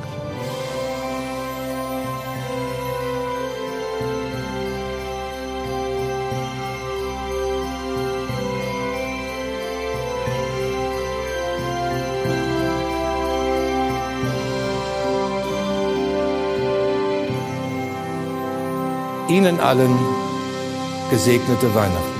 Ihnen 19.32 19.62
allen 19.62 19.98
gesegnete 21.10 21.74
Weihnachten. 21.74 22.11